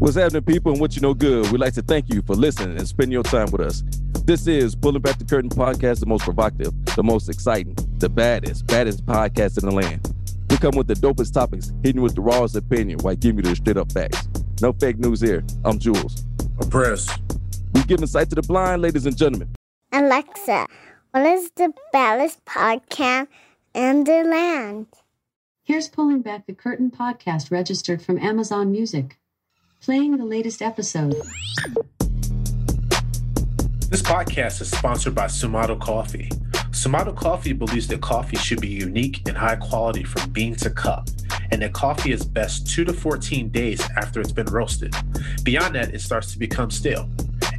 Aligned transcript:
What's 0.00 0.16
happening, 0.16 0.42
people, 0.44 0.72
and 0.72 0.80
what 0.80 0.96
you 0.96 1.02
know 1.02 1.12
good? 1.12 1.52
We'd 1.52 1.60
like 1.60 1.74
to 1.74 1.82
thank 1.82 2.08
you 2.08 2.22
for 2.22 2.34
listening 2.34 2.78
and 2.78 2.88
spending 2.88 3.12
your 3.12 3.22
time 3.22 3.50
with 3.50 3.60
us. 3.60 3.82
This 4.24 4.46
is 4.46 4.74
Pulling 4.74 5.02
Back 5.02 5.18
the 5.18 5.26
Curtain 5.26 5.50
podcast, 5.50 6.00
the 6.00 6.06
most 6.06 6.24
provocative, 6.24 6.72
the 6.96 7.02
most 7.02 7.28
exciting, 7.28 7.76
the 7.98 8.08
baddest, 8.08 8.66
baddest 8.66 9.04
podcast 9.04 9.62
in 9.62 9.68
the 9.68 9.74
land. 9.74 10.10
We 10.48 10.56
come 10.56 10.74
with 10.74 10.86
the 10.86 10.94
dopest 10.94 11.34
topics, 11.34 11.70
hitting 11.82 12.00
with 12.00 12.14
the 12.14 12.22
rawest 12.22 12.56
opinion 12.56 13.00
while 13.00 13.14
giving 13.14 13.44
you 13.44 13.50
the 13.50 13.56
straight 13.56 13.76
up 13.76 13.92
facts. 13.92 14.26
No 14.62 14.72
fake 14.72 14.98
news 14.98 15.20
here. 15.20 15.44
I'm 15.66 15.78
Jules. 15.78 16.24
I'm 16.62 16.70
Press. 16.70 17.06
We 17.74 17.82
giving 17.82 18.06
sight 18.06 18.30
to 18.30 18.36
the 18.36 18.42
blind, 18.42 18.80
ladies 18.80 19.04
and 19.04 19.14
gentlemen. 19.14 19.54
Alexa, 19.92 20.66
what 21.10 21.26
is 21.26 21.50
the 21.56 21.74
baddest 21.92 22.42
podcast 22.46 23.28
in 23.74 24.04
the 24.04 24.24
land? 24.24 24.86
Here's 25.62 25.88
Pulling 25.88 26.22
Back 26.22 26.46
the 26.46 26.54
Curtain 26.54 26.90
podcast 26.90 27.50
registered 27.50 28.00
from 28.00 28.18
Amazon 28.18 28.72
Music. 28.72 29.19
Playing 29.80 30.18
the 30.18 30.26
latest 30.26 30.60
episode. 30.60 31.14
This 33.88 34.02
podcast 34.02 34.60
is 34.60 34.70
sponsored 34.70 35.14
by 35.14 35.24
Sumato 35.24 35.80
Coffee. 35.80 36.28
Sumato 36.70 37.16
Coffee 37.16 37.54
believes 37.54 37.88
that 37.88 38.02
coffee 38.02 38.36
should 38.36 38.60
be 38.60 38.68
unique 38.68 39.26
and 39.26 39.34
high 39.34 39.56
quality 39.56 40.04
from 40.04 40.30
bean 40.32 40.54
to 40.56 40.68
cup, 40.68 41.08
and 41.50 41.62
that 41.62 41.72
coffee 41.72 42.12
is 42.12 42.26
best 42.26 42.70
2 42.74 42.84
to 42.84 42.92
14 42.92 43.48
days 43.48 43.80
after 43.96 44.20
it's 44.20 44.32
been 44.32 44.48
roasted. 44.48 44.94
Beyond 45.44 45.74
that, 45.76 45.94
it 45.94 46.02
starts 46.02 46.30
to 46.34 46.38
become 46.38 46.70
stale. 46.70 47.08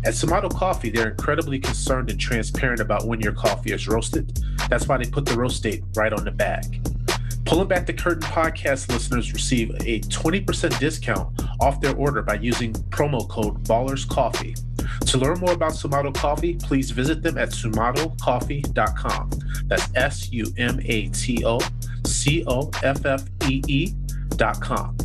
At 0.06 0.14
Sumato 0.14 0.54
Coffee, 0.54 0.92
they're 0.92 1.10
incredibly 1.10 1.58
concerned 1.58 2.12
and 2.12 2.20
transparent 2.20 2.82
about 2.82 3.08
when 3.08 3.20
your 3.20 3.34
coffee 3.34 3.72
is 3.72 3.88
roasted. 3.88 4.40
That's 4.70 4.88
why 4.88 4.98
they 4.98 5.10
put 5.10 5.26
the 5.26 5.36
roast 5.36 5.64
date 5.64 5.84
right 5.96 6.14
on 6.14 6.26
the 6.26 6.32
bag. 6.32 6.88
Pulling 7.52 7.68
Back 7.68 7.86
the 7.86 7.92
Curtain 7.92 8.22
podcast 8.22 8.90
listeners 8.90 9.34
receive 9.34 9.72
a 9.82 10.00
20% 10.00 10.80
discount 10.80 11.38
off 11.60 11.82
their 11.82 11.94
order 11.98 12.22
by 12.22 12.36
using 12.36 12.72
promo 12.92 13.28
code 13.28 13.62
Ballers 13.66 14.08
Coffee. 14.08 14.56
To 15.08 15.18
learn 15.18 15.38
more 15.42 15.52
about 15.52 15.74
Sumato 15.74 16.16
Coffee, 16.16 16.54
please 16.54 16.92
visit 16.92 17.22
them 17.22 17.38
at 17.38 17.50
sumatocoffee.com. 17.50 19.32
That's 19.66 19.90
S 19.96 20.32
U 20.32 20.46
M 20.58 20.80
A 20.86 21.10
T 21.10 21.44
O 21.44 21.60
C 22.06 22.46
O 22.48 22.72
F 22.84 23.06
F 23.06 23.24
E 23.50 23.62
E.com. 23.68 24.96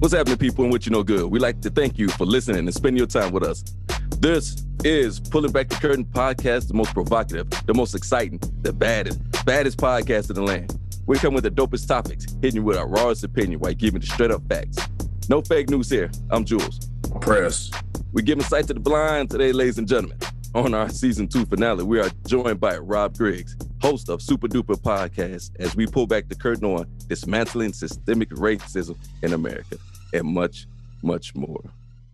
What's 0.00 0.12
happening, 0.12 0.38
people, 0.38 0.64
and 0.64 0.72
what 0.72 0.86
you 0.86 0.90
know 0.90 1.04
good? 1.04 1.30
We'd 1.30 1.40
like 1.40 1.60
to 1.60 1.70
thank 1.70 2.00
you 2.00 2.08
for 2.08 2.26
listening 2.26 2.58
and 2.58 2.74
spending 2.74 2.98
your 2.98 3.06
time 3.06 3.30
with 3.30 3.44
us. 3.44 3.62
This 4.24 4.56
is 4.84 5.20
Pulling 5.20 5.52
Back 5.52 5.68
the 5.68 5.74
Curtain 5.74 6.06
podcast, 6.06 6.68
the 6.68 6.72
most 6.72 6.94
provocative, 6.94 7.46
the 7.66 7.74
most 7.74 7.94
exciting, 7.94 8.40
the 8.62 8.72
baddest, 8.72 9.20
baddest 9.44 9.76
podcast 9.76 10.30
in 10.30 10.36
the 10.36 10.42
land. 10.42 10.78
We 11.04 11.18
come 11.18 11.34
with 11.34 11.44
the 11.44 11.50
dopest 11.50 11.86
topics, 11.86 12.24
hitting 12.40 12.56
you 12.56 12.62
with 12.62 12.78
our 12.78 12.88
rawest 12.88 13.22
opinion 13.22 13.60
while 13.60 13.74
giving 13.74 14.00
the 14.00 14.06
straight 14.06 14.30
up 14.30 14.40
facts. 14.48 14.78
No 15.28 15.42
fake 15.42 15.68
news 15.68 15.90
here. 15.90 16.10
I'm 16.30 16.46
Jules. 16.46 16.88
Press. 17.20 17.70
We're 18.14 18.22
giving 18.22 18.42
sight 18.44 18.66
to 18.68 18.72
the 18.72 18.80
blind 18.80 19.28
today, 19.28 19.52
ladies 19.52 19.76
and 19.76 19.86
gentlemen. 19.86 20.18
On 20.54 20.72
our 20.72 20.88
season 20.88 21.28
two 21.28 21.44
finale, 21.44 21.84
we 21.84 22.00
are 22.00 22.10
joined 22.26 22.60
by 22.60 22.78
Rob 22.78 23.18
Griggs, 23.18 23.58
host 23.82 24.08
of 24.08 24.22
Super 24.22 24.48
Duper 24.48 24.80
Podcast, 24.80 25.50
as 25.58 25.76
we 25.76 25.86
pull 25.86 26.06
back 26.06 26.30
the 26.30 26.34
curtain 26.34 26.64
on 26.64 26.86
dismantling 27.08 27.74
systemic 27.74 28.30
racism 28.30 28.96
in 29.22 29.34
America 29.34 29.76
and 30.14 30.24
much, 30.24 30.66
much 31.02 31.34
more. 31.34 31.62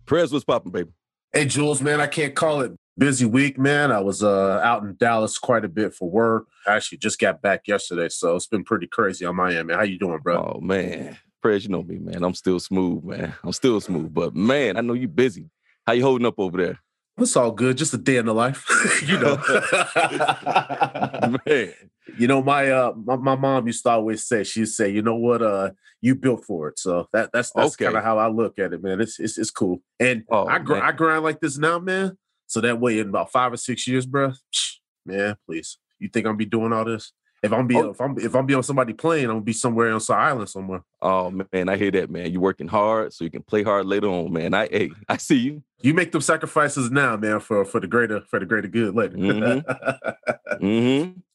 Prez 0.05 0.33
was 0.33 0.43
popping, 0.43 0.73
baby. 0.73 0.91
Hey, 1.33 1.45
Jules, 1.45 1.81
man, 1.81 2.01
I 2.01 2.07
can't 2.07 2.35
call 2.35 2.59
it 2.59 2.73
busy 2.97 3.25
week, 3.25 3.57
man. 3.57 3.89
I 3.89 4.01
was 4.01 4.21
uh, 4.21 4.59
out 4.61 4.83
in 4.83 4.97
Dallas 4.99 5.37
quite 5.37 5.63
a 5.63 5.69
bit 5.69 5.93
for 5.93 6.09
work. 6.09 6.47
I 6.67 6.75
actually 6.75 6.97
just 6.97 7.21
got 7.21 7.41
back 7.41 7.69
yesterday, 7.69 8.09
so 8.09 8.35
it's 8.35 8.47
been 8.47 8.65
pretty 8.65 8.85
crazy 8.85 9.23
on 9.23 9.37
my 9.37 9.55
end, 9.55 9.69
man. 9.69 9.77
How 9.77 9.85
you 9.85 9.97
doing, 9.97 10.19
bro? 10.21 10.55
Oh 10.57 10.59
man, 10.59 11.17
Prez, 11.41 11.63
you 11.63 11.69
know 11.69 11.83
me, 11.83 11.99
man. 11.99 12.21
I'm 12.21 12.33
still 12.33 12.59
smooth, 12.59 13.05
man. 13.05 13.33
I'm 13.45 13.53
still 13.53 13.79
smooth, 13.79 14.13
but 14.13 14.35
man, 14.35 14.75
I 14.75 14.81
know 14.81 14.91
you 14.91 15.07
busy. 15.07 15.49
How 15.87 15.93
you 15.93 16.03
holding 16.03 16.27
up 16.27 16.37
over 16.37 16.57
there? 16.57 16.79
It's 17.17 17.35
all 17.35 17.51
good. 17.51 17.77
Just 17.77 17.93
a 17.93 17.97
day 17.97 18.17
in 18.17 18.25
the 18.25 18.33
life, 18.33 18.65
you 19.05 19.19
know. 19.19 19.35
man, 21.45 21.73
you 22.17 22.27
know, 22.27 22.41
my 22.41 22.69
uh 22.71 22.93
my, 22.95 23.15
my 23.17 23.35
mom 23.35 23.67
used 23.67 23.83
to 23.83 23.89
always 23.89 24.25
say, 24.25 24.43
she'd 24.43 24.67
say, 24.67 24.89
you 24.89 25.01
know 25.01 25.15
what, 25.15 25.41
uh, 25.41 25.71
you 26.01 26.15
built 26.15 26.45
for 26.45 26.69
it. 26.69 26.79
So 26.79 27.07
that 27.13 27.31
that's 27.31 27.51
that's 27.51 27.75
Okay. 27.75 27.85
kind 27.85 27.97
of 27.97 28.03
how 28.03 28.17
I 28.17 28.27
look 28.27 28.57
at 28.59 28.73
it, 28.73 28.81
man. 28.81 29.01
It's 29.01 29.19
it's, 29.19 29.37
it's 29.37 29.51
cool. 29.51 29.81
And 29.99 30.23
Oh, 30.29 30.47
I 30.47 30.59
gr- 30.59 30.77
I 30.77 30.91
grind 30.93 31.23
like 31.23 31.41
this 31.41 31.57
now, 31.57 31.79
man. 31.79 32.17
So 32.47 32.61
that 32.61 32.79
way 32.79 32.99
in 32.99 33.09
about 33.09 33.31
five 33.31 33.53
or 33.53 33.57
six 33.57 33.87
years, 33.87 34.05
bro, 34.05 34.33
man, 35.05 35.35
please. 35.45 35.77
You 35.99 36.09
think 36.09 36.25
I'm 36.25 36.37
be 36.37 36.45
doing 36.45 36.73
all 36.73 36.85
this? 36.85 37.11
If 37.43 37.51
I'm 37.53 37.65
be 37.65 37.75
Oh. 37.75 37.89
if 37.89 37.99
I'm 37.99 38.19
if 38.19 38.35
I'm 38.35 38.45
be 38.45 38.53
on 38.53 38.61
somebody 38.63 38.93
plane, 38.93 39.23
I'm 39.25 39.31
gonna 39.31 39.41
be 39.41 39.53
somewhere 39.53 39.91
on 39.91 39.99
some 39.99 40.19
island 40.19 40.49
somewhere. 40.49 40.83
Oh 41.01 41.31
man, 41.31 41.69
I 41.69 41.77
hear 41.77 41.89
that, 41.91 42.11
man. 42.11 42.31
You're 42.31 42.41
working 42.41 42.67
hard 42.67 43.13
so 43.13 43.23
you 43.23 43.31
can 43.31 43.41
play 43.41 43.63
hard 43.63 43.87
later 43.87 44.07
on, 44.07 44.31
man. 44.31 44.53
I 44.53 44.67
hey, 44.67 44.91
I 45.09 45.17
see 45.17 45.37
you. 45.37 45.63
You 45.81 45.95
make 45.95 46.11
them 46.11 46.21
sacrifices 46.21 46.91
now, 46.91 47.17
man, 47.17 47.39
for 47.39 47.65
for 47.65 47.79
the 47.79 47.87
greater 47.87 48.21
for 48.29 48.39
the 48.39 48.45
greater 48.45 48.67
good 48.67 48.95
later. 48.95 49.17
Mm-hmm. 49.17 51.19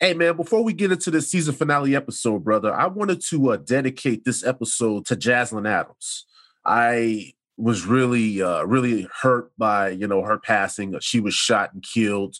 Hey 0.00 0.14
man, 0.14 0.36
before 0.36 0.64
we 0.64 0.72
get 0.72 0.90
into 0.90 1.12
the 1.12 1.22
season 1.22 1.54
finale 1.54 1.94
episode, 1.94 2.42
brother, 2.42 2.74
I 2.74 2.88
wanted 2.88 3.20
to 3.26 3.52
uh, 3.52 3.56
dedicate 3.56 4.24
this 4.24 4.44
episode 4.44 5.06
to 5.06 5.14
Jaslyn 5.14 5.68
Adams. 5.68 6.26
I 6.64 7.34
was 7.56 7.86
really, 7.86 8.42
uh, 8.42 8.64
really 8.64 9.06
hurt 9.20 9.52
by 9.56 9.90
you 9.90 10.08
know 10.08 10.22
her 10.22 10.40
passing. 10.40 10.98
She 10.98 11.20
was 11.20 11.34
shot 11.34 11.72
and 11.72 11.84
killed 11.84 12.34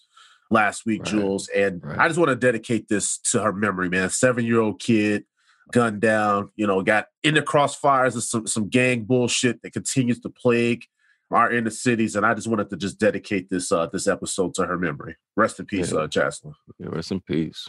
last 0.52 0.86
week, 0.86 1.00
Right, 1.02 1.10
Jules, 1.10 1.48
and 1.48 1.82
right. 1.84 1.98
I 1.98 2.06
just 2.08 2.18
want 2.18 2.28
to 2.30 2.36
dedicate 2.36 2.88
this 2.88 3.18
to 3.32 3.42
her 3.42 3.52
memory, 3.52 3.88
man. 3.88 4.10
Seven 4.10 4.44
year 4.44 4.60
old 4.60 4.80
kid, 4.80 5.24
gunned 5.72 6.00
down, 6.00 6.50
you 6.56 6.66
know, 6.66 6.82
got 6.82 7.06
in 7.22 7.34
the 7.34 7.42
crossfires 7.42 8.14
of 8.14 8.22
some 8.22 8.46
some 8.46 8.68
gang 8.68 9.02
bullshit 9.04 9.62
that 9.62 9.72
continues 9.72 10.20
to 10.20 10.28
plague 10.28 10.84
our 11.30 11.50
inner 11.50 11.70
cities, 11.70 12.14
and 12.14 12.26
I 12.26 12.34
just 12.34 12.46
wanted 12.46 12.68
to 12.70 12.76
just 12.76 12.98
dedicate 13.00 13.48
this 13.48 13.72
uh 13.72 13.86
this 13.86 14.06
episode 14.06 14.54
to 14.54 14.66
her 14.66 14.78
memory. 14.78 15.16
Rest 15.36 15.58
in 15.60 15.66
peace, 15.66 15.90
Yeah. 15.92 16.00
uh, 16.00 16.06
Jaslyn. 16.06 16.52
Yeah, 16.78 16.88
rest 16.90 17.10
in 17.10 17.20
peace. 17.20 17.68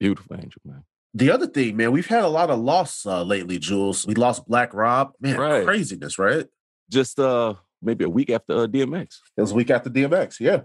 Beautiful 0.00 0.36
angel, 0.36 0.60
man. 0.64 0.82
The 1.16 1.30
other 1.30 1.46
thing, 1.46 1.76
man, 1.76 1.92
we've 1.92 2.08
had 2.08 2.24
a 2.24 2.28
lot 2.28 2.50
of 2.50 2.58
loss 2.58 3.06
uh, 3.06 3.22
lately, 3.22 3.60
Jules. 3.60 4.04
We 4.04 4.14
lost 4.16 4.48
Black 4.48 4.74
Rob. 4.74 5.12
Man, 5.20 5.36
Right. 5.38 5.64
craziness, 5.64 6.18
right? 6.18 6.46
Just 6.90 7.20
uh 7.20 7.54
maybe 7.80 8.04
a 8.04 8.08
week 8.08 8.30
after 8.30 8.52
uh, 8.54 8.66
DMX. 8.66 9.18
It 9.36 9.40
was 9.42 9.52
a 9.52 9.54
week 9.54 9.70
after 9.70 9.90
DMX. 9.90 10.40
Yeah, 10.40 10.62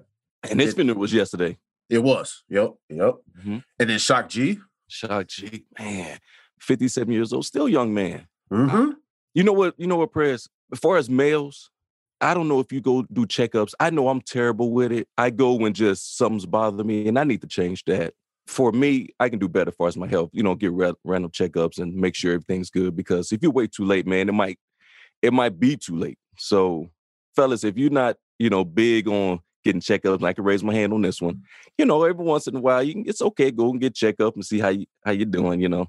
And 0.50 0.60
his 0.60 0.74
It- 0.78 0.98
was 0.98 1.14
yesterday. 1.14 1.58
it 1.90 2.04
was. 2.04 2.44
Yep, 2.50 2.74
yep. 2.90 3.16
Mhm. 3.44 3.64
And 3.80 3.90
then 3.90 4.00
Shock 4.00 4.30
G. 4.30 4.60
Shock 4.88 5.28
G, 5.28 5.66
man, 5.78 6.20
57 6.60 7.12
years 7.14 7.34
old, 7.34 7.46
still 7.46 7.68
young 7.70 7.94
man. 7.94 8.28
Mm-hmm. 8.52 8.92
You 9.34 9.44
know 9.44 9.54
what? 9.54 9.76
You 9.78 9.88
know 9.88 9.98
what, 9.98 10.12
Prez? 10.12 10.48
As 10.72 10.80
far 10.80 10.98
as 10.98 11.10
males, 11.10 11.70
I 12.22 12.34
don't 12.34 12.48
know 12.48 12.60
if 12.60 12.72
you 12.72 12.82
go 12.82 13.04
do 13.04 13.26
checkups. 13.26 13.74
I 13.80 13.90
know 13.92 14.10
I'm 14.10 14.22
terrible 14.22 14.72
with 14.72 14.92
it. 14.92 15.08
I 15.18 15.30
go 15.30 15.54
when 15.54 15.74
just 15.74 16.18
something's 16.18 16.46
bothering 16.46 16.88
me, 16.88 17.08
and 17.08 17.18
I 17.20 17.24
need 17.24 17.42
to 17.42 17.48
change 17.48 17.84
that. 17.86 18.14
For 18.48 18.72
me, 18.72 19.10
I 19.20 19.30
can 19.30 19.38
do 19.38 19.48
better 19.48 19.70
as 19.70 19.76
far 19.76 19.88
as 19.88 19.96
my 19.98 20.08
health. 20.08 20.32
You 20.34 20.42
know, 20.42 20.56
get 20.56 20.72
ra- 20.72 20.94
random 21.04 21.30
checkups 21.32 21.78
and 21.78 21.94
make 21.96 22.16
sure 22.16 22.34
everything's 22.34 22.72
good. 22.72 22.96
Because 22.96 23.32
if 23.32 23.44
you 23.44 23.52
wait 23.52 23.72
too 23.72 23.86
late, 23.86 24.08
man, 24.08 24.28
it 24.30 24.34
might 24.34 24.58
it 25.22 25.34
might 25.34 25.60
be 25.60 25.78
too 25.78 25.96
late. 25.96 26.18
So, 26.38 26.90
fellas, 27.36 27.64
if 27.64 27.78
you're 27.78 27.90
not, 27.92 28.18
you 28.40 28.50
know, 28.50 28.66
big 28.66 29.08
on 29.08 29.40
getting 29.64 29.82
checkups, 29.82 30.16
and 30.18 30.26
I 30.26 30.34
can 30.34 30.44
raise 30.44 30.64
my 30.64 30.74
hand 30.74 30.94
on 30.94 31.02
this 31.02 31.22
one. 31.22 31.44
You 31.78 31.86
know, 31.86 32.04
every 32.04 32.24
once 32.24 32.48
in 32.48 32.56
a 32.56 32.60
while, 32.60 32.84
you 32.84 32.94
can. 32.94 33.04
It's 33.08 33.22
okay. 33.22 33.52
Go 33.52 33.70
and 33.72 33.80
get 33.82 33.96
checkup 33.96 34.36
and 34.36 34.46
see 34.46 34.60
how 34.60 34.70
you 34.70 34.86
how 35.06 35.12
you 35.12 35.26
doing. 35.26 35.62
You 35.62 35.70
know. 35.70 35.88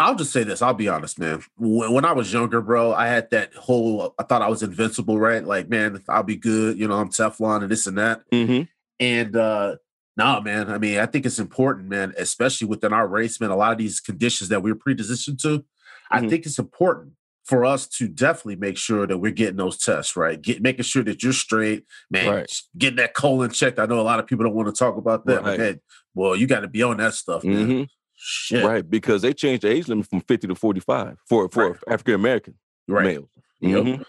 I'll 0.00 0.14
just 0.14 0.32
say 0.32 0.44
this. 0.44 0.62
I'll 0.62 0.74
be 0.74 0.88
honest, 0.88 1.18
man. 1.18 1.42
When, 1.56 1.92
when 1.92 2.04
I 2.04 2.12
was 2.12 2.32
younger, 2.32 2.60
bro, 2.60 2.92
I 2.92 3.08
had 3.08 3.30
that 3.30 3.52
whole. 3.54 4.14
I 4.18 4.22
thought 4.22 4.42
I 4.42 4.48
was 4.48 4.62
invincible, 4.62 5.18
right? 5.18 5.44
Like, 5.44 5.68
man, 5.68 6.02
I'll 6.08 6.22
be 6.22 6.36
good. 6.36 6.78
You 6.78 6.86
know, 6.86 6.94
I'm 6.94 7.08
Teflon 7.08 7.62
and 7.62 7.70
this 7.70 7.86
and 7.88 7.98
that. 7.98 8.22
Mm-hmm. 8.32 8.62
And 9.00 9.36
uh 9.36 9.76
No, 10.16 10.40
man. 10.40 10.70
I 10.70 10.78
mean, 10.78 10.98
I 10.98 11.06
think 11.06 11.26
it's 11.26 11.38
important, 11.40 11.88
man, 11.88 12.12
especially 12.16 12.68
within 12.68 12.92
our 12.92 13.08
race, 13.08 13.40
man. 13.40 13.50
A 13.50 13.56
lot 13.56 13.72
of 13.72 13.78
these 13.78 13.98
conditions 14.00 14.50
that 14.50 14.62
we're 14.62 14.74
predispositioned 14.76 15.40
to, 15.42 15.64
I 16.10 16.20
Mhm. 16.20 16.30
think 16.30 16.46
it's 16.46 16.58
important 16.58 17.12
for 17.48 17.64
us 17.64 17.86
to 17.86 18.08
definitely 18.08 18.56
make 18.56 18.76
sure 18.76 19.06
that 19.06 19.16
we're 19.18 19.32
getting 19.32 19.56
those 19.56 19.78
tests, 19.78 20.16
right? 20.16 20.40
Get 20.40 20.60
making 20.60 20.84
sure 20.84 21.02
that 21.04 21.22
you're 21.22 21.32
straight, 21.32 21.86
man. 22.10 22.28
Right. 22.28 22.52
Getting 22.76 22.96
that 22.98 23.14
colon 23.14 23.50
checked. 23.50 23.78
I 23.78 23.86
know 23.86 24.00
a 24.00 24.02
lot 24.02 24.20
of 24.20 24.26
people 24.26 24.44
don't 24.44 24.54
want 24.54 24.68
to 24.68 24.78
talk 24.78 24.96
about 24.98 25.24
that, 25.26 25.42
but 25.42 25.50
Right. 25.52 25.58
man, 25.58 25.80
well, 26.14 26.36
you 26.36 26.46
got 26.46 26.60
to 26.60 26.68
be 26.68 26.82
on 26.82 26.98
that 26.98 27.14
stuff, 27.14 27.42
man. 27.44 27.66
Mhm. 27.68 27.88
Shit. 28.20 28.64
Right, 28.64 28.88
because 28.88 29.22
they 29.22 29.32
changed 29.32 29.62
the 29.62 29.68
age 29.68 29.88
limit 29.88 30.08
from 30.10 30.20
50 30.20 30.46
to 30.48 30.54
45 30.54 31.16
for 31.28 31.48
for 31.48 31.70
Right. 31.70 31.78
African 31.88 32.14
American 32.14 32.54
Right. 32.86 33.04
males. 33.04 33.28
Yep. 33.60 33.82
Mhm. 33.84 34.04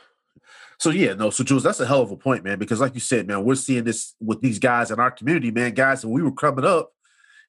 So 0.80 0.90
yeah, 0.90 1.14
no. 1.14 1.30
So 1.30 1.44
Jules, 1.44 1.64
that's 1.64 1.80
a 1.80 1.86
hell 1.86 2.02
of 2.02 2.12
a 2.12 2.18
point, 2.18 2.44
man. 2.44 2.58
Because 2.60 2.80
like 2.82 2.94
you 2.94 3.00
said, 3.02 3.28
man, 3.28 3.44
we're 3.44 3.56
seeing 3.56 3.84
this 3.86 4.16
with 4.20 4.42
these 4.42 4.60
guys 4.60 4.92
in 4.92 5.00
our 5.00 5.12
community, 5.12 5.52
man. 5.52 5.74
Guys, 5.74 6.06
when 6.06 6.14
we 6.14 6.24
were 6.24 6.32
coming 6.32 6.66
up, 6.66 6.92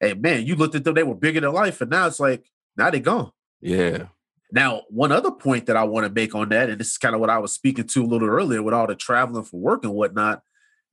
and 0.00 0.20
man, 0.22 0.46
you 0.46 0.54
looked 0.56 0.75
at 0.75 0.84
them, 0.84 0.94
they 0.94 1.02
were 1.02 1.14
bigger 1.14 1.40
than 1.40 1.52
life, 1.52 1.81
and 1.81 1.90
now 1.90 2.06
it's 2.06 2.20
like 2.20 2.44
now 2.76 2.90
they 2.90 3.00
gone. 3.00 3.31
Yeah. 3.60 4.06
Now, 4.52 4.82
one 4.88 5.12
other 5.12 5.31
point 5.31 5.67
that 5.67 5.76
I 5.76 5.85
want 5.85 6.06
to 6.06 6.12
make 6.12 6.35
on 6.35 6.49
that, 6.50 6.69
and 6.70 6.81
this 6.81 6.93
is 6.93 6.99
kind 6.99 7.14
of 7.14 7.20
what 7.20 7.31
I 7.31 7.38
was 7.38 7.52
speaking 7.52 7.87
to 7.87 8.02
a 8.02 8.06
little 8.06 8.29
earlier 8.29 8.62
with 8.62 8.75
all 8.75 8.87
the 8.87 8.94
traveling 8.94 9.44
for 9.44 9.61
work 9.61 9.85
and 9.85 9.94
whatnot, 9.94 10.43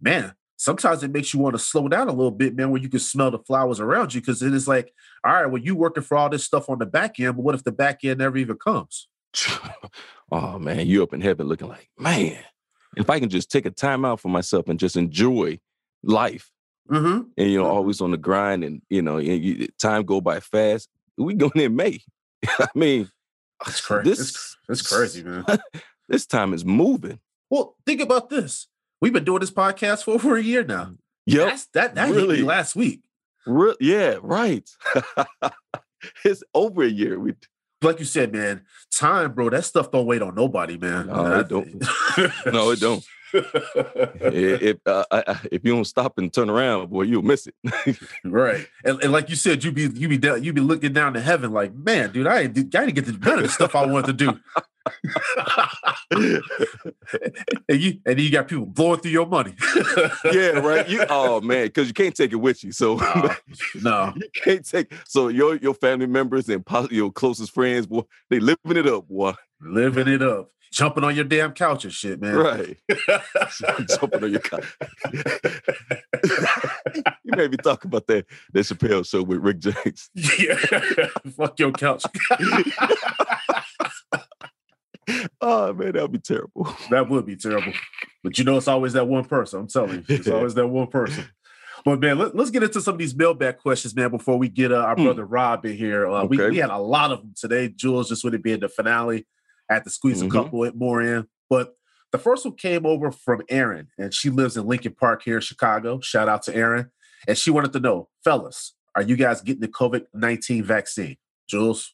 man. 0.02 0.34
Sometimes 0.60 1.04
it 1.04 1.12
makes 1.12 1.34
you 1.36 1.40
want 1.40 1.54
to 1.56 1.60
slow 1.60 1.88
down 1.88 2.08
a 2.08 2.12
little 2.12 2.32
bit, 2.32 2.56
man, 2.56 2.72
where 2.72 2.82
you 2.82 2.90
can 2.90 3.00
smell 3.00 3.30
the 3.30 3.38
flowers 3.40 3.80
around 3.80 4.14
you. 4.16 4.22
Because 4.22 4.40
then 4.40 4.54
it 4.54 4.56
is 4.56 4.68
like, 4.68 4.92
all 5.24 5.32
right, 5.34 5.46
well, 5.46 5.62
you 5.62 5.76
working 5.76 6.02
for 6.02 6.18
all 6.18 6.30
this 6.30 6.44
stuff 6.44 6.68
on 6.70 6.80
the 6.80 6.86
back 6.86 7.20
end, 7.20 7.36
but 7.36 7.44
what 7.44 7.54
if 7.56 7.64
the 7.64 7.72
back 7.72 8.04
end 8.04 8.20
never 8.20 8.38
even 8.38 8.58
comes? 8.58 9.08
oh 10.32 10.58
man, 10.60 10.88
you 10.88 11.04
up 11.04 11.14
in 11.14 11.22
heaven 11.22 11.48
looking 11.48 11.68
like, 11.68 11.90
man, 11.98 12.38
if 12.96 13.10
I 13.10 13.20
can 13.20 13.30
just 13.30 13.52
take 13.52 13.66
a 13.66 13.72
time 13.72 14.04
out 14.06 14.20
for 14.20 14.30
myself 14.30 14.68
and 14.68 14.80
just 14.80 14.96
enjoy 14.96 15.60
life 16.04 16.52
Mm-hmm. 16.90 17.22
and 17.38 17.52
you 17.52 17.58
know, 17.58 17.66
Mhm. 17.66 17.70
always 17.74 18.00
on 18.00 18.12
the 18.12 18.18
grind 18.18 18.64
and 18.64 18.82
you 18.90 19.02
know, 19.02 19.18
and 19.18 19.44
you, 19.44 19.68
time 19.78 20.04
go 20.06 20.22
by 20.22 20.40
fast. 20.40 20.88
We 21.18 21.34
going 21.34 21.52
in 21.60 21.76
May. 21.76 22.00
I 22.48 22.68
mean, 22.76 23.10
It's 23.66 23.82
crazy. 23.82 24.10
This 24.10 24.20
It's, 24.20 24.58
it's 24.70 24.82
crazy, 24.88 25.24
man. 25.24 25.46
this 26.10 26.26
time 26.26 26.54
is 26.54 26.64
moving. 26.66 27.20
Well, 27.50 27.76
think 27.86 28.02
about 28.02 28.30
this. 28.30 28.68
We've 29.02 29.14
been 29.14 29.24
doing 29.24 29.40
this 29.40 29.52
podcast 29.52 30.04
for 30.04 30.16
over 30.16 30.36
a 30.38 30.44
year 30.44 30.64
now. 30.64 30.86
Mm, 30.86 30.98
yep. 31.26 31.48
That's, 31.50 31.66
that 31.68 31.96
that 31.96 32.08
hit 32.08 32.16
me 32.16 32.22
Really? 32.22 32.42
last 32.44 32.76
week. 32.76 33.02
Re- 33.46 33.76
yeah, 33.80 34.18
right. 34.22 34.70
it's 36.26 36.44
over 36.54 36.84
a 36.84 36.90
year. 36.90 37.20
We 37.20 37.34
Like 37.82 38.00
you 38.00 38.06
said, 38.06 38.34
man, 38.34 38.64
time, 38.94 39.34
bro. 39.34 39.50
That 39.50 39.66
stuff 39.66 39.92
don't 39.92 40.06
wait 40.06 40.22
on 40.22 40.36
nobody, 40.36 40.78
man. 40.78 41.08
No, 41.08 41.40
it 41.40 41.48
don't. 41.48 41.84
No, 42.52 42.72
it 42.72 42.80
don't. 42.80 43.06
if 43.34 44.78
uh, 44.86 45.04
I, 45.12 45.24
I- 45.28 45.48
if 45.52 45.64
you 45.64 45.74
don't 45.74 45.86
stop 45.86 46.18
and 46.18 46.32
turn 46.34 46.50
around, 46.50 46.90
boy, 46.90 47.04
you'll 47.04 47.22
miss 47.22 47.48
it. 47.48 47.56
right, 48.24 48.68
and, 48.84 49.02
and 49.04 49.12
like 49.12 49.30
you 49.30 49.36
said, 49.36 49.64
you 49.64 49.72
be 49.72 49.84
you 49.94 50.08
be 50.08 50.18
down, 50.18 50.44
you 50.44 50.54
be 50.54 50.62
looking 50.62 50.94
down 50.94 51.14
to 51.14 51.22
heaven, 51.22 51.52
like, 51.52 51.74
man, 51.74 52.12
dude, 52.12 52.28
I 52.28 52.42
ain't, 52.42 52.58
I 52.58 52.62
didn't 52.62 52.96
get 52.96 53.06
to 53.06 53.12
do 53.12 53.20
none 53.20 53.38
of 53.40 53.44
the 53.44 53.50
stuff 53.50 53.76
I 53.76 53.86
wanted 53.86 54.18
to 54.18 54.26
do. 54.26 54.40
and 57.70 57.82
you 57.82 58.00
and 58.06 58.20
you 58.20 58.32
got 58.32 58.48
people 58.48 58.66
blowing 58.66 59.00
through 59.00 59.12
your 59.12 59.26
money. 59.26 59.54
yeah, 60.32 60.52
right. 60.60 60.88
You 60.88 61.06
oh 61.10 61.42
man, 61.42 61.68
because 61.68 61.88
you 61.88 61.94
can't 61.94 62.16
take 62.16 62.32
it 62.32 62.38
with 62.38 62.64
you. 62.64 62.72
So 62.72 62.96
no, 62.96 63.30
no. 63.82 64.14
you 64.16 64.30
can't 64.44 64.66
take 64.66 64.94
so 65.06 65.28
your 65.28 65.58
your 65.58 65.74
family 65.74 66.08
members 66.08 66.48
and 66.50 66.64
your 66.90 67.12
closest 67.12 67.54
friends, 67.54 67.86
boy, 67.86 68.04
they 68.30 68.40
living 68.40 68.78
it 68.78 68.88
up, 68.88 69.08
boy. 69.08 69.34
living 69.62 70.08
it 70.08 70.22
up, 70.22 70.52
jumping 70.72 71.04
on 71.04 71.16
your 71.16 71.26
damn 71.26 71.52
couch 71.54 71.84
and 71.86 71.94
shit, 71.94 72.20
man. 72.22 72.36
Right. 72.36 72.78
Jumping 74.00 74.24
on 74.24 74.32
your 74.32 74.40
couch. 74.40 74.66
you 77.24 77.32
made 77.36 77.52
me 77.52 77.58
talk 77.58 77.86
about 77.86 78.08
that 78.08 78.26
that 78.54 78.60
Chappelle 78.62 79.08
show 79.08 79.24
with 79.24 79.40
Rick 79.40 79.60
James. 79.60 80.10
yeah, 80.40 80.56
fuck 81.36 81.60
your 81.60 81.72
couch. 81.72 82.04
Oh 85.40 85.72
man, 85.74 85.94
that'd 85.94 86.12
be 86.12 86.20
terrible. 86.20 86.68
That 86.90 87.10
would 87.10 87.26
be 87.26 87.38
terrible. 87.38 87.72
But 88.24 88.38
you 88.38 88.44
know, 88.44 88.58
it's 88.58 88.68
always 88.68 88.94
that 88.94 89.08
one 89.08 89.24
person. 89.24 89.62
I'm 89.62 89.68
telling 89.68 90.04
you, 90.08 90.16
it's 90.16 90.28
always 90.28 90.54
that 90.56 90.68
one 90.68 90.88
person. 90.88 91.26
But 91.86 92.02
man, 92.02 92.18
let, 92.18 92.36
us 92.36 92.50
get 92.50 92.64
into 92.64 92.82
some 92.82 92.96
of 92.96 93.00
these 93.00 93.16
mailbag 93.16 93.60
questions, 93.60 93.96
man, 93.96 94.10
before 94.12 94.38
we 94.38 94.50
get 94.50 94.74
uh, 94.74 94.78
our 94.78 94.96
Hmm. 94.96 95.06
brother 95.06 95.24
Rob 95.26 95.66
in 95.66 95.78
here. 95.78 96.06
Uh, 96.08 96.26
we, 96.26 96.38
Okay. 96.38 96.50
we 96.50 96.58
had 96.58 96.72
a 96.72 96.78
lot 96.78 97.12
of 97.12 97.22
them 97.22 97.34
today. 97.38 97.70
Jules, 97.70 98.10
just 98.10 98.26
with 98.26 98.34
it 98.34 98.44
being 98.44 98.60
the 98.60 98.68
finale, 98.68 99.26
I 99.70 99.76
had 99.76 99.84
to 99.86 99.90
squeeze 99.90 100.22
Mhm. 100.22 100.28
a 100.28 100.32
couple 100.32 100.72
more 100.76 101.02
in. 101.02 101.28
But 101.50 101.76
the 102.12 102.18
first 102.18 102.46
one 102.46 102.56
came 102.56 102.86
over 102.86 103.12
from 103.12 103.42
Erin, 103.50 103.88
and 103.98 104.14
she 104.14 104.30
lives 104.30 104.56
in 104.58 104.66
Lincoln 104.66 104.96
Park 104.96 105.24
here 105.24 105.36
in 105.36 105.42
Chicago. 105.42 106.00
Shout 106.00 106.30
out 106.30 106.44
to 106.44 106.56
Erin. 106.56 106.92
And 107.28 107.38
she 107.38 107.52
wanted 107.52 107.74
to 107.74 107.80
know, 107.80 108.10
fellas, 108.24 108.74
are 108.96 109.02
you 109.02 109.16
guys 109.16 109.42
getting 109.42 109.62
the 109.62 109.68
COVID 109.68 110.06
19 110.14 110.64
vaccine? 110.64 111.18
Jules? 111.50 111.94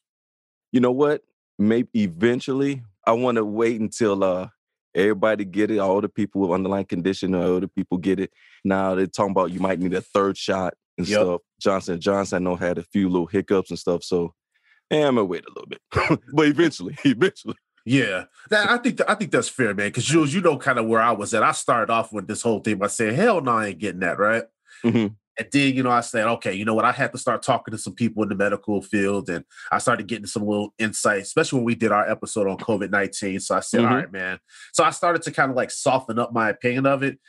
You 0.72 0.80
know 0.82 0.92
what? 0.92 1.24
Maybe 1.60 1.90
eventually 1.96 2.84
I 3.06 3.12
want 3.14 3.36
to 3.38 3.46
wait 3.46 3.80
until 3.80 4.24
uh 4.24 4.50
everybody 4.96 5.44
get 5.46 5.72
it, 5.72 5.80
all 5.80 6.02
the 6.02 6.10
people 6.10 6.42
with 6.42 6.52
underlying 6.52 6.86
condition, 6.86 7.34
all 7.36 7.60
the 7.60 7.68
people 7.68 7.98
get 7.98 8.20
it. 8.20 8.32
Now 8.64 8.96
they're 8.96 9.08
talking 9.08 9.32
about 9.32 9.52
you 9.52 9.60
might 9.60 9.80
need 9.80 9.94
a 9.94 10.02
third 10.02 10.38
shot 10.38 10.76
and 10.98 11.08
Yep. 11.08 11.20
stuff. 11.22 11.42
Johnson 11.60 12.00
Johnson, 12.00 12.36
I 12.48 12.50
know 12.50 12.56
had 12.56 12.78
a 12.78 12.84
few 12.84 13.10
little 13.10 13.28
hiccups 13.28 13.70
and 13.72 13.80
stuff. 13.80 14.04
So 14.04 14.34
eh, 14.92 14.98
I'm 15.06 15.16
gonna 15.16 15.26
wait 15.26 15.46
a 15.46 15.50
little 15.50 15.68
bit. 15.68 15.82
but 16.34 16.48
eventually, 16.48 16.96
eventually. 17.06 17.56
Yeah, 17.86 18.26
that, 18.50 18.70
I 18.70 18.78
think 18.78 19.02
I 19.10 19.16
think 19.16 19.32
that's 19.32 19.50
fair, 19.50 19.74
man. 19.74 19.88
Because 19.88 20.06
Jules, 20.06 20.34
you 20.34 20.40
know, 20.42 20.58
kind 20.58 20.80
of 20.80 20.86
where 20.86 21.02
I 21.02 21.12
was 21.12 21.34
at. 21.34 21.44
I 21.44 21.52
started 21.52 21.92
off 21.92 22.14
with 22.14 22.28
this 22.28 22.42
whole 22.42 22.62
thing 22.62 22.78
by 22.78 22.88
saying, 22.88 23.16
"Hell 23.16 23.42
no, 23.42 23.52
I 23.52 23.68
ain't 23.68 23.80
getting 23.80 24.00
that." 24.00 24.18
Right, 24.18 24.44
Mhm. 24.86 25.16
and 25.38 25.48
then 25.52 25.76
you 25.76 25.84
know, 25.84 25.92
I 25.92 26.00
said, 26.00 26.26
"Okay, 26.28 26.54
you 26.54 26.64
know 26.64 26.76
what? 26.76 26.86
I 26.86 26.94
had 26.94 27.12
to 27.12 27.18
start 27.18 27.44
talking 27.44 27.74
to 27.74 27.78
some 27.78 27.94
people 27.94 28.24
in 28.24 28.30
the 28.30 28.36
medical 28.36 28.82
field, 28.82 29.30
and 29.30 29.44
I 29.70 29.80
started 29.80 30.08
getting 30.08 30.28
some 30.28 30.46
little 30.48 30.74
insight, 30.80 31.24
especially 31.24 31.58
when 31.60 31.66
we 31.66 31.76
did 31.76 31.92
our 31.92 32.10
episode 32.10 32.48
on 32.48 32.58
COVID 32.58 32.90
nineteen. 32.90 33.42
So 33.42 33.58
I 33.58 33.60
said, 33.60 33.82
Mhm. 33.82 33.90
"All 33.90 33.96
right, 33.98 34.12
man." 34.14 34.40
So 34.72 34.86
I 34.86 34.92
started 34.92 35.22
to 35.24 35.32
kind 35.32 35.52
of 35.52 35.58
like 35.58 35.70
soften 35.72 36.20
up 36.20 36.32
my 36.32 36.50
opinion 36.50 36.86
of 36.86 37.04
it, 37.04 37.20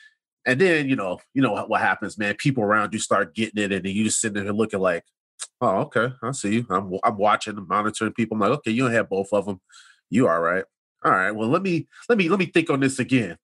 and 0.47 0.61
then 0.61 0.89
you 0.89 0.95
know, 0.97 1.19
you 1.35 1.43
know 1.43 1.53
what, 1.53 1.69
what 1.69 1.81
happens, 1.81 2.17
man? 2.17 2.37
People 2.39 2.62
around 2.62 2.93
you 2.93 3.01
start 3.01 3.35
getting 3.35 3.61
it, 3.61 3.73
and 3.73 3.85
then 3.85 3.93
you 3.93 4.05
just 4.05 4.21
sitting 4.21 4.45
there 4.45 4.53
looking 4.53 4.79
like, 4.81 5.05
"Oh, 5.61 5.79
okay, 5.87 6.11
I 6.23 6.31
see 6.33 6.55
you." 6.56 6.67
I'm 6.71 6.93
I'm 7.05 7.17
watching, 7.19 7.56
monitoring 7.69 8.12
people. 8.12 8.37
I'm 8.37 8.41
like, 8.43 8.51
"Okay, 8.61 8.71
you 8.71 8.85
don't 8.85 8.93
have 8.93 9.09
both 9.09 9.33
of 9.33 9.47
them." 9.47 9.61
You 10.11 10.29
all 10.29 10.41
right 10.41 10.65
all 11.05 11.12
right 11.12 11.33
well 11.33 11.49
let 11.49 11.62
me 11.62 11.87
let 12.09 12.19
me 12.19 12.29
let 12.29 12.39
me 12.39 12.47
think 12.47 12.71
on 12.71 12.81
this 12.81 12.99
again 12.99 13.37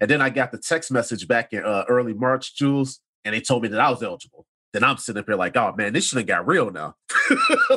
and 0.00 0.10
then 0.10 0.20
i 0.20 0.30
got 0.30 0.52
the 0.52 0.58
text 0.58 0.90
message 0.90 1.26
back 1.28 1.52
in 1.52 1.64
uh, 1.64 1.84
early 1.88 2.14
march 2.14 2.54
jules 2.56 3.00
and 3.24 3.34
they 3.34 3.40
told 3.40 3.62
me 3.62 3.68
that 3.68 3.80
i 3.80 3.90
was 3.90 4.02
eligible 4.02 4.46
then 4.72 4.84
i'm 4.84 4.96
sitting 4.96 5.20
up 5.20 5.26
here 5.26 5.36
like 5.36 5.56
oh 5.56 5.74
man 5.76 5.92
this 5.92 6.06
shit 6.08 6.26
got 6.26 6.46
real 6.46 6.70
now 6.70 6.94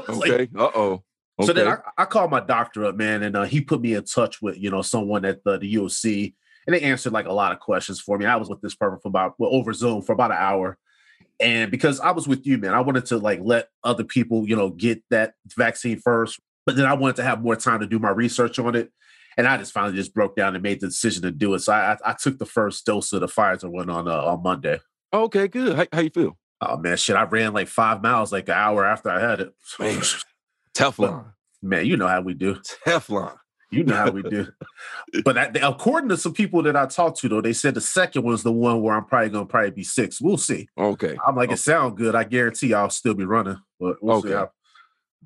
Like, 0.08 0.32
Okay. 0.32 0.50
uh 0.58 0.70
oh. 0.76 1.04
Okay. 1.40 1.48
so 1.48 1.54
then 1.54 1.68
I, 1.68 1.78
I 1.98 2.06
called 2.06 2.30
my 2.30 2.42
doctor 2.42 2.86
up 2.86 2.96
man 2.96 3.24
and 3.24 3.36
uh, 3.36 3.44
he 3.44 3.62
put 3.62 3.82
me 3.82 3.94
in 3.96 4.04
touch 4.04 4.42
with 4.42 4.58
you 4.58 4.70
know 4.70 4.82
someone 4.82 5.26
at 5.26 5.44
the, 5.44 5.58
the 5.58 5.76
uoc 5.76 6.34
and 6.68 6.76
they 6.76 6.82
answered 6.82 7.14
like 7.14 7.26
a 7.26 7.34
lot 7.34 7.52
of 7.52 7.60
questions 7.60 8.00
for 8.00 8.18
me 8.18 8.26
i 8.26 8.36
was 8.36 8.50
with 8.50 8.62
this 8.62 8.76
person 8.76 9.00
for 9.02 9.08
about 9.08 9.34
well 9.40 9.54
over 9.54 9.74
zoom 9.74 10.02
for 10.02 10.14
about 10.14 10.32
an 10.32 10.38
hour 10.40 10.78
and 11.40 11.72
because 11.72 12.00
i 12.02 12.12
was 12.12 12.28
with 12.28 12.46
you 12.46 12.58
man 12.58 12.74
i 12.74 12.82
wanted 12.82 13.06
to 13.06 13.18
like 13.18 13.40
let 13.42 13.70
other 13.84 14.04
people 14.04 14.48
you 14.48 14.56
know 14.56 14.70
get 14.70 15.02
that 15.10 15.34
vaccine 15.56 15.98
first 16.00 16.40
but 16.66 16.76
then 16.76 16.86
I 16.86 16.94
wanted 16.94 17.18
to 17.18 17.24
have 17.24 17.42
more 17.42 17.56
time 17.56 17.80
to 17.82 17.88
do 17.88 18.00
my 18.00 18.10
research 18.10 18.60
on 18.60 18.76
it. 18.76 18.92
And 19.38 19.48
I 19.48 19.58
just 19.58 19.72
finally 19.72 19.96
just 19.96 20.14
broke 20.14 20.36
down 20.36 20.56
and 20.56 20.62
made 20.64 20.82
the 20.82 20.88
decision 20.88 21.22
to 21.24 21.32
do 21.32 21.54
it. 21.54 21.60
So 21.60 21.72
I, 21.74 21.94
I, 21.94 21.98
I 22.12 22.14
took 22.14 22.38
the 22.38 22.46
first 22.46 22.86
dose 22.86 23.14
of 23.14 23.22
the 23.22 23.28
Pfizer 23.28 23.70
one 23.72 23.90
on 23.90 24.08
uh, 24.08 24.24
on 24.26 24.44
Monday. 24.44 24.80
okay, 25.14 25.48
good. 25.48 25.76
How, 25.78 25.86
how 25.94 26.02
you 26.02 26.10
feel? 26.10 26.38
Oh 26.60 26.78
man, 26.78 26.98
shit! 26.98 27.16
I 27.16 27.24
ran 27.24 27.54
like 27.54 27.68
five 27.70 28.02
miles 28.04 28.32
like 28.32 28.50
an 28.50 28.56
hour 28.56 28.86
after 28.86 29.10
I 29.10 29.20
had 29.22 29.40
it. 29.40 29.54
Man. 29.80 30.02
Teflon. 30.76 31.26
Man, 31.62 31.86
you 31.86 31.98
know 31.98 32.08
how 32.08 32.22
we 32.22 32.34
do. 32.34 32.56
Teflon. 32.86 33.38
You 33.72 33.84
know 33.86 33.96
how 33.96 34.12
we 34.12 34.22
do. 34.22 34.48
but 35.24 35.38
I, 35.38 35.46
according 35.64 36.10
to 36.10 36.18
some 36.18 36.34
people 36.34 36.62
that 36.64 36.76
I 36.76 36.86
talked 36.88 37.20
to, 37.20 37.30
though, 37.30 37.40
they 37.42 37.54
said 37.54 37.74
the 37.74 37.82
second 37.82 38.24
one's 38.24 38.44
the 38.44 38.52
one 38.52 38.82
where 38.82 38.96
I'm 38.96 39.06
probably 39.06 39.30
gonna 39.30 39.46
probably 39.46 39.72
be 39.72 39.84
six. 39.84 40.20
We'll 40.20 40.38
see. 40.38 40.68
Okay. 40.78 41.18
I'm 41.26 41.36
like, 41.36 41.50
Okay. 41.50 41.54
it 41.54 41.58
sound 41.58 41.96
good. 41.98 42.14
I 42.16 42.26
guarantee 42.26 42.74
I'll 42.74 42.90
still 42.90 43.14
be 43.14 43.24
running. 43.26 43.58
But 43.80 43.98
we'll 44.04 44.22
see 44.22 44.34
Okay. 44.34 44.52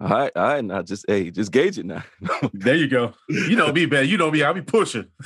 All 0.01 0.09
right, 0.09 0.31
all 0.35 0.43
right. 0.43 0.63
Now 0.63 0.81
just 0.81 1.05
hey, 1.07 1.31
just 1.31 1.51
gauge 1.51 1.77
it 1.77 1.85
now. 1.85 2.03
There 2.53 2.75
you 2.75 2.87
go. 2.87 3.13
You 3.29 3.55
know 3.55 3.71
me, 3.71 3.85
man. 3.85 4.07
You 4.07 4.17
know 4.17 4.29
me. 4.29 4.43
I'll 4.43 4.53
be 4.53 4.61
pushing. 4.61 5.05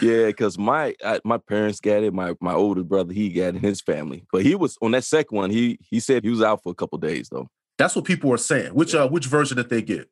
Yeah, 0.00 0.26
because 0.26 0.56
my 0.56 0.94
I, 1.04 1.20
my 1.24 1.36
parents 1.36 1.80
got 1.80 2.02
it. 2.02 2.14
My 2.14 2.34
my 2.40 2.54
older 2.54 2.82
brother 2.82 3.12
he 3.12 3.28
got 3.28 3.48
it 3.48 3.56
in 3.56 3.60
his 3.60 3.80
family, 3.82 4.24
but 4.32 4.42
he 4.42 4.54
was 4.54 4.78
on 4.80 4.92
that 4.92 5.04
second 5.04 5.36
one. 5.36 5.50
He 5.50 5.78
he 5.82 6.00
said 6.00 6.24
he 6.24 6.30
was 6.30 6.40
out 6.40 6.62
for 6.62 6.70
a 6.72 6.74
couple 6.74 6.96
days 6.98 7.28
though. 7.28 7.48
That's 7.76 7.96
what 7.96 8.06
people 8.06 8.32
are 8.32 8.38
saying. 8.38 8.72
Which 8.72 8.94
uh 8.94 9.08
which 9.08 9.26
version 9.26 9.58
did 9.58 9.68
they 9.68 9.82
get? 9.82 10.08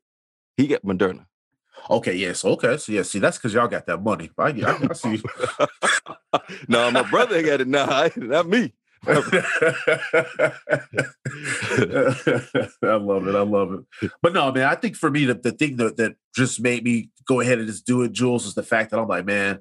He 0.57 0.67
got 0.67 0.83
Moderna. 0.83 1.27
Okay, 1.89 2.15
yes, 2.15 2.45
okay. 2.45 2.77
So 2.77 2.93
yeah, 2.93 3.03
see, 3.03 3.19
that's 3.19 3.39
because 3.39 3.55
y'all 3.55 3.69
got 3.69 3.87
that 3.87 4.03
money. 4.03 4.31
I, 4.37 4.49
I, 4.49 4.89
I 4.91 4.93
see. 4.93 5.23
no, 6.69 6.91
my 6.91 7.09
brother 7.09 7.43
got 7.43 7.61
it. 7.61 7.69
Nah, 7.69 8.09
not 8.17 8.49
me. 8.49 8.75
I 9.07 9.15
love 12.83 13.29
it. 13.29 13.35
I 13.35 13.43
love 13.43 13.73
it. 13.73 14.11
But 14.23 14.33
no, 14.33 14.51
man, 14.53 14.65
I 14.65 14.75
think 14.75 14.97
for 14.97 15.11
me, 15.11 15.25
the, 15.25 15.35
the 15.35 15.53
thing 15.53 15.77
that, 15.77 15.97
that 15.97 16.17
just 16.35 16.61
made 16.61 16.85
me 16.85 17.11
go 17.27 17.41
ahead 17.41 17.59
and 17.59 17.67
just 17.67 17.87
do 17.87 18.03
it, 18.03 18.13
Jules, 18.13 18.47
is 18.47 18.55
the 18.55 18.63
fact 18.63 18.91
that 18.91 18.99
I'm 18.99 19.09
like, 19.09 19.25
man, 19.25 19.61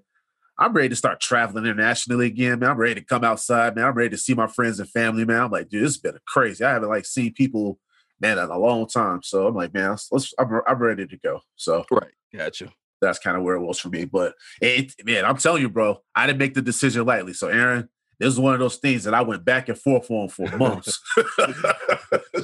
I'm 0.59 0.73
ready 0.73 0.89
to 0.89 0.95
start 0.95 1.19
traveling 1.19 1.65
internationally 1.65 2.25
again, 2.25 2.59
man. 2.59 2.71
I'm 2.71 2.77
ready 2.77 2.95
to 2.95 3.05
come 3.05 3.23
outside, 3.23 3.75
man. 3.75 3.85
I'm 3.85 3.93
ready 3.93 4.09
to 4.09 4.17
see 4.17 4.33
my 4.33 4.47
friends 4.47 4.79
and 4.79 4.89
family, 4.89 5.23
man. 5.23 5.41
I'm 5.41 5.51
like, 5.51 5.69
dude, 5.69 5.83
this 5.83 5.93
has 5.93 5.97
been 5.97 6.17
crazy. 6.27 6.63
I 6.63 6.73
haven't 6.73 6.89
like 6.89 7.05
seen 7.05 7.33
people, 7.33 7.79
man, 8.19 8.39
in 8.39 8.49
a 8.49 8.57
long 8.57 8.87
time. 8.87 9.21
So 9.21 9.47
I'm 9.47 9.55
like, 9.55 9.73
man, 9.73 9.91
let's, 9.91 10.07
let's 10.11 10.33
I'm, 10.39 10.61
I'm 10.67 10.79
ready 10.79 11.05
to 11.05 11.17
go. 11.17 11.41
So 11.57 11.85
right, 11.91 12.11
gotcha. 12.35 12.71
That's 13.01 13.19
kind 13.19 13.37
of 13.37 13.43
where 13.43 13.55
it 13.55 13.61
was 13.61 13.79
for 13.79 13.89
me. 13.89 14.05
But 14.05 14.33
it, 14.59 14.93
man, 15.05 15.25
I'm 15.25 15.37
telling 15.37 15.61
you, 15.61 15.69
bro, 15.69 15.99
I 16.15 16.25
didn't 16.25 16.39
make 16.39 16.55
the 16.55 16.63
decision 16.63 17.05
lightly. 17.05 17.33
So 17.33 17.49
Erin, 17.49 17.87
this 18.19 18.33
is 18.33 18.39
one 18.39 18.53
of 18.53 18.59
those 18.59 18.77
things 18.77 19.03
that 19.03 19.13
I 19.13 19.21
went 19.21 19.45
back 19.45 19.69
and 19.69 19.77
forth 19.77 20.09
on 20.09 20.29
for 20.29 20.55
months. 20.57 20.99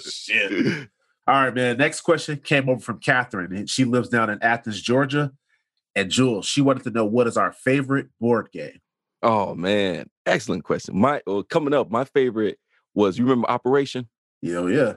Shit. 0.09 0.89
All 1.25 1.35
right, 1.35 1.53
man. 1.53 1.77
Next 1.77 2.01
question 2.01 2.37
came 2.37 2.69
over 2.69 2.81
from 2.81 2.99
Catherine, 2.99 3.55
and 3.55 3.69
she 3.69 3.85
lives 3.85 4.09
down 4.09 4.29
in 4.29 4.41
Athens, 4.43 4.81
Georgia. 4.81 5.31
And 5.95 6.09
Jules, 6.09 6.45
she 6.45 6.61
wanted 6.61 6.83
to 6.83 6.89
know 6.89 7.05
what 7.05 7.27
is 7.27 7.37
our 7.37 7.51
favorite 7.51 8.07
board 8.19 8.49
game. 8.51 8.79
Oh 9.21 9.55
man, 9.55 10.09
excellent 10.25 10.63
question. 10.63 10.99
My 10.99 11.21
well, 11.25 11.43
coming 11.43 11.73
up, 11.73 11.89
my 11.89 12.03
favorite 12.03 12.59
was 12.93 13.17
you 13.17 13.23
remember 13.23 13.49
Operation? 13.49 14.09
Yeah, 14.41 14.67
yeah. 14.67 14.93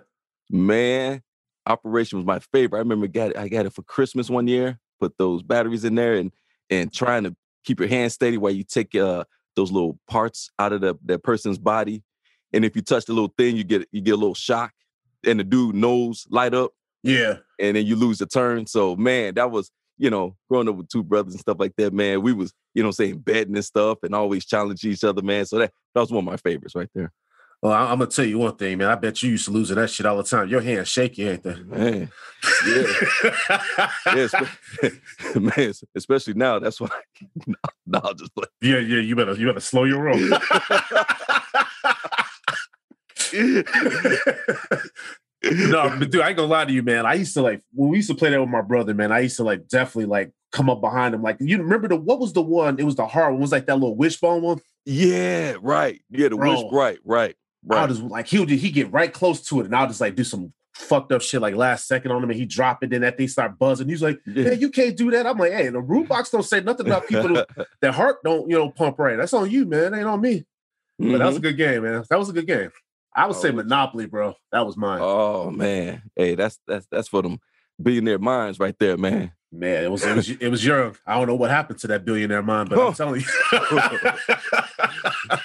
Man, 0.51 1.23
Operation 1.67 2.19
was 2.19 2.27
my 2.27 2.41
favorite. 2.53 2.79
I 2.79 2.83
remember 2.83 3.07
got 3.07 3.37
I 3.37 3.49
got 3.49 3.67
it 3.67 3.73
for 3.73 3.83
Christmas 3.83 4.29
one 4.29 4.49
year. 4.49 4.79
Put 4.99 5.17
those 5.19 5.43
batteries 5.43 5.85
in 5.85 5.95
there 5.95 6.15
and 6.15 6.33
and 6.71 6.93
trying 6.93 7.25
to 7.25 7.37
keep 7.65 7.79
your 7.79 7.89
hand 7.89 8.11
steady 8.11 8.37
while 8.37 8.53
you 8.53 8.65
take 8.65 8.95
uh 8.95 9.25
those 9.57 9.73
little 9.73 9.99
parts 10.09 10.51
out 10.59 10.73
of 10.73 10.81
the 10.81 10.97
that 11.07 11.23
person's 11.23 11.59
body. 11.59 12.03
And 12.53 12.65
if 12.65 12.77
you 12.77 12.83
touch 12.83 13.07
the 13.07 13.13
little 13.13 13.35
thing, 13.37 13.57
you 13.57 13.65
get 13.65 13.89
you 13.91 14.01
get 14.01 14.13
a 14.13 14.17
little 14.17 14.35
shock, 14.35 14.73
and 15.25 15.41
the 15.41 15.45
dude 15.45 15.75
nose 15.75 16.27
light 16.31 16.55
up. 16.55 16.73
Yeah. 17.03 17.39
And 17.59 17.77
then 17.77 17.87
you 17.87 17.97
lose 17.97 18.19
the 18.19 18.27
turn. 18.27 18.67
So 18.67 18.97
man, 18.97 19.35
that 19.35 19.51
was 19.51 19.71
you 19.99 20.11
know, 20.11 20.37
growing 20.49 20.69
up 20.69 20.77
with 20.77 20.89
two 20.89 21.03
brothers 21.03 21.35
and 21.35 21.41
stuff 21.41 21.57
like 21.59 21.75
that, 21.77 21.93
man, 21.93 22.23
we 22.23 22.33
was, 22.33 22.53
you 22.75 22.83
know, 22.83 22.91
saying 22.91 23.19
betting 23.19 23.55
and 23.55 23.65
stuff 23.65 23.99
and 24.03 24.15
always 24.15 24.45
challenging 24.45 24.93
each 24.93 25.05
other, 25.05 25.23
man. 25.23 25.47
So 25.47 25.59
that 25.59 25.73
that 25.95 26.01
was 26.01 26.11
one 26.11 26.27
of 26.27 26.31
my 26.31 26.37
favorites 26.37 26.75
right 26.75 26.91
there. 26.95 27.13
Well, 27.63 27.73
I, 27.73 27.91
am 27.93 27.99
gonna 27.99 28.11
tell 28.11 28.25
you 28.25 28.39
one 28.39 28.55
thing, 28.57 28.79
man. 28.79 28.89
I 28.89 28.97
bet 28.97 29.23
you 29.23 29.31
used 29.31 29.47
to 29.47 29.51
lose 29.51 29.71
that 29.71 29.91
shit 29.91 30.05
all 30.05 30.19
the 30.19 30.25
time. 30.25 30.49
Your 30.49 30.61
hands 30.61 30.89
shaky, 30.89 31.29
ain't 31.29 31.43
they? 31.43 31.55
Man, 31.63 32.11
yeah, 32.67 32.87
yeah, 34.15 34.29
man. 35.41 35.73
Especially 35.95 36.35
now. 36.35 36.59
That's 36.59 36.81
why. 36.81 36.91
No, 37.47 37.55
no, 37.87 38.01
I'll 38.05 38.15
just 38.15 38.35
play. 38.35 38.45
Yeah, 38.61 38.79
yeah. 38.79 39.01
You 39.01 39.17
better, 39.17 39.35
you 39.35 39.47
better 39.47 39.61
slow 39.61 39.85
your 39.85 40.03
roll. 40.03 40.19
no, 40.21 40.39
but 45.99 46.11
dude, 46.11 46.21
I 46.21 46.29
ain't 46.29 46.37
gonna 46.37 46.45
lie 46.45 46.67
to 46.67 46.73
you, 46.73 46.83
man. 46.83 47.07
I 47.07 47.15
used 47.15 47.35
to 47.35 47.43
like 47.43 47.63
when 47.73 47.89
we 47.91 47.97
used 47.97 48.11
to 48.11 48.15
play 48.15 48.31
that 48.31 48.41
with 48.41 48.51
my 48.51 48.63
brother, 48.63 48.93
man. 48.93 49.13
I 49.13 49.21
used 49.21 49.37
to 49.39 49.45
like 49.45 49.67
definitely 49.69 50.07
like 50.07 50.31
come 50.53 50.69
up 50.69 50.81
behind 50.81 51.15
him. 51.15 51.23
Like 51.23 51.39
you 51.41 51.59
remember 51.59 51.89
the 51.89 51.97
what 51.97 52.21
was 52.21 52.33
the 52.33 52.43
one? 52.43 52.79
It 52.79 52.85
was 52.85 52.97
the 52.97 53.07
hard 53.07 53.33
one. 53.33 53.41
It 53.41 53.43
was 53.43 53.53
like 53.53 53.67
that 53.67 53.77
little 53.77 53.97
wishbone 53.97 54.43
one. 54.43 54.61
Yeah, 54.85 55.57
right. 55.61 56.01
Yeah, 56.11 56.29
the 56.29 56.37
Bro, 56.37 56.65
wish. 56.65 56.73
Right, 56.73 56.99
right, 57.05 57.37
right. 57.67 57.85
I 57.85 57.87
just 57.87 58.03
like 58.03 58.27
he'll 58.27 58.47
he 58.47 58.71
get 58.71 58.93
right 58.93 59.13
close 59.13 59.43
to 59.49 59.61
it, 59.61 59.67
and 59.67 59.77
I'll 59.77 59.87
just 59.87 60.01
like 60.01 60.15
do 60.15 60.25
some 60.25 60.53
fucked 60.75 61.11
up 61.11 61.23
shit 61.23 61.41
like 61.41 61.55
last 61.55 61.87
second 61.87 62.13
on 62.13 62.23
him, 62.23 62.31
and 62.31 62.39
he 62.39 62.47
drop 62.47 62.83
it. 62.83 62.91
Then 62.91 63.01
that 63.01 63.17
thing 63.17 63.29
start 63.29 63.59
buzzing. 63.59 63.89
He's 63.89 64.03
like, 64.03 64.21
"Yeah, 64.27 64.53
you 64.53 64.71
can't 64.71 64.97
do 64.97 65.11
that." 65.11 65.27
I'm 65.27 65.39
like, 65.39 65.53
"Hey, 65.53 65.69
the 65.69 65.81
root 65.81 66.09
box 66.09 66.31
don't 66.31 66.43
say 66.43 66.61
nothing 66.61 66.87
about 66.87 67.09
people 67.09 67.29
who, 67.29 67.45
their 67.81 67.93
heart 67.93 68.19
don't 68.25 68.49
you 68.49 68.57
know 68.57 68.71
pump 68.71 68.99
right. 68.99 69.17
That's 69.17 69.33
on 69.33 69.51
you, 69.51 69.65
man. 69.65 69.95
ain't 69.95 70.07
on 70.07 70.21
me." 70.21 70.45
Mm-hmm. 71.01 71.13
But 71.13 71.19
that 71.19 71.27
was 71.27 71.37
a 71.37 71.39
mm-hmm. 71.39 71.49
good 71.49 71.57
game, 71.57 71.83
man. 71.83 72.05
That 72.09 72.19
was 72.19 72.29
a 72.29 72.33
good 72.33 72.47
game. 72.47 72.71
I 73.15 73.27
would 73.27 73.37
oh, 73.37 73.41
say 73.41 73.51
Monopoly, 73.51 74.07
bro. 74.07 74.35
That 74.53 74.67
was 74.67 74.77
mine. 74.77 75.01
Oh 75.03 75.51
man, 75.51 76.03
hey, 76.15 76.35
that's 76.35 76.59
that's 76.67 76.87
that's 76.91 77.09
for 77.09 77.23
them 77.23 77.41
billionaire 77.81 78.19
minds 78.19 78.59
right 78.59 78.79
there, 78.79 78.97
man. 78.97 79.33
Man, 79.53 79.85
it 79.85 79.91
was 79.91 80.05
it 80.05 80.15
was 80.15 80.29
it 80.29 80.49
was 80.49 80.65
your. 80.65 80.93
I 81.07 81.17
don't 81.17 81.27
know 81.27 81.35
what 81.35 81.51
happened 81.51 81.79
to 81.81 81.87
that 81.89 82.05
billionaire 82.05 82.43
mind, 82.43 82.69
but 82.69 82.79
I'm 82.79 82.93
telling 82.95 83.23
you. 83.23 83.27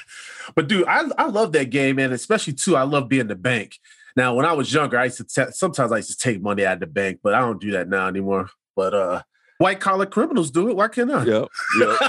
but 0.55 0.67
dude, 0.67 0.87
I 0.87 1.03
I 1.17 1.27
love 1.27 1.51
that 1.53 1.69
game, 1.69 1.97
man. 1.97 2.11
Especially 2.11 2.53
too, 2.53 2.75
I 2.75 2.83
love 2.83 3.09
being 3.09 3.27
the 3.27 3.35
bank. 3.35 3.77
Now, 4.15 4.35
when 4.35 4.45
I 4.45 4.53
was 4.53 4.73
younger, 4.73 4.99
I 4.99 5.05
used 5.05 5.17
to 5.17 5.23
t- 5.23 5.51
sometimes 5.51 5.91
I 5.91 5.97
used 5.97 6.11
to 6.11 6.17
take 6.17 6.41
money 6.41 6.65
out 6.65 6.73
of 6.73 6.79
the 6.81 6.87
bank, 6.87 7.19
but 7.23 7.33
I 7.33 7.39
don't 7.39 7.61
do 7.61 7.71
that 7.71 7.87
now 7.87 8.07
anymore. 8.07 8.49
But 8.75 8.93
uh 8.93 9.21
white 9.57 9.79
collar 9.79 10.05
criminals 10.05 10.51
do 10.51 10.69
it. 10.69 10.75
Why 10.75 10.87
can't 10.87 11.11
I? 11.11 11.23
Yep. 11.23 11.47
Yep. 11.79 11.99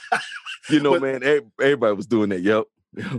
you 0.70 0.80
know, 0.80 0.92
but, 0.92 1.02
man, 1.02 1.42
everybody 1.60 1.96
was 1.96 2.06
doing 2.06 2.30
that. 2.30 2.40
Yep 2.40 2.64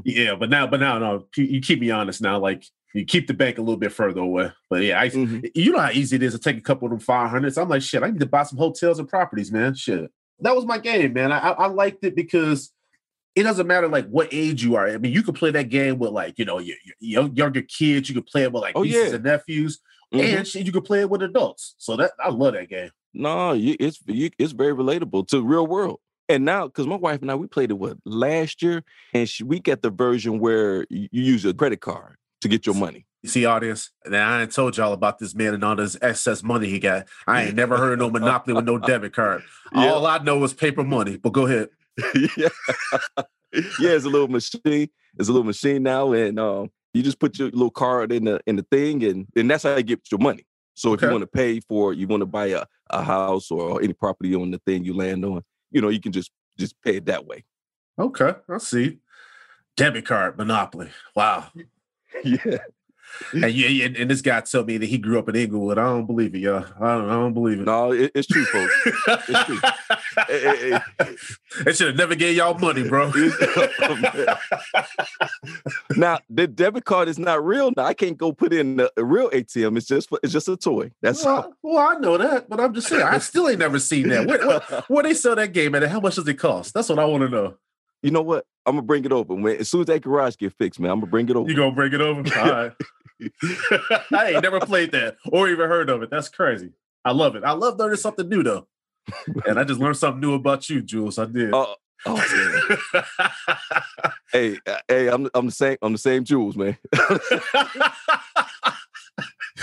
yeah, 0.04 0.36
but 0.36 0.50
now, 0.50 0.68
but 0.68 0.80
now, 0.80 0.98
no, 1.00 1.28
you 1.36 1.62
keep 1.62 1.80
me 1.80 1.92
honest 1.92 2.22
now. 2.22 2.40
Like 2.40 2.66
you 2.94 3.06
keep 3.06 3.28
the 3.28 3.34
bank 3.34 3.58
a 3.58 3.62
little 3.62 3.78
bit 3.78 3.94
further 3.94 4.22
away. 4.22 4.52
But 4.70 4.84
yeah, 4.84 5.00
I, 5.00 5.10
mm-hmm. 5.10 5.46
you 5.56 5.72
know 5.72 5.80
how 5.80 5.92
easy 5.92 6.18
it 6.18 6.24
is 6.24 6.34
to 6.34 6.40
take 6.40 6.58
a 6.58 6.62
couple 6.62 6.88
of 6.88 6.92
them 6.92 7.00
five 7.00 7.30
hundreds. 7.30 7.58
I'm 7.58 7.70
like, 7.70 7.82
shit, 7.82 8.04
I 8.04 8.10
need 8.10 8.20
to 8.20 8.26
buy 8.26 8.44
some 8.44 8.58
hotels 8.58 9.00
and 9.00 9.08
properties, 9.08 9.52
man. 9.52 9.74
Shit, 9.76 10.12
that 10.40 10.56
was 10.56 10.66
my 10.66 10.78
game, 10.78 11.14
man. 11.14 11.32
I, 11.32 11.52
I 11.52 11.68
liked 11.68 12.04
it 12.04 12.16
because 12.16 12.72
it 13.36 13.44
doesn't 13.44 13.68
matter 13.68 13.88
like 13.88 14.08
what 14.10 14.30
age 14.32 14.64
you 14.64 14.76
are. 14.76 14.88
I 14.88 14.98
mean, 14.98 15.14
you 15.14 15.24
could 15.24 15.36
play 15.36 15.52
that 15.52 15.70
game 15.70 16.00
with 16.00 16.12
like 16.12 16.38
you 16.38 16.46
know 16.46 16.60
your, 16.60 16.78
your 17.00 17.28
younger 17.28 17.62
kids. 17.62 18.10
You 18.10 18.16
could 18.16 18.28
play 18.28 18.44
it 18.44 18.52
with 18.52 18.62
like 18.62 18.76
oh, 18.76 18.84
nieces 18.84 19.10
yeah. 19.10 19.16
and 19.16 19.24
nephews, 19.24 19.80
mm-hmm. 20.14 20.38
and 20.38 20.48
shit, 20.48 20.66
you 20.66 20.72
could 20.72 20.86
play 20.86 21.02
it 21.02 21.10
with 21.10 21.22
adults. 21.24 21.76
So 21.78 21.96
that 21.98 22.12
I 22.24 22.30
love 22.30 22.54
that 22.54 22.70
game. 22.70 22.92
No, 23.14 23.54
it's 23.56 24.00
it's 24.08 24.54
very 24.54 24.74
relatable 24.74 25.28
to 25.30 25.42
real 25.42 25.68
world. 25.68 26.00
And 26.30 26.46
now, 26.46 26.68
because 26.68 26.88
my 26.88 26.96
wife 26.96 27.22
and 27.22 27.30
I, 27.30 27.36
we 27.36 27.48
played 27.48 27.72
it 27.72 27.74
what 27.74 27.98
last 28.06 28.62
year, 28.62 28.84
and 29.14 29.28
she, 29.28 29.44
we 29.44 29.60
get 29.60 29.82
the 29.82 29.90
version 29.90 30.40
where 30.40 30.86
you 30.90 31.10
use 31.12 31.44
a 31.44 31.54
credit 31.54 31.82
card 31.82 32.16
to 32.42 32.48
get 32.48 32.66
your 32.66 32.76
money. 32.76 33.06
You 33.22 33.30
see, 33.30 33.46
audience, 33.46 33.92
and 34.06 34.16
I 34.16 34.42
ain't 34.42 34.52
told 34.52 34.78
y'all 34.78 34.94
about 34.94 35.20
this 35.20 35.36
man 35.36 35.54
and 35.54 35.64
all 35.64 35.76
this 35.76 35.98
excess 36.02 36.42
money 36.42 36.70
he 36.70 36.80
got. 36.80 37.08
I 37.28 37.44
ain't 37.44 37.56
never 37.56 37.78
heard 37.78 37.94
of 37.94 38.00
no 38.00 38.10
monopoly 38.10 38.56
with 38.56 38.66
no 38.66 38.80
debit 38.80 39.14
card. 39.14 39.44
All 39.76 40.08
I 40.08 40.18
know 40.20 40.44
is 40.44 40.54
paper 40.54 40.84
money. 40.84 41.18
But 41.18 41.34
go 41.34 41.46
ahead. 41.46 41.70
yeah, 42.38 42.50
yeah, 43.54 43.92
it's 43.92 44.06
a 44.06 44.10
little 44.10 44.28
machine. 44.28 44.90
It's 45.18 45.30
a 45.30 45.32
little 45.32 45.44
machine 45.44 45.84
now, 45.84 46.14
and 46.14 46.40
um, 46.40 46.70
you 46.94 47.04
just 47.04 47.20
put 47.20 47.38
your 47.38 47.50
little 47.50 47.72
card 47.72 48.12
in 48.12 48.26
the 48.26 48.40
in 48.48 48.56
the 48.56 48.66
thing, 48.72 49.04
and 49.04 49.28
and 49.36 49.50
that's 49.50 49.64
how 49.64 49.76
you 49.76 49.84
get 49.84 50.00
your 50.12 50.20
money. 50.20 50.46
So 50.74 50.94
if 50.94 51.00
okay. 51.00 51.08
you 51.08 51.12
want 51.12 51.24
to 51.24 51.28
pay 51.28 51.60
for, 51.60 51.94
you 51.94 52.08
want 52.08 52.22
to 52.22 52.26
buy 52.26 52.48
a, 52.48 52.66
a 52.90 53.04
house 53.04 53.52
or 53.52 53.82
any 53.82 53.94
property 53.94 54.34
on 54.36 54.52
the 54.52 54.60
thing 54.66 54.86
you 54.86 54.96
land 54.96 55.26
on, 55.26 55.44
you 55.70 55.82
know, 55.82 55.90
you 55.90 56.00
can 56.00 56.12
just 56.12 56.32
just 56.58 56.76
pay 56.82 56.98
it 56.98 57.06
that 57.06 57.26
way. 57.26 57.44
Okay, 58.00 58.34
I 58.50 58.58
see. 58.58 59.00
Debit 59.78 60.06
card 60.06 60.38
monopoly. 60.38 60.90
Wow. 61.16 61.50
yeah. 62.24 62.58
And 63.34 63.52
yeah, 63.52 63.86
and, 63.86 64.10
this 64.10 64.22
guy 64.22 64.42
told 64.42 64.68
me 64.68 64.78
that 64.78 64.86
he 64.86 64.98
grew 64.98 65.18
up 65.20 65.30
in 65.30 65.36
Inglewood. 65.36 65.78
I 65.78 65.86
don't 65.86 66.06
believe 66.06 66.36
it, 66.36 66.40
y'all. 66.40 66.66
I 66.80 66.96
don't, 66.96 67.10
I 67.10 67.14
don't 67.14 67.34
believe 67.34 67.62
it. 67.62 67.66
No, 67.66 67.92
it, 67.92 68.12
it's 68.14 68.28
true, 68.28 68.46
folks. 68.46 68.74
it's 69.30 69.44
true. 69.46 69.60
hey, 70.28 70.40
hey, 70.40 70.80
hey. 71.00 71.16
They 71.64 71.74
should 71.74 71.88
have 71.88 71.96
never 71.96 72.16
gave 72.16 72.36
y'all 72.36 72.58
money, 72.58 72.88
bro. 72.88 73.12
Oh, 73.84 74.38
now 75.96 76.20
the 76.30 76.48
debit 76.48 76.86
card 76.86 77.08
is 77.08 77.20
not 77.20 77.44
real. 77.44 77.72
Now 77.76 77.86
I 77.86 77.94
can't 77.94 78.18
go 78.18 78.32
put 78.32 78.54
in 78.54 78.80
a, 78.80 78.90
a 78.98 79.04
real 79.04 79.30
ATM. 79.30 79.78
It's 79.78 79.88
just 79.88 80.10
it's 80.24 80.32
just 80.34 80.48
a 80.48 80.58
toy. 80.58 80.92
That's 81.02 81.26
well, 81.26 81.36
all. 81.36 81.54
well, 81.62 81.88
I 81.90 81.96
know 81.96 82.18
that, 82.18 82.50
but 82.50 82.60
I'm 82.60 82.74
just 82.74 82.88
saying 82.88 83.02
I 83.02 83.18
still 83.18 83.50
ain't 83.50 83.60
never 83.60 83.80
seen 83.80 84.10
that. 84.10 84.28
Where, 84.28 84.48
where, 84.48 84.84
where 84.88 85.04
they 85.04 85.14
sell 85.14 85.36
that 85.36 85.54
game 85.54 85.76
at? 85.76 85.84
How 85.84 86.00
much 86.00 86.16
does 86.16 86.28
it 86.28 86.36
cost? 86.36 86.74
That's 86.74 86.90
what 86.90 87.00
I 87.00 87.06
want 87.06 87.24
to 87.24 87.30
know 87.30 87.58
you 88.02 88.12
know 88.12 88.22
what? 88.22 88.46
I'm 88.66 88.76
gonna 88.76 88.86
bring 88.86 89.06
it 89.06 89.12
over. 89.12 89.34
When 89.34 89.58
as 89.58 89.70
soon 89.70 89.82
as 89.82 89.88
that 89.88 90.02
garage 90.02 90.36
get 90.38 90.54
fixed, 90.54 90.80
man, 90.80 90.92
I'm 90.92 91.00
gonna 91.00 91.10
bring 91.10 91.30
it 91.30 91.36
over. 91.36 91.50
You 91.50 91.56
gonna 91.56 91.72
bring 91.72 91.94
it 91.94 92.02
over? 92.02 92.20
All 92.40 92.52
right. 92.52 92.72
I 94.12 94.32
ain't 94.32 94.44
never 94.44 94.60
played 94.60 94.92
that 94.94 95.18
or 95.32 95.50
even 95.50 95.68
heard 95.68 95.90
of 95.90 96.02
it. 96.02 96.10
That's 96.10 96.30
crazy. 96.30 96.72
I 97.04 97.12
love 97.12 97.36
it. 97.36 97.44
I 97.44 97.52
love 97.52 97.78
learning 97.78 97.98
something 97.98 98.28
new 98.28 98.44
though. 98.44 98.68
and 99.48 99.60
I 99.60 99.64
just 99.64 99.80
learned 99.80 99.98
something 99.98 100.22
new 100.22 100.34
about 100.34 100.70
you, 100.70 100.82
Jules. 100.82 101.18
I 101.18 101.26
did. 101.26 101.54
Uh, 101.54 101.66
oh, 102.06 103.04
hey, 104.32 104.58
hey, 104.88 105.08
I'm 105.08 105.30
I'm 105.34 105.48
the 105.48 105.52
same. 105.52 105.78
I'm 105.82 105.92
the 105.94 105.98
same 105.98 106.24
Jules, 106.24 106.56
man. 106.56 106.78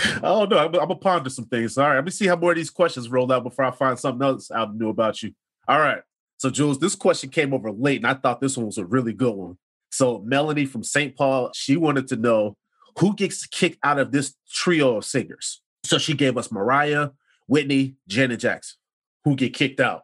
I 0.05 0.21
don't 0.21 0.49
know. 0.49 0.57
I'm, 0.57 0.67
I'm 0.67 0.71
gonna 0.71 0.95
ponder 0.95 1.29
some 1.29 1.45
things. 1.45 1.77
All 1.77 1.87
right, 1.87 1.95
let 1.95 2.05
me 2.05 2.11
see 2.11 2.27
how 2.27 2.35
more 2.35 2.51
of 2.51 2.57
these 2.57 2.69
questions 2.69 3.09
roll 3.09 3.31
out 3.31 3.43
before 3.43 3.65
I 3.65 3.71
find 3.71 3.97
something 3.97 4.25
else 4.25 4.51
out 4.51 4.75
new 4.75 4.89
about 4.89 5.23
you. 5.23 5.33
All 5.67 5.79
right. 5.79 6.01
So, 6.37 6.49
Jules, 6.49 6.79
this 6.79 6.95
question 6.95 7.29
came 7.29 7.53
over 7.53 7.69
late, 7.69 7.97
and 7.97 8.07
I 8.07 8.13
thought 8.13 8.39
this 8.39 8.55
one 8.55 8.65
was 8.65 8.77
a 8.77 8.85
really 8.85 9.11
good 9.11 9.35
one. 9.35 9.57
So, 9.91 10.19
Melanie 10.19 10.65
from 10.65 10.83
St. 10.83 11.15
Paul, 11.15 11.51
she 11.53 11.75
wanted 11.75 12.07
to 12.07 12.15
know 12.15 12.55
who 12.97 13.15
gets 13.15 13.45
kicked 13.45 13.79
out 13.83 13.99
of 13.99 14.11
this 14.11 14.35
trio 14.51 14.97
of 14.97 15.05
singers. 15.05 15.61
So 15.83 15.97
she 15.97 16.13
gave 16.13 16.37
us 16.37 16.51
Mariah, 16.51 17.09
Whitney, 17.47 17.95
Janet 18.07 18.39
Jackson, 18.39 18.77
who 19.23 19.35
get 19.35 19.53
kicked 19.53 19.79
out. 19.79 20.03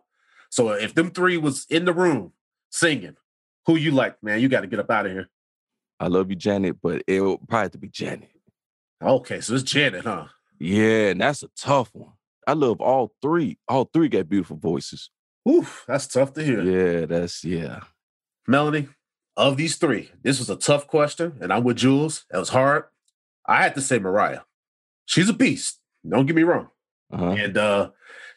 So 0.49 0.69
if 0.69 0.93
them 0.93 1.11
three 1.11 1.37
was 1.37 1.65
in 1.69 1.85
the 1.85 1.93
room 1.93 2.33
singing, 2.69 3.15
who 3.65 3.75
you 3.75 3.91
like, 3.91 4.21
man? 4.23 4.39
You 4.39 4.47
got 4.47 4.61
to 4.61 4.67
get 4.67 4.79
up 4.79 4.89
out 4.89 5.05
of 5.05 5.11
here. 5.11 5.29
I 5.99 6.07
love 6.07 6.29
you, 6.29 6.35
Janet, 6.35 6.77
but 6.81 7.03
it 7.07 7.21
will 7.21 7.37
probably 7.37 7.63
have 7.63 7.71
to 7.71 7.77
be 7.77 7.89
Janet. 7.89 8.29
Okay, 9.03 9.41
so 9.41 9.55
it's 9.55 9.63
Janet, 9.63 10.05
huh? 10.05 10.25
Yeah, 10.59 11.09
and 11.09 11.21
that's 11.21 11.43
a 11.43 11.49
tough 11.57 11.89
one. 11.93 12.13
I 12.47 12.53
love 12.53 12.79
all 12.79 13.11
three. 13.21 13.57
All 13.67 13.89
three 13.91 14.07
got 14.07 14.29
beautiful 14.29 14.57
voices. 14.57 15.09
Oof, 15.49 15.83
that's 15.87 16.07
tough 16.07 16.33
to 16.33 16.43
hear. 16.43 16.61
Yeah, 16.61 17.05
that's 17.05 17.43
yeah. 17.43 17.81
Melanie, 18.47 18.87
of 19.37 19.57
these 19.57 19.75
three, 19.77 20.11
this 20.23 20.39
was 20.39 20.49
a 20.49 20.55
tough 20.55 20.87
question, 20.87 21.37
and 21.41 21.51
I'm 21.51 21.63
with 21.63 21.77
Jules. 21.77 22.25
It 22.33 22.37
was 22.37 22.49
hard. 22.49 22.85
I 23.45 23.61
had 23.63 23.75
to 23.75 23.81
say 23.81 23.99
Mariah. 23.99 24.41
She's 25.05 25.29
a 25.29 25.33
beast. 25.33 25.79
Don't 26.07 26.25
get 26.25 26.35
me 26.35 26.43
wrong. 26.43 26.69
Uh-huh. 27.11 27.31
And 27.31 27.57
uh, 27.57 27.91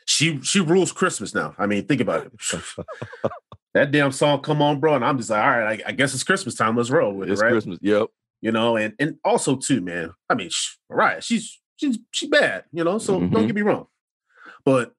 she 0.07 0.41
she 0.43 0.61
rules 0.61 0.93
Christmas 0.93 1.35
now. 1.35 1.55
I 1.59 1.67
mean, 1.67 1.87
think 1.87 2.01
about 2.01 2.27
it. 2.27 2.33
that 3.75 3.91
damn 3.91 4.13
song 4.13 4.41
come 4.41 4.61
on, 4.63 4.81
bro, 4.81 4.95
and 4.95 5.05
I'm 5.05 5.17
just 5.19 5.31
like, 5.31 5.43
all 5.43 5.51
right, 5.51 5.81
I, 5.87 5.89
I 5.91 5.93
guess 5.93 6.15
it's 6.15 6.25
Christmas 6.25 6.55
time. 6.55 6.77
Let's 6.77 6.91
roll 6.91 7.13
with 7.15 7.31
It's 7.31 7.41
it, 7.41 7.45
right? 7.45 7.53
Christmas. 7.53 7.79
Yep. 7.81 8.09
You 8.41 8.53
know, 8.53 8.77
and 8.77 8.95
and 8.99 9.17
also 9.25 9.57
too, 9.57 9.81
man. 9.81 10.13
I 10.29 10.35
mean, 10.35 10.51
sh- 10.51 10.77
Mariah, 10.91 11.21
she's 11.23 11.61
she's 11.77 11.99
she's 12.11 12.29
bad, 12.29 12.65
you 12.73 12.85
know. 12.85 12.99
So 12.99 13.21
Mhm. 13.21 13.33
don't 13.33 13.47
get 13.47 13.55
me 13.57 13.63
wrong, 13.63 13.87
but 14.65 14.93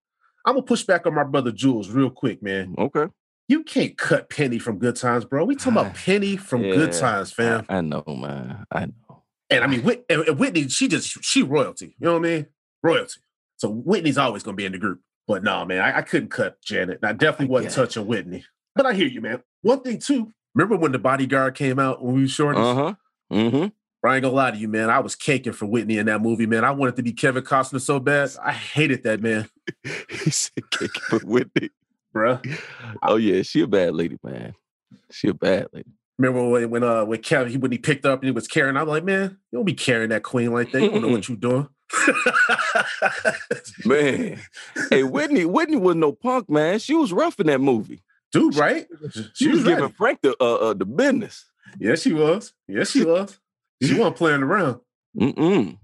I'm 0.45 0.55
gonna 0.55 0.65
push 0.65 0.83
back 0.83 1.05
on 1.05 1.13
my 1.13 1.23
brother 1.23 1.51
Jules 1.51 1.89
real 1.89 2.09
quick, 2.09 2.41
man. 2.43 2.75
Okay. 2.77 3.05
You 3.49 3.63
can't 3.63 3.97
cut 3.97 4.29
Penny 4.29 4.59
from 4.59 4.77
Good 4.77 4.95
Times, 4.95 5.25
bro. 5.25 5.43
We 5.43 5.55
talking 5.55 5.73
about 5.73 5.93
Penny 6.05 6.37
from 6.37 6.61
Good 6.61 6.93
Times, 6.93 7.33
fam. 7.33 7.65
I, 7.67 7.77
I 7.77 7.81
know, 7.81 8.03
man. 8.07 8.65
I 8.71 8.85
know. 8.85 9.23
And 9.49 9.63
I 9.63 9.67
mean, 9.67 9.81
Whit- 9.83 10.05
and- 10.09 10.21
and 10.21 10.39
Whitney, 10.39 10.69
she 10.69 10.87
just 10.87 11.23
she 11.23 11.41
royalty. 11.43 11.95
You 11.99 12.05
know 12.05 12.13
what 12.13 12.19
I 12.25 12.29
mean? 12.29 12.47
Royalty. 12.83 13.19
So 13.57 13.69
Whitney's 13.69 14.17
always 14.17 14.43
gonna 14.43 14.55
be 14.55 14.65
in 14.65 14.71
the 14.71 14.77
group. 14.77 15.01
But 15.27 15.43
no, 15.43 15.65
man, 15.65 15.81
I, 15.81 15.97
I 15.97 16.01
couldn't 16.03 16.29
cut 16.29 16.61
Janet. 16.63 16.99
I 17.03 17.11
definitely 17.13 17.47
wasn't 17.47 17.71
get 17.71 17.77
it. 17.77 17.85
touching 17.85 18.05
Whitney. 18.07 18.45
But 18.75 18.85
I 18.85 18.93
hear 18.93 19.07
you, 19.07 19.19
man. 19.21 19.41
One 19.63 19.81
thing 19.81 19.99
too. 19.99 20.31
Remember 20.55 20.77
when 20.77 20.91
the 20.91 20.99
bodyguard 20.99 21.55
came 21.55 21.79
out 21.79 22.03
when 22.03 22.15
we 22.15 22.21
were 22.21 22.27
short? 22.27 22.55
Uh 22.55 22.73
huh. 22.75 22.93
Mm-hmm. 23.33 23.67
I 24.07 24.15
ain't 24.15 24.23
gonna 24.23 24.29
lie 24.35 24.51
to 24.51 24.57
you, 24.57 24.67
man. 24.67 24.89
I 24.91 24.99
was 24.99 25.15
caking 25.15 25.53
for 25.53 25.65
Whitney 25.65 25.97
in 25.97 26.05
that 26.05 26.21
movie, 26.21 26.45
man. 26.45 26.63
I 26.63 26.71
wanted 26.71 26.95
to 26.97 27.03
be 27.03 27.11
Kevin 27.13 27.43
Costner 27.43 27.81
so 27.81 27.99
bad. 27.99 28.29
I 28.41 28.51
hated 28.53 29.03
that 29.03 29.21
man, 29.21 29.49
he 29.83 30.29
said, 30.29 30.69
"Kick 30.71 30.91
it 30.95 31.11
with 31.11 31.23
Whitney." 31.23 31.69
Bruh. 32.15 32.43
Oh 33.03 33.15
yeah, 33.15 33.41
she 33.43 33.61
a 33.61 33.67
bad 33.67 33.95
lady, 33.95 34.17
man. 34.23 34.53
She 35.11 35.27
a 35.29 35.33
bad 35.33 35.67
lady. 35.73 35.91
Remember 36.17 36.47
when 36.49 36.69
when 36.69 36.83
uh 36.83 37.05
when 37.05 37.21
Kevin 37.21 37.51
he 37.51 37.57
when 37.57 37.71
he 37.71 37.77
picked 37.77 38.05
up 38.05 38.19
and 38.19 38.27
he 38.27 38.31
was 38.31 38.47
carrying, 38.47 38.75
I'm 38.75 38.87
like, 38.87 39.03
man, 39.03 39.37
you 39.51 39.57
don't 39.57 39.65
be 39.65 39.73
carrying 39.73 40.09
that 40.09 40.23
queen 40.23 40.51
like 40.51 40.71
that. 40.71 40.81
You 40.81 40.89
don't 40.89 41.01
know 41.01 41.09
what 41.09 41.29
you're 41.29 41.37
doing. 41.37 41.67
Man, 43.85 44.39
hey 44.89 45.03
Whitney, 45.03 45.45
Whitney 45.45 45.77
was 45.77 45.95
no 45.95 46.11
punk, 46.11 46.49
man. 46.49 46.77
She 46.79 46.93
was 46.93 47.11
rough 47.11 47.39
in 47.39 47.47
that 47.47 47.61
movie. 47.61 48.03
Dude, 48.31 48.55
right? 48.55 48.85
She, 49.33 49.47
was 49.47 49.63
giving. 49.63 49.89
Frank 49.89 50.21
the 50.21 50.35
uh, 50.39 50.55
uh 50.55 50.73
the 50.73 50.85
business. 50.85 51.45
Yes, 51.79 52.01
she 52.01 52.13
was. 52.13 52.53
Yes, 52.67 52.91
she 52.91 53.03
was. 53.05 53.39
She 53.81 53.97
wasn't 53.97 54.17
playing 54.17 54.43
around. 54.43 54.81
Mm-mm. 55.17 55.77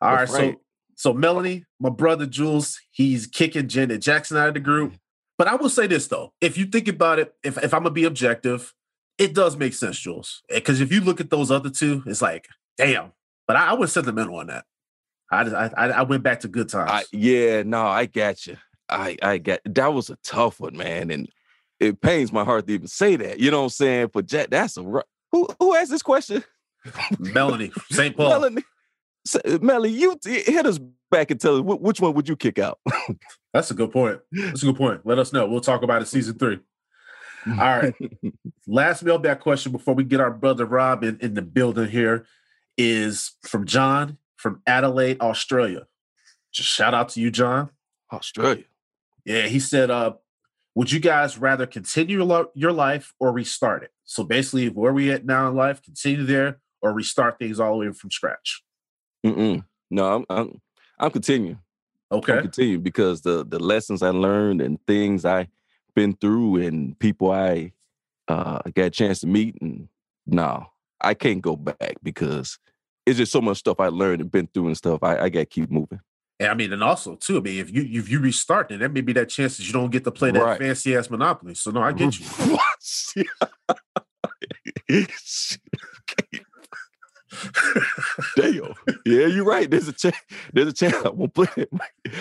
All 0.00 0.14
right. 0.14 0.28
so 0.28 0.54
so 0.94 1.12
Melanie, 1.12 1.64
my 1.80 1.88
brother 1.90 2.26
Jules, 2.26 2.78
he's 2.90 3.26
kicking 3.26 3.68
Janet 3.68 4.02
Jackson 4.02 4.36
out 4.36 4.48
of 4.48 4.54
the 4.54 4.60
group. 4.60 4.92
But 5.40 5.48
I 5.48 5.54
will 5.54 5.70
say 5.70 5.86
this 5.86 6.06
though, 6.06 6.34
if 6.42 6.58
you 6.58 6.66
think 6.66 6.86
about 6.86 7.18
it, 7.18 7.34
if 7.42 7.56
if 7.56 7.72
I'm 7.72 7.80
gonna 7.84 7.94
be 7.94 8.04
objective, 8.04 8.74
it 9.16 9.32
does 9.32 9.56
make 9.56 9.72
sense, 9.72 9.98
Jules. 9.98 10.42
Eh, 10.50 10.56
because 10.56 10.82
if 10.82 10.92
you 10.92 11.00
look 11.00 11.18
at 11.18 11.30
those 11.30 11.50
other 11.50 11.70
two, 11.70 12.02
it's 12.04 12.20
like, 12.20 12.46
damn. 12.76 13.12
But 13.46 13.56
I, 13.56 13.70
I 13.70 13.72
was 13.72 13.90
sentimental 13.90 14.36
on 14.36 14.48
that. 14.48 14.66
I, 15.30 15.44
just- 15.44 15.56
I 15.56 15.70
I 15.78 15.86
I 15.92 16.02
went 16.02 16.22
back 16.22 16.40
to 16.40 16.48
good 16.48 16.68
times. 16.68 16.90
I, 16.90 17.04
yeah, 17.10 17.62
no, 17.62 17.86
I 17.86 18.04
got 18.04 18.46
you. 18.46 18.58
I 18.90 19.16
I 19.22 19.38
got 19.38 19.60
that 19.64 19.94
was 19.94 20.10
a 20.10 20.16
tough 20.22 20.60
one, 20.60 20.76
man, 20.76 21.10
and 21.10 21.26
it 21.78 22.02
pains 22.02 22.34
my 22.34 22.44
heart 22.44 22.66
to 22.66 22.74
even 22.74 22.88
say 22.88 23.16
that. 23.16 23.40
You 23.40 23.50
know 23.50 23.60
what 23.60 23.64
I'm 23.64 23.70
saying? 23.70 24.10
But 24.12 24.26
Jack, 24.26 24.50
that's 24.50 24.76
a 24.76 24.82
who 24.82 25.48
who 25.58 25.74
asked 25.74 25.90
this 25.90 26.02
question? 26.02 26.44
Melanie, 27.18 27.72
St. 27.90 28.14
Paul. 28.14 28.28
Melanie, 28.28 28.64
S- 29.26 29.60
Melanie, 29.60 29.92
you 29.92 30.16
hit 30.24 30.66
us 30.66 30.78
back 31.10 31.30
and 31.30 31.40
tell 31.40 31.56
us 31.56 31.60
wh- 31.62 31.82
which 31.82 32.00
one 32.00 32.14
would 32.14 32.28
you 32.28 32.36
kick 32.36 32.58
out? 32.58 32.78
That's 33.52 33.70
a 33.70 33.74
good 33.74 33.92
point. 33.92 34.20
That's 34.32 34.62
a 34.62 34.66
good 34.66 34.76
point. 34.76 35.02
Let 35.04 35.18
us 35.18 35.32
know. 35.32 35.46
We'll 35.46 35.60
talk 35.60 35.82
about 35.82 36.02
it 36.02 36.06
season 36.06 36.38
three. 36.38 36.60
All 37.46 37.54
right. 37.54 37.94
Last 38.66 39.02
mailbag 39.02 39.40
question 39.40 39.72
before 39.72 39.94
we 39.94 40.04
get 40.04 40.20
our 40.20 40.30
brother 40.30 40.66
Rob 40.66 41.02
in, 41.02 41.18
in 41.20 41.34
the 41.34 41.42
building 41.42 41.88
here 41.88 42.26
is 42.76 43.32
from 43.42 43.66
John 43.66 44.18
from 44.36 44.62
Adelaide, 44.66 45.20
Australia. 45.20 45.86
Just 46.52 46.68
shout 46.68 46.94
out 46.94 47.10
to 47.10 47.20
you, 47.20 47.30
John. 47.30 47.70
Australia. 48.12 48.64
Yeah, 49.24 49.42
he 49.46 49.60
said, 49.60 49.90
uh, 49.90 50.14
would 50.74 50.90
you 50.90 50.98
guys 50.98 51.38
rather 51.38 51.66
continue 51.66 52.24
lo- 52.24 52.50
your 52.54 52.72
life 52.72 53.12
or 53.20 53.32
restart 53.32 53.82
it? 53.82 53.90
So 54.04 54.24
basically, 54.24 54.68
where 54.68 54.92
we 54.92 55.10
at 55.12 55.26
now 55.26 55.48
in 55.48 55.56
life, 55.56 55.82
continue 55.82 56.24
there 56.24 56.58
or 56.80 56.92
restart 56.92 57.38
things 57.38 57.60
all 57.60 57.78
the 57.78 57.86
way 57.86 57.92
from 57.92 58.10
scratch. 58.10 58.62
Mm-mm. 59.24 59.64
No, 59.90 60.16
I'm 60.16 60.24
I'm 60.30 60.60
I'm 60.98 61.10
continuing. 61.10 61.58
I'm 62.12 62.18
Okay. 62.18 62.40
continuing 62.40 62.82
because 62.82 63.22
the 63.22 63.44
the 63.46 63.58
lessons 63.58 64.02
I 64.02 64.10
learned 64.10 64.60
and 64.60 64.78
things 64.86 65.24
I 65.24 65.48
been 65.94 66.14
through 66.14 66.56
and 66.56 66.98
people 66.98 67.30
I 67.30 67.72
uh 68.28 68.60
got 68.74 68.84
a 68.86 68.90
chance 68.90 69.20
to 69.20 69.26
meet 69.26 69.56
and 69.60 69.88
no, 70.26 70.66
I 71.00 71.14
can't 71.14 71.40
go 71.40 71.56
back 71.56 71.96
because 72.02 72.58
it's 73.06 73.18
just 73.18 73.32
so 73.32 73.40
much 73.40 73.58
stuff 73.58 73.80
I 73.80 73.88
learned 73.88 74.20
and 74.20 74.30
been 74.30 74.46
through 74.46 74.68
and 74.68 74.76
stuff. 74.76 75.02
I, 75.02 75.18
I 75.18 75.28
gotta 75.28 75.46
keep 75.46 75.70
moving. 75.70 76.00
And 76.38 76.48
I 76.48 76.54
mean, 76.54 76.72
and 76.72 76.82
also 76.82 77.16
too, 77.16 77.38
I 77.38 77.40
mean, 77.40 77.58
if 77.60 77.70
you 77.70 77.82
if 78.00 78.08
you 78.08 78.20
restart, 78.20 78.68
then 78.70 78.78
there 78.78 78.88
may 78.88 79.02
be 79.02 79.12
that 79.14 79.28
chance 79.28 79.56
that 79.58 79.66
you 79.66 79.72
don't 79.72 79.90
get 79.90 80.04
to 80.04 80.10
play 80.10 80.30
that 80.30 80.40
Right. 80.40 80.58
fancy 80.58 80.96
ass 80.96 81.10
Monopoly. 81.10 81.54
So 81.54 81.70
no, 81.70 81.82
I 81.82 81.92
get 81.92 82.18
you. 83.16 83.24
Damn. 88.36 88.74
Yeah, 89.04 89.26
you're 89.26 89.44
right. 89.44 89.70
There's 89.70 89.88
a 89.88 89.92
chance. 89.92 90.16
There's 90.52 90.68
a 90.68 90.72
chance 90.72 90.94
I 91.04 91.08
won't 91.10 91.34
play 91.34 91.48
it. 91.56 91.70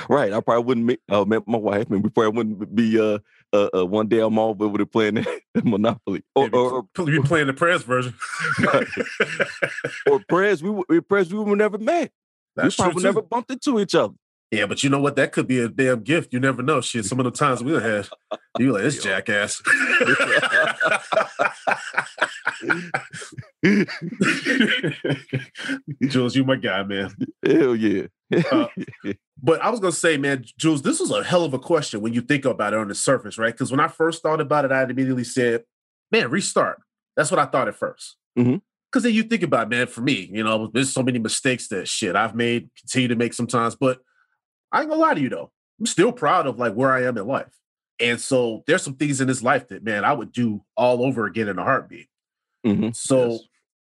Right. 0.10 0.34
I 0.34 0.40
probably 0.42 0.64
wouldn't 0.66 0.86
meet, 0.86 1.02
uh, 1.10 1.26
met 1.26 1.48
my 1.48 1.58
wife, 1.58 1.90
and 1.90 2.04
we 2.04 2.10
probably 2.10 2.38
wouldn't 2.38 2.76
be 2.76 3.00
uh, 3.00 3.20
uh, 3.54 3.70
uh 3.76 3.86
one 3.86 4.08
day 4.08 4.20
I'm 4.20 4.38
all 4.38 4.56
over 4.60 4.78
there 4.78 4.86
playing 4.86 5.26
Monopoly 5.64 6.24
or 6.36 6.50
or, 6.56 6.88
you 7.10 7.24
playing 7.24 7.48
the 7.48 7.54
press 7.54 7.84
version. 7.84 8.14
or 10.10 10.20
prayers. 10.28 10.62
We 10.62 10.70
were 10.70 11.02
prayers. 11.02 11.34
We 11.34 11.40
were 11.40 11.56
never 11.56 11.78
met. 11.78 12.12
That's 12.56 12.78
we 12.78 12.84
probably 12.84 13.04
never 13.04 13.22
bumped 13.22 13.52
into 13.52 13.80
each 13.80 13.96
other. 13.96 14.14
Yeah, 14.52 14.66
but 14.66 14.84
you 14.84 14.90
know 14.90 15.00
what? 15.00 15.16
That 15.16 15.32
could 15.32 15.48
be 15.48 15.60
a 15.60 15.70
damn 15.70 16.02
gift. 16.02 16.34
You 16.34 16.40
never 16.40 16.64
know. 16.64 16.82
Shit, 16.82 17.06
some 17.06 17.20
of 17.20 17.26
the 17.26 17.32
times 17.32 17.64
we 17.64 17.74
had, 17.74 18.08
you 18.58 18.74
like 18.74 18.82
this 18.82 19.04
jackass. 19.04 19.62
Jules, 26.08 26.36
you 26.36 26.44
my 26.44 26.56
guy, 26.56 26.84
man. 26.84 27.14
Hell 27.46 27.76
yeah. 27.76 28.08
Uh, 28.52 28.68
But 29.42 29.62
I 29.62 29.70
was 29.70 29.80
gonna 29.80 29.92
say, 29.94 30.18
man, 30.18 30.44
Jules, 30.58 30.82
this 30.82 31.00
was 31.00 31.12
a 31.12 31.24
hell 31.24 31.44
of 31.46 31.54
a 31.54 31.60
question 31.60 32.02
when 32.02 32.14
you 32.14 32.22
think 32.22 32.44
about 32.46 32.74
it 32.74 32.80
on 32.80 32.88
the 32.90 32.96
surface, 32.96 33.38
right? 33.38 33.54
Because 33.54 33.72
when 33.72 33.80
I 33.80 33.88
first 33.88 34.22
thought 34.22 34.42
about 34.42 34.66
it, 34.66 34.72
I 34.72 34.84
immediately 34.84 35.24
said, 35.24 35.64
"Man, 36.12 36.30
restart." 36.30 36.82
That's 37.16 37.32
what 37.32 37.40
I 37.40 37.46
thought 37.46 37.68
at 37.68 37.76
1st 37.76 38.16
Mhm. 38.38 38.62
Because 38.92 39.04
then 39.04 39.14
you 39.14 39.24
think 39.24 39.44
about, 39.44 39.68
it, 39.68 39.70
man, 39.70 39.88
for 39.88 40.02
me, 40.02 40.30
you 40.32 40.44
know, 40.44 40.68
there's 40.74 40.92
so 40.92 41.04
many 41.04 41.20
mistakes 41.20 41.68
that 41.70 41.88
shit 41.88 42.16
I've 42.16 42.36
made, 42.36 42.70
continue 42.80 43.08
to 43.10 43.16
make 43.16 43.34
sometimes. 43.34 43.76
But 43.76 44.00
I 44.72 44.82
ain't 44.82 44.90
gonna 44.90 45.02
lie 45.02 45.14
to 45.14 45.22
you 45.22 45.30
though, 45.30 45.52
I'm 45.80 45.86
still 45.86 46.12
proud 46.12 46.48
of 46.48 46.60
like 46.60 46.74
where 46.74 46.92
I 46.94 47.04
am 47.04 47.18
in 47.18 47.26
life. 47.28 47.54
And 48.00 48.20
so 48.20 48.64
there's 48.68 48.84
some 48.84 48.96
things 48.96 49.20
in 49.22 49.28
this 49.28 49.44
life 49.44 49.68
that, 49.70 49.84
man, 49.84 50.06
I 50.06 50.14
would 50.14 50.32
do 50.32 50.64
all 50.78 51.04
over 51.04 51.26
again 51.26 51.48
in 51.50 51.60
a 51.60 51.64
heartbeat. 51.64 52.08
Mhm. 52.66 52.96
So 52.96 53.32
Yes. 53.32 53.40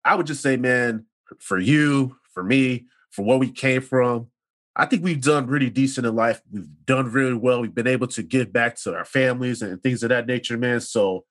I 0.05 0.15
would 0.15 0.27
just 0.27 0.41
say, 0.41 0.57
man, 0.57 1.05
for 1.39 1.57
you, 1.59 2.17
for 2.33 2.43
me, 2.43 2.85
for 3.09 3.23
where 3.25 3.37
we 3.37 3.51
came 3.51 3.81
from, 3.81 4.27
I 4.75 4.85
think 4.85 5.03
we've 5.03 5.21
done 5.21 5.47
really 5.47 5.69
decent 5.69 6.05
in 6.07 6.15
life. 6.15 6.41
We've 6.51 6.67
done 6.85 7.11
really 7.11 7.35
well. 7.35 7.61
We've 7.61 7.73
been 7.75 7.87
able 7.87 8.07
to 8.07 8.23
give 8.23 8.51
back 8.51 8.75
to 8.77 8.95
our 8.95 9.05
families 9.05 9.61
and 9.61 9.81
things 9.81 10.01
of 10.03 10.09
that 10.09 10.25
nature, 10.27 10.57
man. 10.57 10.81
So 10.81 11.25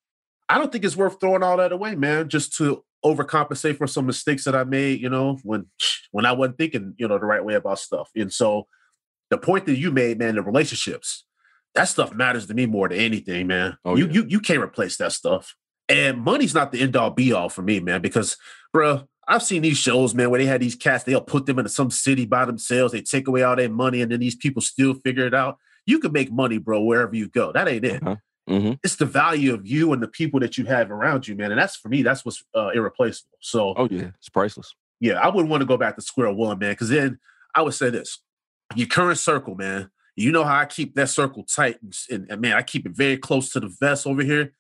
I 0.48 0.58
don't 0.58 0.70
think 0.70 0.84
it's 0.84 0.96
worth 0.96 1.18
throwing 1.20 1.42
all 1.42 1.56
that 1.56 1.72
away, 1.72 1.94
man, 1.96 2.28
just 2.28 2.54
to 2.58 2.84
overcompensate 3.04 3.76
for 3.78 3.86
some 3.88 4.06
mistakes 4.06 4.44
that 4.44 4.54
I 4.54 4.62
made, 4.64 5.00
you 5.00 5.08
know, 5.08 5.38
when 5.42 5.66
when 6.12 6.24
I 6.26 6.32
wasn't 6.32 6.58
thinking, 6.58 6.94
you 6.98 7.08
know, 7.08 7.18
the 7.18 7.24
right 7.26 7.44
way 7.44 7.54
about 7.54 7.78
stuff. 7.80 8.10
And 8.14 8.32
so 8.32 8.66
the 9.30 9.38
point 9.38 9.66
that 9.66 9.76
you 9.78 9.90
made, 9.90 10.18
man, 10.18 10.36
the 10.36 10.42
relationships, 10.42 11.24
that 11.74 11.84
stuff 11.84 12.14
matters 12.14 12.46
to 12.46 12.54
me 12.54 12.66
more 12.66 12.88
than 12.88 12.98
anything, 12.98 13.46
man. 13.46 13.76
Oh, 13.84 13.96
you 13.96 14.06
yeah. 14.06 14.12
you 14.12 14.26
you 14.28 14.40
can't 14.40 14.62
replace 14.62 14.96
that 14.98 15.12
stuff. 15.12 15.54
And 15.88 16.22
money's 16.22 16.54
not 16.54 16.72
the 16.72 16.80
end 16.80 16.96
all 16.96 17.10
be 17.10 17.32
all 17.32 17.48
for 17.48 17.62
me, 17.62 17.80
man, 17.80 18.00
because 18.02 18.36
bro, 18.72 19.08
I've 19.28 19.42
seen 19.42 19.62
these 19.62 19.78
shows, 19.78 20.14
man, 20.14 20.30
where 20.30 20.38
they 20.40 20.46
had 20.46 20.60
these 20.60 20.76
cats, 20.76 21.04
they'll 21.04 21.20
put 21.20 21.46
them 21.46 21.58
into 21.58 21.68
some 21.70 21.90
city 21.90 22.24
by 22.26 22.44
themselves, 22.44 22.92
they 22.92 23.02
take 23.02 23.28
away 23.28 23.42
all 23.42 23.56
their 23.56 23.68
money, 23.68 24.00
and 24.02 24.10
then 24.10 24.20
these 24.20 24.36
people 24.36 24.62
still 24.62 24.94
figure 24.94 25.26
it 25.26 25.34
out. 25.34 25.58
You 25.86 25.98
can 25.98 26.12
make 26.12 26.30
money, 26.32 26.58
bro, 26.58 26.82
wherever 26.82 27.14
you 27.14 27.28
go. 27.28 27.52
That 27.52 27.68
ain't 27.68 27.84
it. 27.84 28.02
Uh-huh. 28.02 28.16
Mhm. 28.48 28.78
It's 28.82 28.96
the 28.96 29.06
value 29.06 29.54
of 29.54 29.66
you 29.66 29.92
and 29.92 30.02
the 30.02 30.08
people 30.08 30.40
that 30.40 30.58
you 30.58 30.64
have 30.66 30.90
around 30.90 31.28
you, 31.28 31.36
man. 31.36 31.52
And 31.52 31.60
that's 31.60 31.76
for 31.76 31.88
me, 31.88 32.02
that's 32.02 32.24
what's 32.24 32.42
uh, 32.54 32.70
irreplaceable. 32.74 33.38
So 33.40 33.74
Oh 33.76 33.88
yeah, 33.90 34.10
it's 34.18 34.28
priceless. 34.28 34.74
yeah, 35.00 35.14
I 35.20 35.28
wouldn't 35.28 35.48
want 35.48 35.60
to 35.60 35.66
go 35.66 35.76
back 35.76 35.94
to 35.96 36.02
square 36.02 36.32
one, 36.32 36.58
man, 36.58 36.72
because 36.72 36.88
then 36.88 37.18
I 37.54 37.62
would 37.62 37.74
say 37.74 37.90
this 37.90 38.18
your 38.74 38.88
current 38.88 39.18
circle, 39.18 39.54
man. 39.54 39.90
You 40.16 40.32
know 40.32 40.44
how 40.44 40.58
I 40.58 40.66
keep 40.66 40.94
that 40.94 41.08
circle 41.08 41.44
tight, 41.44 41.78
and, 41.82 41.94
and, 42.10 42.30
and, 42.30 42.40
man, 42.40 42.52
I 42.52 42.62
keep 42.62 42.84
it 42.86 42.92
very 42.92 43.16
close 43.16 43.50
to 43.52 43.60
the 43.60 43.74
vest 43.80 44.06
over 44.06 44.22
here. 44.22 44.52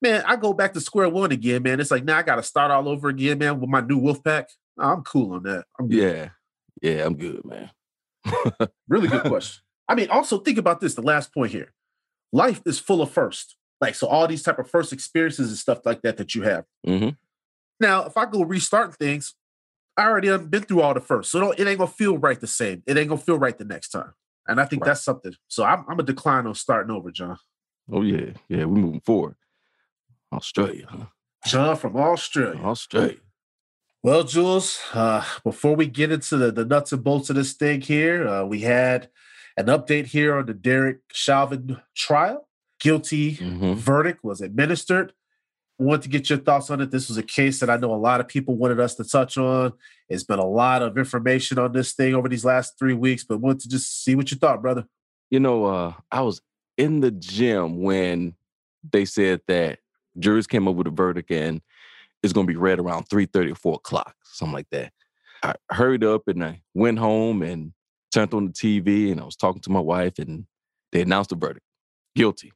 Man, 0.00 0.22
I 0.26 0.36
go 0.36 0.52
back 0.52 0.72
to 0.74 0.80
square 0.80 1.08
one 1.08 1.32
again, 1.32 1.62
man. 1.62 1.80
It's 1.80 1.90
like 1.90 2.04
now 2.04 2.18
I 2.18 2.22
got 2.22 2.36
to 2.36 2.42
start 2.42 2.70
all 2.70 2.88
over 2.88 3.08
again, 3.08 3.38
man, 3.38 3.60
with 3.60 3.68
my 3.68 3.80
new 3.80 3.98
wolf 3.98 4.22
pack. 4.22 4.48
Nah, 4.76 4.92
I'm 4.92 5.02
cool 5.02 5.34
on 5.34 5.42
that. 5.42 5.64
I'm 5.78 5.88
good. 5.88 5.98
Yeah. 5.98 6.28
Yeah, 6.80 7.06
I'm 7.06 7.16
good, 7.16 7.44
man. 7.44 7.70
Really 8.88 9.08
good 9.08 9.24
question. 9.24 9.62
I 9.88 9.94
mean, 9.94 10.08
also 10.10 10.38
think 10.38 10.58
about 10.58 10.80
this. 10.80 10.94
The 10.94 11.02
last 11.02 11.32
point 11.32 11.52
here: 11.52 11.72
life 12.32 12.62
is 12.64 12.78
full 12.78 13.02
of 13.02 13.10
first. 13.10 13.56
Like 13.80 13.94
so, 13.94 14.06
all 14.06 14.26
these 14.26 14.42
type 14.42 14.58
of 14.58 14.70
first 14.70 14.92
experiences 14.92 15.48
and 15.48 15.58
stuff 15.58 15.84
like 15.84 16.02
that 16.02 16.16
that 16.16 16.34
you 16.34 16.42
have. 16.42 16.64
Mm-hmm. 16.86 17.10
Now, 17.80 18.04
if 18.04 18.16
I 18.16 18.24
go 18.26 18.42
restart 18.42 18.94
things, 18.96 19.34
I 19.96 20.04
already 20.04 20.28
have 20.28 20.50
been 20.50 20.62
through 20.62 20.82
all 20.82 20.94
the 20.94 21.00
first, 21.00 21.30
so 21.30 21.40
don't, 21.40 21.58
it 21.58 21.66
ain't 21.66 21.78
gonna 21.78 21.90
feel 21.90 22.18
right 22.18 22.40
the 22.40 22.46
same. 22.46 22.82
It 22.86 22.96
ain't 22.96 23.08
gonna 23.08 23.20
feel 23.20 23.38
right 23.38 23.56
the 23.56 23.64
next 23.64 23.90
time. 23.90 24.12
And 24.48 24.60
I 24.60 24.64
think 24.64 24.82
Right. 24.82 24.88
that's 24.88 25.02
something. 25.04 25.34
So 25.48 25.62
I'm, 25.64 25.84
I'm 25.88 26.00
a 26.00 26.02
decline 26.02 26.46
on 26.46 26.54
starting 26.54 26.90
over, 26.90 27.10
John. 27.10 27.36
Oh 27.92 28.02
yeah, 28.02 28.32
yeah, 28.48 28.64
we're 28.64 28.80
moving 28.80 29.00
forward. 29.00 29.36
Australia, 30.32 30.86
huh? 30.88 31.06
John 31.46 31.76
from 31.76 31.96
Australia. 31.96 32.60
Australia. 32.62 33.16
Well, 34.02 34.24
Jules, 34.24 34.78
uh, 34.94 35.24
before 35.44 35.74
we 35.74 35.86
get 35.86 36.12
into 36.12 36.36
the, 36.36 36.52
the 36.52 36.64
nuts 36.64 36.92
and 36.92 37.02
bolts 37.02 37.30
of 37.30 37.36
this 37.36 37.52
thing 37.54 37.80
here, 37.80 38.26
uh, 38.28 38.44
we 38.44 38.60
had 38.60 39.08
an 39.56 39.66
update 39.66 40.06
here 40.06 40.36
on 40.36 40.46
the 40.46 40.54
Derek 40.54 40.98
Chauvin 41.12 41.80
trial. 41.96 42.48
Guilty 42.80 43.36
Mhm. 43.36 43.74
verdict 43.76 44.22
was 44.22 44.40
administered. 44.40 45.12
Want 45.78 46.02
to 46.02 46.08
get 46.08 46.28
your 46.28 46.38
thoughts 46.38 46.70
on 46.70 46.80
it. 46.80 46.90
This 46.90 47.08
was 47.08 47.18
a 47.18 47.22
case 47.22 47.60
that 47.60 47.70
I 47.70 47.76
know 47.76 47.94
a 47.94 47.96
lot 47.96 48.20
of 48.20 48.26
people 48.26 48.56
wanted 48.56 48.80
us 48.80 48.96
to 48.96 49.04
touch 49.04 49.38
on. 49.38 49.72
It's 50.08 50.24
been 50.24 50.40
a 50.40 50.46
lot 50.46 50.82
of 50.82 50.98
information 50.98 51.58
on 51.58 51.72
this 51.72 51.92
thing 51.92 52.14
over 52.14 52.28
these 52.28 52.44
last 52.44 52.78
three 52.78 52.94
weeks, 52.94 53.22
but 53.22 53.40
want 53.40 53.60
to 53.60 53.68
just 53.68 54.02
see 54.02 54.16
what 54.16 54.30
you 54.30 54.36
thought, 54.36 54.60
brother. 54.60 54.86
You 55.30 55.38
know, 55.38 55.66
uh, 55.66 55.92
I 56.10 56.22
was 56.22 56.40
in 56.76 57.00
the 57.00 57.12
gym 57.12 57.82
when 57.82 58.34
they 58.92 59.04
said 59.04 59.40
that 59.46 59.78
jurors 60.18 60.46
came 60.46 60.66
up 60.66 60.74
with 60.74 60.86
a 60.86 60.90
verdict 60.90 61.30
and 61.30 61.60
it's 62.22 62.32
going 62.32 62.46
to 62.46 62.52
be 62.52 62.56
read 62.56 62.80
around 62.80 63.08
3.30 63.08 63.52
or 63.52 63.54
4 63.54 63.74
o'clock, 63.74 64.16
something 64.24 64.54
like 64.54 64.70
that. 64.70 64.92
I 65.42 65.54
hurried 65.70 66.02
up 66.02 66.26
and 66.26 66.42
I 66.42 66.62
went 66.74 66.98
home 66.98 67.42
and 67.42 67.72
turned 68.12 68.34
on 68.34 68.46
the 68.46 68.52
TV 68.52 69.12
and 69.12 69.20
I 69.20 69.24
was 69.24 69.36
talking 69.36 69.62
to 69.62 69.70
my 69.70 69.80
wife 69.80 70.18
and 70.18 70.46
they 70.92 71.02
announced 71.02 71.30
the 71.30 71.36
verdict. 71.36 71.64
Guilty. 72.16 72.52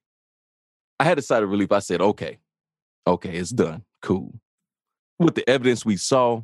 I 0.98 1.04
had 1.04 1.18
a 1.18 1.22
sigh 1.22 1.38
of 1.38 1.48
relief. 1.48 1.72
I 1.72 1.78
said, 1.80 2.00
okay, 2.00 2.38
okay, 3.06 3.36
it's 3.36 3.50
done. 3.50 3.84
Cool. 4.00 4.34
With 5.18 5.34
the 5.34 5.48
evidence 5.48 5.84
we 5.84 5.96
saw 5.96 6.42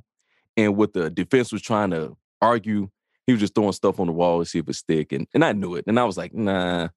and 0.56 0.76
what 0.76 0.92
the 0.92 1.10
defense 1.10 1.52
was 1.52 1.62
trying 1.62 1.90
to 1.90 2.16
argue, 2.40 2.90
he 3.26 3.32
was 3.32 3.40
just 3.40 3.54
throwing 3.54 3.72
stuff 3.72 4.00
on 4.00 4.06
the 4.06 4.12
wall 4.12 4.38
to 4.38 4.44
see 4.44 4.58
if 4.58 4.68
it 4.68 4.74
stick. 4.74 5.12
And, 5.12 5.26
and 5.34 5.44
I 5.44 5.52
knew 5.52 5.74
it. 5.74 5.84
And 5.86 5.98
I 5.98 6.04
was 6.04 6.16
like, 6.16 6.34
nah, 6.34 6.88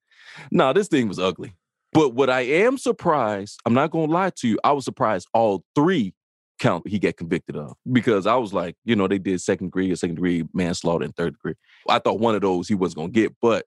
nah, 0.50 0.72
this 0.72 0.88
thing 0.88 1.08
was 1.08 1.18
ugly. 1.18 1.54
But 1.92 2.14
what 2.14 2.30
I 2.30 2.40
am 2.40 2.78
surprised, 2.78 3.60
I'm 3.66 3.74
not 3.74 3.90
gonna 3.90 4.10
lie 4.10 4.30
to 4.36 4.48
you, 4.48 4.58
I 4.64 4.72
was 4.72 4.84
surprised 4.84 5.28
all 5.34 5.64
three 5.74 6.14
count 6.58 6.88
he 6.88 6.98
got 6.98 7.16
convicted 7.16 7.56
of. 7.56 7.76
Because 7.90 8.26
I 8.26 8.36
was 8.36 8.52
like, 8.54 8.76
you 8.84 8.96
know, 8.96 9.08
they 9.08 9.18
did 9.18 9.40
second 9.40 9.66
degree 9.68 9.90
or 9.90 9.96
second 9.96 10.14
degree 10.14 10.44
manslaughter 10.54 11.04
and 11.04 11.14
third 11.14 11.34
degree. 11.34 11.54
I 11.88 11.98
thought 11.98 12.20
one 12.20 12.34
of 12.34 12.40
those 12.40 12.68
he 12.68 12.74
wasn't 12.74 12.98
gonna 12.98 13.08
get, 13.10 13.34
but 13.42 13.66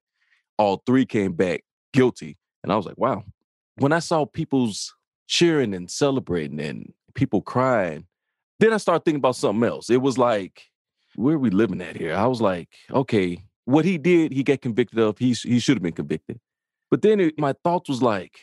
all 0.58 0.82
three 0.86 1.06
came 1.06 1.34
back 1.34 1.64
guilty. 1.94 2.38
And 2.64 2.72
I 2.72 2.76
was 2.78 2.86
like, 2.86 2.98
wow. 2.98 3.24
When 3.78 3.92
I 3.92 4.00
saw 4.00 4.26
people's 4.26 4.96
cheering 5.28 5.74
and 5.74 5.90
celebrating 5.90 6.60
and 6.60 6.94
people 7.14 7.42
crying, 7.42 8.06
then 8.60 8.74
I 8.74 8.78
started 8.78 9.04
thinking 9.06 9.20
about 9.20 9.36
something 9.36 9.68
else. 9.68 9.90
It 9.90 10.02
was 10.02 10.18
like, 10.18 10.64
where 11.16 11.36
are 11.36 11.40
we 11.40 11.50
living 11.50 11.82
at 11.82 11.96
here? 11.96 12.14
I 12.16 12.28
was 12.28 12.42
like, 12.42 12.70
okay, 12.92 13.44
what 13.66 13.86
he 13.86 13.98
did, 13.98 14.32
he 14.32 14.44
got 14.44 14.62
convicted 14.62 15.00
of. 15.00 15.18
He 15.18 15.34
he 15.34 15.60
should 15.60 15.78
have 15.78 15.84
been 15.84 15.94
convicted. 15.94 16.40
But 16.92 17.02
then 17.02 17.20
it, 17.20 17.40
my 17.40 17.54
thoughts 17.64 17.90
was 17.90 18.02
like, 18.02 18.38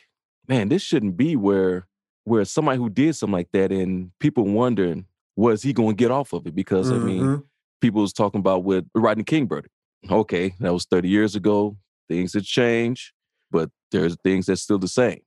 man, 0.49 0.69
this 0.69 0.83
shouldn't 0.83 1.17
be 1.17 1.37
where 1.37 1.87
where 2.25 2.45
somebody 2.45 2.79
who 2.79 2.89
did 2.89 3.15
something 3.17 3.33
like 3.33 3.51
that 3.53 3.73
and 3.73 4.11
people 4.21 4.45
wondering 4.45 5.07
was 5.37 5.63
he 5.63 5.73
going 5.73 5.97
to 5.97 6.03
get 6.05 6.11
off 6.11 6.33
of 6.33 6.47
it 6.47 6.55
because 6.55 6.91
I 6.93 6.99
mean, 6.99 7.25
Mhm. 7.25 7.43
people 7.81 8.01
was 8.03 8.13
talking 8.13 8.39
about 8.41 8.65
with 8.65 8.85
Rodney 8.95 9.25
King 9.25 9.49
verdict. 9.49 9.75
Okay, 10.11 10.55
that 10.61 10.73
was 10.73 10.85
30 10.87 11.09
years 11.09 11.35
ago. 11.37 11.77
Things 12.09 12.35
have 12.35 12.45
changed, 12.45 13.13
but 13.51 13.71
there's 13.93 14.17
things 14.25 14.47
that's 14.47 14.63
still 14.63 14.79
the 14.79 14.89
same. 14.89 15.21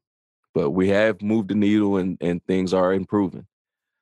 But 0.56 0.72
we 0.72 0.89
have 0.89 1.22
moved 1.22 1.50
the 1.50 1.56
needle 1.56 1.98
and, 1.98 2.18
and 2.22 2.44
things 2.48 2.74
are 2.74 2.94
improving. 2.94 3.48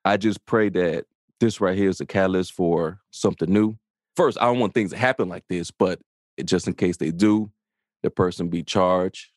I 0.04 0.16
just 0.16 0.46
pray 0.46 0.70
that 0.70 1.06
this 1.40 1.60
right 1.60 1.76
here 1.76 1.90
is 1.90 2.00
a 2.00 2.06
catalyst 2.06 2.52
for 2.52 3.00
something 3.10 3.52
new. 3.52 3.76
First, 4.16 4.38
I 4.40 4.46
don't 4.46 4.60
want 4.60 4.74
things 4.74 4.92
to 4.92 4.96
happen 4.96 5.28
like 5.28 5.44
this, 5.50 5.70
but 5.70 6.00
just 6.44 6.68
in 6.68 6.74
case 6.74 6.96
they 6.98 7.10
do, 7.10 7.50
the 8.02 8.10
person 8.10 8.48
be 8.48 8.62
charged 8.62 9.28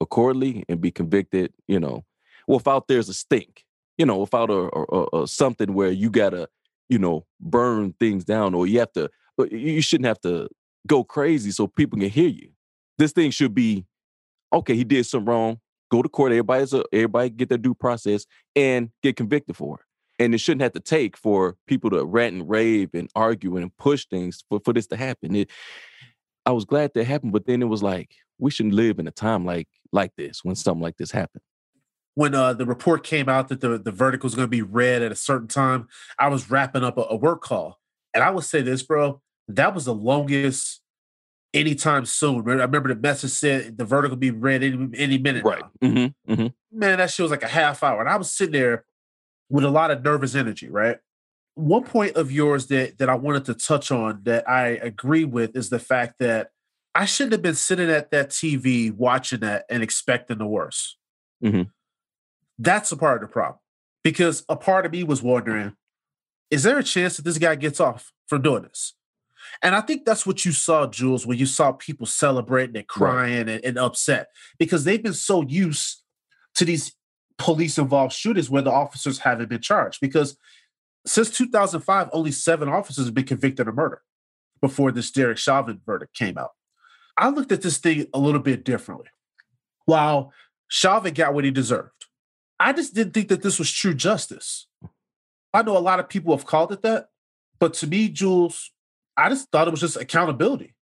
accordingly 0.00 0.64
and 0.68 0.80
be 0.80 0.90
convicted, 0.90 1.52
you 1.68 1.80
know, 1.80 2.04
without 2.48 2.88
there's 2.88 3.08
a 3.08 3.14
stink, 3.14 3.64
you 3.98 4.06
know, 4.06 4.18
without 4.18 4.50
a, 4.50 4.70
a, 4.76 5.22
a- 5.22 5.28
something 5.28 5.74
where 5.74 5.90
you 5.90 6.10
gotta, 6.10 6.48
you 6.88 6.98
know, 6.98 7.26
burn 7.40 7.94
things 8.00 8.24
down 8.24 8.54
or 8.54 8.66
you 8.66 8.78
have 8.80 8.92
to, 8.92 9.04
uh, 9.38 9.44
you 9.50 9.58
you 9.58 9.82
shouldn't 9.82 10.06
have 10.06 10.20
to 10.22 10.48
go 10.86 11.04
crazy 11.04 11.50
so 11.50 11.66
people 11.66 11.98
can 11.98 12.10
hear 12.10 12.28
you. 12.28 12.50
This 12.98 13.12
thing 13.12 13.30
should 13.30 13.54
be, 13.54 13.86
okay, 14.52 14.74
he 14.74 14.84
did 14.84 15.06
something 15.06 15.26
wrong. 15.32 15.60
Go 15.90 16.02
to 16.02 16.08
court. 16.08 16.32
Everybody's 16.32 16.72
a, 16.72 16.84
everybody 16.92 17.30
get 17.30 17.48
their 17.48 17.58
due 17.58 17.74
process 17.74 18.26
and 18.54 18.90
get 19.02 19.16
convicted 19.16 19.56
for 19.56 19.80
it. 19.80 20.22
And 20.22 20.34
it 20.34 20.38
shouldn't 20.38 20.62
have 20.62 20.72
to 20.72 20.80
take 20.80 21.16
for 21.16 21.56
people 21.66 21.90
to 21.90 22.04
rant 22.04 22.34
and 22.34 22.48
rave 22.48 22.90
and 22.94 23.10
argue 23.14 23.56
and 23.56 23.76
push 23.76 24.06
things 24.06 24.42
for, 24.48 24.60
for 24.64 24.72
this 24.72 24.86
to 24.88 24.96
happen. 24.96 25.36
It, 25.36 25.50
I 26.46 26.52
was 26.52 26.64
glad 26.64 26.92
that 26.94 27.04
happened, 27.04 27.32
but 27.32 27.46
then 27.46 27.60
it 27.62 27.66
was 27.66 27.82
like 27.82 28.14
we 28.38 28.50
shouldn't 28.50 28.74
live 28.74 28.98
in 28.98 29.06
a 29.06 29.10
time 29.10 29.44
like 29.44 29.68
like 29.92 30.12
this 30.16 30.40
when 30.42 30.54
something 30.54 30.82
like 30.82 30.96
this 30.96 31.10
happened. 31.10 31.42
when 32.16 32.34
uh, 32.34 32.54
the 32.54 32.64
report 32.64 33.04
came 33.04 33.28
out 33.28 33.48
that 33.48 33.60
the, 33.60 33.78
the 33.78 33.92
verdict 33.92 34.24
was 34.24 34.34
going 34.34 34.46
to 34.46 34.50
be 34.50 34.62
read 34.62 35.02
at 35.02 35.12
a 35.12 35.16
certain 35.16 35.46
time, 35.46 35.86
I 36.18 36.28
was 36.28 36.50
wrapping 36.50 36.82
up 36.82 36.96
a, 36.96 37.02
a 37.10 37.16
work 37.16 37.42
call. 37.42 37.78
And 38.14 38.24
I 38.24 38.30
would 38.30 38.44
say 38.44 38.62
this, 38.62 38.82
bro, 38.82 39.20
that 39.48 39.74
was 39.74 39.84
the 39.84 39.94
longest 39.94 40.80
anytime 41.54 42.04
soon. 42.06 42.48
I 42.48 42.52
remember 42.64 42.88
the 42.94 43.00
message 43.00 43.30
said 43.30 43.78
the 43.78 43.84
verdict 43.84 44.10
will 44.10 44.16
be 44.16 44.30
read 44.30 44.62
any, 44.62 44.88
any 44.94 45.18
minute. 45.18 45.44
now. 45.44 45.70
Mm-hmm. 45.88 46.32
Mm-hmm. 46.32 46.78
Man, 46.78 46.98
that 46.98 47.10
shit 47.10 47.24
was 47.24 47.30
like 47.30 47.42
a 47.42 47.48
half 47.48 47.82
hour. 47.82 48.00
And 48.00 48.08
I 48.08 48.16
was 48.16 48.32
sitting 48.32 48.52
there 48.52 48.84
with 49.48 49.64
a 49.64 49.70
lot 49.70 49.90
of 49.90 50.02
nervous 50.02 50.34
energy, 50.34 50.68
right? 50.68 50.98
One 51.54 51.84
point 51.84 52.16
of 52.16 52.30
yours 52.30 52.66
that 52.66 52.98
that 52.98 53.08
I 53.08 53.14
wanted 53.14 53.46
to 53.46 53.54
touch 53.54 53.90
on 53.90 54.20
that 54.24 54.48
I 54.48 54.68
agree 54.68 55.24
with 55.24 55.56
is 55.56 55.70
the 55.70 55.78
fact 55.78 56.18
that 56.18 56.50
I 56.94 57.04
shouldn't 57.06 57.32
have 57.32 57.42
been 57.42 57.54
sitting 57.54 57.90
at 57.90 58.10
that 58.10 58.30
TV 58.30 58.92
watching 58.94 59.40
that 59.40 59.64
and 59.70 59.82
expecting 59.82 60.38
the 60.38 60.46
worst. 60.46 60.98
Mhm. 61.42 61.70
That's 62.58 62.92
a 62.92 62.96
part 62.96 63.22
of 63.22 63.28
the 63.28 63.32
problem. 63.32 63.58
Because 64.02 64.44
a 64.48 64.56
part 64.56 64.86
of 64.86 64.92
me 64.92 65.02
was 65.02 65.22
wondering, 65.22 65.74
is 66.50 66.62
there 66.62 66.78
a 66.78 66.82
chance 66.82 67.16
that 67.16 67.24
this 67.24 67.38
guy 67.38 67.54
gets 67.54 67.80
off 67.80 68.12
for 68.26 68.38
doing 68.38 68.62
this? 68.62 68.94
And 69.62 69.74
I 69.74 69.80
think 69.80 70.04
that's 70.04 70.26
what 70.26 70.44
you 70.44 70.52
saw, 70.52 70.86
Jules, 70.86 71.26
when 71.26 71.38
you 71.38 71.46
saw 71.46 71.72
people 71.72 72.06
celebrating 72.06 72.76
and 72.76 72.86
crying 72.86 73.48
and, 73.48 73.64
and 73.64 73.78
upset 73.78 74.28
because 74.58 74.84
they've 74.84 75.02
been 75.02 75.14
so 75.14 75.42
used 75.42 76.02
to 76.56 76.64
these 76.64 76.94
police 77.38 77.78
involved 77.78 78.12
shootings 78.12 78.50
where 78.50 78.62
the 78.62 78.72
officers 78.72 79.18
haven't 79.18 79.48
been 79.48 79.60
charged. 79.60 80.00
Because 80.00 80.36
since 81.06 81.30
2005, 81.30 82.08
only 82.12 82.32
seven 82.32 82.68
officers 82.68 83.06
have 83.06 83.14
been 83.14 83.24
convicted 83.24 83.68
of 83.68 83.74
murder 83.74 84.02
before 84.60 84.90
this 84.90 85.10
Derek 85.10 85.38
Chauvin 85.38 85.80
verdict 85.84 86.14
came 86.14 86.38
out. 86.38 86.50
I 87.16 87.28
looked 87.28 87.52
at 87.52 87.62
this 87.62 87.78
thing 87.78 88.06
a 88.12 88.18
little 88.18 88.40
bit 88.40 88.64
differently. 88.64 89.08
While 89.84 90.32
Chauvin 90.68 91.14
got 91.14 91.34
what 91.34 91.44
he 91.44 91.50
deserved, 91.50 92.06
I 92.58 92.72
just 92.72 92.94
didn't 92.94 93.12
think 93.12 93.28
that 93.28 93.42
this 93.42 93.58
was 93.58 93.70
true 93.70 93.94
justice. 93.94 94.66
I 95.52 95.62
know 95.62 95.76
a 95.76 95.78
lot 95.78 96.00
of 96.00 96.08
people 96.08 96.36
have 96.36 96.46
called 96.46 96.72
it 96.72 96.82
that, 96.82 97.08
but 97.58 97.74
to 97.74 97.86
me, 97.86 98.08
Jules, 98.08 98.72
I 99.16 99.28
just 99.28 99.50
thought 99.50 99.68
it 99.68 99.70
was 99.70 99.80
just 99.80 99.96
accountability. 99.96 100.74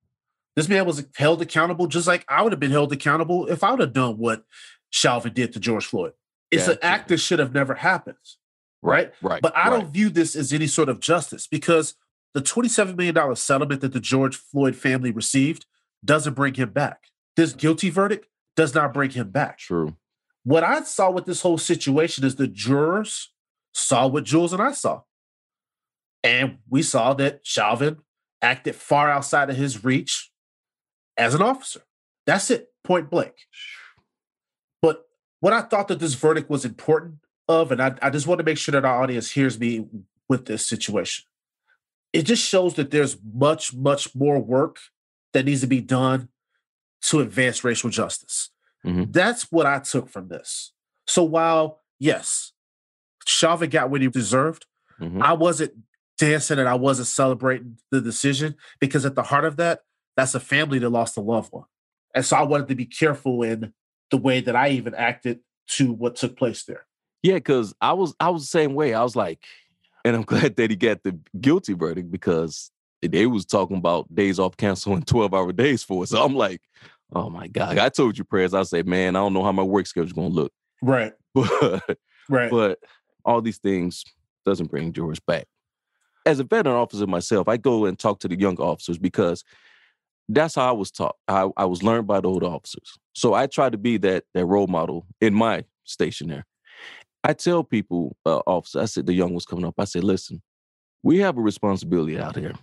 This 0.56 0.70
man 0.70 0.86
was 0.86 1.06
held 1.16 1.42
accountable 1.42 1.88
just 1.88 2.08
like 2.08 2.26
I 2.28 2.42
would 2.42 2.52
have 2.52 2.60
been 2.60 2.72
held 2.72 2.92
accountable 2.94 3.48
if 3.48 3.64
I 3.64 3.72
would 3.72 3.80
have 3.80 3.94
done 3.94 4.18
what 4.18 4.44
Chauvin 4.92 5.34
did 5.34 5.54
to 5.54 5.60
George 5.60 5.86
Floyd. 5.86 6.14
It's 6.52 6.68
an 6.68 6.78
act 6.84 7.08
that 7.08 7.18
should 7.18 7.40
have 7.40 7.54
never 7.54 7.74
happened. 7.74 8.16
Right. 8.84 9.12
Right. 9.22 9.42
But 9.42 9.58
I 9.58 9.70
right. 9.70 9.80
don't 9.80 9.92
view 9.92 10.10
this 10.10 10.36
as 10.36 10.54
any 10.54 10.68
sort 10.68 10.90
of 10.90 11.00
justice 11.00 11.48
because 11.48 11.96
the 12.34 12.42
$27 12.42 12.96
million 12.96 13.36
settlement 13.36 13.82
that 13.82 13.94
the 13.94 14.00
George 14.00 14.36
Floyd 14.36 14.76
family 14.76 15.10
received 15.10 15.66
doesn't 16.06 16.34
bring 16.34 16.54
him 16.54 16.70
back. 16.70 17.06
This 17.36 17.54
guilty 17.54 17.90
verdict 17.90 18.28
does 18.56 18.76
not 18.76 18.94
bring 18.94 19.12
him 19.12 19.30
back. 19.32 19.58
True. 19.58 19.96
What 20.44 20.64
I 20.64 20.84
saw 20.84 21.10
with 21.10 21.26
this 21.26 21.42
whole 21.42 21.58
situation 21.58 22.24
is 22.26 22.36
the 22.36 22.48
jurors 22.48 23.32
saw 23.74 24.08
what 24.08 24.26
Jules 24.26 24.54
and 24.54 24.62
I 24.62 24.74
saw. 24.74 25.02
And 26.24 26.58
we 26.70 26.84
saw 26.84 27.14
that 27.16 27.40
Chauvin 27.44 27.98
acted 28.44 28.76
far 28.76 29.10
outside 29.10 29.50
of 29.50 29.56
his 29.56 29.84
reach 29.84 30.30
as 31.18 31.34
an 31.34 31.42
officer. 31.42 31.82
That's 32.28 32.52
it, 32.52 32.68
point 32.84 33.10
blank. 33.10 33.34
But 34.82 35.06
what 35.40 35.54
I 35.54 35.62
thought 35.62 35.88
that 35.88 36.00
this 36.00 36.14
verdict 36.14 36.50
was 36.50 36.66
important 36.66 37.16
of, 37.48 37.72
and 37.72 37.82
I, 37.82 37.96
I 38.02 38.10
just 38.10 38.28
want 38.28 38.40
to 38.40 38.46
make 38.46 38.58
sure 38.58 38.74
that 38.74 38.86
our 38.86 39.02
audience 39.02 39.32
hears 39.32 39.60
me 39.60 39.88
with 40.30 40.46
this 40.46 40.66
situation. 40.66 41.26
It 42.12 42.24
just 42.24 42.48
shows 42.48 42.76
that 42.76 42.92
there's 42.92 43.18
much, 43.34 43.74
much 43.74 44.14
more 44.16 44.40
work 44.40 44.78
that 45.34 45.46
needs 45.46 45.62
to 45.62 45.68
be 45.68 45.82
done 45.82 46.30
to 47.04 47.22
advance 47.22 47.64
racial 47.64 47.90
justice. 47.90 48.50
Mhm. 48.86 49.12
That's 49.12 49.52
what 49.52 49.66
I 49.66 49.80
took 49.80 50.10
from 50.10 50.28
this. 50.28 50.74
So 51.08 51.24
while, 51.24 51.82
yes, 52.00 52.52
Chauvin 53.26 53.70
got 53.70 53.90
what 53.90 54.02
he 54.02 54.08
deserved, 54.08 54.66
Mhm. 55.00 55.22
I 55.22 55.34
wasn't 55.34 55.74
dancing 56.18 56.60
and 56.60 56.70
I 56.70 56.76
wasn't 56.76 57.08
celebrating 57.08 57.78
the 57.92 58.02
decision 58.02 58.56
because 58.80 59.06
at 59.06 59.16
the 59.16 59.24
heart 59.24 59.46
of 59.46 59.58
that, 59.58 59.82
that's 60.16 60.36
a 60.36 60.40
family 60.40 60.80
that 60.80 60.90
lost 60.90 61.18
a 61.18 61.22
loved 61.22 61.52
one. 61.52 61.66
And 62.14 62.24
so 62.24 62.38
I 62.38 62.44
wanted 62.44 62.68
to 62.68 62.76
be 62.76 62.86
careful 62.86 63.42
in 63.44 63.74
the 64.12 64.18
way 64.18 64.42
that 64.42 64.56
I 64.56 64.70
even 64.70 64.94
acted 64.94 65.40
to 65.70 65.92
what 65.92 66.16
took 66.16 66.38
place 66.38 66.64
there. 66.64 66.86
Yeah, 67.24 67.36
because 67.36 67.74
I 67.82 67.94
was 67.94 68.14
I 68.20 68.30
was 68.30 68.44
the 68.44 68.48
same 68.48 68.76
way. 68.76 68.94
I 68.94 69.02
was 69.02 69.16
like, 69.16 69.40
and 70.06 70.16
I'm 70.16 70.22
glad 70.24 70.56
that 70.58 70.70
he 70.70 70.76
got 70.76 71.04
the 71.04 71.18
guilty 71.40 71.74
verdict 71.74 72.12
because 72.12 72.70
they 73.02 73.26
was 73.26 73.46
talking 73.46 73.78
about 73.78 74.14
days 74.14 74.40
off 74.40 74.56
cancel 74.58 74.94
and 74.94 75.06
12 75.08 75.34
hour 75.34 75.52
days 75.52 75.84
for 75.84 76.04
us. 76.04 76.12
So 76.12 76.24
I'm 76.24 76.36
like, 76.36 76.62
oh 77.14 77.30
my 77.30 77.48
God. 77.48 77.78
I 77.78 77.90
told 77.90 78.18
you 78.18 78.24
Prez. 78.24 78.54
I 78.54 78.64
say, 78.64 78.84
man, 78.84 79.16
I 79.16 79.20
don't 79.20 79.34
know 79.34 79.44
how 79.44 79.52
my 79.52 79.64
work 79.64 79.88
schedule's 79.88 80.14
gonna 80.14 80.28
look. 80.30 80.52
Right. 80.82 81.14
But 81.34 81.98
Right. 82.30 82.52
but 82.52 82.80
all 83.26 83.42
these 83.42 83.58
things 83.58 84.04
doesn't 84.46 84.70
bring 84.70 84.94
George 84.94 85.26
back. 85.26 85.46
As 86.26 86.40
a 86.40 86.44
veteran 86.44 86.76
officer 86.76 87.08
myself, 87.08 87.48
I 87.48 87.58
go 87.58 87.86
and 87.86 88.00
talk 88.00 88.20
to 88.22 88.28
the 88.28 88.40
young 88.40 88.58
officers 88.58 88.98
because 88.98 89.44
that's 90.30 90.56
how 90.56 90.70
I 90.70 90.72
was 90.72 90.92
taught. 90.92 91.16
I, 91.28 91.50
I 91.58 91.66
was 91.66 91.84
learned 91.84 92.08
by 92.08 92.22
the 92.22 92.30
old 92.30 92.44
officers. 92.44 92.98
So 93.14 93.34
I 93.34 93.48
try 93.48 93.70
to 93.70 93.78
be 93.78 93.98
that 93.98 94.24
that 94.34 94.46
role 94.46 94.68
model 94.68 95.06
in 95.20 95.34
my 95.34 95.66
station 95.84 96.30
there. 96.30 96.46
I 97.24 97.34
tell 97.34 97.64
people, 97.64 98.16
uh, 98.26 98.40
officer, 98.48 98.82
I 98.82 98.86
said 98.86 99.06
the 99.06 99.14
young 99.14 99.32
ones 99.32 99.46
coming 99.46 99.66
up, 99.66 99.76
I 99.78 99.86
said, 99.86 100.04
listen, 100.04 100.42
we 101.04 101.20
have 101.20 101.38
a 101.38 101.42
responsibility 101.42 102.20
out 102.20 102.36
here. 102.36 102.54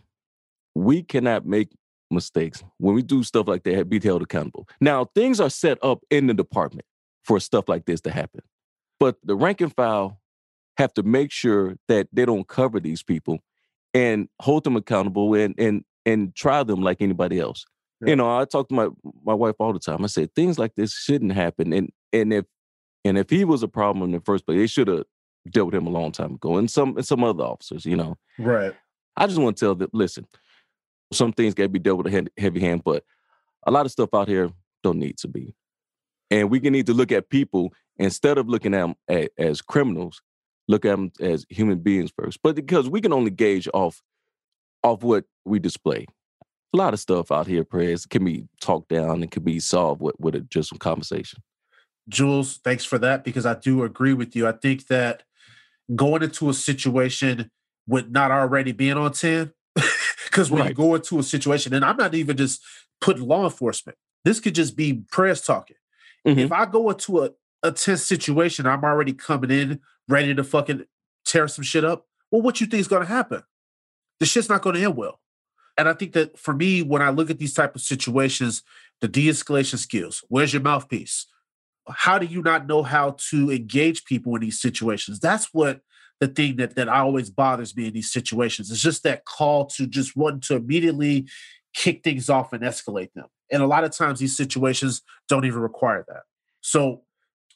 We 0.74 1.02
cannot 1.02 1.46
make 1.46 1.70
mistakes. 2.10 2.62
When 2.78 2.94
we 2.94 3.02
do 3.02 3.22
stuff 3.22 3.48
like 3.48 3.64
that, 3.64 3.88
be 3.88 4.00
held 4.00 4.22
accountable. 4.22 4.68
Now, 4.80 5.06
things 5.14 5.40
are 5.40 5.50
set 5.50 5.78
up 5.82 6.00
in 6.10 6.26
the 6.26 6.34
department 6.34 6.86
for 7.24 7.40
stuff 7.40 7.68
like 7.68 7.86
this 7.86 8.00
to 8.02 8.10
happen. 8.10 8.42
But 8.98 9.16
the 9.24 9.34
rank 9.34 9.60
and 9.60 9.74
file 9.74 10.20
have 10.76 10.92
to 10.94 11.02
make 11.02 11.30
sure 11.30 11.76
that 11.88 12.08
they 12.12 12.24
don't 12.24 12.46
cover 12.48 12.80
these 12.80 13.02
people 13.02 13.38
and 13.94 14.28
hold 14.40 14.64
them 14.64 14.76
accountable 14.76 15.34
and 15.34 15.54
and 15.58 15.84
and 16.06 16.34
try 16.34 16.62
them 16.62 16.82
like 16.82 17.00
anybody 17.00 17.38
else. 17.38 17.64
Yeah. 18.00 18.10
You 18.10 18.16
know, 18.16 18.38
I 18.38 18.44
talk 18.44 18.68
to 18.68 18.74
my 18.74 18.88
my 19.24 19.34
wife 19.34 19.56
all 19.58 19.72
the 19.72 19.78
time. 19.78 20.04
I 20.04 20.08
said 20.08 20.34
things 20.34 20.58
like 20.58 20.74
this 20.74 20.94
shouldn't 20.94 21.32
happen. 21.32 21.72
And 21.72 21.90
and 22.12 22.32
if 22.32 22.44
and 23.04 23.18
if 23.18 23.30
he 23.30 23.44
was 23.44 23.62
a 23.62 23.68
problem 23.68 24.04
in 24.04 24.12
the 24.12 24.20
first 24.20 24.46
place, 24.46 24.58
they 24.58 24.66
should 24.66 24.88
have 24.88 25.04
dealt 25.50 25.66
with 25.66 25.74
him 25.74 25.86
a 25.86 25.90
long 25.90 26.12
time 26.12 26.34
ago. 26.34 26.56
And 26.56 26.70
some 26.70 26.96
and 26.96 27.06
some 27.06 27.24
other 27.24 27.44
officers, 27.44 27.84
you 27.84 27.96
know. 27.96 28.16
right. 28.38 28.74
I 29.16 29.26
just 29.26 29.38
want 29.40 29.56
to 29.56 29.64
tell 29.64 29.74
them, 29.74 29.90
listen, 29.92 30.26
some 31.12 31.32
things 31.32 31.54
got 31.54 31.64
to 31.64 31.68
be 31.68 31.78
dealt 31.78 31.98
with 32.02 32.14
a 32.14 32.30
heavy 32.38 32.60
hand, 32.60 32.82
but 32.84 33.04
a 33.66 33.70
lot 33.70 33.84
of 33.84 33.92
stuff 33.92 34.14
out 34.14 34.28
here 34.28 34.50
don't 34.82 34.98
need 34.98 35.18
to 35.18 35.28
be. 35.28 35.54
And 36.30 36.50
we 36.50 36.60
can 36.60 36.72
need 36.72 36.86
to 36.86 36.94
look 36.94 37.12
at 37.12 37.28
people 37.28 37.72
instead 37.98 38.38
of 38.38 38.48
looking 38.48 38.72
at 38.72 38.80
them 38.80 39.26
as 39.36 39.60
criminals, 39.60 40.22
look 40.70 40.84
at 40.84 40.90
them 40.90 41.10
as 41.20 41.44
human 41.48 41.80
beings 41.80 42.12
first. 42.16 42.38
But 42.42 42.54
because 42.54 42.88
we 42.88 43.00
can 43.00 43.12
only 43.12 43.30
gauge 43.30 43.68
off 43.74 44.02
off 44.82 45.02
what 45.02 45.24
we 45.44 45.58
display. 45.58 46.06
A 46.72 46.76
lot 46.76 46.94
of 46.94 47.00
stuff 47.00 47.32
out 47.32 47.46
here, 47.48 47.64
Prez 47.64 48.06
can 48.06 48.24
be 48.24 48.46
talked 48.60 48.88
down 48.88 49.22
and 49.22 49.30
can 49.30 49.42
be 49.42 49.58
solved 49.58 50.00
with, 50.00 50.14
with 50.18 50.36
a, 50.36 50.40
just 50.40 50.68
some 50.68 50.78
conversation. 50.78 51.42
Jules, 52.08 52.58
thanks 52.58 52.84
for 52.84 52.96
that 52.98 53.24
because 53.24 53.44
I 53.44 53.54
do 53.54 53.82
agree 53.82 54.14
with 54.14 54.34
you. 54.36 54.46
I 54.46 54.52
think 54.52 54.86
that 54.86 55.24
going 55.94 56.22
into 56.22 56.48
a 56.48 56.54
situation 56.54 57.50
with 57.86 58.10
not 58.10 58.30
already 58.30 58.72
being 58.72 58.96
on 58.96 59.12
10, 59.12 59.52
because 60.24 60.50
when 60.50 60.66
you 60.66 60.72
go 60.72 60.94
into 60.94 61.18
a 61.18 61.22
situation, 61.22 61.74
and 61.74 61.84
I'm 61.84 61.96
not 61.96 62.14
even 62.14 62.36
just 62.36 62.62
putting 63.00 63.26
law 63.26 63.44
enforcement, 63.44 63.98
this 64.24 64.38
could 64.38 64.54
just 64.54 64.76
be 64.76 65.02
Prez 65.10 65.42
talking. 65.42 65.76
Mhm. 66.26 66.38
If 66.38 66.52
I 66.52 66.66
go 66.66 66.90
into 66.90 67.24
a, 67.24 67.30
a 67.62 67.72
tense 67.72 68.02
situation, 68.02 68.66
I'm 68.66 68.84
already 68.84 69.12
coming 69.12 69.50
in 69.50 69.80
ready 70.08 70.34
to 70.34 70.44
fucking 70.44 70.84
tear 71.24 71.48
some 71.48 71.64
shit 71.64 71.84
up. 71.84 72.06
Well, 72.30 72.42
what 72.42 72.60
you 72.60 72.66
think 72.66 72.80
is 72.80 72.88
going 72.88 73.02
to 73.02 73.08
happen? 73.08 73.42
The 74.18 74.26
shit's 74.26 74.48
not 74.48 74.62
going 74.62 74.76
to 74.76 74.82
end 74.82 74.96
well. 74.96 75.20
And 75.76 75.88
I 75.88 75.94
think 75.94 76.12
that 76.12 76.38
for 76.38 76.52
me, 76.54 76.82
when 76.82 77.02
I 77.02 77.10
look 77.10 77.30
at 77.30 77.38
these 77.38 77.54
type 77.54 77.74
of 77.74 77.80
situations, 77.80 78.62
the 79.00 79.08
de-escalation 79.08 79.78
skills, 79.78 80.22
where's 80.28 80.52
your 80.52 80.62
mouthpiece? 80.62 81.26
How 81.88 82.18
do 82.18 82.26
you 82.26 82.42
not 82.42 82.66
know 82.66 82.82
how 82.82 83.16
to 83.30 83.50
engage 83.50 84.04
people 84.04 84.34
in 84.34 84.42
these 84.42 84.60
situations? 84.60 85.20
That's 85.20 85.48
what 85.52 85.80
the 86.20 86.28
thing 86.28 86.56
that 86.56 86.76
that 86.76 86.88
always 86.88 87.30
bothers 87.30 87.74
me 87.74 87.86
in 87.86 87.94
these 87.94 88.12
situations. 88.12 88.70
It's 88.70 88.82
just 88.82 89.02
that 89.04 89.24
call 89.24 89.66
to 89.66 89.86
just 89.86 90.16
want 90.16 90.42
to 90.44 90.56
immediately 90.56 91.26
kick 91.74 92.04
things 92.04 92.28
off 92.28 92.52
and 92.52 92.62
escalate 92.62 93.12
them. 93.14 93.26
And 93.50 93.62
a 93.62 93.66
lot 93.66 93.84
of 93.84 93.90
times 93.90 94.18
these 94.18 94.36
situations 94.36 95.02
don't 95.28 95.46
even 95.46 95.60
require 95.60 96.04
that. 96.08 96.24
So 96.60 97.02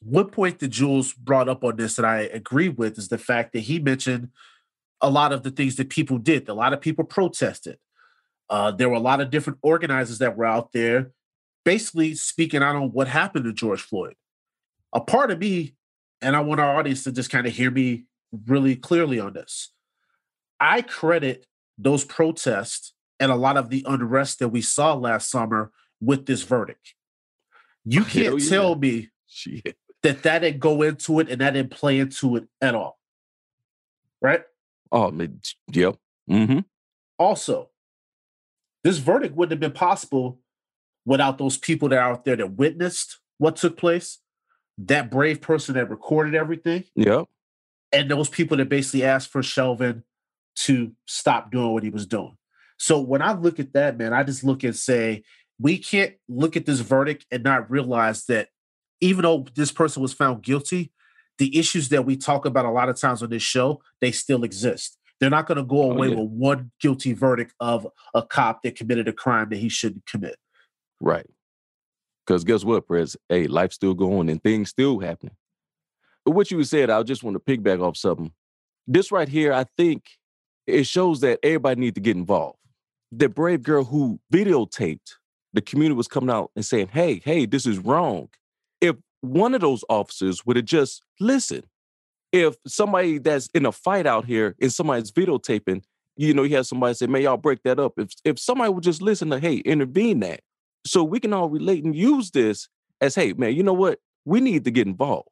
one 0.05 0.29
point 0.29 0.59
that 0.59 0.69
Jules 0.69 1.13
brought 1.13 1.49
up 1.49 1.65
on 1.65 1.77
this 1.77 1.97
that 1.97 2.05
I 2.05 2.21
agree 2.21 2.69
with 2.69 2.99
is 2.99 3.09
the 3.09 3.19
fact 3.19 3.53
that 3.53 3.61
he 3.61 3.79
mentioned 3.79 4.31
a 5.01 5.11
lot 5.11 5.33
of 5.33 5.43
the 5.43 5.51
things 5.51 5.77
that 5.77 5.89
people 5.89 6.19
did. 6.19 6.49
A 6.49 6.55
lot 6.55 6.73
of 6.73 6.81
people 6.81 7.05
protested. 7.05 7.79
Uh, 8.51 8.71
there 8.71 8.89
were 8.89 8.97
a 8.97 9.01
lot 9.01 9.21
of 9.21 9.31
different 9.31 9.59
organizers 9.63 10.19
that 10.19 10.37
were 10.37 10.45
out 10.45 10.73
there 10.73 11.13
basically 11.65 12.15
speaking 12.15 12.63
out 12.63 12.77
on 12.77 12.93
what 12.93 13.09
happened 13.09 13.45
to 13.47 13.53
George 13.53 13.81
Floyd. 13.81 14.15
A 14.93 15.01
part 15.01 15.31
of 15.31 15.39
me, 15.39 15.75
and 16.21 16.37
I 16.37 16.41
want 16.41 16.61
our 16.61 16.77
audience 16.77 17.05
to 17.05 17.13
just 17.13 17.31
kind 17.31 17.47
of 17.47 17.55
hear 17.55 17.71
me 17.71 18.05
really 18.47 18.77
clearly 18.77 19.19
on 19.19 19.33
this. 19.33 19.71
I 20.61 20.83
credit 20.83 21.47
those 21.79 22.05
protests 22.05 22.93
and 23.19 23.33
a 23.33 23.37
lot 23.37 23.57
of 23.57 23.71
the 23.71 23.85
unrest 23.89 24.39
that 24.39 24.49
we 24.49 24.61
saw 24.61 24.95
last 24.95 25.31
summer 25.31 25.73
with 26.01 26.27
this 26.27 26.43
verdict. 26.43 26.95
You 27.85 28.05
can't 28.05 28.41
yeah. 28.41 28.49
tell 28.49 28.75
me 28.75 29.09
Shit. 29.35 29.77
That 30.05 30.23
that 30.23 30.41
didn't 30.41 30.61
go 30.61 30.83
into 30.83 31.19
it 31.19 31.29
and 31.29 31.41
that 31.41 31.55
didn't 31.55 31.73
play 31.73 31.99
into 31.99 32.37
it 32.37 32.45
at 32.61 32.75
all. 32.75 32.99
Right? 34.23 34.43
Oh, 34.93 35.11
yep. 35.73 35.97
Mm-hmm. 36.31 36.61
Also, 37.19 37.71
this 38.85 38.99
verdict 38.99 39.35
wouldn't 39.35 39.53
have 39.53 39.61
been 39.61 39.77
possible 39.77 40.39
without 41.05 41.39
those 41.39 41.57
people 41.57 41.89
that 41.89 41.99
are 41.99 42.13
out 42.13 42.25
there 42.25 42.37
that 42.37 42.53
witnessed 42.53 43.19
what 43.39 43.57
took 43.57 43.77
place, 43.77 44.19
that 44.79 45.11
brave 45.11 45.41
person 45.41 45.75
that 45.75 45.91
recorded 45.91 46.35
everything, 46.35 46.85
Yep. 46.95 47.27
and 47.93 48.11
those 48.11 48.29
people 48.29 48.57
that 48.59 48.69
basically 48.69 49.05
asked 49.05 49.31
for 49.31 49.43
Chauvin 49.43 50.05
to 50.57 50.93
stop 51.07 51.51
doing 51.51 51.73
what 51.73 51.83
he 51.83 51.91
was 51.91 52.07
doing. 52.07 52.37
So 52.79 53.01
when 53.01 53.23
I 53.23 53.33
look 53.33 53.59
at 53.59 53.73
that, 53.73 53.99
man, 53.99 54.13
I 54.13 54.23
just 54.23 54.45
look 54.45 54.63
and 54.65 54.77
say, 54.77 55.25
we 55.59 55.79
can't 55.79 56.15
look 56.29 56.57
at 56.57 56.67
this 56.67 56.81
verdict 56.81 57.27
and 57.31 57.43
not 57.43 57.71
realize 57.71 58.27
that 58.27 58.49
even 59.01 59.23
though 59.23 59.47
this 59.55 59.73
person 59.73 60.03
was 60.03 60.13
found 60.13 60.43
guilty, 60.43 60.93
the 61.39 61.59
issues 61.59 61.89
that 61.89 62.05
we 62.05 62.17
talk 62.17 62.45
about 62.47 62.65
a 62.65 62.71
lot 62.71 62.89
of 62.89 62.99
times 62.99 63.23
on 63.23 63.31
this 63.31 63.43
show, 63.43 63.83
they 64.01 64.13
still 64.13 64.45
exist. 64.45 64.99
They're 65.21 65.31
not 65.31 65.47
going 65.47 65.59
to 65.59 65.65
go 65.65 65.83
Oh, 65.83 65.91
away 65.93 66.09
yeah. 66.09 66.17
with 66.17 66.29
one 66.31 66.71
guilty 66.81 67.13
verdict 67.13 67.55
of 67.61 67.87
a 68.15 68.23
cop 68.23 68.63
that 68.63 68.77
committed 68.77 69.09
a 69.09 69.13
crime 69.13 69.49
that 69.51 69.57
he 69.59 69.69
shouldn't 69.69 70.07
commit. 70.07 70.37
Right. 71.01 71.29
Because 72.27 72.45
guess 72.45 72.65
what, 72.65 72.87
Prez? 72.87 73.17
Hey, 73.29 73.47
life's 73.47 73.75
still 73.77 73.95
going 73.95 74.29
and 74.31 74.43
things 74.43 74.71
still 74.71 74.99
happening. 74.99 75.37
But 76.25 76.33
what 76.33 76.51
you 76.51 76.63
said, 76.65 76.89
I 76.89 77.03
just 77.03 77.23
want 77.23 77.35
to 77.35 77.41
piggyback 77.41 77.83
off 77.83 77.97
something. 77.97 78.33
This 78.87 79.13
right 79.13 79.29
here, 79.29 79.53
I 79.53 79.67
think 79.77 80.05
it 80.67 80.87
shows 80.87 81.21
that 81.21 81.39
everybody 81.43 81.81
needs 81.81 81.95
to 81.95 82.01
get 82.01 82.17
involved. 82.17 82.59
The 83.13 83.29
brave 83.29 83.63
girl 83.63 83.85
who 83.85 84.19
videotaped, 84.33 85.15
the 85.53 85.61
community 85.61 85.97
was 85.97 86.09
coming 86.09 86.31
out 86.31 86.51
and 86.57 86.65
saying, 86.65 86.89
hey, 86.89 87.21
hey, 87.25 87.45
this 87.47 87.67
is 87.67 87.79
wrong. 87.79 88.29
One 89.25 89.55
of 89.55 89.63
those 89.63 89.85
officers 89.89 90.45
would 90.45 90.57
have 90.57 90.67
just 90.67 91.03
listened, 91.19 91.65
if 92.31 92.57
somebody 92.67 93.19
that's 93.19 93.47
in 93.55 93.65
a 93.65 93.73
fight 93.73 94.07
out 94.07 94.27
here 94.27 94.55
and 94.61 94.73
somebody's 94.73 95.11
videotaping, 95.11 95.83
you 96.17 96.35
know, 96.35 96.43
you 96.43 96.57
have 96.57 96.67
somebody 96.67 96.95
say, 96.95 97.07
man, 97.07 97.23
y'all 97.23 97.37
break 97.37 97.63
that 97.63 97.79
up. 97.79 97.95
If 97.97 98.13
if 98.25 98.39
somebody 98.39 98.71
would 98.71 98.85
just 98.85 99.01
listen 99.01 99.31
to, 99.31 99.39
hey, 99.39 99.57
intervene 99.59 100.21
that. 100.21 100.41
So 100.87 101.03
we 101.03 101.21
can 101.21 101.33
all 101.33 101.49
relate 101.49 101.85
and 101.85 101.95
use 101.95 102.33
this 102.33 102.69
as, 103.01 103.15
hey, 103.15 103.33
man, 103.33 103.55
you 103.55 103.63
know 103.63 103.73
what? 103.73 104.01
We 104.25 104.41
need 104.41 104.65
to 104.65 104.71
get 104.71 104.87
involved. 104.87 105.29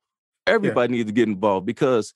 Everybody 0.47 0.93
needs 0.93 1.09
to 1.09 1.13
get 1.13 1.29
involved 1.29 1.67
because 1.67 2.15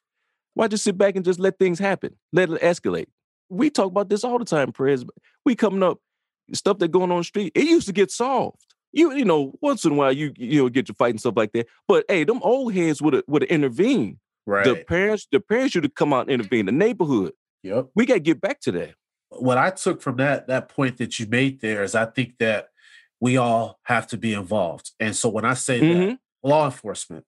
why 0.54 0.68
just 0.68 0.84
sit 0.84 0.96
back 0.96 1.16
and 1.16 1.24
just 1.24 1.38
let 1.38 1.58
things 1.58 1.78
happen? 1.78 2.16
Let 2.32 2.50
it 2.50 2.62
escalate. 2.62 3.06
We 3.48 3.70
talk 3.70 3.88
about 3.88 4.08
this 4.08 4.24
all 4.24 4.38
the 4.38 4.44
time, 4.44 4.72
Prez. 4.72 5.04
We 5.44 5.54
coming 5.54 5.82
up, 5.82 5.98
stuff 6.52 6.78
that 6.78 6.88
going 6.88 7.12
on 7.12 7.18
the 7.18 7.24
street, 7.24 7.52
it 7.54 7.64
used 7.64 7.86
to 7.86 7.92
get 7.92 8.10
solved. 8.10 8.74
You, 8.96 9.12
you 9.12 9.24
know, 9.24 9.52
once 9.61 9.85
in 9.85 9.92
a 9.92 9.94
while 9.94 10.11
you 10.12 10.32
you 10.37 10.62
know 10.62 10.68
get 10.68 10.88
your 10.88 10.94
fight 10.94 11.11
and 11.11 11.20
stuff 11.20 11.35
like 11.37 11.52
that. 11.52 11.66
But 11.87 12.04
hey, 12.09 12.24
them 12.24 12.40
old 12.42 12.72
heads 12.74 13.00
would 13.02 13.14
have 13.14 13.24
would 13.28 13.42
have 13.42 13.50
intervened. 13.50 14.16
Right. 14.46 14.64
The 14.64 14.76
parents, 14.85 15.26
the 15.30 15.40
parents 15.40 15.72
should 15.72 15.85
have 15.85 15.94
come 15.94 16.12
out 16.12 16.22
and 16.22 16.30
intervene. 16.30 16.66
The 16.66 16.72
neighborhood. 16.72 17.32
yep. 17.62 17.88
We 17.94 18.06
gotta 18.06 18.20
get 18.20 18.40
back 18.40 18.61
to 18.62 18.72
that. 18.72 18.94
what 19.30 19.59
I 19.59 19.70
took 19.70 20.00
from 20.00 20.16
that 20.16 20.46
that 20.48 20.68
point 20.68 20.96
that 20.98 21.18
you 21.18 21.26
made 21.26 21.61
there 21.61 21.82
is 21.85 21.94
I 21.94 22.06
think 22.06 22.38
that 22.38 22.68
we 23.20 23.37
all 23.37 23.78
have 23.85 24.06
to 24.09 24.16
be 24.16 24.32
involved. 24.32 24.92
And 25.00 25.14
so 25.16 25.28
when 25.28 25.44
I 25.44 25.54
say 25.54 25.80
that 25.80 25.85
Mhm. 25.96 26.18
law 26.42 26.64
enforcement, 26.66 27.24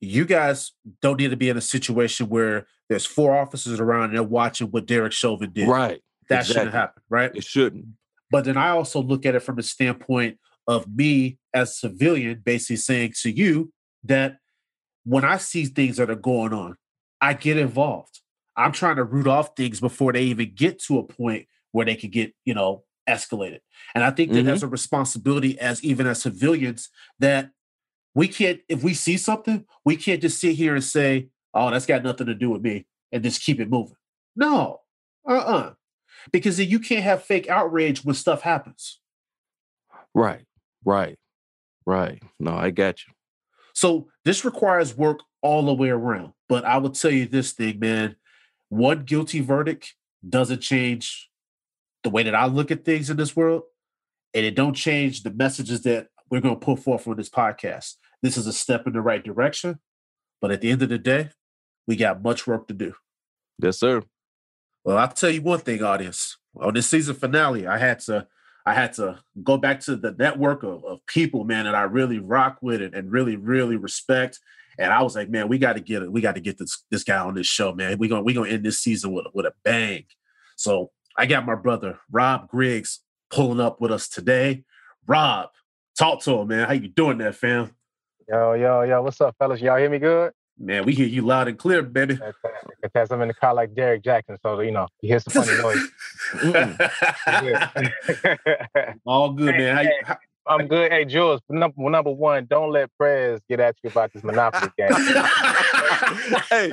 you 0.00 0.24
guys 0.24 0.72
don't 1.00 1.18
need 1.20 1.30
to 1.30 1.36
be 1.36 1.48
in 1.48 1.56
a 1.56 1.60
situation 1.60 2.28
where 2.28 2.66
there's 2.88 3.06
four 3.06 3.36
officers 3.36 3.78
around 3.78 4.04
and 4.06 4.14
they're 4.14 4.22
watching 4.22 4.68
what 4.68 4.86
Derek 4.86 5.12
Chauvin 5.12 5.52
did. 5.52 5.68
Right. 5.68 6.00
That 6.28 6.46
shouldn't 6.46 6.72
happen, 6.72 7.02
right? 7.08 7.30
It 7.34 7.44
shouldn't. 7.44 7.84
But 8.30 8.44
then 8.46 8.56
I 8.56 8.70
also 8.70 9.02
look 9.02 9.26
at 9.26 9.34
it 9.34 9.40
from 9.40 9.56
the 9.56 9.62
standpoint 9.62 10.38
of 10.66 10.86
me 10.88 11.38
as 11.54 11.70
a 11.70 11.74
civilian, 11.74 12.40
basically 12.44 12.76
saying 12.76 13.14
to 13.22 13.30
you 13.30 13.72
that 14.04 14.38
when 15.04 15.24
I 15.24 15.36
see 15.36 15.64
things 15.66 15.96
that 15.96 16.10
are 16.10 16.14
going 16.14 16.52
on, 16.52 16.76
I 17.20 17.34
get 17.34 17.56
involved. 17.56 18.20
I'm 18.56 18.72
trying 18.72 18.96
to 18.96 19.04
root 19.04 19.26
off 19.26 19.56
things 19.56 19.80
before 19.80 20.12
they 20.12 20.22
even 20.24 20.52
get 20.54 20.78
to 20.84 20.98
a 20.98 21.02
point 21.02 21.46
where 21.72 21.86
they 21.86 21.96
could 21.96 22.12
get, 22.12 22.34
you 22.44 22.54
know, 22.54 22.84
escalated. 23.08 23.60
And 23.94 24.04
I 24.04 24.10
think 24.10 24.32
that 24.32 24.40
Mhm. 24.42 24.44
there's 24.46 24.62
a 24.62 24.68
responsibility 24.68 25.58
as 25.58 25.82
even 25.82 26.06
as 26.06 26.22
civilians 26.22 26.90
that 27.18 27.50
we 28.14 28.28
can't, 28.28 28.60
if 28.68 28.82
we 28.82 28.94
see 28.94 29.16
something, 29.16 29.64
we 29.84 29.96
can't 29.96 30.20
just 30.20 30.38
sit 30.38 30.54
here 30.54 30.74
and 30.74 30.84
say, 30.84 31.28
oh, 31.54 31.70
that's 31.70 31.86
got 31.86 32.02
nothing 32.04 32.26
to 32.26 32.34
do 32.34 32.50
with 32.50 32.62
me 32.62 32.86
and 33.10 33.22
just 33.22 33.42
keep 33.42 33.58
it 33.58 33.70
moving. 33.70 33.96
No. 34.36 34.80
Uh-uh. 35.26 35.74
because 36.32 36.56
then 36.56 36.68
you 36.68 36.78
can't 36.78 37.02
have 37.02 37.24
fake 37.24 37.48
outrage 37.48 38.04
when 38.04 38.14
stuff 38.14 38.42
happens. 38.42 39.00
Right, 40.14 40.44
right, 40.84 41.18
right. 41.86 42.22
No, 42.38 42.54
I 42.54 42.70
got 42.70 42.98
you. 43.06 43.12
So 43.74 44.08
this 44.24 44.44
requires 44.44 44.96
work 44.96 45.20
all 45.42 45.64
the 45.64 45.74
way 45.74 45.90
around. 45.90 46.32
But 46.48 46.64
I 46.64 46.78
will 46.78 46.90
tell 46.90 47.10
you 47.10 47.26
this 47.26 47.52
thing, 47.52 47.78
man. 47.78 48.16
One 48.68 49.04
guilty 49.04 49.40
verdict 49.40 49.94
doesn't 50.28 50.60
change 50.60 51.30
the 52.04 52.10
way 52.10 52.22
that 52.22 52.34
I 52.34 52.46
look 52.46 52.70
at 52.70 52.84
things 52.84 53.10
in 53.10 53.16
this 53.16 53.36
world, 53.36 53.62
and 54.34 54.44
it 54.44 54.54
don't 54.54 54.74
change 54.74 55.22
the 55.22 55.30
messages 55.30 55.82
that 55.82 56.08
we're 56.30 56.40
going 56.40 56.58
to 56.58 56.64
put 56.64 56.78
forth 56.78 57.06
on 57.06 57.16
this 57.16 57.28
podcast. 57.28 57.94
This 58.22 58.36
is 58.36 58.46
a 58.46 58.52
step 58.52 58.86
in 58.86 58.92
the 58.92 59.00
right 59.00 59.22
direction, 59.22 59.80
but 60.40 60.50
at 60.50 60.60
the 60.60 60.70
end 60.70 60.82
of 60.82 60.88
the 60.88 60.98
day, 60.98 61.30
we 61.86 61.96
got 61.96 62.22
much 62.22 62.46
work 62.46 62.68
to 62.68 62.74
do. 62.74 62.94
Yes, 63.58 63.78
sir. 63.78 64.02
Well, 64.84 64.98
I'll 64.98 65.08
tell 65.08 65.30
you 65.30 65.42
one 65.42 65.60
thing, 65.60 65.82
audience. 65.82 66.38
On 66.60 66.74
this 66.74 66.88
season 66.88 67.14
finale, 67.14 67.66
I 67.66 67.78
had 67.78 68.00
to 68.00 68.26
I 68.64 68.74
had 68.74 68.92
to 68.94 69.18
go 69.42 69.56
back 69.56 69.80
to 69.80 69.96
the 69.96 70.12
network 70.12 70.62
of, 70.62 70.84
of 70.84 71.04
people, 71.06 71.44
man, 71.44 71.64
that 71.64 71.74
I 71.74 71.82
really 71.82 72.18
rock 72.18 72.58
with 72.62 72.80
it 72.80 72.94
and 72.94 73.10
really, 73.10 73.36
really 73.36 73.76
respect. 73.76 74.38
And 74.78 74.92
I 74.92 75.02
was 75.02 75.16
like, 75.16 75.28
man, 75.28 75.48
we 75.48 75.58
got 75.58 75.74
to 75.74 75.80
get 75.80 76.02
it. 76.02 76.12
We 76.12 76.20
got 76.20 76.34
to 76.36 76.40
get 76.40 76.58
this 76.58 76.84
this 76.90 77.04
guy 77.04 77.18
on 77.18 77.34
this 77.34 77.46
show, 77.46 77.74
man. 77.74 77.98
We're 77.98 78.08
gonna 78.08 78.22
we 78.22 78.34
gonna 78.34 78.50
end 78.50 78.64
this 78.64 78.78
season 78.78 79.12
with, 79.12 79.26
with 79.34 79.46
a 79.46 79.52
bang. 79.64 80.04
So 80.56 80.90
I 81.16 81.26
got 81.26 81.44
my 81.44 81.54
brother 81.54 81.98
Rob 82.10 82.48
Griggs 82.48 83.00
pulling 83.30 83.60
up 83.60 83.80
with 83.80 83.90
us 83.90 84.08
today. 84.08 84.64
Rob, 85.06 85.50
talk 85.98 86.22
to 86.22 86.38
him, 86.38 86.48
man. 86.48 86.66
How 86.66 86.74
you 86.74 86.88
doing 86.88 87.18
there, 87.18 87.32
fam? 87.32 87.74
Yo, 88.28 88.54
yo, 88.54 88.82
yo, 88.82 89.02
what's 89.02 89.20
up, 89.20 89.34
fellas? 89.38 89.60
Y'all 89.60 89.76
hear 89.78 89.90
me 89.90 89.98
good? 89.98 90.32
Man, 90.58 90.84
we 90.84 90.92
hear 90.94 91.06
you 91.06 91.22
loud 91.22 91.48
and 91.48 91.58
clear, 91.58 91.82
baby. 91.82 92.18
Because 92.82 93.10
I'm 93.10 93.22
in 93.22 93.28
the 93.28 93.34
car 93.34 93.54
like 93.54 93.74
Derek 93.74 94.04
Jackson, 94.04 94.36
so 94.42 94.60
you 94.60 94.70
know, 94.70 94.86
you 95.00 95.08
hear 95.08 95.20
some 95.20 95.44
funny 95.44 95.58
noise. 95.60 95.88
All 99.06 99.32
good, 99.32 99.56
man. 99.56 99.76
How 99.76 99.82
you, 99.82 99.90
how, 100.04 100.16
I'm 100.46 100.66
good. 100.66 100.90
Hey, 100.90 101.04
Jules, 101.04 101.40
number, 101.48 101.76
number 101.78 102.10
one, 102.10 102.46
don't 102.46 102.72
let 102.72 102.90
Prez 102.98 103.40
get 103.48 103.60
at 103.60 103.76
you 103.82 103.90
about 103.90 104.12
this 104.12 104.24
Monopoly 104.24 104.70
game. 104.76 104.88
hey, 106.50 106.72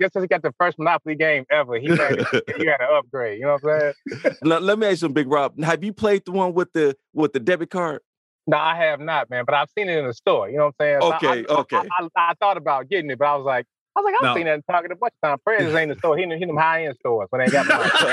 just 0.00 0.12
since 0.12 0.24
he 0.24 0.26
got 0.26 0.42
the 0.42 0.52
first 0.58 0.78
Monopoly 0.78 1.14
game 1.14 1.44
ever, 1.50 1.78
he 1.78 1.88
had, 1.88 2.18
he 2.56 2.66
had 2.66 2.80
an 2.80 2.88
upgrade. 2.92 3.38
You 3.38 3.46
know 3.46 3.58
what 3.60 3.72
I'm 3.72 3.92
saying? 4.22 4.36
let, 4.42 4.62
let 4.62 4.78
me 4.78 4.88
ask 4.88 5.02
you, 5.02 5.08
Big 5.08 5.28
Rob. 5.28 5.62
Have 5.62 5.84
you 5.84 5.92
played 5.92 6.24
the 6.24 6.32
one 6.32 6.54
with 6.54 6.72
the 6.72 6.96
with 7.12 7.32
the 7.32 7.40
debit 7.40 7.70
card? 7.70 8.00
No, 8.48 8.56
I 8.56 8.74
have 8.76 8.98
not, 8.98 9.28
man. 9.30 9.44
But 9.44 9.54
I've 9.54 9.68
seen 9.76 9.88
it 9.88 9.96
in 9.98 10.06
the 10.06 10.14
store. 10.14 10.48
You 10.48 10.56
know 10.56 10.72
what 10.76 10.86
I'm 10.86 11.00
saying? 11.00 11.00
So 11.02 11.14
Okay, 11.14 11.26
I, 11.48 11.54
I- 11.54 11.58
okay. 11.60 11.76
I, 11.76 12.08
I, 12.16 12.34
thought 12.40 12.56
about 12.56 12.88
getting 12.88 13.10
it, 13.10 13.18
but 13.18 13.26
I 13.26 13.36
was 13.36 13.44
like, 13.44 13.66
I 13.96 14.00
was 14.00 14.04
like, 14.06 14.14
I've 14.22 14.22
No. 14.28 14.34
seen 14.36 14.46
that 14.46 14.60
talking 14.70 14.90
a 14.90 14.96
bunch 14.96 15.12
of 15.22 15.28
times. 15.28 15.40
Prez 15.44 15.62
ain't 15.74 15.76
in 15.76 15.88
the 15.90 15.96
store. 15.96 16.16
He 16.16 16.22
in, 16.22 16.30
he 16.30 16.42
in 16.42 16.48
them 16.48 16.56
high 16.56 16.86
end 16.86 16.96
stores 17.00 17.26
when 17.30 17.40
they 17.40 17.44
ain't 17.44 17.52
got 17.52 17.66
Monopoly. 17.66 18.10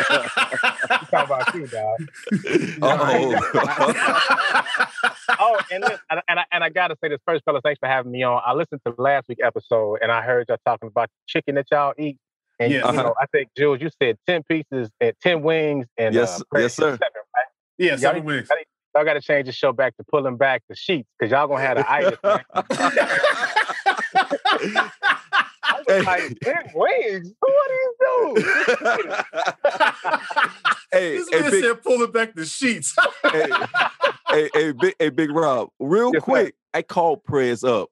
I'm 0.90 1.06
talking 1.08 1.26
about 1.26 1.56
you, 1.56 1.68
dog. 1.68 2.10
Oh. 5.28 5.36
oh, 5.40 5.60
and 5.72 5.82
listen, 5.84 6.00
and, 6.10 6.22
and 6.28 6.40
I 6.40 6.46
and 6.52 6.64
I 6.64 6.70
gotta 6.70 6.96
say 7.02 7.10
this 7.10 7.20
first, 7.26 7.44
fellas. 7.46 7.62
Thanks 7.64 7.80
for 7.80 7.88
having 7.88 8.12
me 8.12 8.24
on. 8.24 8.42
I 8.46 8.54
listened 8.54 8.82
to 8.86 8.94
last 8.98 9.28
week's 9.28 9.42
episode, 9.44 10.00
and 10.02 10.12
I 10.12 10.22
heard 10.22 10.46
y'all 10.50 10.58
talking 10.66 10.88
about 10.88 11.10
the 11.10 11.14
chicken 11.28 11.56
that 11.56 11.66
y'all 11.72 11.94
eat. 11.98 12.18
And 12.60 12.72
Yes. 12.72 12.86
you 12.86 12.94
know, 12.94 13.14
I 13.22 13.26
think 13.28 13.50
Jules, 13.58 13.82
you 13.82 13.90
said 14.02 14.18
ten 14.28 14.44
pieces 14.44 14.90
and 15.02 15.14
ten 15.22 15.42
wings, 15.42 15.88
and 15.98 16.14
Yes, 16.16 16.42
uh, 16.42 16.60
yes, 16.60 16.76
sir. 16.76 16.92
Seven, 16.92 17.00
right? 17.36 17.46
yeah, 17.78 17.90
Y'all 17.92 17.98
seven 17.98 18.22
need- 18.22 18.26
wins. 18.28 18.50
y'all 18.50 18.58
need- 18.58 18.66
Y'all 18.96 19.04
got 19.04 19.14
to 19.16 19.22
change 19.22 19.46
the 19.48 19.52
show 19.52 19.74
back 19.74 19.96
to 19.98 20.04
pulling 20.06 20.38
back 20.38 20.64
the 20.70 20.76
sheets 20.76 21.10
because 21.20 21.30
y'all 21.32 21.48
gonna 21.48 21.62
have 21.62 21.76
the 21.78 21.92
itis. 21.92 22.18
man. 22.24 22.46
I 25.68 25.78
was 25.78 25.86
Hey. 25.88 26.02
like, 26.04 26.40
ten 26.42 26.64
wings? 26.74 27.34
What 27.40 27.72
are 27.72 27.74
you 27.74 27.96
doing? 28.00 28.46
hey, 30.92 31.18
This 31.18 31.30
hey, 31.32 31.42
man 31.42 31.52
big, 31.52 31.64
said 31.64 31.84
pulling 31.84 32.12
back 32.12 32.36
the 32.36 32.46
sheets. 32.46 32.96
hey, 33.32 33.52
hey, 34.30 34.50
hey, 34.54 34.72
big, 34.72 34.96
hey, 34.98 35.10
big 35.10 35.32
Rob. 35.32 35.70
Real 35.80 36.12
Yes, 36.14 36.22
sir. 36.22 36.26
quick, 36.26 36.56
I 36.74 36.82
called 36.82 37.24
Prez 37.26 37.64
up 37.66 37.90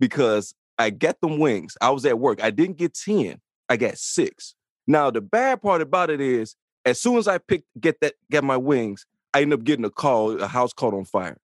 because 0.00 0.54
I 0.78 0.90
got 0.90 1.20
them 1.20 1.38
wings. 1.38 1.76
I 1.80 1.90
was 1.90 2.04
at 2.06 2.18
work. 2.18 2.42
I 2.42 2.50
didn't 2.50 2.78
get 2.78 2.94
ten. 2.94 3.40
I 3.68 3.76
got 3.76 3.98
six. 3.98 4.54
Now 4.86 5.10
the 5.10 5.20
bad 5.20 5.60
part 5.60 5.82
about 5.82 6.08
it 6.10 6.20
is, 6.20 6.56
as 6.84 7.00
soon 7.00 7.18
as 7.18 7.28
I 7.28 7.38
pick 7.38 7.64
get 7.80 8.00
that 8.00 8.14
get 8.30 8.42
my 8.44 8.56
wings, 8.56 9.04
I 9.36 9.42
end 9.42 9.52
up 9.52 9.64
getting 9.64 9.84
a 9.84 9.90
call. 9.90 10.40
A 10.40 10.48
house 10.48 10.72
caught 10.72 10.94
on 10.94 11.04
fire. 11.04 11.36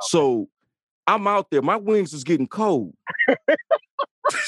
So 0.00 0.48
I'm 1.06 1.26
out 1.26 1.50
there. 1.50 1.60
My 1.60 1.76
wings 1.76 2.14
is 2.14 2.24
getting 2.24 2.46
cold. 2.46 2.94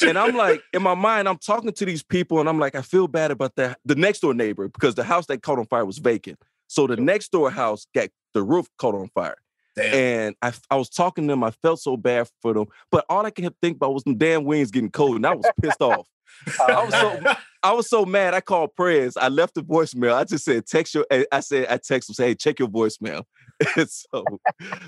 and 0.00 0.18
I'm 0.18 0.34
like, 0.34 0.62
in 0.72 0.82
my 0.82 0.94
mind, 0.94 1.28
I'm 1.28 1.36
talking 1.36 1.72
to 1.72 1.84
these 1.84 2.02
people, 2.02 2.40
and 2.40 2.48
I'm 2.48 2.58
like, 2.58 2.74
I 2.74 2.80
feel 2.80 3.06
bad 3.06 3.30
about 3.30 3.54
that. 3.56 3.78
The 3.84 3.96
next 3.96 4.20
door 4.20 4.32
neighbor, 4.32 4.68
because 4.68 4.94
the 4.94 5.04
house 5.04 5.26
that 5.26 5.42
caught 5.42 5.58
on 5.58 5.66
fire 5.66 5.84
was 5.84 5.98
vacant. 5.98 6.38
So 6.68 6.86
the 6.86 6.96
next 6.96 7.32
door 7.32 7.50
house 7.50 7.86
got 7.94 8.08
the 8.32 8.42
roof 8.42 8.66
caught 8.78 8.94
on 8.94 9.08
fire. 9.08 9.36
Damn. 9.76 9.94
And 9.94 10.36
I, 10.40 10.52
I 10.70 10.76
was 10.76 10.88
talking 10.88 11.26
to 11.26 11.32
them. 11.32 11.44
I 11.44 11.50
felt 11.50 11.80
so 11.80 11.96
bad 11.96 12.28
for 12.40 12.54
them. 12.54 12.66
But 12.90 13.04
all 13.08 13.26
I 13.26 13.30
could 13.30 13.54
think 13.60 13.76
about 13.76 13.94
was 13.94 14.04
them 14.04 14.16
damn 14.16 14.44
wings 14.44 14.70
getting 14.70 14.90
cold. 14.90 15.16
And 15.16 15.26
I 15.26 15.34
was 15.34 15.46
pissed 15.62 15.80
off. 15.80 16.06
Oh, 16.60 16.64
I 16.64 16.84
was 16.84 16.94
so 16.94 17.34
I 17.62 17.72
was 17.72 17.88
so 17.88 18.04
mad. 18.04 18.34
I 18.34 18.40
called 18.40 18.76
Prez. 18.76 19.16
I 19.16 19.28
left 19.28 19.54
the 19.54 19.62
voicemail. 19.62 20.12
I 20.12 20.24
just 20.24 20.44
said, 20.44 20.66
text 20.66 20.94
your 20.94 21.06
I- 21.10 21.26
I 21.32 21.40
said, 21.40 21.66
I 21.68 21.78
text 21.78 22.10
him, 22.10 22.14
say, 22.14 22.26
hey, 22.28 22.34
check 22.34 22.58
your 22.58 22.68
voicemail. 22.68 23.24
So 23.88 24.38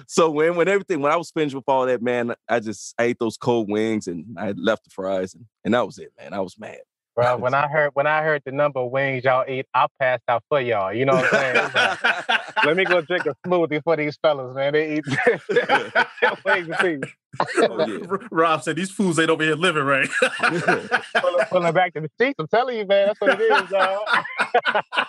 so 0.06 0.30
when 0.30 0.56
when 0.56 0.68
everything 0.68 1.00
when 1.00 1.10
I 1.10 1.16
was 1.16 1.30
finished 1.30 1.54
with 1.54 1.64
all 1.66 1.86
that, 1.86 2.02
man, 2.02 2.34
I 2.48 2.60
just 2.60 2.94
I 2.98 3.04
ate 3.04 3.18
those 3.18 3.38
cold 3.38 3.70
wings 3.70 4.08
and 4.08 4.36
I 4.38 4.52
left 4.52 4.84
the 4.84 4.90
fries 4.90 5.34
and, 5.34 5.46
and 5.64 5.72
that 5.74 5.86
was 5.86 5.98
it, 5.98 6.12
man. 6.18 6.34
I 6.34 6.40
was 6.40 6.58
mad. 6.58 6.80
Bro, 7.16 7.38
when 7.38 7.54
I 7.54 7.66
heard 7.66 7.90
when 7.94 8.06
I 8.06 8.22
heard 8.22 8.42
the 8.44 8.52
number 8.52 8.80
of 8.80 8.90
wings 8.90 9.24
y'all 9.24 9.44
eat, 9.48 9.66
I 9.74 9.86
passed 9.98 10.22
out 10.28 10.44
for 10.48 10.60
y'all. 10.60 10.92
You 10.92 11.06
know 11.06 11.14
what 11.14 11.32
I'm 11.34 11.70
saying? 11.72 12.40
It's 12.58 12.66
like, 12.66 12.66
Let 12.66 12.76
me 12.76 12.84
go 12.84 13.00
drink 13.02 13.26
a 13.26 13.34
smoothie 13.46 13.82
for 13.82 13.96
these 13.96 14.16
fellas, 14.20 14.54
man. 14.54 14.72
They 14.72 14.96
eat 14.96 15.04
wings 16.44 16.68
a. 16.68 17.00
Oh, 17.40 17.86
yeah. 17.86 18.16
Rob 18.30 18.62
said 18.62 18.76
these 18.76 18.90
fools 18.90 19.18
ain't 19.18 19.30
over 19.30 19.44
here 19.44 19.54
living 19.54 19.84
right. 19.84 20.08
Pulling, 20.40 21.46
pulling 21.50 21.74
back 21.74 21.94
to 21.94 22.00
the 22.00 22.10
seats. 22.18 22.36
I'm 22.38 22.48
telling 22.48 22.78
you, 22.78 22.86
man, 22.86 23.08
that's 23.08 23.20
what 23.20 23.40
it 23.40 23.42
is, 23.42 23.70
y'all. 23.70 25.04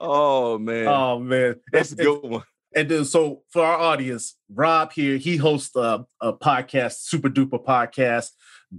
oh 0.00 0.58
man. 0.58 0.86
oh 0.88 1.18
man, 1.18 1.56
That's 1.70 1.92
a 1.92 1.96
good 1.96 2.22
one. 2.22 2.42
And 2.74 2.88
then, 2.88 3.04
so 3.04 3.42
for 3.50 3.62
our 3.62 3.78
audience, 3.78 4.34
Rob 4.52 4.92
here, 4.92 5.18
he 5.18 5.36
hosts 5.36 5.76
a, 5.76 6.06
a 6.22 6.32
podcast, 6.32 7.00
super 7.00 7.28
duper 7.28 7.62
podcast, 7.62 8.30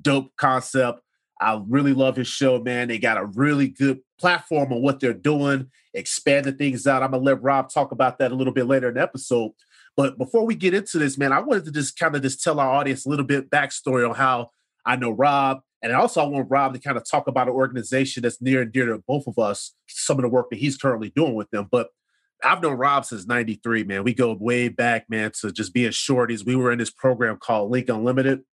dope 0.02 0.32
concept. 0.36 1.00
I 1.44 1.62
really 1.68 1.94
love 1.94 2.16
his 2.16 2.28
show, 2.28 2.60
man. 2.60 2.88
They 2.88 2.98
got 2.98 3.18
a 3.18 3.26
really 3.26 3.68
good 3.68 4.00
platform 4.20 4.72
on 4.72 4.82
what 4.82 5.00
they're 5.00 5.14
doing, 5.14 5.70
expanding 5.94 6.58
things 6.58 6.88
out. 6.88 7.04
I'm 7.04 7.12
gonna 7.12 7.24
let 7.24 7.44
Rob 7.44 7.70
talk 7.70 7.92
about 7.92 8.18
that 8.20 8.32
a 8.32 8.36
little 8.36 8.54
bit 8.54 8.66
later 8.66 8.88
in 8.88 8.96
the 8.96 9.02
episode. 9.02 9.52
But 9.96 10.18
before 10.18 10.46
we 10.46 10.56
get 10.56 10.74
into 10.74 10.98
this, 10.98 11.18
man, 11.18 11.32
I 11.32 11.40
wanted 11.40 11.66
to 11.66 11.72
just 11.72 12.00
kind 12.00 12.16
of 12.16 12.22
just 12.22 12.42
tell 12.42 12.60
our 12.60 12.70
audience 12.70 13.06
a 13.06 13.10
little 13.10 13.26
bit 13.26 13.50
backstory 13.50 14.08
on 14.08 14.16
how 14.16 14.50
I 14.86 14.96
know 14.96 15.12
Rob. 15.12 15.60
And 15.82 15.92
also 15.92 16.22
I 16.22 16.28
want 16.28 16.50
Rob 16.50 16.74
to 16.74 16.80
kind 16.80 16.98
of 16.98 17.04
talk 17.10 17.28
about 17.28 17.48
an 17.48 17.54
organization 17.54 18.24
that's 18.24 18.42
near 18.42 18.62
and 18.62 18.72
dear 18.72 18.86
to 18.88 19.04
both 19.06 19.28
of 19.28 19.38
us, 19.38 19.76
some 19.88 20.18
of 20.18 20.24
the 20.24 20.30
work 20.30 20.50
that 20.50 20.60
he's 20.60 20.78
currently 20.78 21.12
doing 21.14 21.36
with 21.36 21.50
them. 21.52 21.68
But 21.70 21.90
I've 22.44 22.62
known 22.62 22.78
Rob 22.78 23.06
since 23.06 23.28
93, 23.28 23.84
man. 23.84 24.04
We 24.04 24.14
go 24.14 24.34
way 24.34 24.70
back, 24.70 25.10
man, 25.10 25.32
to 25.42 25.52
just 25.52 25.74
being 25.74 25.92
shorties. 25.92 26.46
We 26.46 26.56
were 26.56 26.72
in 26.72 26.80
this 26.80 26.90
program 26.90 27.38
called 27.38 27.70
Link 27.70 27.90
Unlimited. 27.90 28.44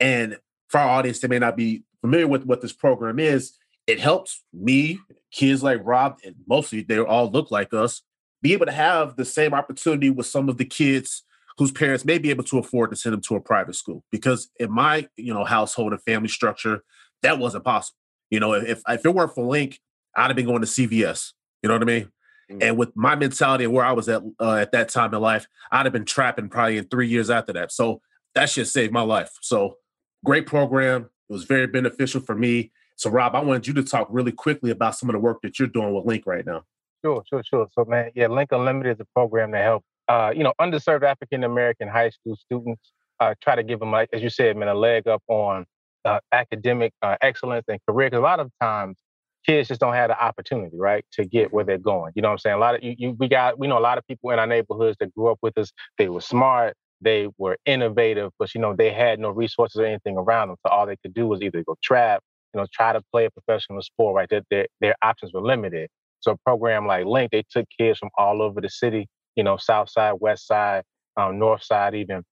And 0.00 0.38
for 0.68 0.80
our 0.80 0.88
audience 0.88 1.20
that 1.20 1.28
may 1.28 1.38
not 1.38 1.56
be 1.56 1.84
familiar 2.06 2.28
with 2.28 2.44
what 2.44 2.60
this 2.60 2.72
program 2.72 3.18
is, 3.18 3.56
it 3.86 3.98
helps 3.98 4.44
me, 4.52 5.00
kids 5.32 5.62
like 5.62 5.80
Rob, 5.82 6.18
and 6.24 6.36
mostly 6.46 6.82
they 6.82 6.98
all 6.98 7.30
look 7.30 7.50
like 7.50 7.74
us, 7.74 8.02
be 8.42 8.52
able 8.52 8.66
to 8.66 8.72
have 8.72 9.16
the 9.16 9.24
same 9.24 9.52
opportunity 9.52 10.08
with 10.08 10.26
some 10.26 10.48
of 10.48 10.56
the 10.56 10.64
kids 10.64 11.24
whose 11.58 11.72
parents 11.72 12.04
may 12.04 12.18
be 12.18 12.30
able 12.30 12.44
to 12.44 12.58
afford 12.58 12.90
to 12.90 12.96
send 12.96 13.12
them 13.12 13.20
to 13.22 13.34
a 13.34 13.40
private 13.40 13.74
school. 13.74 14.04
Because 14.12 14.50
in 14.60 14.70
my, 14.70 15.08
you 15.16 15.34
know, 15.34 15.44
household 15.44 15.92
and 15.92 16.02
family 16.02 16.28
structure, 16.28 16.82
that 17.22 17.38
wasn't 17.38 17.64
possible. 17.64 17.96
You 18.30 18.40
know, 18.40 18.52
if 18.52 18.82
if 18.88 19.04
it 19.04 19.14
weren't 19.14 19.34
for 19.34 19.44
Link, 19.44 19.80
I'd 20.16 20.28
have 20.28 20.36
been 20.36 20.46
going 20.46 20.60
to 20.60 20.66
CVS. 20.66 21.32
You 21.62 21.68
know 21.68 21.74
what 21.74 21.82
I 21.82 21.86
mean? 21.86 22.12
Mm. 22.50 22.62
And 22.62 22.76
with 22.76 22.94
my 22.94 23.16
mentality 23.16 23.64
and 23.64 23.72
where 23.72 23.84
I 23.84 23.92
was 23.92 24.08
at 24.08 24.22
uh, 24.40 24.54
at 24.54 24.72
that 24.72 24.90
time 24.90 25.14
in 25.14 25.20
life, 25.20 25.46
I'd 25.72 25.86
have 25.86 25.92
been 25.92 26.04
trapping 26.04 26.48
probably 26.48 26.78
in 26.78 26.84
three 26.84 27.08
years 27.08 27.30
after 27.30 27.52
that. 27.54 27.72
So 27.72 28.00
that 28.34 28.50
shit 28.50 28.68
saved 28.68 28.92
my 28.92 29.02
life. 29.02 29.30
So 29.40 29.76
great 30.24 30.46
program. 30.46 31.08
It 31.28 31.32
was 31.32 31.44
very 31.44 31.66
beneficial 31.66 32.20
for 32.20 32.34
me. 32.34 32.72
So 32.96 33.10
Rob, 33.10 33.34
I 33.34 33.40
wanted 33.40 33.66
you 33.66 33.74
to 33.74 33.82
talk 33.82 34.08
really 34.10 34.32
quickly 34.32 34.70
about 34.70 34.96
some 34.96 35.08
of 35.08 35.12
the 35.12 35.20
work 35.20 35.42
that 35.42 35.58
you're 35.58 35.68
doing 35.68 35.94
with 35.94 36.06
Link 36.06 36.24
right 36.26 36.46
now. 36.46 36.62
Sure, 37.04 37.22
sure, 37.28 37.42
sure. 37.44 37.68
So, 37.72 37.84
man, 37.84 38.10
yeah, 38.14 38.26
Link 38.26 38.50
Unlimited 38.52 38.96
is 38.96 39.00
a 39.00 39.06
program 39.14 39.50
that 39.50 39.62
helps, 39.62 39.86
uh, 40.08 40.32
you 40.34 40.42
know, 40.42 40.54
underserved 40.60 41.02
African 41.02 41.44
American 41.44 41.88
high 41.88 42.10
school 42.10 42.36
students 42.36 42.92
uh, 43.20 43.34
try 43.42 43.54
to 43.54 43.62
give 43.62 43.80
them, 43.80 43.90
like 43.90 44.08
as 44.12 44.22
you 44.22 44.30
said, 44.30 44.56
man, 44.56 44.68
a 44.68 44.74
leg 44.74 45.06
up 45.06 45.22
on 45.28 45.66
uh, 46.04 46.20
academic 46.32 46.92
uh, 47.02 47.16
excellence 47.20 47.64
and 47.68 47.78
career. 47.88 48.08
Because 48.08 48.20
a 48.20 48.22
lot 48.22 48.40
of 48.40 48.50
times, 48.60 48.98
kids 49.46 49.68
just 49.68 49.80
don't 49.80 49.94
have 49.94 50.08
the 50.08 50.20
opportunity, 50.20 50.76
right, 50.76 51.04
to 51.12 51.24
get 51.24 51.52
where 51.52 51.64
they're 51.64 51.78
going. 51.78 52.12
You 52.16 52.22
know 52.22 52.28
what 52.28 52.32
I'm 52.32 52.38
saying? 52.38 52.56
A 52.56 52.58
lot 52.58 52.74
of 52.74 52.82
you, 52.82 52.94
you 52.98 53.16
we 53.18 53.28
got, 53.28 53.58
we 53.58 53.66
know 53.66 53.78
a 53.78 53.80
lot 53.80 53.98
of 53.98 54.06
people 54.06 54.30
in 54.30 54.38
our 54.38 54.46
neighborhoods 54.46 54.96
that 55.00 55.14
grew 55.14 55.28
up 55.28 55.38
with 55.42 55.56
us. 55.58 55.70
They 55.98 56.08
were 56.08 56.20
smart, 56.20 56.76
they 57.00 57.28
were 57.38 57.56
innovative, 57.66 58.30
but 58.38 58.54
you 58.54 58.60
know, 58.60 58.74
they 58.74 58.92
had 58.92 59.18
no 59.18 59.30
resources 59.30 59.80
or 59.80 59.84
anything 59.84 60.16
around 60.16 60.48
them. 60.48 60.56
So 60.66 60.72
all 60.72 60.86
they 60.86 60.96
could 60.96 61.14
do 61.14 61.26
was 61.26 61.42
either 61.42 61.62
go 61.64 61.76
trap, 61.82 62.22
you 62.54 62.60
know, 62.60 62.66
try 62.72 62.92
to 62.92 63.02
play 63.12 63.26
a 63.26 63.30
professional 63.30 63.82
sport, 63.82 64.16
right? 64.16 64.28
Their 64.28 64.42
their, 64.50 64.66
their 64.80 64.94
options 65.02 65.32
were 65.32 65.42
limited. 65.42 65.88
So 66.20 66.32
a 66.32 66.36
program 66.38 66.86
like 66.86 67.06
Link, 67.06 67.30
they 67.30 67.44
took 67.50 67.66
kids 67.78 67.98
from 67.98 68.10
all 68.16 68.42
over 68.42 68.60
the 68.60 68.70
city, 68.70 69.06
you 69.36 69.44
know, 69.44 69.56
South 69.56 69.90
Side, 69.90 70.14
West 70.20 70.46
Side, 70.46 70.82
um, 71.16 71.38
North 71.38 71.62
Side, 71.62 71.94
even, 71.94 72.22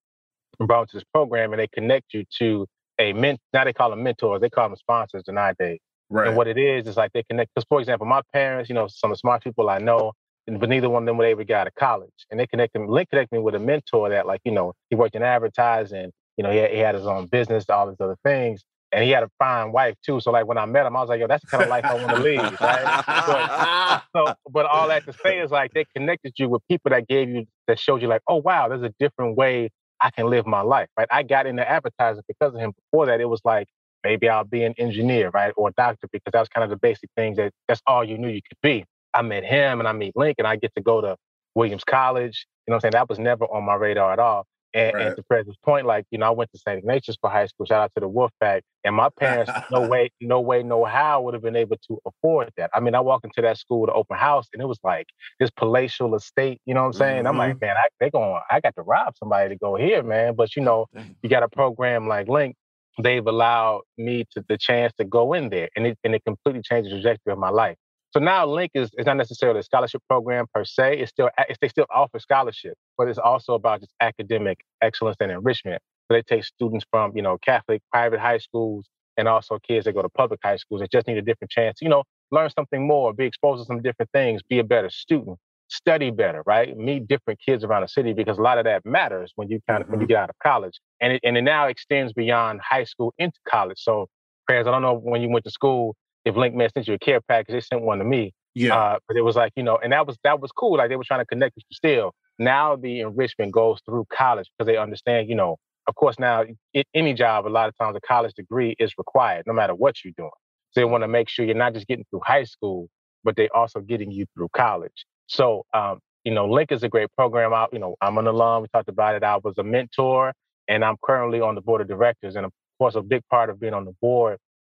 and 0.58 0.68
brought 0.68 0.88
to 0.90 0.96
this 0.96 1.04
program, 1.12 1.52
and 1.52 1.60
they 1.60 1.68
connect 1.68 2.14
you 2.14 2.24
to 2.38 2.66
a 2.98 3.12
ment. 3.12 3.40
Now 3.52 3.64
they 3.64 3.72
call 3.72 3.90
them 3.90 4.02
mentors. 4.02 4.40
They 4.40 4.50
call 4.50 4.68
them 4.68 4.76
sponsors 4.76 5.24
nowadays. 5.28 5.78
Right. 6.10 6.28
And 6.28 6.36
what 6.36 6.46
it 6.46 6.58
is 6.58 6.86
is 6.86 6.96
like 6.96 7.12
they 7.12 7.22
connect. 7.24 7.52
Because 7.54 7.66
for 7.68 7.80
example, 7.80 8.06
my 8.06 8.22
parents, 8.32 8.68
you 8.68 8.74
know, 8.74 8.86
some 8.88 9.10
of 9.10 9.16
the 9.16 9.18
smart 9.18 9.42
people 9.42 9.68
I 9.68 9.78
know, 9.78 10.12
but 10.46 10.68
neither 10.68 10.90
one 10.90 11.04
of 11.04 11.06
them 11.06 11.16
were 11.16 11.24
able 11.24 11.40
to 11.40 11.44
get 11.44 11.60
out 11.60 11.66
of 11.66 11.74
college. 11.74 12.10
And 12.30 12.38
they 12.38 12.46
connected 12.46 12.80
me, 12.80 12.86
Link 12.88 13.10
connected 13.10 13.34
me 13.34 13.42
with 13.42 13.54
a 13.54 13.58
mentor 13.58 14.10
that, 14.10 14.26
like, 14.26 14.40
you 14.44 14.52
know, 14.52 14.74
he 14.90 14.96
worked 14.96 15.14
in 15.14 15.22
advertising. 15.22 16.10
You 16.36 16.44
know, 16.44 16.50
he 16.50 16.58
had, 16.58 16.70
he 16.70 16.78
had 16.78 16.94
his 16.94 17.06
own 17.06 17.26
business, 17.26 17.68
all 17.70 17.88
these 17.88 18.00
other 18.00 18.16
things 18.24 18.62
and 18.94 19.02
he 19.02 19.10
had 19.10 19.24
a 19.24 19.30
fine 19.38 19.72
wife 19.72 19.96
too. 20.06 20.20
So 20.20 20.30
like 20.30 20.46
when 20.46 20.56
I 20.56 20.64
met 20.66 20.86
him, 20.86 20.96
I 20.96 21.00
was 21.00 21.08
like, 21.08 21.20
yo, 21.20 21.26
that's 21.26 21.42
the 21.42 21.50
kind 21.50 21.64
of 21.64 21.68
life 21.68 21.84
I 21.84 21.94
want 21.94 22.10
to 22.10 22.22
lead, 22.22 22.38
right? 22.60 23.04
But, 23.26 24.02
so, 24.14 24.34
but 24.50 24.66
all 24.66 24.88
that 24.88 25.04
to 25.06 25.12
say 25.24 25.40
is 25.40 25.50
like 25.50 25.74
they 25.74 25.84
connected 25.96 26.34
you 26.38 26.48
with 26.48 26.62
people 26.68 26.90
that 26.90 27.08
gave 27.08 27.28
you 27.28 27.46
that 27.66 27.78
showed 27.78 28.00
you 28.00 28.08
like, 28.08 28.22
oh 28.28 28.36
wow, 28.36 28.68
there's 28.68 28.82
a 28.82 28.94
different 29.00 29.36
way 29.36 29.70
I 30.00 30.10
can 30.10 30.30
live 30.30 30.46
my 30.46 30.60
life, 30.60 30.88
right? 30.96 31.08
I 31.10 31.24
got 31.24 31.46
into 31.46 31.68
advertising 31.68 32.22
because 32.28 32.54
of 32.54 32.60
him. 32.60 32.72
Before 32.72 33.06
that, 33.06 33.20
it 33.20 33.28
was 33.28 33.40
like 33.44 33.66
maybe 34.04 34.28
I'll 34.28 34.44
be 34.44 34.62
an 34.62 34.74
engineer, 34.78 35.30
right, 35.30 35.52
or 35.56 35.70
a 35.70 35.72
doctor, 35.72 36.06
because 36.12 36.30
that 36.32 36.40
was 36.40 36.48
kind 36.48 36.62
of 36.62 36.70
the 36.70 36.76
basic 36.76 37.10
things 37.16 37.36
that 37.38 37.52
that's 37.66 37.82
all 37.88 38.04
you 38.04 38.16
knew 38.16 38.28
you 38.28 38.42
could 38.48 38.58
be. 38.62 38.84
I 39.14 39.22
met 39.22 39.44
him 39.44 39.80
and 39.80 39.88
I 39.88 39.92
meet 39.92 40.16
Link 40.16 40.36
and 40.38 40.46
I 40.46 40.56
get 40.56 40.74
to 40.76 40.82
go 40.82 41.00
to 41.00 41.16
Williams 41.54 41.84
College. 41.84 42.46
You 42.66 42.72
know 42.72 42.76
what 42.76 42.76
I'm 42.76 42.80
saying? 42.80 42.92
That 42.92 43.08
was 43.08 43.18
never 43.18 43.44
on 43.44 43.64
my 43.64 43.74
radar 43.74 44.12
at 44.12 44.18
all. 44.18 44.46
And, 44.74 44.92
right. 44.92 45.06
and 45.06 45.16
to 45.16 45.22
President's 45.22 45.58
point, 45.64 45.86
like, 45.86 46.04
you 46.10 46.18
know, 46.18 46.26
I 46.26 46.30
went 46.30 46.50
to 46.50 46.58
St. 46.58 46.78
Ignatius 46.78 47.16
for 47.20 47.30
high 47.30 47.46
school. 47.46 47.64
Shout 47.64 47.80
out 47.80 47.92
to 47.94 48.00
the 48.00 48.08
Wolf 48.08 48.32
Pack. 48.40 48.64
And 48.82 48.96
my 48.96 49.08
parents, 49.20 49.52
no 49.70 49.88
way, 49.88 50.10
no 50.20 50.40
way, 50.40 50.64
no 50.64 50.84
how 50.84 51.22
would 51.22 51.32
have 51.32 51.44
been 51.44 51.54
able 51.54 51.76
to 51.86 51.98
afford 52.04 52.50
that. 52.56 52.70
I 52.74 52.80
mean, 52.80 52.96
I 52.96 53.00
walked 53.00 53.24
into 53.24 53.40
that 53.42 53.56
school 53.56 53.86
to 53.86 53.92
open 53.92 54.16
house 54.16 54.48
and 54.52 54.60
it 54.60 54.66
was 54.66 54.80
like 54.82 55.06
this 55.38 55.50
palatial 55.50 56.16
estate, 56.16 56.60
you 56.66 56.74
know 56.74 56.80
what 56.80 56.88
I'm 56.88 56.92
saying? 56.94 57.18
Mm-hmm. 57.18 57.26
I'm 57.28 57.38
like, 57.38 57.54
mm-hmm. 57.54 57.66
man, 57.66 57.76
I, 57.76 57.86
they 58.00 58.10
going, 58.10 58.40
I 58.50 58.58
got 58.58 58.74
to 58.74 58.82
rob 58.82 59.14
somebody 59.16 59.50
to 59.50 59.56
go 59.56 59.76
here, 59.76 60.02
man. 60.02 60.34
But 60.34 60.56
you 60.56 60.62
know, 60.62 60.86
you 61.22 61.30
got 61.30 61.44
a 61.44 61.48
program 61.48 62.08
like 62.08 62.26
Link, 62.26 62.56
they've 63.00 63.26
allowed 63.26 63.82
me 63.96 64.24
to 64.32 64.44
the 64.48 64.58
chance 64.58 64.92
to 64.98 65.04
go 65.04 65.34
in 65.34 65.50
there 65.50 65.68
and 65.76 65.86
it, 65.86 65.98
and 66.02 66.16
it 66.16 66.24
completely 66.24 66.62
changed 66.62 66.90
the 66.90 66.94
trajectory 66.94 67.32
of 67.32 67.38
my 67.38 67.50
life. 67.50 67.76
So 68.16 68.20
now 68.20 68.46
Link 68.46 68.70
is, 68.74 68.90
is 68.96 69.06
not 69.06 69.16
necessarily 69.16 69.58
a 69.58 69.62
scholarship 69.64 70.00
program 70.08 70.46
per 70.54 70.64
se. 70.64 71.00
It's 71.00 71.10
still 71.10 71.30
it's, 71.36 71.58
they 71.60 71.66
still 71.66 71.86
offer 71.92 72.20
scholarship, 72.20 72.74
but 72.96 73.08
it's 73.08 73.18
also 73.18 73.54
about 73.54 73.80
just 73.80 73.92
academic 74.00 74.60
excellence 74.80 75.16
and 75.18 75.32
enrichment. 75.32 75.82
So 76.06 76.14
they 76.14 76.22
take 76.22 76.44
students 76.44 76.84
from 76.92 77.16
you 77.16 77.22
know 77.22 77.38
Catholic 77.38 77.82
private 77.90 78.20
high 78.20 78.38
schools 78.38 78.86
and 79.16 79.26
also 79.26 79.58
kids 79.58 79.84
that 79.86 79.94
go 79.94 80.02
to 80.02 80.08
public 80.08 80.38
high 80.44 80.56
schools 80.56 80.80
that 80.80 80.92
just 80.92 81.08
need 81.08 81.18
a 81.18 81.22
different 81.22 81.50
chance. 81.50 81.82
You 81.82 81.88
know, 81.88 82.04
learn 82.30 82.50
something 82.50 82.86
more, 82.86 83.12
be 83.12 83.24
exposed 83.24 83.62
to 83.62 83.66
some 83.66 83.82
different 83.82 84.12
things, 84.12 84.42
be 84.48 84.60
a 84.60 84.64
better 84.64 84.90
student, 84.90 85.36
study 85.66 86.12
better, 86.12 86.44
right? 86.46 86.76
Meet 86.76 87.08
different 87.08 87.40
kids 87.44 87.64
around 87.64 87.82
the 87.82 87.88
city 87.88 88.12
because 88.12 88.38
a 88.38 88.42
lot 88.42 88.58
of 88.58 88.64
that 88.64 88.86
matters 88.86 89.32
when 89.34 89.48
you 89.48 89.58
kind 89.68 89.80
of 89.80 89.86
mm-hmm. 89.86 89.92
when 89.92 90.00
you 90.02 90.06
mm-hmm. 90.06 90.12
get 90.12 90.22
out 90.22 90.30
of 90.30 90.38
college, 90.40 90.78
and 91.00 91.14
it, 91.14 91.20
and 91.24 91.36
it 91.36 91.42
now 91.42 91.66
extends 91.66 92.12
beyond 92.12 92.60
high 92.60 92.84
school 92.84 93.12
into 93.18 93.40
college. 93.48 93.78
So, 93.80 94.06
Prez. 94.46 94.68
I 94.68 94.70
don't 94.70 94.82
know 94.82 94.94
when 94.94 95.20
you 95.20 95.28
went 95.28 95.44
to 95.46 95.50
school 95.50 95.96
if 96.24 96.36
Link 96.36 96.54
Med 96.54 96.72
sent 96.72 96.88
you 96.88 96.94
a 96.94 96.98
care 96.98 97.20
package, 97.20 97.52
they 97.52 97.60
sent 97.60 97.82
one 97.82 97.98
to 97.98 98.04
me. 98.04 98.32
Yeah. 98.54 98.76
Uh, 98.76 98.98
but 99.06 99.16
it 99.16 99.22
was 99.22 99.36
like, 99.36 99.52
you 99.56 99.62
know, 99.62 99.78
and 99.82 99.92
that 99.92 100.06
was 100.06 100.16
that 100.24 100.40
was 100.40 100.52
cool. 100.52 100.76
Like 100.78 100.88
they 100.88 100.96
were 100.96 101.04
trying 101.04 101.20
to 101.20 101.26
connect 101.26 101.56
us 101.56 101.64
still. 101.72 102.12
Now 102.38 102.76
the 102.76 103.00
enrichment 103.00 103.52
goes 103.52 103.80
through 103.84 104.06
college 104.12 104.48
because 104.56 104.66
they 104.66 104.76
understand, 104.76 105.28
you 105.28 105.34
know, 105.34 105.56
of 105.86 105.94
course 105.96 106.18
now 106.18 106.44
it, 106.72 106.86
any 106.94 107.14
job, 107.14 107.46
a 107.46 107.48
lot 107.48 107.68
of 107.68 107.76
times 107.76 107.96
a 107.96 108.00
college 108.00 108.34
degree 108.34 108.74
is 108.78 108.92
required, 108.96 109.44
no 109.46 109.52
matter 109.52 109.74
what 109.74 109.96
you're 110.04 110.14
doing. 110.16 110.30
So 110.70 110.80
they 110.80 110.84
want 110.84 111.02
to 111.02 111.08
make 111.08 111.28
sure 111.28 111.44
you're 111.44 111.54
not 111.54 111.74
just 111.74 111.86
getting 111.86 112.04
through 112.10 112.22
high 112.24 112.44
school, 112.44 112.88
but 113.22 113.36
they 113.36 113.48
also 113.48 113.80
getting 113.80 114.10
you 114.10 114.26
through 114.34 114.48
college. 114.56 115.04
So 115.26 115.64
um, 115.74 115.98
you 116.24 116.32
know, 116.32 116.48
Link 116.48 116.72
is 116.72 116.82
a 116.82 116.88
great 116.88 117.10
program. 117.16 117.52
Out, 117.52 117.70
you 117.72 117.78
know, 117.78 117.96
I'm 118.00 118.18
an 118.18 118.26
alum. 118.26 118.62
We 118.62 118.68
talked 118.68 118.88
about 118.88 119.14
it. 119.16 119.24
I 119.24 119.36
was 119.42 119.58
a 119.58 119.64
mentor, 119.64 120.32
and 120.68 120.84
I'm 120.84 120.96
currently 121.04 121.40
on 121.40 121.54
the 121.54 121.60
board 121.60 121.80
of 121.80 121.88
directors. 121.88 122.36
And 122.36 122.46
of 122.46 122.52
course, 122.78 122.94
a 122.94 123.02
big 123.02 123.22
part 123.30 123.50
of 123.50 123.60
being 123.60 123.74
on 123.74 123.84
the 123.84 123.94
board 124.00 124.38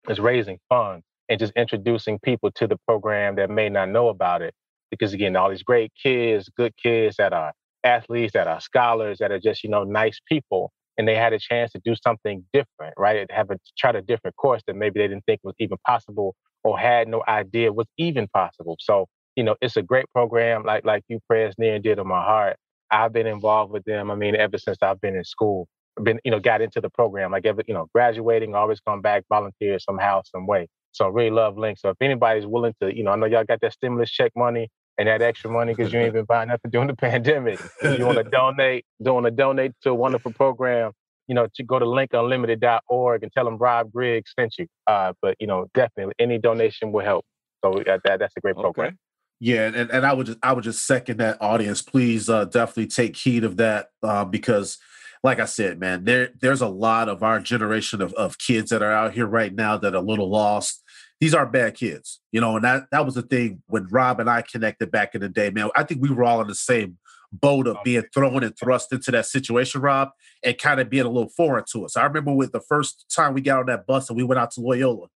is 0.10 0.20
raising 0.20 0.60
funds 0.70 1.04
and 1.30 1.40
just 1.40 1.54
introducing 1.56 2.20
people 2.20 2.52
to 2.52 2.68
the 2.68 2.78
program 2.88 3.36
that 3.36 3.50
may 3.50 3.70
not 3.70 3.90
know 3.90 4.10
about 4.10 4.42
it. 4.42 4.54
Because 4.92 5.14
again, 5.14 5.36
all 5.36 5.50
these 5.50 5.64
great 5.64 5.92
kids, 6.02 6.50
good 6.56 6.74
kids 6.82 7.16
that 7.18 7.34
are 7.34 7.52
athletes, 7.84 8.34
that 8.34 8.48
are 8.48 8.62
scholars, 8.62 9.18
that 9.20 9.32
are 9.32 9.40
just, 9.40 9.64
you 9.64 9.70
know, 9.70 9.84
nice 9.84 10.20
people. 10.28 10.72
And 10.98 11.08
they 11.08 11.16
had 11.16 11.34
a 11.34 11.40
chance 11.40 11.72
to 11.74 11.82
do 11.84 11.96
something 11.96 12.44
different, 12.54 12.94
right? 12.98 13.30
Have 13.32 13.52
a 13.52 13.58
try 13.78 13.92
a 13.92 14.02
different 14.02 14.36
course 14.38 14.62
that 14.68 14.76
maybe 14.76 15.00
they 15.00 15.08
didn't 15.08 15.26
think 15.26 15.42
was 15.44 15.56
even 15.60 15.78
possible 15.86 16.36
or 16.64 16.80
had 16.80 17.08
no 17.08 17.24
idea 17.28 17.74
was 17.74 17.88
even 17.98 18.28
possible. 18.34 18.78
So, 18.80 19.08
you 19.36 19.44
know, 19.44 19.56
it's 19.62 19.76
a 19.76 19.82
great 19.82 20.06
program, 20.14 20.64
like 20.64 20.86
like 20.86 21.04
you 21.10 21.20
Prez 21.28 21.54
near 21.58 21.76
and 21.76 21.84
dear 21.84 21.96
to 21.96 22.04
my 22.06 22.24
heart. 22.24 22.56
I've 22.92 23.12
been 23.12 23.28
involved 23.28 23.74
with 23.74 23.84
them. 23.84 24.10
I 24.10 24.16
mean, 24.16 24.36
ever 24.36 24.58
since 24.58 24.78
I've 24.82 25.02
been 25.02 25.16
in 25.16 25.24
school, 25.26 25.68
been, 26.02 26.20
you 26.24 26.32
know, 26.32 26.40
got 26.40 26.62
into 26.62 26.80
the 26.80 26.90
program, 26.90 27.32
like 27.32 27.46
ever, 27.46 27.62
you 27.68 27.74
know, 27.74 27.88
graduating, 27.94 28.56
always 28.56 28.80
come 28.80 29.02
back, 29.02 29.24
volunteer 29.30 29.80
somehow, 29.80 30.22
some 30.24 30.48
way. 30.48 30.68
So 30.96 31.06
I 31.06 31.10
really 31.10 31.30
love 31.30 31.58
Link. 31.58 31.78
So 31.78 31.90
if 31.90 31.98
anybody's 32.00 32.46
willing 32.46 32.74
to, 32.82 32.96
you 32.96 33.04
know, 33.04 33.12
I 33.12 33.18
know 33.18 33.26
y'all 33.26 33.44
got 33.44 33.60
that 33.62 33.74
stimulus 33.74 34.10
check 34.10 34.32
money 34.36 34.70
and 34.98 35.10
that 35.10 35.22
extra 35.22 35.52
money 35.52 35.74
because 35.74 35.92
you 35.92 36.00
ain't 36.00 36.14
been 36.14 36.24
buying 36.24 36.48
nothing 36.48 36.72
during 36.72 36.88
the 36.88 36.96
pandemic. 36.96 37.60
you 37.84 38.06
want 38.06 38.18
to 38.18 38.24
donate, 38.32 38.86
don't 39.04 39.16
want 39.16 39.26
to 39.26 39.32
donate 39.32 39.74
to 39.84 39.90
a 39.90 39.94
wonderful 39.94 40.32
program, 40.32 40.94
you 41.28 41.36
know, 41.36 41.48
to 41.56 41.64
go 41.64 41.80
to 41.80 41.86
linkunlimited.org 41.86 43.24
and 43.24 43.32
tell 43.34 43.44
them 43.44 43.58
Rob 43.58 43.92
Griggs 43.92 44.32
sent 44.40 44.56
you. 44.58 44.68
Uh, 44.88 45.12
but 45.22 45.36
you 45.40 45.48
know, 45.48 45.68
definitely 45.74 46.14
any 46.18 46.38
donation 46.38 46.94
will 46.94 47.04
help. 47.04 47.26
So 47.64 47.84
that 47.86 48.02
that's 48.04 48.34
a 48.38 48.40
great 48.40 48.56
program. 48.56 48.88
Okay. 48.88 48.96
Yeah, 49.42 49.66
and, 49.66 49.92
and 49.92 50.06
I 50.06 50.14
would 50.14 50.28
just 50.28 50.40
I 50.42 50.54
would 50.54 50.64
just 50.64 50.88
second 50.88 51.18
that 51.18 51.42
audience. 51.42 51.82
Please 51.82 52.30
uh, 52.30 52.46
definitely 52.46 52.88
take 52.88 53.18
heed 53.18 53.44
of 53.44 53.58
that 53.58 53.90
uh, 54.02 54.24
because 54.24 54.78
like 55.26 55.40
I 55.40 55.46
said, 55.46 55.80
man, 55.80 56.06
there 56.06 56.30
there's 56.40 56.62
a 56.62 56.70
lot 56.70 57.10
of 57.10 57.22
our 57.22 57.40
generation 57.42 58.02
of, 58.02 58.14
of 58.14 58.38
kids 58.38 58.70
that 58.70 58.82
are 58.82 58.92
out 58.92 59.14
here 59.14 59.26
right 59.26 59.54
now 59.54 59.76
that 59.76 59.94
are 59.94 59.98
a 59.98 60.02
little 60.02 60.30
lost 60.30 60.84
these 61.20 61.34
aren't 61.34 61.54
bad 61.54 61.76
kids, 61.76 62.20
you 62.32 62.42
know, 62.42 62.56
and 62.56 62.66
that 62.66 62.84
that 62.92 63.06
was 63.06 63.16
the 63.16 63.22
thing 63.22 63.62
when 63.68 63.88
Rob 63.88 64.20
and 64.20 64.30
I 64.30 64.42
connected 64.42 64.92
back 64.92 65.16
in 65.16 65.22
the 65.22 65.30
day, 65.30 65.50
man. 65.50 65.70
I 65.76 65.84
think 65.84 66.02
we 66.02 66.10
were 66.10 66.24
all 66.24 66.42
in 66.42 66.48
the 66.48 66.56
same 66.56 66.98
boat 67.32 67.68
of 67.68 67.78
oh, 67.78 67.82
being 67.84 68.04
thrown 68.14 68.44
and 68.44 68.58
thrust 68.58 68.92
into 68.92 69.12
that 69.12 69.26
situation, 69.26 69.82
Rob, 69.82 70.10
and 70.44 70.58
kind 70.58 70.80
of 70.80 70.90
being 70.90 71.06
a 71.06 71.10
little 71.10 71.30
foreign 71.30 71.66
to 71.72 71.86
us. 71.86 71.98
I 71.98 72.04
remember 72.04 72.34
with 72.34 72.52
the 72.52 72.62
first 72.62 73.06
time 73.14 73.34
we 73.34 73.42
got 73.42 73.60
on 73.60 73.66
that 73.68 73.88
bus 73.88 74.10
and 74.10 74.18
we 74.18 74.24
went 74.24 74.40
out 74.40 74.52
to 74.52 74.62
Loyola, 74.62 75.08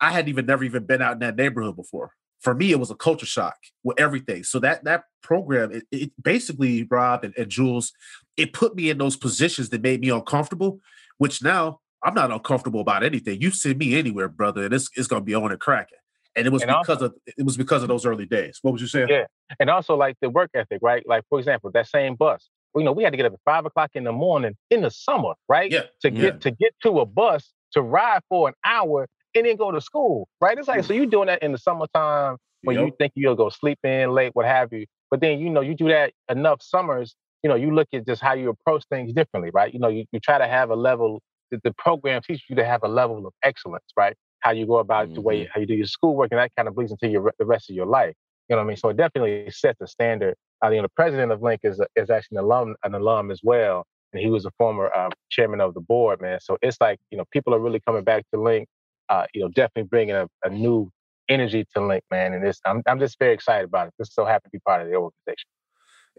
I 0.00 0.10
had 0.10 0.28
even 0.28 0.46
never 0.46 0.64
even 0.64 0.84
been 0.84 1.02
out 1.02 1.14
in 1.14 1.18
that 1.20 1.36
neighborhood 1.36 1.76
before. 1.76 2.12
For 2.40 2.54
me, 2.54 2.72
it 2.72 2.80
was 2.80 2.90
a 2.90 2.94
culture 2.94 3.26
shock 3.26 3.56
with 3.82 3.98
everything. 3.98 4.44
So 4.44 4.58
that 4.60 4.84
that 4.84 5.04
program, 5.22 5.72
it, 5.72 5.84
it 5.90 6.12
basically, 6.22 6.84
Rob 6.84 7.24
and, 7.24 7.34
and 7.38 7.48
Jules, 7.48 7.92
it 8.36 8.52
put 8.52 8.76
me 8.76 8.90
in 8.90 8.98
those 8.98 9.16
positions 9.16 9.70
that 9.70 9.82
made 9.82 10.00
me 10.00 10.10
uncomfortable, 10.10 10.80
which 11.18 11.42
now 11.42 11.80
I'm 12.04 12.14
not 12.14 12.30
uncomfortable 12.30 12.80
about 12.80 13.02
anything. 13.02 13.40
You 13.40 13.50
send 13.50 13.78
me 13.78 13.98
anywhere, 13.98 14.28
brother, 14.28 14.64
and 14.64 14.74
it's 14.74 14.90
it's 14.94 15.08
gonna 15.08 15.24
be 15.24 15.34
on 15.34 15.50
and 15.50 15.60
cracking. 15.60 15.98
And 16.36 16.46
it 16.46 16.52
was 16.52 16.62
and 16.62 16.68
because 16.68 17.02
also, 17.02 17.06
of 17.06 17.14
it 17.26 17.44
was 17.44 17.56
because 17.56 17.82
of 17.82 17.88
those 17.88 18.04
early 18.04 18.26
days. 18.26 18.58
What 18.62 18.72
was 18.72 18.82
you 18.82 18.88
saying? 18.88 19.08
Yeah, 19.08 19.24
and 19.58 19.70
also 19.70 19.96
like 19.96 20.16
the 20.20 20.28
work 20.30 20.50
ethic, 20.54 20.80
right? 20.82 21.02
Like 21.06 21.24
for 21.28 21.38
example, 21.38 21.70
that 21.72 21.86
same 21.86 22.14
bus. 22.14 22.48
You 22.76 22.82
know, 22.82 22.92
we 22.92 23.04
had 23.04 23.10
to 23.10 23.16
get 23.16 23.26
up 23.26 23.32
at 23.32 23.38
five 23.44 23.64
o'clock 23.64 23.90
in 23.94 24.04
the 24.04 24.12
morning 24.12 24.56
in 24.70 24.82
the 24.82 24.90
summer, 24.90 25.34
right? 25.48 25.70
Yeah. 25.70 25.82
To 26.02 26.10
get 26.10 26.22
yeah. 26.22 26.38
to 26.40 26.50
get 26.50 26.74
to 26.82 27.00
a 27.00 27.06
bus 27.06 27.52
to 27.72 27.82
ride 27.82 28.20
for 28.28 28.48
an 28.48 28.54
hour 28.64 29.06
and 29.34 29.46
then 29.46 29.56
go 29.56 29.70
to 29.70 29.80
school, 29.80 30.28
right? 30.40 30.58
It's 30.58 30.68
like 30.68 30.80
mm. 30.80 30.84
so 30.84 30.92
you 30.92 31.06
doing 31.06 31.26
that 31.26 31.42
in 31.42 31.52
the 31.52 31.58
summertime 31.58 32.36
when 32.62 32.76
yep. 32.76 32.86
you 32.86 32.92
think 32.98 33.12
you'll 33.14 33.34
go 33.36 33.48
sleep 33.48 33.78
in 33.84 34.10
late, 34.10 34.30
what 34.34 34.46
have 34.46 34.72
you. 34.72 34.86
But 35.10 35.20
then 35.20 35.38
you 35.38 35.50
know 35.50 35.60
you 35.60 35.74
do 35.74 35.88
that 35.88 36.12
enough 36.28 36.62
summers, 36.62 37.14
you 37.44 37.48
know, 37.48 37.56
you 37.56 37.72
look 37.72 37.88
at 37.92 38.06
just 38.06 38.22
how 38.22 38.32
you 38.32 38.48
approach 38.48 38.84
things 38.90 39.12
differently, 39.12 39.50
right? 39.52 39.72
You 39.72 39.78
know, 39.78 39.88
you, 39.88 40.06
you 40.10 40.18
try 40.18 40.38
to 40.38 40.46
have 40.46 40.70
a 40.70 40.74
level 40.74 41.22
the, 41.50 41.60
the 41.64 41.72
program 41.72 42.22
teaches 42.22 42.44
you 42.48 42.56
to 42.56 42.64
have 42.64 42.82
a 42.82 42.88
level 42.88 43.26
of 43.26 43.32
excellence, 43.42 43.84
right? 43.96 44.16
How 44.40 44.52
you 44.52 44.66
go 44.66 44.78
about 44.78 45.06
mm-hmm. 45.06 45.14
the 45.14 45.20
way 45.20 45.40
mm-hmm. 45.40 45.50
how 45.52 45.60
you 45.60 45.66
do 45.66 45.74
your 45.74 45.86
schoolwork, 45.86 46.28
and 46.30 46.38
that 46.38 46.52
kind 46.56 46.68
of 46.68 46.74
bleeds 46.74 46.92
into 46.92 47.08
your 47.08 47.32
the 47.38 47.46
rest 47.46 47.70
of 47.70 47.76
your 47.76 47.86
life. 47.86 48.14
You 48.48 48.56
know 48.56 48.60
what 48.60 48.66
I 48.66 48.68
mean? 48.68 48.76
So 48.76 48.88
it 48.90 48.96
definitely 48.96 49.50
sets 49.50 49.80
a 49.80 49.86
standard. 49.86 50.34
I 50.62 50.70
mean, 50.70 50.82
the 50.82 50.88
president 50.90 51.32
of 51.32 51.42
Link 51.42 51.60
is 51.62 51.80
is 51.96 52.10
actually 52.10 52.38
an 52.38 52.44
alum, 52.44 52.76
an 52.84 52.94
alum 52.94 53.30
as 53.30 53.40
well, 53.42 53.86
and 54.12 54.22
he 54.22 54.30
was 54.30 54.44
a 54.44 54.50
former 54.58 54.94
um, 54.96 55.12
chairman 55.30 55.60
of 55.60 55.74
the 55.74 55.80
board, 55.80 56.20
man. 56.20 56.40
So 56.40 56.58
it's 56.62 56.78
like 56.80 56.98
you 57.10 57.18
know, 57.18 57.24
people 57.30 57.54
are 57.54 57.58
really 57.58 57.80
coming 57.80 58.04
back 58.04 58.24
to 58.32 58.40
Link. 58.40 58.68
Uh, 59.08 59.26
you 59.34 59.42
know, 59.42 59.48
definitely 59.48 59.88
bringing 59.88 60.14
a, 60.14 60.26
a 60.44 60.50
new 60.50 60.90
energy 61.28 61.66
to 61.74 61.84
Link, 61.84 62.04
man. 62.10 62.32
And 62.32 62.44
this, 62.44 62.60
I'm 62.64 62.82
I'm 62.86 62.98
just 62.98 63.18
very 63.18 63.34
excited 63.34 63.64
about 63.64 63.88
it. 63.88 63.94
Just 63.98 64.14
so 64.14 64.24
happy 64.24 64.44
to 64.44 64.50
be 64.50 64.58
part 64.60 64.82
of 64.82 64.88
the 64.88 64.94
organization. 64.94 65.48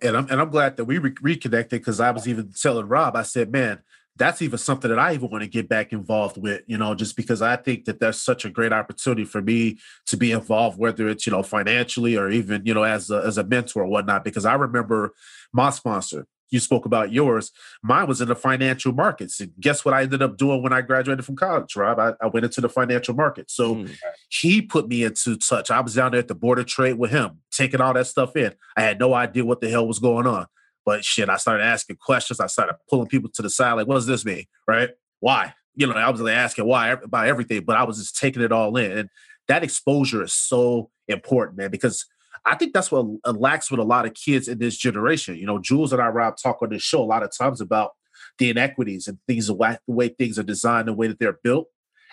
And 0.01 0.17
I'm 0.17 0.27
and 0.29 0.41
I'm 0.41 0.49
glad 0.49 0.77
that 0.77 0.85
we 0.85 0.97
re- 0.97 1.15
reconnected 1.21 1.79
because 1.79 1.99
I 1.99 2.11
was 2.11 2.27
even 2.27 2.51
telling 2.51 2.87
Rob, 2.87 3.15
I 3.15 3.23
said, 3.23 3.51
man, 3.51 3.81
that's 4.17 4.41
even 4.41 4.57
something 4.57 4.89
that 4.89 4.99
I 4.99 5.13
even 5.13 5.29
want 5.29 5.43
to 5.43 5.49
get 5.49 5.67
back 5.67 5.91
involved 5.91 6.37
with, 6.37 6.61
you 6.67 6.77
know, 6.77 6.95
just 6.95 7.17
because 7.17 7.41
I 7.41 7.57
think 7.57 7.85
that 7.85 7.99
that's 7.99 8.21
such 8.21 8.45
a 8.45 8.49
great 8.49 8.71
opportunity 8.71 9.25
for 9.25 9.41
me 9.41 9.77
to 10.05 10.15
be 10.15 10.31
involved, 10.31 10.79
whether 10.79 11.09
it's, 11.09 11.25
you 11.25 11.31
know, 11.31 11.43
financially 11.43 12.15
or 12.15 12.29
even, 12.29 12.65
you 12.65 12.73
know, 12.73 12.83
as 12.83 13.11
a, 13.11 13.17
as 13.25 13.37
a 13.37 13.43
mentor 13.43 13.83
or 13.83 13.87
whatnot. 13.87 14.23
Because 14.23 14.45
I 14.45 14.53
remember 14.53 15.13
my 15.51 15.69
sponsor, 15.69 16.27
you 16.49 16.59
spoke 16.59 16.85
about 16.85 17.11
yours. 17.11 17.51
Mine 17.83 18.07
was 18.07 18.21
in 18.21 18.29
the 18.29 18.35
financial 18.35 18.93
markets. 18.93 19.41
And 19.41 19.51
guess 19.59 19.83
what 19.83 19.93
I 19.93 20.03
ended 20.03 20.21
up 20.21 20.37
doing 20.37 20.63
when 20.63 20.71
I 20.71 20.81
graduated 20.81 21.25
from 21.25 21.35
college, 21.35 21.75
Rob? 21.75 21.99
I, 21.99 22.13
I 22.21 22.27
went 22.27 22.45
into 22.45 22.61
the 22.61 22.69
financial 22.69 23.15
market. 23.15 23.51
So 23.51 23.75
mm. 23.75 23.93
he 24.29 24.61
put 24.61 24.87
me 24.87 25.03
into 25.03 25.35
touch. 25.35 25.71
I 25.71 25.81
was 25.81 25.95
down 25.95 26.11
there 26.11 26.19
at 26.19 26.29
the 26.29 26.35
Board 26.35 26.59
of 26.59 26.67
Trade 26.67 26.97
with 26.97 27.11
him, 27.11 27.39
taking 27.51 27.81
all 27.81 27.93
that 27.93 28.07
stuff 28.07 28.37
in. 28.37 28.53
I 28.77 28.83
had 28.83 28.99
no 28.99 29.13
idea 29.13 29.43
what 29.43 29.59
the 29.59 29.69
hell 29.69 29.87
was 29.87 29.99
going 29.99 30.27
on. 30.27 30.45
But 30.85 31.03
shit, 31.03 31.29
I 31.29 31.37
started 31.37 31.63
asking 31.63 31.97
questions. 31.97 32.39
I 32.39 32.47
started 32.47 32.75
pulling 32.89 33.07
people 33.07 33.29
to 33.33 33.41
the 33.41 33.49
side, 33.49 33.73
like, 33.73 33.87
what 33.87 33.95
does 33.95 34.05
this 34.05 34.23
mean? 34.23 34.45
Right? 34.67 34.91
Why? 35.19 35.53
You 35.75 35.87
know, 35.87 35.93
I 35.93 36.09
was 36.09 36.21
like 36.21 36.35
asking 36.35 36.65
why 36.65 36.89
about 36.89 37.27
everything, 37.27 37.63
but 37.65 37.75
I 37.75 37.83
was 37.83 37.97
just 37.97 38.17
taking 38.17 38.41
it 38.43 38.51
all 38.51 38.77
in. 38.77 38.91
And 38.91 39.09
that 39.47 39.63
exposure 39.63 40.23
is 40.23 40.33
so 40.33 40.89
important, 41.07 41.57
man, 41.57 41.71
because 41.71 42.05
I 42.45 42.55
think 42.55 42.73
that's 42.73 42.91
what 42.91 43.07
uh, 43.25 43.31
lacks 43.31 43.71
with 43.71 43.79
a 43.79 43.83
lot 43.83 44.05
of 44.05 44.13
kids 44.13 44.47
in 44.47 44.59
this 44.59 44.77
generation. 44.77 45.35
You 45.35 45.47
know, 45.47 45.59
Jules 45.59 45.91
and 45.91 46.01
I, 46.01 46.07
Rob, 46.07 46.35
talk 46.37 46.61
on 46.61 46.69
this 46.69 46.83
show 46.83 47.01
a 47.01 47.03
lot 47.03 47.23
of 47.23 47.35
times 47.35 47.59
about 47.59 47.91
the 48.37 48.49
inequities 48.49 49.07
and 49.07 49.17
things, 49.27 49.47
the 49.47 49.79
way 49.87 50.09
things 50.09 50.37
are 50.37 50.43
designed, 50.43 50.87
the 50.87 50.93
way 50.93 51.07
that 51.07 51.19
they're 51.19 51.39
built. 51.43 51.67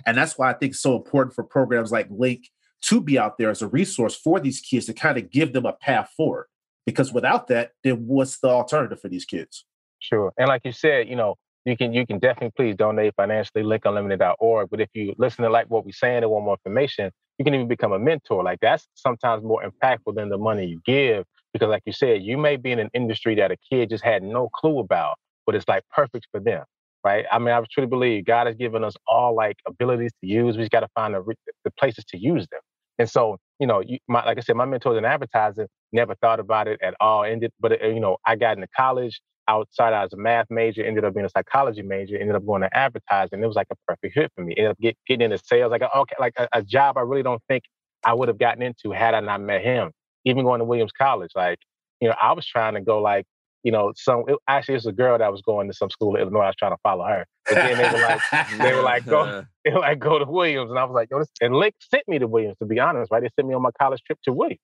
And 0.06 0.16
that's 0.16 0.38
why 0.38 0.50
I 0.50 0.54
think 0.54 0.72
it's 0.72 0.80
so 0.80 0.96
important 0.96 1.34
for 1.34 1.44
programs 1.44 1.92
like 1.92 2.08
Link 2.10 2.48
to 2.82 3.00
be 3.00 3.18
out 3.18 3.38
there 3.38 3.50
as 3.50 3.62
a 3.62 3.68
resource 3.68 4.16
for 4.16 4.40
these 4.40 4.60
kids 4.60 4.86
to 4.86 4.94
kind 4.94 5.18
of 5.18 5.30
give 5.30 5.52
them 5.52 5.66
a 5.66 5.72
path 5.72 6.10
forward. 6.16 6.46
Because 6.86 7.12
without 7.12 7.48
that, 7.48 7.72
then 7.84 8.06
what's 8.06 8.38
the 8.40 8.48
alternative 8.48 9.00
for 9.00 9.08
these 9.08 9.24
kids? 9.24 9.64
Sure. 10.00 10.32
And 10.36 10.48
like 10.48 10.62
you 10.64 10.72
said, 10.72 11.08
you 11.08 11.16
know, 11.16 11.36
you 11.64 11.76
can 11.76 11.92
you 11.92 12.06
can 12.06 12.18
definitely 12.18 12.52
please 12.56 12.74
donate 12.76 13.14
financially, 13.16 13.62
linkunlimited.org. 13.62 14.68
But 14.70 14.80
if 14.80 14.88
you 14.94 15.14
listen 15.16 15.44
to 15.44 15.50
like 15.50 15.70
what 15.70 15.84
we're 15.84 15.92
saying 15.92 16.24
and 16.24 16.30
want 16.30 16.44
more 16.44 16.56
information, 16.64 17.12
you 17.38 17.44
can 17.44 17.54
even 17.54 17.68
become 17.68 17.92
a 17.92 17.98
mentor. 17.98 18.42
Like 18.42 18.58
that's 18.60 18.88
sometimes 18.94 19.44
more 19.44 19.62
impactful 19.62 20.16
than 20.16 20.28
the 20.28 20.38
money 20.38 20.66
you 20.66 20.80
give. 20.84 21.24
Because 21.52 21.68
like 21.68 21.82
you 21.86 21.92
said, 21.92 22.22
you 22.22 22.36
may 22.36 22.56
be 22.56 22.72
in 22.72 22.78
an 22.78 22.90
industry 22.94 23.34
that 23.36 23.50
a 23.50 23.56
kid 23.70 23.90
just 23.90 24.02
had 24.02 24.22
no 24.22 24.48
clue 24.48 24.78
about, 24.78 25.16
but 25.46 25.54
it's 25.54 25.68
like 25.68 25.84
perfect 25.94 26.26
for 26.32 26.40
them. 26.40 26.64
Right. 27.04 27.26
I 27.32 27.38
mean, 27.38 27.48
I 27.48 27.60
truly 27.70 27.88
believe 27.88 28.26
God 28.26 28.46
has 28.46 28.54
given 28.56 28.84
us 28.84 28.94
all 29.08 29.34
like 29.34 29.56
abilities 29.66 30.12
to 30.20 30.26
use. 30.26 30.56
We 30.56 30.62
just 30.62 30.70
got 30.70 30.80
to 30.80 30.88
find 30.94 31.14
the, 31.14 31.34
the 31.64 31.70
places 31.72 32.04
to 32.06 32.16
use 32.18 32.46
them. 32.50 32.60
And 32.98 33.10
so, 33.10 33.38
you 33.58 33.66
know, 33.66 33.80
you, 33.80 33.98
my, 34.08 34.24
like 34.24 34.38
I 34.38 34.40
said, 34.40 34.56
my 34.56 34.64
mentors 34.64 34.98
in 34.98 35.04
advertising 35.04 35.66
never 35.92 36.14
thought 36.16 36.40
about 36.40 36.68
it 36.68 36.80
at 36.82 36.94
all. 37.00 37.24
Ended, 37.24 37.52
but 37.60 37.72
it, 37.72 37.82
uh, 37.82 37.88
you 37.88 38.00
know, 38.00 38.16
I 38.26 38.36
got 38.36 38.56
into 38.56 38.68
college 38.76 39.20
outside. 39.48 39.92
I 39.92 40.02
was 40.02 40.12
a 40.12 40.16
math 40.16 40.46
major, 40.50 40.84
ended 40.84 41.04
up 41.04 41.14
being 41.14 41.26
a 41.26 41.30
psychology 41.30 41.82
major, 41.82 42.16
ended 42.16 42.36
up 42.36 42.46
going 42.46 42.62
to 42.62 42.76
advertising. 42.76 43.42
It 43.42 43.46
was 43.46 43.56
like 43.56 43.68
a 43.70 43.76
perfect 43.86 44.14
fit 44.14 44.32
for 44.34 44.42
me. 44.42 44.54
Ended 44.56 44.72
up 44.72 44.78
get, 44.78 44.96
getting 45.06 45.24
into 45.24 45.38
sales, 45.44 45.70
like 45.70 45.82
okay, 45.82 46.16
like 46.18 46.34
a, 46.36 46.48
a 46.52 46.62
job 46.62 46.96
I 46.96 47.02
really 47.02 47.22
don't 47.22 47.42
think 47.48 47.64
I 48.04 48.14
would 48.14 48.28
have 48.28 48.38
gotten 48.38 48.62
into 48.62 48.90
had 48.90 49.14
I 49.14 49.20
not 49.20 49.40
met 49.40 49.62
him. 49.62 49.92
Even 50.24 50.44
going 50.44 50.60
to 50.60 50.64
Williams 50.64 50.92
College, 50.92 51.30
like 51.34 51.58
you 52.00 52.08
know, 52.08 52.14
I 52.20 52.32
was 52.32 52.46
trying 52.46 52.74
to 52.74 52.80
go 52.80 53.00
like 53.00 53.26
you 53.62 53.72
know, 53.72 53.92
some 53.96 54.24
it, 54.28 54.36
actually 54.48 54.74
it's 54.74 54.86
a 54.86 54.92
girl 54.92 55.18
that 55.18 55.30
was 55.30 55.42
going 55.42 55.68
to 55.68 55.74
some 55.74 55.90
school 55.90 56.14
in 56.16 56.22
Illinois. 56.22 56.40
I 56.40 56.46
was 56.48 56.56
trying 56.56 56.72
to 56.72 56.80
follow 56.82 57.04
her, 57.04 57.26
but 57.46 57.54
then 57.54 57.78
they 57.78 57.90
were 57.90 58.04
like, 58.04 58.20
they 58.58 58.74
were 58.74 58.82
like, 58.82 59.06
go, 59.06 59.44
they 59.64 59.72
were 59.72 59.80
like, 59.80 59.98
go 59.98 60.18
to 60.18 60.24
Williams, 60.24 60.70
and 60.70 60.78
I 60.78 60.84
was 60.84 60.94
like, 60.94 61.08
yo, 61.10 61.18
this, 61.18 61.28
and 61.40 61.54
Link 61.54 61.74
sent 61.80 62.06
me 62.08 62.18
to 62.18 62.26
Williams. 62.26 62.56
To 62.60 62.66
be 62.66 62.80
honest, 62.80 63.10
right? 63.12 63.22
They 63.22 63.30
sent 63.36 63.48
me 63.48 63.54
on 63.54 63.62
my 63.62 63.70
college 63.80 64.02
trip 64.04 64.18
to 64.24 64.32
Williams. 64.32 64.60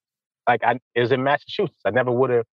Like 0.48 0.62
I, 0.64 0.78
it 0.94 1.00
was 1.00 1.12
in 1.12 1.22
Massachusetts. 1.22 1.80
I 1.84 1.90
never 1.90 2.10
would 2.10 2.30
have 2.30 2.44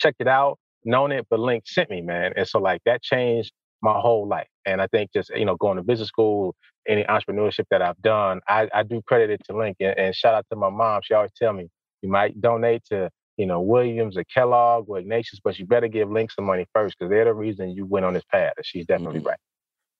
checked 0.00 0.20
it 0.20 0.28
out 0.28 0.58
known 0.84 1.12
it, 1.12 1.26
but 1.30 1.40
Link 1.40 1.64
sent 1.66 1.90
me, 1.90 2.00
man. 2.00 2.32
And 2.36 2.46
so 2.46 2.58
like 2.58 2.80
that 2.86 3.02
changed 3.02 3.52
my 3.82 3.98
whole 3.98 4.26
life. 4.26 4.48
And 4.66 4.80
I 4.80 4.86
think 4.88 5.12
just, 5.12 5.30
you 5.30 5.44
know, 5.44 5.56
going 5.56 5.76
to 5.76 5.82
business 5.82 6.08
school, 6.08 6.54
any 6.88 7.04
entrepreneurship 7.04 7.64
that 7.70 7.82
I've 7.82 8.00
done, 8.02 8.40
I, 8.48 8.68
I 8.74 8.82
do 8.82 9.02
credit 9.06 9.30
it 9.30 9.40
to 9.46 9.56
Link. 9.56 9.76
And, 9.80 9.98
and, 9.98 10.14
shout 10.14 10.34
out 10.34 10.46
to 10.50 10.56
my 10.56 10.70
mom. 10.70 11.00
She 11.02 11.14
always 11.14 11.32
tell 11.36 11.52
me, 11.52 11.68
you 12.02 12.10
might 12.10 12.40
donate 12.40 12.84
to, 12.90 13.10
you 13.40 13.46
know, 13.46 13.58
Williams 13.62 14.18
or 14.18 14.24
Kellogg 14.24 14.90
or 14.90 14.98
Ignatius, 14.98 15.40
but 15.42 15.58
you 15.58 15.64
better 15.64 15.88
give 15.88 16.10
Link 16.10 16.30
some 16.30 16.44
money 16.44 16.66
first 16.74 16.98
because 16.98 17.08
they're 17.08 17.24
the 17.24 17.32
reason 17.32 17.70
you 17.70 17.86
went 17.86 18.04
on 18.04 18.12
this 18.12 18.24
path. 18.30 18.52
And 18.58 18.66
she's 18.66 18.84
definitely 18.84 19.20
mm-hmm. 19.20 19.28
right. 19.28 19.38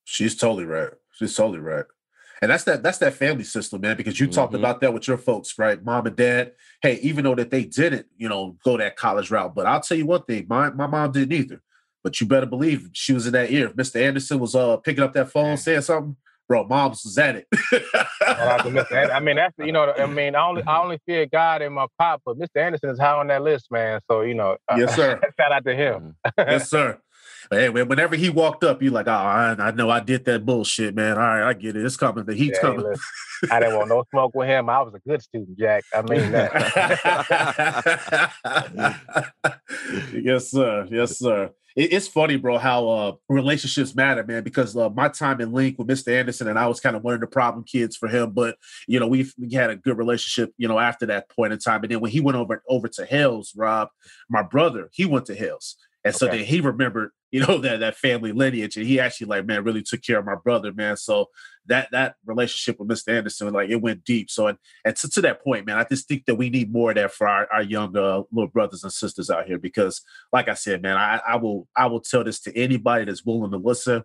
She's 0.05 0.37
totally 0.37 0.67
right. 0.67 0.91
She's 1.13 1.35
totally 1.35 1.61
right. 1.61 1.87
And 2.43 2.51
that's 2.51 2.65
that 2.65 2.83
that's 2.83 2.99
that 2.99 3.15
family 3.15 3.45
system, 3.45 3.81
man, 3.81 3.97
because 3.97 4.21
you 4.21 4.27
mm-hmm. 4.27 4.35
talked 4.35 4.53
about 4.53 4.83
that 4.83 4.93
with 4.93 5.09
your 5.09 5.17
folks, 5.17 5.59
right? 5.59 5.83
Mom 5.83 6.07
and 6.07 6.17
dad. 6.17 6.53
Hey, 6.83 6.99
even 7.01 7.25
though 7.25 7.35
that 7.35 7.51
they 7.51 7.65
didn't, 7.65 8.09
you 8.19 8.29
know, 8.29 8.59
go 8.63 8.77
that 8.77 8.97
college 8.97 9.31
route. 9.31 9.55
But 9.55 9.65
I'll 9.65 9.81
tell 9.81 9.97
you 9.97 10.05
one 10.05 10.23
thing, 10.25 10.45
my, 10.47 10.69
my 10.69 10.87
mom 10.87 11.13
didn't 11.13 11.33
either. 11.33 11.63
But 12.05 12.21
you 12.21 12.27
better 12.27 12.47
believe 12.47 12.91
she 12.93 13.15
was 13.15 13.27
in 13.27 13.33
that 13.33 13.51
ear. 13.51 13.69
If 13.69 13.77
Mr. 13.77 14.03
Anderson 14.03 14.39
was 14.39 14.55
uh 14.55 14.77
picking 14.77 15.03
up 15.03 15.15
that 15.15 15.31
phone 15.31 15.57
saying 15.57 15.81
something, 15.81 16.17
bro, 16.51 16.67
mom's 16.67 17.05
was 17.05 17.17
at 17.17 17.37
it. 17.37 17.47
I 18.27 19.21
mean, 19.21 19.37
that's 19.37 19.55
you 19.59 19.71
know, 19.71 19.93
I 19.97 20.07
mean, 20.07 20.35
I 20.35 20.45
only 20.45 20.65
I 20.65 20.81
only 20.81 20.99
fear 21.07 21.25
God 21.27 21.63
and 21.63 21.73
my 21.77 21.87
pop, 21.97 22.23
but 22.27 22.37
Mr. 22.39 22.57
Anderson 22.57 22.91
is 22.91 22.99
high 22.99 23.13
on 23.13 23.29
that 23.29 23.43
list, 23.43 23.69
man. 23.71 24.01
So 24.11 24.23
you 24.23 24.35
know, 24.35 24.57
yes, 24.77 24.97
sir. 24.97 25.21
shout 25.41 25.53
out 25.53 25.65
to 25.65 25.77
him. 25.77 26.17
Mm-hmm. 26.27 26.51
yes, 26.51 26.69
sir. 26.69 26.99
Hey, 27.53 27.69
whenever 27.69 28.17
he 28.17 28.31
walked 28.31 28.65
up, 28.65 28.83
you 28.83 28.91
like, 28.91 29.07
oh, 29.09 29.13
I, 29.13 29.57
I, 29.59 29.71
know 29.71 29.91
I 29.91 30.01
did 30.01 30.25
that 30.27 30.45
bullshit, 30.45 30.95
man. 30.95 31.13
All 31.13 31.23
right, 31.23 31.49
I 31.49 31.53
get 31.53 31.75
it. 31.75 31.85
It's 31.85 31.97
coming. 31.97 32.25
The 32.25 32.35
heat's 32.35 32.59
yeah, 32.63 32.69
coming. 32.69 32.85
Listen, 32.85 33.51
I 33.51 33.61
didn't 33.61 33.77
want 33.77 33.89
no 33.89 34.05
smoke 34.11 34.35
with 34.35 34.49
him. 34.49 34.69
I 34.69 34.81
was 34.83 34.95
a 34.95 35.09
good 35.09 35.23
student, 35.23 35.59
Jack. 35.59 35.85
I 35.95 36.03
mean 36.03 36.33
that. 36.33 36.53
yes, 40.23 40.51
sir. 40.51 40.87
Yes, 40.91 41.19
sir. 41.19 41.51
It, 41.81 41.95
it's 41.95 42.07
funny, 42.07 42.37
bro, 42.37 42.59
how 42.59 42.89
uh, 42.89 43.13
relationships 43.31 43.95
matter, 43.95 44.23
man. 44.23 44.45
Because 44.45 44.77
uh, 44.77 44.91
my 44.91 45.09
time 45.09 45.41
in 45.41 45.53
Link 45.53 45.79
with 45.79 45.89
Mr. 45.89 46.13
Anderson, 46.13 46.49
and 46.49 46.59
I 46.59 46.67
was 46.67 46.79
kind 46.79 46.95
of 46.95 47.03
one 47.03 47.15
of 47.15 47.21
the 47.21 47.27
problem 47.27 47.65
kids 47.65 47.97
for 47.97 48.07
him. 48.07 48.33
But 48.33 48.57
you 48.87 49.01
know, 49.01 49.07
we 49.07 49.31
we 49.39 49.55
had 49.55 49.71
a 49.71 49.77
good 49.77 49.97
relationship, 49.97 50.53
you 50.59 50.69
know, 50.69 50.79
after 50.79 51.07
that 51.07 51.31
point 51.31 51.55
in 51.55 51.59
time. 51.59 51.83
And 51.83 51.91
then 51.91 52.01
when 52.01 52.11
he 52.11 52.21
went 52.21 52.37
over 52.37 52.63
over 52.69 52.87
to 52.89 53.07
Hales, 53.07 53.55
Rob, 53.57 53.89
my 54.29 54.43
brother, 54.43 54.91
he 54.93 55.07
went 55.07 55.25
to 55.27 55.35
Hales. 55.35 55.77
And 56.05 56.15
so 56.15 56.27
then 56.27 56.45
he 56.45 56.61
remembered, 56.61 57.11
you 57.31 57.41
know, 57.47 57.59
that 57.63 57.81
that 57.81 57.97
family 57.97 58.33
lineage, 58.33 58.77
and 58.77 58.87
he 58.87 59.01
actually 59.01 59.29
like, 59.29 59.47
man, 59.47 59.65
really 59.65 59.83
took 59.83 60.03
care 60.03 60.19
of 60.19 60.27
my 60.27 60.37
brother, 60.37 60.73
man. 60.73 60.99
So 60.99 61.27
that 61.71 61.89
that 61.93 62.17
relationship 62.27 62.79
with 62.79 62.89
Mr. 62.89 63.17
Anderson, 63.17 63.53
like, 63.53 63.71
it 63.71 63.81
went 63.81 64.05
deep. 64.05 64.31
So 64.31 64.49
and 64.49 64.59
and 64.85 64.95
to, 64.97 65.09
to 65.09 65.21
that 65.23 65.43
point, 65.43 65.67
man, 65.67 65.79
I 65.79 65.85
just 65.85 66.07
think 66.07 66.27
that 66.27 66.35
we 66.35 66.51
need 66.51 66.73
more 66.73 66.91
of 66.91 66.97
that 66.97 67.13
for 67.13 67.27
our, 67.27 67.49
our 67.53 67.63
young 67.63 67.97
uh, 67.97 68.23
little 68.31 68.49
brothers 68.49 68.85
and 68.85 68.93
sisters 68.93 69.31
out 69.31 69.47
here, 69.47 69.59
because, 69.59 70.03
like 70.33 70.49
I 70.49 70.55
said, 70.55 70.83
man, 70.83 70.97
I, 70.97 71.21
I 71.27 71.37
will 71.37 71.67
I 71.75 71.87
will 71.87 72.01
tell 72.01 72.23
this 72.23 72.41
to 72.43 72.57
anybody 72.57 73.07
that's 73.07 73.25
willing 73.25 73.53
to 73.53 73.57
listen. 73.57 74.05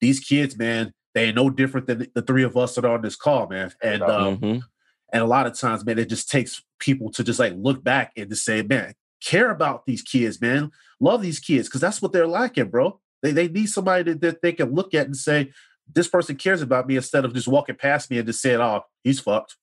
These 0.00 0.20
kids, 0.20 0.56
man, 0.56 0.92
they 1.14 1.24
ain't 1.24 1.36
no 1.36 1.50
different 1.50 1.86
than 1.86 2.06
the 2.14 2.22
three 2.22 2.44
of 2.44 2.56
us 2.56 2.74
that 2.74 2.84
are 2.84 2.94
on 2.94 3.02
this 3.02 3.16
call, 3.16 3.48
man. 3.48 3.72
And 3.82 4.02
um, 4.02 4.36
mm-hmm. 4.38 4.58
and 5.12 5.22
a 5.22 5.26
lot 5.26 5.46
of 5.46 5.54
times, 5.54 5.84
man, 5.84 5.98
it 5.98 6.08
just 6.08 6.30
takes 6.30 6.62
people 6.78 7.10
to 7.12 7.24
just 7.24 7.40
like 7.40 7.54
look 7.56 7.82
back 7.82 8.12
and 8.16 8.30
to 8.30 8.36
say, 8.36 8.62
man, 8.62 8.94
care 9.22 9.50
about 9.50 9.86
these 9.86 10.02
kids, 10.02 10.40
man. 10.40 10.70
Love 11.00 11.22
these 11.22 11.40
kids 11.40 11.68
because 11.68 11.80
that's 11.80 12.00
what 12.00 12.12
they're 12.12 12.28
lacking, 12.28 12.68
bro. 12.68 13.00
They 13.22 13.32
they 13.32 13.48
need 13.48 13.66
somebody 13.66 14.04
that, 14.04 14.20
that 14.20 14.42
they 14.42 14.52
can 14.52 14.74
look 14.74 14.94
at 14.94 15.06
and 15.06 15.16
say, 15.16 15.52
this 15.94 16.08
person 16.08 16.36
cares 16.36 16.62
about 16.62 16.86
me 16.86 16.96
instead 16.96 17.24
of 17.24 17.34
just 17.34 17.48
walking 17.48 17.76
past 17.76 18.10
me 18.10 18.18
and 18.18 18.26
just 18.26 18.40
saying, 18.40 18.60
oh, 18.60 18.82
he's 19.04 19.20
fucked. 19.20 19.56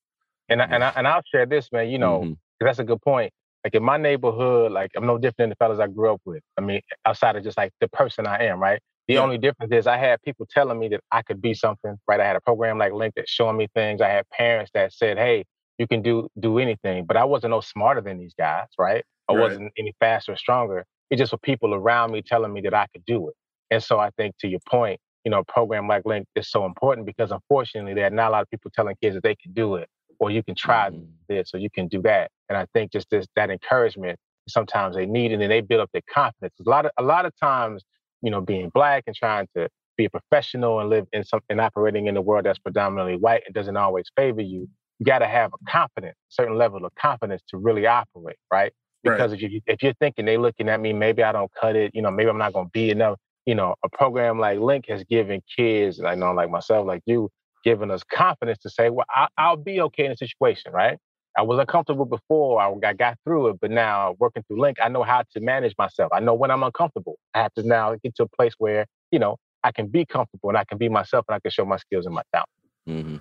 And 0.48 0.62
I, 0.62 0.64
and 0.66 0.84
I, 0.84 0.92
and 0.96 1.06
I'll 1.06 1.22
share 1.30 1.46
this, 1.46 1.70
man. 1.72 1.88
You 1.88 1.98
know, 1.98 2.20
mm-hmm. 2.20 2.32
that's 2.66 2.78
a 2.78 2.84
good 2.84 3.02
point. 3.02 3.32
Like 3.64 3.74
in 3.74 3.82
my 3.82 3.96
neighborhood, 3.96 4.72
like 4.72 4.90
I'm 4.96 5.06
no 5.06 5.18
different 5.18 5.38
than 5.38 5.50
the 5.50 5.56
fellas 5.56 5.80
I 5.80 5.88
grew 5.88 6.12
up 6.12 6.20
with. 6.24 6.42
I 6.56 6.62
mean, 6.62 6.80
outside 7.04 7.36
of 7.36 7.44
just 7.44 7.58
like 7.58 7.72
the 7.80 7.88
person 7.88 8.26
I 8.26 8.44
am, 8.44 8.60
right? 8.60 8.80
The 9.08 9.14
yeah. 9.14 9.20
only 9.20 9.38
difference 9.38 9.72
is 9.72 9.86
I 9.86 9.96
had 9.96 10.22
people 10.22 10.46
telling 10.50 10.78
me 10.78 10.88
that 10.88 11.00
I 11.10 11.22
could 11.22 11.40
be 11.40 11.54
something, 11.54 11.96
right? 12.06 12.20
I 12.20 12.26
had 12.26 12.36
a 12.36 12.40
program 12.40 12.78
like 12.78 12.92
Link 12.92 13.14
that 13.16 13.28
showing 13.28 13.56
me 13.56 13.68
things. 13.74 14.00
I 14.00 14.08
had 14.08 14.28
parents 14.30 14.70
that 14.74 14.92
said, 14.92 15.18
"Hey, 15.18 15.44
you 15.78 15.86
can 15.86 16.02
do 16.02 16.28
do 16.38 16.58
anything," 16.58 17.06
but 17.06 17.16
I 17.16 17.24
wasn't 17.24 17.50
no 17.50 17.60
smarter 17.60 18.00
than 18.00 18.18
these 18.18 18.34
guys, 18.38 18.66
right? 18.78 19.04
I 19.28 19.34
right. 19.34 19.40
wasn't 19.40 19.72
any 19.78 19.94
faster 19.98 20.32
or 20.32 20.36
stronger. 20.36 20.84
It 21.10 21.16
just 21.16 21.30
for 21.30 21.38
people 21.38 21.74
around 21.74 22.12
me 22.12 22.22
telling 22.22 22.52
me 22.52 22.60
that 22.62 22.74
I 22.74 22.86
could 22.92 23.04
do 23.06 23.28
it. 23.28 23.34
And 23.70 23.82
so 23.82 23.98
I 23.98 24.10
think 24.16 24.36
to 24.38 24.48
your 24.48 24.60
point, 24.68 25.00
you 25.24 25.30
know, 25.30 25.40
a 25.40 25.44
program 25.44 25.88
like 25.88 26.02
Link 26.04 26.26
is 26.34 26.50
so 26.50 26.64
important 26.64 27.06
because 27.06 27.30
unfortunately 27.30 27.94
there 27.94 28.06
are 28.06 28.10
not 28.10 28.28
a 28.28 28.32
lot 28.32 28.42
of 28.42 28.50
people 28.50 28.70
telling 28.74 28.96
kids 29.02 29.14
that 29.14 29.22
they 29.22 29.34
can 29.34 29.52
do 29.52 29.76
it 29.76 29.88
or 30.18 30.30
you 30.30 30.42
can 30.42 30.54
try 30.54 30.90
mm-hmm. 30.90 31.04
this 31.28 31.50
or 31.54 31.58
you 31.58 31.70
can 31.70 31.88
do 31.88 32.02
that. 32.02 32.30
And 32.48 32.56
I 32.56 32.66
think 32.74 32.92
just 32.92 33.08
this 33.10 33.26
that 33.36 33.50
encouragement 33.50 34.18
sometimes 34.48 34.96
they 34.96 35.06
need 35.06 35.32
and 35.32 35.42
then 35.42 35.50
they 35.50 35.60
build 35.60 35.82
up 35.82 35.90
their 35.92 36.02
confidence. 36.12 36.54
A 36.64 36.68
lot 36.68 36.86
of 36.86 36.92
a 36.98 37.02
lot 37.02 37.26
of 37.26 37.32
times, 37.40 37.84
you 38.22 38.30
know, 38.30 38.40
being 38.40 38.70
black 38.72 39.04
and 39.06 39.14
trying 39.14 39.46
to 39.56 39.68
be 39.96 40.06
a 40.06 40.10
professional 40.10 40.80
and 40.80 40.88
live 40.88 41.06
in 41.12 41.24
some 41.24 41.40
and 41.48 41.60
operating 41.60 42.06
in 42.06 42.16
a 42.16 42.22
world 42.22 42.44
that's 42.46 42.58
predominantly 42.58 43.16
white 43.16 43.42
and 43.46 43.54
doesn't 43.54 43.76
always 43.76 44.06
favor 44.16 44.40
you, 44.40 44.68
you 44.98 45.06
got 45.06 45.18
to 45.18 45.26
have 45.26 45.50
a 45.52 45.70
confidence, 45.70 46.16
a 46.30 46.32
certain 46.32 46.56
level 46.56 46.84
of 46.84 46.94
confidence 46.94 47.42
to 47.48 47.58
really 47.58 47.86
operate, 47.86 48.36
right? 48.50 48.72
because 49.04 49.30
right. 49.32 49.42
if 49.42 49.52
you 49.52 49.60
if 49.66 49.82
you're 49.82 49.94
thinking 49.94 50.24
they're 50.24 50.40
looking 50.40 50.68
at 50.68 50.80
me, 50.80 50.92
maybe 50.92 51.22
I 51.22 51.32
don't 51.32 51.50
cut 51.60 51.76
it, 51.76 51.92
you 51.94 52.02
know, 52.02 52.10
maybe 52.10 52.30
I'm 52.30 52.38
not 52.38 52.52
gonna 52.52 52.68
be 52.72 52.90
enough. 52.90 53.18
You 53.48 53.54
know, 53.54 53.74
a 53.82 53.88
program 53.88 54.38
like 54.38 54.58
Link 54.58 54.84
has 54.90 55.02
given 55.04 55.40
kids, 55.56 56.02
I 56.02 56.14
know 56.14 56.32
like 56.32 56.50
myself, 56.50 56.86
like 56.86 57.00
you, 57.06 57.30
given 57.64 57.90
us 57.90 58.02
confidence 58.04 58.58
to 58.58 58.68
say, 58.68 58.90
well, 58.90 59.06
I, 59.08 59.28
I'll 59.38 59.56
be 59.56 59.80
okay 59.80 60.04
in 60.04 60.12
a 60.12 60.16
situation, 60.18 60.70
right? 60.70 60.98
I 61.34 61.40
was 61.42 61.58
uncomfortable 61.58 62.04
before. 62.04 62.60
I 62.60 62.92
got 62.92 63.16
through 63.24 63.48
it, 63.48 63.56
but 63.58 63.70
now 63.70 64.16
working 64.18 64.42
through 64.46 64.60
Link, 64.60 64.76
I 64.82 64.90
know 64.90 65.02
how 65.02 65.22
to 65.32 65.40
manage 65.40 65.74
myself. 65.78 66.10
I 66.12 66.20
know 66.20 66.34
when 66.34 66.50
I'm 66.50 66.62
uncomfortable. 66.62 67.16
I 67.32 67.38
have 67.42 67.54
to 67.54 67.62
now 67.62 67.96
get 68.02 68.16
to 68.16 68.24
a 68.24 68.28
place 68.28 68.52
where 68.58 68.84
you 69.12 69.18
know 69.18 69.38
I 69.64 69.72
can 69.72 69.86
be 69.86 70.04
comfortable 70.04 70.50
and 70.50 70.58
I 70.58 70.64
can 70.64 70.76
be 70.76 70.90
myself 70.90 71.24
and 71.28 71.36
I 71.36 71.40
can 71.40 71.50
show 71.50 71.64
my 71.64 71.78
skills 71.78 72.04
and 72.04 72.14
my 72.14 72.22
talent. 72.34 72.50
Mm-hmm. 72.86 73.16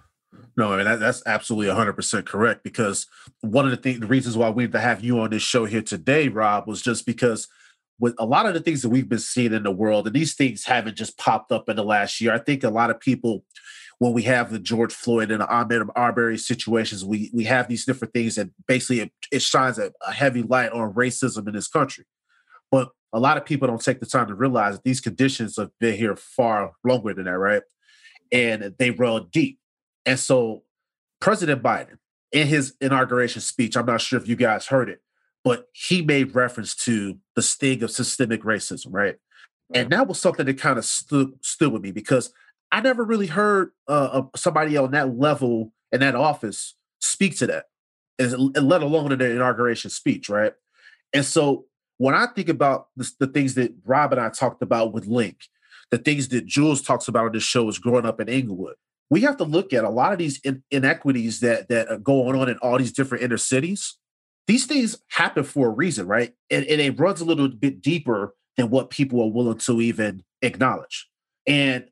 No, 0.58 0.74
I 0.74 0.78
mean 0.78 0.86
that, 0.86 1.00
that's 1.00 1.24
absolutely 1.26 1.74
100% 1.74 2.26
correct 2.26 2.64
because 2.64 3.08
one 3.42 3.66
of 3.66 3.72
the 3.72 3.78
things, 3.78 4.00
the 4.00 4.08
reasons 4.08 4.36
why 4.36 4.50
we 4.50 4.64
have 4.64 4.72
to 4.74 4.80
have 4.80 5.04
you 5.04 5.20
on 5.20 5.30
this 5.30 5.44
show 5.44 5.66
here 5.66 5.82
today, 5.82 6.28
Rob, 6.28 6.68
was 6.68 6.82
just 6.82 7.06
because 7.06 7.48
with 8.00 8.16
a 8.20 8.26
lot 8.26 8.46
of 8.46 8.54
the 8.54 8.60
things 8.60 8.82
that 8.82 8.90
we've 8.90 9.10
been 9.10 9.20
seeing 9.20 9.54
in 9.54 9.64
the 9.64 9.72
world, 9.72 10.08
and 10.08 10.16
these 10.16 10.36
things 10.36 10.66
haven't 10.66 10.98
just 10.98 11.18
popped 11.18 11.52
up 11.52 11.70
in 11.70 11.76
the 11.76 11.84
last 11.84 12.22
year. 12.22 12.34
I 12.34 12.40
think 12.40 12.64
a 12.64 12.70
lot 12.70 12.90
of 12.90 13.00
people, 13.00 13.44
when 14.00 14.14
we 14.14 14.24
have 14.24 14.52
the 14.52 14.60
George 14.60 14.94
Floyd 14.94 15.32
and 15.32 15.42
the 15.42 15.48
Ahmaud 15.48 15.90
Arbery 15.96 16.38
situations, 16.38 17.04
we 17.04 17.32
we 17.34 17.46
have 17.46 17.68
these 17.68 17.86
different 17.86 18.14
things 18.14 18.36
that 18.36 18.50
basically 18.68 19.00
it, 19.02 19.12
it 19.32 19.42
shines 19.42 19.80
a, 19.80 19.92
a 20.06 20.12
heavy 20.12 20.44
light 20.44 20.72
on 20.72 20.94
racism 20.94 21.48
in 21.48 21.54
this 21.54 21.68
country. 21.68 22.06
But 22.72 22.90
a 23.14 23.20
lot 23.20 23.38
of 23.38 23.46
people 23.46 23.68
don't 23.68 23.84
take 23.84 24.00
the 24.00 24.06
time 24.06 24.28
to 24.28 24.36
realize 24.36 24.76
that 24.76 24.84
these 24.84 25.00
conditions 25.00 25.58
have 25.58 25.72
been 25.80 25.96
here 25.96 26.16
far 26.16 26.74
longer 26.84 27.14
than 27.14 27.26
that, 27.26 27.38
right? 27.38 27.64
And 28.32 28.76
they 28.78 28.92
run 28.92 29.28
deep. 29.32 29.60
And 30.06 30.20
so 30.20 30.64
President 31.20 31.64
Biden, 31.64 31.98
in 32.32 32.48
his 32.48 32.76
inauguration 32.82 33.42
speech, 33.42 33.78
I'm 33.78 33.86
not 33.86 34.02
sure 34.02 34.20
if 34.20 34.28
you 34.28 34.36
guys 34.36 34.68
heard 34.68 34.90
it, 34.90 35.02
but 35.48 35.70
he 35.72 36.02
made 36.02 36.36
reference 36.36 36.76
to 36.76 37.18
the 37.38 37.42
sting 37.42 37.82
of 37.82 37.90
systemic 37.90 38.44
racism, 38.44 38.88
right? 38.90 39.16
And 39.74 39.90
that 39.92 40.06
was 40.06 40.20
something 40.20 40.46
that 40.46 40.60
kind 40.60 40.78
of 40.78 40.84
stood 40.84 41.32
stood 41.42 41.72
with 41.72 41.82
me 41.82 41.94
because 41.94 42.34
I 42.70 42.82
never 42.82 43.06
really 43.06 43.28
heard 43.28 43.72
uh, 43.88 44.24
somebody 44.36 44.76
on 44.76 44.92
that 44.92 45.18
level 45.18 45.72
in 45.94 46.02
that 46.02 46.16
office 46.16 46.76
speak 47.00 47.38
to 47.38 47.48
that, 47.48 47.68
and, 48.20 48.58
let 48.58 48.84
alone 48.84 49.14
in 49.14 49.20
their 49.20 49.32
inauguration 49.32 49.90
speech, 49.90 50.28
right? 50.28 50.52
And 51.14 51.24
so 51.24 51.64
when 51.98 52.14
I 52.14 52.28
think 52.28 52.50
about 52.50 52.88
the, 52.98 53.10
the 53.18 53.28
things 53.28 53.56
that 53.56 53.74
Rob 53.86 54.12
and 54.12 54.20
I 54.20 54.30
talked 54.30 54.62
about 54.62 54.92
with 54.92 55.08
Link, 55.08 55.38
the 55.92 55.98
things 55.98 56.28
that 56.30 56.46
Jules 56.46 56.82
talks 56.82 57.08
about 57.08 57.28
on 57.28 57.32
this 57.32 57.44
show 57.44 57.70
is 57.70 57.80
growing 57.80 58.06
up 58.06 58.20
in 58.20 58.28
Englewood. 58.28 58.76
We 59.10 59.22
have 59.22 59.38
to 59.38 59.46
look 59.46 59.72
at 59.72 59.86
a 59.86 59.90
lot 59.90 60.12
of 60.12 60.20
these 60.20 60.42
in, 60.42 60.62
inequities 60.72 61.40
that 61.40 61.70
that 61.70 61.88
are 61.90 62.00
going 62.00 62.38
on 62.38 62.50
in 62.50 62.58
all 62.58 62.78
these 62.78 62.92
different 62.92 63.24
inner 63.24 63.38
cities. 63.38 63.96
These 64.48 64.66
things 64.66 64.98
happen 65.10 65.44
for 65.44 65.68
a 65.68 65.72
reason, 65.72 66.08
right? 66.08 66.34
And, 66.50 66.66
and 66.66 66.82
it 66.82 67.00
runs 67.00 67.22
a 67.22 67.26
little 67.26 67.50
bit 67.50 67.82
deeper 67.82 68.34
than 68.56 68.70
what 68.70 68.90
people 68.90 69.22
are 69.22 69.32
willing 69.32 69.58
to 69.60 69.82
even 69.82 70.24
acknowledge. 70.42 71.08
And 71.46 71.86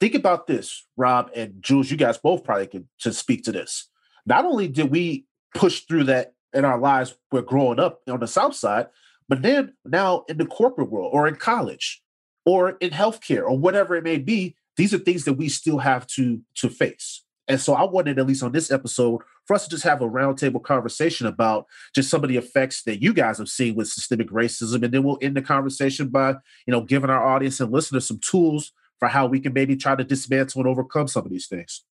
think 0.00 0.14
about 0.14 0.46
this, 0.46 0.86
Rob 0.96 1.30
and 1.36 1.62
Jules. 1.62 1.90
You 1.90 1.96
guys 1.96 2.18
both 2.18 2.42
probably 2.42 2.66
can 2.66 2.88
to 3.00 3.12
speak 3.12 3.44
to 3.44 3.52
this. 3.52 3.88
Not 4.26 4.44
only 4.44 4.68
did 4.68 4.90
we 4.90 5.26
push 5.54 5.80
through 5.80 6.04
that 6.04 6.34
in 6.52 6.64
our 6.64 6.78
lives, 6.78 7.14
we're 7.30 7.42
growing 7.42 7.78
up 7.78 8.00
on 8.08 8.20
the 8.20 8.26
South 8.26 8.54
Side, 8.54 8.88
but 9.28 9.42
then 9.42 9.74
now 9.84 10.24
in 10.28 10.38
the 10.38 10.46
corporate 10.46 10.90
world 10.90 11.10
or 11.12 11.28
in 11.28 11.36
college 11.36 12.02
or 12.44 12.70
in 12.80 12.90
healthcare 12.90 13.42
or 13.42 13.56
whatever 13.56 13.94
it 13.94 14.04
may 14.04 14.18
be, 14.18 14.56
these 14.76 14.94
are 14.94 14.98
things 14.98 15.24
that 15.24 15.34
we 15.34 15.48
still 15.48 15.78
have 15.78 16.06
to 16.08 16.40
to 16.56 16.68
face. 16.68 17.24
And 17.46 17.60
so 17.60 17.74
I 17.74 17.82
wanted, 17.82 18.18
at 18.18 18.26
least 18.26 18.42
on 18.42 18.52
this 18.52 18.70
episode, 18.70 19.22
for 19.46 19.54
us 19.54 19.64
to 19.64 19.70
just 19.70 19.84
have 19.84 20.00
a 20.00 20.08
roundtable 20.08 20.62
conversation 20.62 21.26
about 21.26 21.66
just 21.94 22.10
some 22.10 22.22
of 22.22 22.28
the 22.28 22.36
effects 22.36 22.82
that 22.84 23.02
you 23.02 23.12
guys 23.12 23.38
have 23.38 23.48
seen 23.48 23.74
with 23.74 23.88
systemic 23.88 24.30
racism. 24.30 24.82
And 24.84 24.94
then 24.94 25.02
we'll 25.02 25.18
end 25.20 25.36
the 25.36 25.42
conversation 25.42 26.08
by, 26.08 26.30
you 26.66 26.72
know, 26.72 26.82
giving 26.82 27.10
our 27.10 27.26
audience 27.26 27.60
and 27.60 27.72
listeners 27.72 28.06
some 28.06 28.20
tools 28.20 28.72
for 28.98 29.08
how 29.08 29.26
we 29.26 29.40
can 29.40 29.52
maybe 29.52 29.76
try 29.76 29.96
to 29.96 30.04
dismantle 30.04 30.60
and 30.60 30.68
overcome 30.68 31.08
some 31.08 31.24
of 31.24 31.30
these 31.30 31.48
things. 31.48 31.84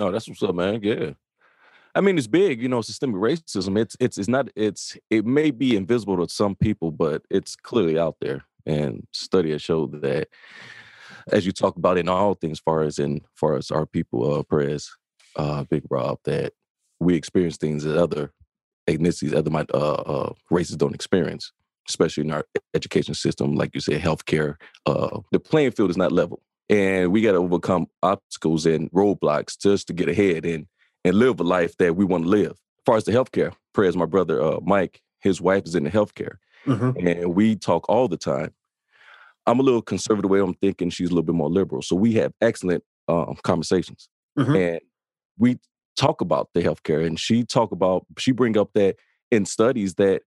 Oh, 0.00 0.10
that's 0.10 0.28
what's 0.28 0.42
up, 0.42 0.54
man. 0.54 0.80
Yeah. 0.82 1.12
I 1.94 2.00
mean, 2.00 2.18
it's 2.18 2.26
big, 2.26 2.60
you 2.60 2.68
know, 2.68 2.82
systemic 2.82 3.16
racism. 3.16 3.78
It's 3.78 3.96
it's 4.00 4.18
it's 4.18 4.28
not 4.28 4.48
it's 4.56 4.96
it 5.10 5.24
may 5.24 5.50
be 5.52 5.76
invisible 5.76 6.16
to 6.16 6.32
some 6.32 6.56
people, 6.56 6.90
but 6.90 7.22
it's 7.30 7.54
clearly 7.54 7.98
out 7.98 8.16
there. 8.20 8.44
And 8.66 9.06
study 9.12 9.52
has 9.52 9.62
showed 9.62 10.02
that 10.02 10.28
as 11.30 11.46
you 11.46 11.52
talk 11.52 11.76
about 11.76 11.98
in 11.98 12.08
all 12.08 12.34
things, 12.34 12.58
far 12.58 12.82
as 12.82 12.98
in 12.98 13.20
far 13.36 13.56
as 13.56 13.70
our 13.70 13.86
people, 13.86 14.34
uh 14.34 14.42
Prez, 14.42 14.90
uh 15.36 15.64
Big 15.64 15.84
Rob, 15.88 16.18
that 16.24 16.52
we 17.04 17.14
experience 17.14 17.56
things 17.56 17.84
that 17.84 17.96
other 17.96 18.32
ethnicities, 18.88 19.34
other 19.34 19.50
uh, 19.74 19.76
uh 19.76 20.32
races 20.50 20.76
don't 20.76 20.94
experience, 20.94 21.52
especially 21.88 22.24
in 22.24 22.32
our 22.32 22.44
education 22.74 23.14
system, 23.14 23.54
like 23.54 23.74
you 23.74 23.80
said, 23.80 24.00
healthcare. 24.00 24.56
Uh 24.86 25.20
the 25.32 25.40
playing 25.40 25.72
field 25.72 25.90
is 25.90 25.96
not 25.96 26.12
level. 26.12 26.42
And 26.70 27.12
we 27.12 27.20
got 27.20 27.32
to 27.32 27.38
overcome 27.38 27.88
obstacles 28.02 28.64
and 28.64 28.90
roadblocks 28.90 29.58
just 29.58 29.86
to 29.88 29.92
get 29.92 30.08
ahead. 30.08 30.46
And 30.46 30.66
and 31.04 31.16
live 31.16 31.38
a 31.40 31.42
life 31.42 31.76
that 31.76 31.94
we 31.96 32.04
want 32.04 32.24
to 32.24 32.30
live. 32.30 32.52
As 32.52 32.84
far 32.86 32.96
as 32.96 33.04
the 33.04 33.12
healthcare, 33.12 33.52
Prez, 33.72 33.96
my 33.96 34.06
brother 34.06 34.42
uh, 34.42 34.60
Mike, 34.62 35.00
his 35.20 35.40
wife 35.40 35.64
is 35.66 35.74
in 35.74 35.84
the 35.84 35.90
healthcare, 35.90 36.36
mm-hmm. 36.66 37.06
and 37.06 37.34
we 37.34 37.56
talk 37.56 37.88
all 37.88 38.08
the 38.08 38.16
time. 38.16 38.52
I'm 39.46 39.60
a 39.60 39.62
little 39.62 39.82
conservative 39.82 40.30
way 40.30 40.40
I'm 40.40 40.54
thinking. 40.54 40.90
She's 40.90 41.08
a 41.08 41.12
little 41.12 41.24
bit 41.24 41.34
more 41.34 41.50
liberal, 41.50 41.82
so 41.82 41.96
we 41.96 42.14
have 42.14 42.32
excellent 42.40 42.82
um, 43.08 43.36
conversations, 43.42 44.08
mm-hmm. 44.38 44.54
and 44.54 44.80
we 45.38 45.58
talk 45.96 46.20
about 46.20 46.48
the 46.54 46.62
healthcare. 46.62 47.04
And 47.06 47.18
she 47.18 47.44
talk 47.44 47.72
about 47.72 48.06
she 48.18 48.32
bring 48.32 48.56
up 48.56 48.70
that 48.74 48.96
in 49.30 49.46
studies 49.46 49.94
that 49.94 50.22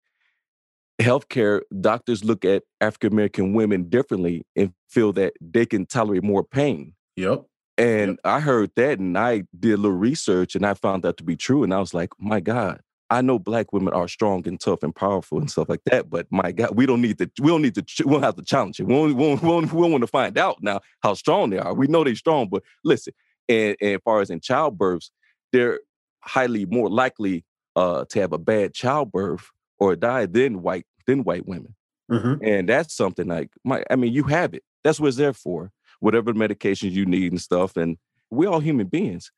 healthcare 1.02 1.62
doctors 1.80 2.24
look 2.24 2.44
at 2.44 2.64
African 2.82 3.14
American 3.14 3.54
women 3.54 3.90
differently 3.90 4.46
and 4.56 4.74
feel 4.90 5.14
that 5.14 5.34
they 5.42 5.66
can 5.66 5.86
tolerate 5.86 6.24
more 6.24 6.44
pain. 6.44 6.94
Yep. 7.16 7.46
And 7.78 8.12
yep. 8.12 8.20
I 8.24 8.40
heard 8.40 8.72
that 8.76 9.00
and 9.00 9.18
I 9.18 9.44
did 9.58 9.74
a 9.74 9.78
little 9.78 9.98
research 9.98 10.56
and 10.56 10.66
I 10.66 10.74
found 10.74 11.04
that 11.04 11.18
to 11.18 11.24
be 11.24 11.36
true. 11.36 11.64
And 11.64 11.74
I 11.74 11.80
was 11.80 11.94
like, 11.94 12.10
my 12.18 12.40
God, 12.40 12.82
I 13.10 13.22
know 13.22 13.38
black 13.38 13.72
women 13.72 13.94
are 13.94 14.08
strong 14.08 14.48
and 14.48 14.60
tough 14.60 14.84
and 14.84 14.94
powerful 14.94 15.38
and 15.38 15.50
stuff 15.50 15.70
like 15.70 15.84
that, 15.86 16.10
but 16.10 16.28
my 16.32 16.52
God, 16.52 16.76
we 16.76 16.86
don't 16.86 17.02
need 17.02 17.20
to, 17.20 17.30
we 17.40 17.50
don't 17.50 17.62
need 17.62 17.76
to, 17.76 17.86
we 18.06 18.14
don't 18.14 18.24
have 18.24 18.36
to 18.36 18.44
challenge 18.44 18.80
it. 18.80 18.86
We 18.86 18.94
don't, 18.96 19.16
we 19.16 19.24
don't, 19.24 19.42
we 19.42 19.50
don't, 19.50 19.74
we 19.74 19.82
don't 19.82 19.92
want 19.92 20.02
to 20.02 20.08
find 20.08 20.38
out 20.38 20.58
now 20.62 20.82
how 21.02 21.14
strong 21.14 21.52
they 21.52 21.60
are. 21.60 21.74
We 21.74 21.88
know 21.88 22.04
they're 22.04 22.16
strong, 22.16 22.50
but 22.50 22.64
listen, 22.84 23.14
and, 23.48 23.78
and 23.80 23.92
as 23.94 24.02
far 24.04 24.22
as 24.22 24.30
in 24.30 24.40
childbirths, 24.40 25.12
they're 25.52 25.80
highly 26.22 26.66
more 26.66 26.90
likely 26.90 27.46
uh, 27.76 28.06
to 28.10 28.20
have 28.22 28.34
a 28.34 28.38
bad 28.38 28.74
childbirth 28.74 29.50
or 29.80 29.96
die 29.96 30.26
than 30.26 30.62
white, 30.62 30.86
than 31.06 31.24
white 31.24 31.48
women. 31.48 31.76
Mm-hmm. 32.12 32.44
And 32.44 32.70
that's 32.70 32.96
something 32.96 33.28
like, 33.28 33.50
my, 33.64 33.84
I 33.90 33.96
mean, 33.96 34.14
you 34.14 34.24
have 34.24 34.54
it. 34.54 34.64
That's 34.84 35.00
what 35.00 35.08
it's 35.08 35.18
there 35.18 35.34
for 35.34 35.72
whatever 36.00 36.34
medications 36.34 36.92
you 36.92 37.06
need 37.06 37.32
and 37.32 37.42
stuff. 37.42 37.78
And 37.78 37.98
we're 38.30 38.50
all 38.50 38.60
human 38.60 38.88
beings. 38.88 39.32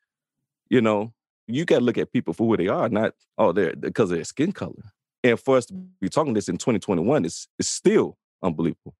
You 0.69 0.81
know, 0.81 1.13
you 1.47 1.65
got 1.65 1.79
to 1.79 1.85
look 1.85 1.97
at 1.97 2.11
people 2.11 2.33
for 2.33 2.47
who 2.47 2.57
they 2.57 2.67
are, 2.67 2.89
not 2.89 3.13
oh 3.37 3.51
they're 3.51 3.75
because 3.75 4.11
of 4.11 4.17
their 4.17 4.25
skin 4.25 4.51
color. 4.51 4.91
And 5.23 5.39
for 5.39 5.57
us 5.57 5.65
to 5.67 5.73
be 5.73 6.09
talking 6.09 6.33
this 6.33 6.47
in 6.47 6.57
2021, 6.57 7.25
it's 7.25 7.47
it's 7.57 7.69
still 7.69 8.17
unbelievable. 8.43 8.93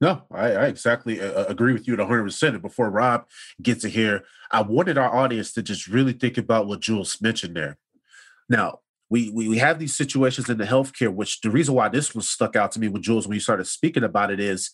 No, 0.00 0.22
I, 0.30 0.52
I 0.52 0.66
exactly 0.66 1.20
uh, 1.20 1.42
uh 1.42 1.44
agree 1.48 1.72
with 1.72 1.86
you 1.86 1.94
at 1.94 2.00
100. 2.00 2.24
percent 2.24 2.54
And 2.54 2.62
Before 2.62 2.90
Rob 2.90 3.26
gets 3.62 3.82
to 3.82 3.88
here, 3.88 4.24
I 4.50 4.62
wanted 4.62 4.98
our 4.98 5.14
audience 5.14 5.52
to 5.52 5.62
just 5.62 5.86
really 5.86 6.12
think 6.12 6.36
about 6.36 6.66
what 6.66 6.80
Jules 6.80 7.20
mentioned 7.20 7.56
there. 7.56 7.78
Now, 8.48 8.80
we, 9.08 9.30
we 9.30 9.48
we 9.48 9.58
have 9.58 9.78
these 9.78 9.94
situations 9.94 10.48
in 10.48 10.58
the 10.58 10.64
healthcare, 10.64 11.12
which 11.12 11.40
the 11.40 11.50
reason 11.50 11.74
why 11.74 11.88
this 11.88 12.14
was 12.14 12.28
stuck 12.28 12.56
out 12.56 12.72
to 12.72 12.80
me 12.80 12.88
with 12.88 13.02
Jules 13.02 13.26
when 13.26 13.34
you 13.34 13.40
started 13.40 13.66
speaking 13.66 14.04
about 14.04 14.30
it 14.30 14.40
is 14.40 14.72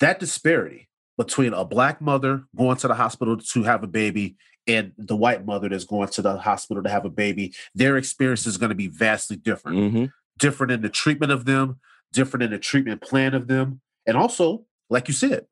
that 0.00 0.18
disparity 0.18 0.88
between 1.16 1.52
a 1.52 1.64
black 1.64 2.00
mother 2.00 2.44
going 2.56 2.76
to 2.76 2.88
the 2.88 2.94
hospital 2.94 3.36
to 3.36 3.62
have 3.62 3.84
a 3.84 3.86
baby 3.86 4.36
and 4.66 4.92
the 4.98 5.16
white 5.16 5.44
mother 5.44 5.68
that's 5.68 5.84
going 5.84 6.08
to 6.08 6.22
the 6.22 6.38
hospital 6.38 6.82
to 6.82 6.88
have 6.88 7.04
a 7.04 7.10
baby, 7.10 7.54
their 7.74 7.96
experience 7.96 8.46
is 8.46 8.56
going 8.56 8.70
to 8.70 8.74
be 8.74 8.88
vastly 8.88 9.36
different. 9.36 9.78
Mm-hmm. 9.78 10.04
Different 10.38 10.72
in 10.72 10.82
the 10.82 10.88
treatment 10.88 11.30
of 11.30 11.44
them, 11.44 11.78
different 12.12 12.42
in 12.42 12.50
the 12.50 12.58
treatment 12.58 13.00
plan 13.00 13.34
of 13.34 13.46
them. 13.46 13.80
And 14.06 14.16
also, 14.16 14.64
like 14.90 15.08
you 15.08 15.14
said, 15.14 15.46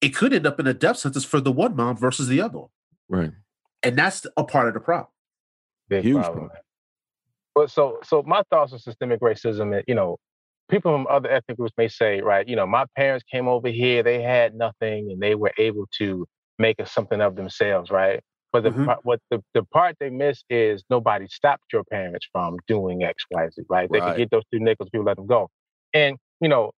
it 0.00 0.10
could 0.10 0.32
end 0.32 0.46
up 0.46 0.58
in 0.58 0.66
a 0.66 0.74
death 0.74 0.98
sentence 0.98 1.24
for 1.24 1.40
the 1.40 1.52
one 1.52 1.76
mom 1.76 1.96
versus 1.96 2.28
the 2.28 2.40
other. 2.40 2.62
Right. 3.08 3.32
And 3.82 3.96
that's 3.96 4.26
a 4.36 4.44
part 4.44 4.68
of 4.68 4.74
the 4.74 4.80
problem. 4.80 5.08
Big 5.88 6.04
Huge 6.04 6.22
problem. 6.22 6.48
problem. 6.48 6.62
But 7.54 7.70
so 7.70 7.98
so 8.02 8.22
my 8.26 8.42
thoughts 8.50 8.72
on 8.72 8.78
systemic 8.78 9.20
racism, 9.20 9.74
and 9.76 9.84
you 9.86 9.94
know, 9.94 10.16
people 10.70 10.92
from 10.92 11.06
other 11.08 11.30
ethnic 11.30 11.58
groups 11.58 11.74
may 11.76 11.88
say, 11.88 12.20
right, 12.22 12.48
you 12.48 12.56
know, 12.56 12.66
my 12.66 12.86
parents 12.96 13.24
came 13.30 13.46
over 13.46 13.68
here, 13.68 14.02
they 14.02 14.22
had 14.22 14.54
nothing, 14.54 15.10
and 15.12 15.20
they 15.20 15.34
were 15.34 15.52
able 15.58 15.86
to 15.98 16.26
make 16.58 16.78
a, 16.78 16.86
something 16.86 17.20
of 17.20 17.36
themselves, 17.36 17.90
right? 17.90 18.20
But 18.52 18.64
the 18.64 18.70
mm-hmm. 18.70 18.84
part, 18.86 18.98
what 19.02 19.20
the, 19.30 19.42
the 19.54 19.64
part 19.64 19.96
they 19.98 20.10
miss 20.10 20.44
is 20.50 20.82
nobody 20.90 21.26
stopped 21.26 21.64
your 21.72 21.84
parents 21.84 22.26
from 22.32 22.56
doing 22.66 23.02
X, 23.02 23.24
Y, 23.30 23.48
Z, 23.50 23.62
right? 23.68 23.88
They 23.90 24.00
right. 24.00 24.12
could 24.12 24.18
get 24.18 24.30
those 24.30 24.44
two 24.52 24.60
nickels, 24.60 24.88
people 24.90 25.04
let 25.04 25.16
them 25.16 25.26
go. 25.26 25.48
And 25.92 26.16
you 26.40 26.48
know, 26.48 26.72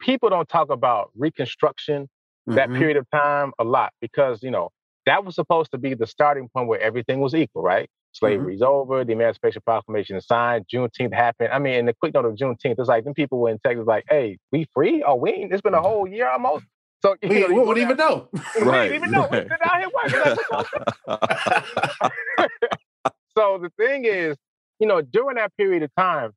people 0.00 0.30
don't 0.30 0.48
talk 0.48 0.70
about 0.70 1.10
Reconstruction, 1.16 2.04
mm-hmm. 2.04 2.54
that 2.54 2.70
period 2.70 2.96
of 2.96 3.08
time, 3.10 3.52
a 3.58 3.64
lot 3.64 3.92
because 4.00 4.42
you 4.42 4.50
know 4.50 4.70
that 5.06 5.24
was 5.24 5.34
supposed 5.34 5.70
to 5.72 5.78
be 5.78 5.94
the 5.94 6.06
starting 6.06 6.48
point 6.48 6.68
where 6.68 6.80
everything 6.80 7.20
was 7.20 7.34
equal, 7.34 7.62
right? 7.62 7.84
Mm-hmm. 7.84 8.12
Slavery's 8.12 8.60
mm-hmm. 8.60 8.72
over. 8.72 9.04
The 9.04 9.12
Emancipation 9.12 9.62
Proclamation 9.64 10.16
is 10.16 10.26
signed. 10.26 10.66
Juneteenth 10.72 11.14
happened. 11.14 11.50
I 11.52 11.58
mean, 11.58 11.74
in 11.74 11.86
the 11.86 11.94
quick 11.94 12.14
note 12.14 12.24
of 12.24 12.34
Juneteenth, 12.34 12.76
it's 12.78 12.88
like 12.88 13.04
them 13.04 13.14
people 13.14 13.38
were 13.38 13.50
in 13.50 13.58
Texas, 13.64 13.86
like, 13.86 14.04
"Hey, 14.08 14.38
we 14.50 14.66
free? 14.74 15.04
Oh, 15.06 15.14
we 15.14 15.30
ain't. 15.30 15.52
It's 15.52 15.62
been 15.62 15.74
a 15.74 15.82
whole 15.82 16.08
year 16.08 16.28
almost." 16.28 16.64
So 17.02 17.16
you 17.22 17.28
we, 17.28 17.40
know, 17.40 17.46
we 17.48 17.54
won't 17.54 17.78
even 17.78 17.96
know. 17.96 18.28
we 18.32 18.62
right. 18.62 18.92
even 18.92 19.10
know. 19.10 19.24
Out 19.24 19.32
here 19.32 19.48
working. 19.94 20.36
so 23.36 23.58
the 23.58 23.70
thing 23.78 24.04
is, 24.04 24.36
you 24.78 24.86
know, 24.86 25.00
during 25.00 25.36
that 25.36 25.56
period 25.56 25.82
of 25.82 25.90
time, 25.96 26.32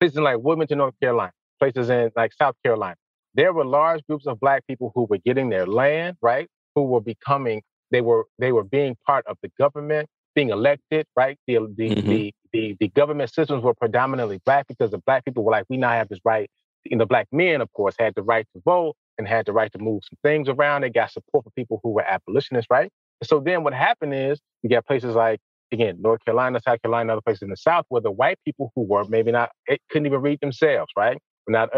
places 0.00 0.18
like 0.18 0.38
Wilmington, 0.38 0.78
North 0.78 0.94
Carolina, 1.00 1.32
places 1.60 1.90
in 1.90 2.10
like 2.16 2.32
South 2.34 2.54
Carolina, 2.64 2.96
there 3.34 3.52
were 3.52 3.64
large 3.64 4.02
groups 4.08 4.26
of 4.26 4.40
black 4.40 4.66
people 4.66 4.92
who 4.94 5.04
were 5.04 5.18
getting 5.18 5.50
their 5.50 5.66
land, 5.66 6.16
right? 6.20 6.48
Who 6.74 6.84
were 6.84 7.00
becoming, 7.00 7.62
they 7.90 8.00
were 8.00 8.24
they 8.38 8.52
were 8.52 8.64
being 8.64 8.96
part 9.06 9.26
of 9.26 9.36
the 9.42 9.50
government 9.58 10.08
being 10.34 10.50
elected, 10.50 11.06
right? 11.16 11.36
The 11.46 11.58
the, 11.76 11.90
mm-hmm. 11.90 12.08
the 12.08 12.34
the 12.52 12.76
the 12.80 12.88
government 12.88 13.32
systems 13.32 13.62
were 13.62 13.74
predominantly 13.74 14.40
black 14.44 14.66
because 14.66 14.90
the 14.90 14.98
black 14.98 15.24
people 15.24 15.44
were 15.44 15.52
like, 15.52 15.66
we 15.68 15.76
now 15.76 15.90
have 15.90 16.08
this 16.08 16.20
right 16.24 16.48
you 16.84 16.96
know, 16.96 17.06
black 17.06 17.28
men, 17.32 17.60
of 17.60 17.70
course, 17.72 17.94
had 17.98 18.14
the 18.14 18.22
right 18.22 18.46
to 18.54 18.62
vote 18.64 18.96
and 19.18 19.28
had 19.28 19.46
the 19.46 19.52
right 19.52 19.70
to 19.72 19.78
move 19.78 20.02
some 20.04 20.18
things 20.22 20.48
around. 20.48 20.82
They 20.82 20.90
got 20.90 21.10
support 21.10 21.44
for 21.44 21.50
people 21.50 21.80
who 21.82 21.90
were 21.90 22.02
abolitionists, 22.02 22.68
right? 22.70 22.90
And 23.20 23.28
so 23.28 23.40
then 23.40 23.64
what 23.64 23.74
happened 23.74 24.14
is 24.14 24.40
you 24.62 24.70
got 24.70 24.86
places 24.86 25.14
like 25.14 25.40
again, 25.72 25.98
North 26.00 26.24
Carolina, 26.24 26.60
South 26.66 26.82
Carolina, 26.82 27.12
other 27.12 27.20
places 27.20 27.42
in 27.42 27.50
the 27.50 27.56
South, 27.56 27.84
where 27.90 28.00
the 28.00 28.10
white 28.10 28.38
people 28.44 28.72
who 28.74 28.82
were 28.82 29.04
maybe 29.04 29.30
not 29.30 29.50
eh, 29.68 29.76
couldn't 29.88 30.06
even 30.06 30.20
read 30.20 30.40
themselves, 30.40 30.90
right? 30.96 31.18
Not 31.50 31.70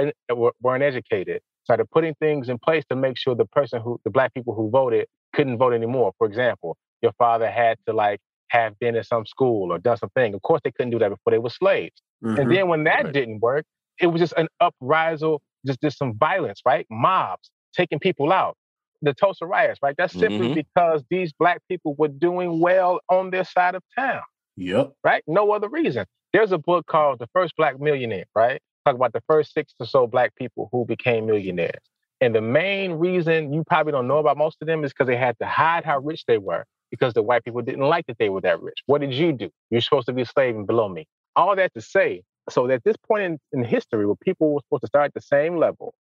weren't 0.60 0.82
educated, 0.82 1.40
started 1.64 1.90
putting 1.90 2.14
things 2.14 2.48
in 2.48 2.58
place 2.58 2.84
to 2.90 2.96
make 2.96 3.16
sure 3.16 3.34
the 3.34 3.46
person 3.46 3.80
who 3.80 4.00
the 4.04 4.10
black 4.10 4.34
people 4.34 4.54
who 4.54 4.70
voted 4.70 5.06
couldn't 5.34 5.58
vote 5.58 5.72
anymore. 5.72 6.12
For 6.18 6.26
example, 6.26 6.76
your 7.00 7.12
father 7.12 7.50
had 7.50 7.78
to 7.86 7.92
like 7.92 8.20
have 8.48 8.78
been 8.78 8.94
in 8.96 9.04
some 9.04 9.24
school 9.26 9.72
or 9.72 9.78
done 9.78 9.96
something. 9.96 10.34
Of 10.34 10.42
course, 10.42 10.60
they 10.62 10.72
couldn't 10.72 10.90
do 10.90 10.98
that 10.98 11.08
before 11.08 11.30
they 11.30 11.38
were 11.38 11.50
slaves. 11.50 12.02
Mm-hmm. 12.22 12.40
And 12.40 12.50
then 12.50 12.68
when 12.68 12.84
that 12.84 13.04
right. 13.04 13.12
didn't 13.12 13.40
work, 13.40 13.64
it 14.00 14.06
was 14.06 14.20
just 14.20 14.34
an 14.36 14.48
uprisal, 14.60 15.42
just 15.66 15.80
just 15.80 15.98
some 15.98 16.16
violence, 16.18 16.60
right? 16.66 16.86
Mobs 16.90 17.50
taking 17.74 17.98
people 17.98 18.32
out 18.32 18.56
the 19.02 19.12
Tulsa 19.12 19.46
riots, 19.46 19.80
right? 19.82 19.94
That's 19.98 20.12
simply 20.12 20.48
mm-hmm. 20.48 20.54
because 20.54 21.02
these 21.10 21.32
black 21.32 21.60
people 21.68 21.94
were 21.98 22.08
doing 22.08 22.60
well 22.60 23.00
on 23.08 23.30
their 23.30 23.44
side 23.44 23.74
of 23.74 23.82
town. 23.98 24.22
Yep. 24.56 24.92
Right? 25.02 25.24
No 25.26 25.50
other 25.50 25.68
reason. 25.68 26.06
There's 26.32 26.52
a 26.52 26.58
book 26.58 26.86
called 26.86 27.18
The 27.18 27.26
First 27.32 27.54
Black 27.56 27.80
Millionaire, 27.80 28.26
right? 28.34 28.62
Talk 28.84 28.96
about 28.96 29.12
the 29.12 29.22
first 29.28 29.54
six 29.54 29.74
or 29.78 29.86
so 29.86 30.06
black 30.06 30.34
people 30.36 30.68
who 30.72 30.84
became 30.84 31.26
millionaires. 31.26 31.82
And 32.20 32.34
the 32.34 32.40
main 32.40 32.92
reason 32.92 33.52
you 33.52 33.64
probably 33.64 33.92
don't 33.92 34.08
know 34.08 34.18
about 34.18 34.36
most 34.36 34.58
of 34.60 34.66
them 34.66 34.84
is 34.84 34.92
because 34.92 35.08
they 35.08 35.16
had 35.16 35.36
to 35.40 35.46
hide 35.46 35.84
how 35.84 35.98
rich 35.98 36.24
they 36.26 36.38
were 36.38 36.64
because 36.90 37.14
the 37.14 37.22
white 37.22 37.44
people 37.44 37.62
didn't 37.62 37.86
like 37.86 38.06
that 38.06 38.18
they 38.18 38.28
were 38.28 38.40
that 38.42 38.60
rich. 38.60 38.78
What 38.86 39.00
did 39.00 39.12
you 39.12 39.32
do? 39.32 39.50
You're 39.70 39.80
supposed 39.80 40.06
to 40.06 40.12
be 40.12 40.24
slaving 40.24 40.66
below 40.66 40.88
me. 40.88 41.06
All 41.34 41.56
that 41.56 41.72
to 41.74 41.80
say, 41.80 42.22
so 42.50 42.68
at 42.70 42.84
this 42.84 42.96
point 43.08 43.22
in, 43.24 43.38
in 43.52 43.64
history 43.64 44.06
where 44.06 44.16
people 44.16 44.54
were 44.54 44.60
supposed 44.66 44.82
to 44.82 44.86
start 44.88 45.06
at 45.06 45.14
the 45.14 45.20
same 45.20 45.56
level, 45.56 45.94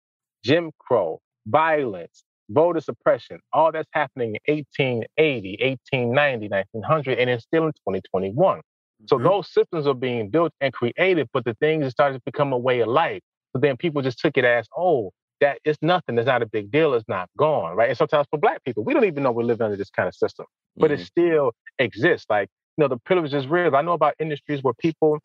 Jim 0.44 0.72
Crow, 0.80 1.20
violence, 1.48 2.24
voter 2.50 2.82
suppression, 2.82 3.40
all 3.54 3.72
that's 3.72 3.90
happening 3.92 4.36
in 4.48 4.56
1880, 4.56 5.58
1890, 5.62 6.50
1900, 6.50 7.20
and 7.20 7.30
it's 7.30 7.44
still 7.44 7.66
in 7.68 7.72
2021. 7.74 8.62
So 9.08 9.16
mm-hmm. 9.16 9.26
those 9.26 9.52
systems 9.52 9.88
are 9.88 9.94
being 9.94 10.30
built 10.30 10.52
and 10.62 10.74
created, 10.74 11.30
but 11.34 11.46
the 11.46 11.56
things 11.56 11.90
started 11.92 12.16
to 12.16 12.22
become 12.26 12.54
a 12.54 12.58
way 12.58 12.82
of 12.82 12.88
life. 12.90 13.22
So 13.54 13.60
then 13.60 13.78
people 13.78 14.02
just 14.02 14.20
took 14.20 14.38
it 14.38 14.46
as, 14.46 14.68
oh, 14.78 15.12
that 15.42 15.60
it's 15.64 15.80
nothing. 15.82 16.18
It's 16.18 16.28
not 16.28 16.42
a 16.42 16.46
big 16.46 16.72
deal. 16.72 16.94
It's 16.94 17.08
not 17.08 17.30
gone, 17.38 17.76
right? 17.76 17.90
And 17.90 17.98
sometimes 17.98 18.28
for 18.30 18.38
Black 18.38 18.64
people, 18.64 18.84
we 18.84 18.94
don't 18.94 19.06
even 19.06 19.24
know 19.24 19.32
we're 19.32 19.44
living 19.44 19.66
under 19.66 19.78
this 19.78 19.90
kind 19.90 20.08
of 20.08 20.16
system, 20.16 20.46
but 20.76 20.92
mm-hmm. 20.92 21.02
it 21.02 21.06
still 21.06 21.54
exists. 21.80 22.26
Like, 22.30 22.50
you 22.78 22.84
know, 22.84 22.88
the 22.88 22.98
privilege 22.98 23.34
is 23.34 23.48
real. 23.48 23.76
I 23.76 23.82
know 23.82 23.94
about 23.94 24.16
industries 24.20 24.62
where 24.62 24.74
people, 24.74 25.20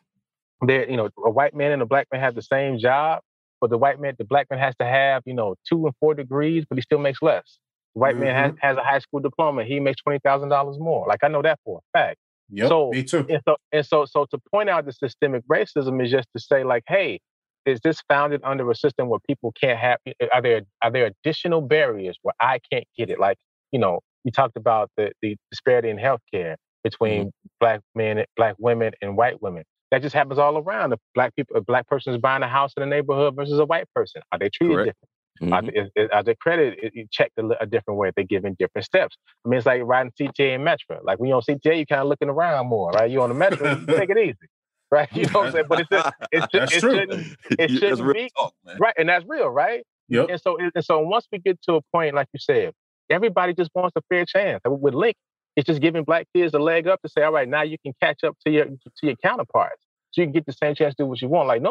they 0.65 0.89
you 0.89 0.97
know, 0.97 1.09
a 1.23 1.29
white 1.29 1.53
man 1.53 1.73
and 1.73 1.81
a 1.81 1.85
black 1.85 2.07
man 2.11 2.21
have 2.21 2.35
the 2.35 2.41
same 2.41 2.79
job, 2.79 3.21
but 3.59 3.69
the 3.69 3.77
white 3.77 3.99
man, 3.99 4.15
the 4.17 4.23
black 4.23 4.47
man 4.49 4.59
has 4.59 4.73
to 4.79 4.85
have, 4.85 5.23
you 5.25 5.33
know, 5.33 5.55
two 5.67 5.85
and 5.85 5.93
four 5.99 6.13
degrees, 6.13 6.63
but 6.67 6.77
he 6.77 6.81
still 6.81 6.99
makes 6.99 7.21
less. 7.21 7.59
The 7.93 7.99
white 7.99 8.15
mm-hmm. 8.15 8.23
man 8.23 8.35
has, 8.35 8.53
has 8.61 8.77
a 8.77 8.83
high 8.83 8.99
school 8.99 9.19
diploma. 9.19 9.65
He 9.65 9.79
makes 9.79 10.01
twenty 10.01 10.19
thousand 10.19 10.49
dollars 10.49 10.77
more. 10.79 11.05
Like 11.07 11.23
I 11.23 11.27
know 11.27 11.41
that 11.41 11.59
for 11.65 11.79
a 11.79 11.97
fact. 11.97 12.17
Yep, 12.49 12.67
so, 12.67 12.89
me 12.91 13.03
too. 13.03 13.25
And 13.29 13.41
so, 13.47 13.55
and 13.71 13.85
so, 13.85 14.05
so 14.05 14.25
to 14.31 14.37
point 14.51 14.69
out 14.69 14.85
the 14.85 14.93
systemic 14.93 15.43
racism 15.47 16.03
is 16.03 16.11
just 16.11 16.27
to 16.35 16.41
say, 16.41 16.63
like, 16.63 16.83
hey, 16.87 17.19
is 17.65 17.79
this 17.83 18.01
founded 18.07 18.41
under 18.43 18.69
a 18.69 18.75
system 18.75 19.09
where 19.09 19.19
people 19.27 19.51
can't 19.59 19.79
have? 19.79 19.97
Are 20.31 20.41
there 20.41 20.61
are 20.83 20.91
there 20.91 21.07
additional 21.07 21.61
barriers 21.61 22.17
where 22.21 22.35
I 22.39 22.59
can't 22.71 22.85
get 22.97 23.09
it? 23.09 23.19
Like, 23.19 23.37
you 23.71 23.79
know, 23.79 24.01
you 24.23 24.31
talked 24.31 24.57
about 24.57 24.91
the 24.97 25.11
the 25.21 25.35
disparity 25.51 25.89
in 25.89 25.97
healthcare 25.97 26.55
between 26.83 27.21
mm-hmm. 27.21 27.47
black 27.59 27.81
men, 27.95 28.23
black 28.37 28.55
women, 28.59 28.93
and 29.01 29.17
white 29.17 29.41
women. 29.41 29.63
That 29.91 30.01
just 30.01 30.13
happens 30.13 30.39
all 30.39 30.57
around. 30.57 30.93
If 30.93 30.99
black 31.15 31.35
people, 31.35 31.55
a 31.55 31.61
black 31.61 31.87
person 31.87 32.13
is 32.13 32.19
buying 32.19 32.43
a 32.43 32.47
house 32.47 32.73
in 32.77 32.83
a 32.83 32.85
neighborhood 32.85 33.35
versus 33.35 33.59
a 33.59 33.65
white 33.65 33.87
person, 33.95 34.21
are 34.31 34.39
they 34.39 34.49
treated 34.49 34.73
Correct. 34.75 34.87
different? 34.89 35.09
Mm-hmm. 35.41 35.53
Are, 35.53 35.61
they, 35.61 36.09
are 36.13 36.23
their 36.23 36.35
credit 36.35 36.79
checked 37.11 37.37
a, 37.37 37.61
a, 37.61 37.65
different 37.65 37.99
way? 37.99 38.11
They're 38.15 38.23
given 38.23 38.55
different 38.57 38.85
steps. 38.85 39.17
I 39.45 39.49
mean, 39.49 39.57
it's 39.57 39.65
like 39.65 39.81
riding 39.83 40.11
CTA 40.19 40.55
and 40.55 40.65
Metra. 40.65 41.03
Like 41.03 41.19
when 41.19 41.27
you're 41.27 41.35
on 41.35 41.41
CTA, 41.41 41.75
you're 41.75 41.85
kind 41.85 42.01
of 42.01 42.07
looking 42.07 42.29
around 42.29 42.67
more, 42.67 42.91
right? 42.91 43.11
You're 43.11 43.23
on 43.23 43.37
the 43.37 43.45
Metra, 43.45 43.81
you 43.81 43.97
take 43.97 44.09
it 44.09 44.17
easy, 44.17 44.47
right? 44.91 45.09
You 45.13 45.25
know 45.25 45.39
what 45.39 45.47
I'm 45.47 45.51
saying? 45.51 45.65
But 45.67 45.79
it's 45.81 45.89
just, 45.89 46.13
it's 46.31 46.47
just, 46.53 46.73
it 46.73 46.79
shouldn't, 46.79 47.37
it 47.59 47.71
shouldn't 47.71 48.13
be 48.13 48.29
talk, 48.37 48.53
right, 48.79 48.93
and 48.97 49.09
that's 49.09 49.25
real, 49.27 49.49
right? 49.49 49.83
Yep. 50.07 50.27
And 50.29 50.41
so, 50.41 50.57
and 50.57 50.71
so 50.85 50.99
once 50.99 51.27
we 51.31 51.39
get 51.39 51.61
to 51.63 51.75
a 51.75 51.81
point, 51.91 52.15
like 52.15 52.27
you 52.31 52.39
said, 52.39 52.73
everybody 53.09 53.53
just 53.53 53.71
wants 53.75 53.93
a 53.97 54.01
fair 54.07 54.25
chance. 54.25 54.61
With 54.65 54.93
Link, 54.93 55.15
it's 55.55 55.65
just 55.65 55.81
giving 55.81 56.03
black 56.03 56.27
kids 56.35 56.53
a 56.53 56.59
leg 56.59 56.87
up 56.87 57.01
to 57.01 57.09
say, 57.09 57.23
all 57.23 57.31
right, 57.31 57.47
now 57.47 57.63
you 57.63 57.77
can 57.83 57.93
catch 58.01 58.23
up 58.23 58.37
to 58.45 58.51
your 58.51 58.65
to 58.65 59.01
your 59.01 59.15
counterparts. 59.17 59.81
So 60.11 60.21
you 60.21 60.27
can 60.27 60.33
get 60.33 60.45
the 60.45 60.53
same 60.53 60.75
chance 60.75 60.95
to 60.95 61.03
do 61.03 61.07
what 61.07 61.21
you 61.21 61.27
want. 61.27 61.47
Like 61.47 61.61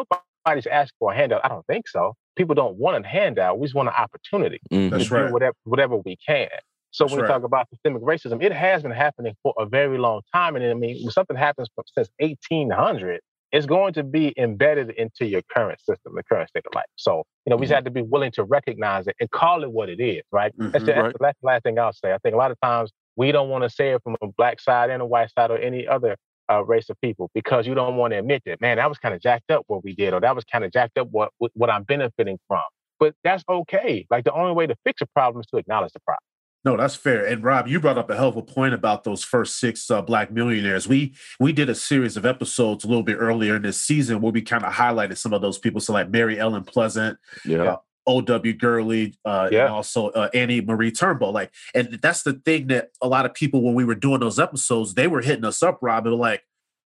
nobody's 0.45 0.67
asking 0.67 0.95
for 0.99 1.11
a 1.11 1.15
handout. 1.15 1.41
I 1.43 1.49
don't 1.49 1.65
think 1.67 1.87
so. 1.87 2.13
People 2.35 2.55
don't 2.55 2.77
want 2.77 3.03
a 3.03 3.07
handout. 3.07 3.59
We 3.59 3.65
just 3.65 3.75
want 3.75 3.89
an 3.89 3.95
opportunity 3.97 4.59
mm-hmm. 4.71 4.97
to 4.97 5.15
right. 5.15 5.27
do 5.27 5.33
whatever, 5.33 5.55
whatever 5.63 5.97
we 5.97 6.17
can. 6.17 6.49
So 6.91 7.03
That's 7.03 7.13
when 7.13 7.23
we 7.23 7.27
talk 7.27 7.43
about 7.43 7.69
systemic 7.69 8.01
racism, 8.03 8.41
it 8.41 8.53
has 8.53 8.81
been 8.81 8.91
happening 8.91 9.35
for 9.43 9.53
a 9.57 9.65
very 9.65 9.97
long 9.97 10.21
time. 10.33 10.55
And 10.55 10.65
I 10.65 10.73
mean, 10.73 11.03
when 11.03 11.11
something 11.11 11.35
happens 11.35 11.67
since 11.93 12.09
1800, 12.19 13.19
it's 13.51 13.65
going 13.65 13.93
to 13.93 14.03
be 14.03 14.33
embedded 14.37 14.91
into 14.91 15.25
your 15.25 15.41
current 15.53 15.79
system, 15.81 16.13
the 16.15 16.23
current 16.23 16.49
state 16.49 16.65
of 16.65 16.73
life. 16.73 16.85
So, 16.95 17.23
you 17.45 17.49
know, 17.49 17.55
we 17.55 17.61
mm-hmm. 17.61 17.63
just 17.63 17.75
have 17.75 17.83
to 17.85 17.91
be 17.91 18.01
willing 18.01 18.31
to 18.31 18.43
recognize 18.43 19.07
it 19.07 19.15
and 19.19 19.29
call 19.31 19.63
it 19.63 19.71
what 19.71 19.89
it 19.89 19.99
is, 19.99 20.23
right? 20.31 20.57
Mm-hmm, 20.57 20.71
that's, 20.71 20.85
the, 20.85 20.93
right. 20.93 21.15
that's 21.19 21.39
the 21.41 21.47
last 21.47 21.63
thing 21.63 21.79
I'll 21.79 21.93
say. 21.93 22.13
I 22.13 22.17
think 22.19 22.33
a 22.33 22.37
lot 22.37 22.51
of 22.51 22.57
times 22.61 22.91
we 23.15 23.31
don't 23.31 23.49
want 23.49 23.63
to 23.63 23.69
say 23.69 23.91
it 23.91 24.01
from 24.03 24.15
a 24.21 24.27
black 24.27 24.59
side 24.59 24.89
and 24.89 25.01
a 25.01 25.05
white 25.05 25.31
side 25.31 25.51
or 25.51 25.57
any 25.57 25.87
other 25.87 26.17
uh, 26.49 26.63
race 26.63 26.89
of 26.89 26.99
people 27.01 27.29
because 27.33 27.67
you 27.67 27.73
don't 27.73 27.95
want 27.97 28.13
to 28.13 28.19
admit 28.19 28.43
that, 28.45 28.61
man, 28.61 28.77
that 28.77 28.89
was 28.89 28.97
kind 28.97 29.13
of 29.13 29.21
jacked 29.21 29.51
up 29.51 29.63
what 29.67 29.83
we 29.83 29.95
did, 29.95 30.13
or 30.13 30.19
that 30.21 30.35
was 30.35 30.43
kind 30.45 30.63
of 30.63 30.71
jacked 30.71 30.97
up 30.97 31.07
what 31.11 31.31
what 31.53 31.69
I'm 31.69 31.83
benefiting 31.83 32.39
from. 32.47 32.63
But 32.99 33.13
that's 33.23 33.43
okay. 33.49 34.05
Like 34.09 34.23
the 34.23 34.33
only 34.33 34.53
way 34.53 34.67
to 34.67 34.75
fix 34.85 35.01
a 35.01 35.05
problem 35.07 35.41
is 35.41 35.47
to 35.47 35.57
acknowledge 35.57 35.93
the 35.93 35.99
problem. 35.99 36.19
No, 36.65 36.75
that's 36.75 36.95
fair. 36.95 37.23
And 37.23 37.43
Rob, 37.43 37.67
you 37.67 37.79
brought 37.79 37.99
up 37.99 38.09
a 38.09 38.15
hell 38.15 38.29
of 38.29 38.37
a 38.37 38.41
point 38.41 38.73
about 38.73 39.03
those 39.03 39.23
first 39.23 39.59
six 39.59 39.89
uh, 39.91 40.01
black 40.01 40.31
millionaires. 40.31 40.87
We 40.87 41.13
we 41.39 41.53
did 41.53 41.69
a 41.69 41.75
series 41.75 42.17
of 42.17 42.25
episodes 42.25 42.83
a 42.83 42.87
little 42.87 43.03
bit 43.03 43.17
earlier 43.17 43.55
in 43.55 43.61
this 43.61 43.79
season 43.79 44.19
where 44.19 44.31
we 44.31 44.41
kind 44.41 44.65
of 44.65 44.73
highlighted 44.73 45.17
some 45.17 45.31
of 45.31 45.43
those 45.43 45.59
people. 45.59 45.79
So 45.79 45.93
like 45.93 46.09
Mary 46.09 46.39
Ellen 46.39 46.63
Pleasant, 46.63 47.19
yeah. 47.45 47.63
Uh, 47.63 47.77
O.W. 48.07 48.53
Gurley, 48.53 49.15
uh, 49.25 49.49
yeah. 49.51 49.65
and 49.65 49.73
also 49.73 50.09
uh, 50.09 50.29
Annie 50.33 50.61
Marie 50.61 50.91
Turnbull. 50.91 51.31
Like, 51.31 51.51
and 51.73 51.99
that's 52.01 52.23
the 52.23 52.33
thing 52.33 52.67
that 52.67 52.89
a 53.01 53.07
lot 53.07 53.25
of 53.25 53.33
people, 53.33 53.61
when 53.61 53.73
we 53.73 53.85
were 53.85 53.95
doing 53.95 54.19
those 54.19 54.39
episodes, 54.39 54.93
they 54.93 55.07
were 55.07 55.21
hitting 55.21 55.45
us 55.45 55.63
up, 55.63 55.79
Rob, 55.81 56.05
and 56.05 56.15
like, 56.15 56.43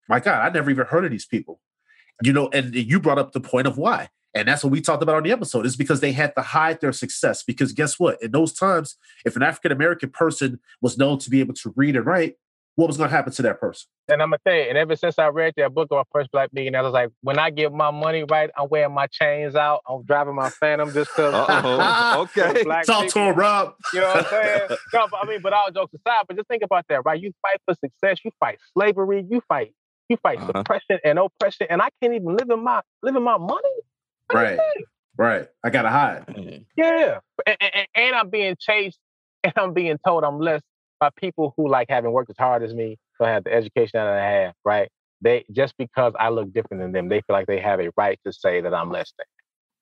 my 0.07 0.19
God, 0.19 0.41
I 0.41 0.49
never 0.51 0.69
even 0.71 0.85
heard 0.85 1.05
of 1.05 1.11
these 1.11 1.25
people. 1.25 1.59
You 2.21 2.33
know, 2.33 2.49
and 2.49 2.75
you 2.75 2.99
brought 2.99 3.17
up 3.17 3.31
the 3.31 3.39
point 3.39 3.67
of 3.67 3.77
why. 3.77 4.09
And 4.33 4.47
that's 4.47 4.63
what 4.63 4.71
we 4.71 4.81
talked 4.81 5.01
about 5.01 5.15
on 5.15 5.23
the 5.23 5.31
episode 5.31 5.65
is 5.65 5.75
because 5.75 6.01
they 6.01 6.11
had 6.11 6.35
to 6.35 6.41
hide 6.41 6.81
their 6.81 6.91
success. 6.91 7.43
Because 7.43 7.73
guess 7.73 7.99
what? 7.99 8.21
In 8.21 8.31
those 8.31 8.53
times, 8.53 8.95
if 9.25 9.35
an 9.35 9.43
African 9.43 9.71
American 9.71 10.09
person 10.09 10.59
was 10.81 10.97
known 10.97 11.17
to 11.19 11.29
be 11.29 11.39
able 11.39 11.55
to 11.55 11.73
read 11.75 11.95
and 11.95 12.05
write, 12.05 12.35
what 12.75 12.87
was 12.87 12.97
going 12.97 13.09
to 13.09 13.15
happen 13.15 13.33
to 13.33 13.41
that 13.43 13.59
person? 13.59 13.87
And 14.07 14.23
I'm 14.23 14.29
gonna 14.29 14.39
tell 14.45 14.55
you, 14.55 14.63
and 14.63 14.77
ever 14.77 14.95
since 14.95 15.19
I 15.19 15.27
read 15.27 15.53
that 15.57 15.73
book 15.73 15.89
of 15.91 15.97
my 15.97 16.03
first 16.11 16.31
black 16.31 16.51
millionaire, 16.51 16.81
I 16.81 16.83
was 16.83 16.93
like, 16.93 17.09
when 17.21 17.37
I 17.37 17.51
get 17.51 17.71
my 17.71 17.91
money 17.91 18.23
right, 18.23 18.49
I'm 18.57 18.67
wearing 18.69 18.93
my 18.93 19.05
chains 19.05 19.55
out. 19.55 19.81
I'm 19.87 20.03
driving 20.03 20.33
my 20.33 20.49
Phantom 20.49 20.91
just 20.91 21.11
because. 21.15 21.33
okay. 22.37 22.63
Talk 22.83 23.07
to 23.09 23.19
him, 23.19 23.35
Rob. 23.35 23.75
You 23.93 23.99
know 23.99 24.07
what 24.07 24.17
I'm 24.17 24.25
saying? 24.25 24.61
no, 24.93 25.07
but, 25.11 25.19
I 25.21 25.27
mean, 25.27 25.41
but 25.43 25.53
all 25.53 25.69
jokes 25.69 25.93
aside, 25.93 26.23
but 26.27 26.37
just 26.37 26.47
think 26.47 26.63
about 26.63 26.85
that, 26.89 27.03
right? 27.05 27.21
You 27.21 27.31
fight 27.43 27.61
for 27.65 27.75
success, 27.75 28.19
you 28.25 28.31
fight 28.39 28.57
slavery, 28.73 29.25
you 29.29 29.41
fight 29.47 29.73
you 30.09 30.17
fight 30.17 30.39
uh-huh. 30.39 30.51
suppression 30.57 30.99
and 31.05 31.19
oppression, 31.19 31.67
and 31.69 31.81
I 31.81 31.89
can't 32.01 32.13
even 32.13 32.35
live 32.35 32.49
in 32.49 32.63
my 32.63 32.81
live 33.03 33.15
in 33.15 33.23
my 33.23 33.37
money. 33.37 33.61
right, 34.33 34.59
right. 35.17 35.47
I 35.63 35.69
gotta 35.69 35.89
hide. 35.89 36.25
Mm-hmm. 36.27 36.63
Yeah, 36.75 37.19
and, 37.45 37.57
and, 37.61 37.87
and, 37.95 38.15
I'm 38.15 38.29
being 38.29 38.55
chased, 38.59 38.99
and 39.43 39.53
I'm 39.55 39.73
being 39.73 39.97
told 40.05 40.23
I'm 40.23 40.39
less 40.39 40.61
by 40.99 41.09
people 41.15 41.53
who 41.57 41.69
like 41.69 41.87
having 41.89 42.11
worked 42.11 42.29
as 42.29 42.37
hard 42.37 42.63
as 42.63 42.73
me, 42.73 42.97
don't 43.19 43.29
have 43.29 43.43
the 43.43 43.53
education 43.53 43.91
that 43.93 44.07
I 44.07 44.31
have. 44.31 44.53
Right? 44.65 44.89
They 45.21 45.45
just 45.51 45.73
because 45.77 46.13
I 46.19 46.29
look 46.29 46.53
different 46.53 46.81
than 46.81 46.91
them, 46.91 47.09
they 47.09 47.21
feel 47.21 47.35
like 47.35 47.47
they 47.47 47.59
have 47.59 47.79
a 47.79 47.89
right 47.97 48.19
to 48.25 48.33
say 48.33 48.61
that 48.61 48.73
I'm 48.73 48.91
less 48.91 49.13
than. 49.17 49.25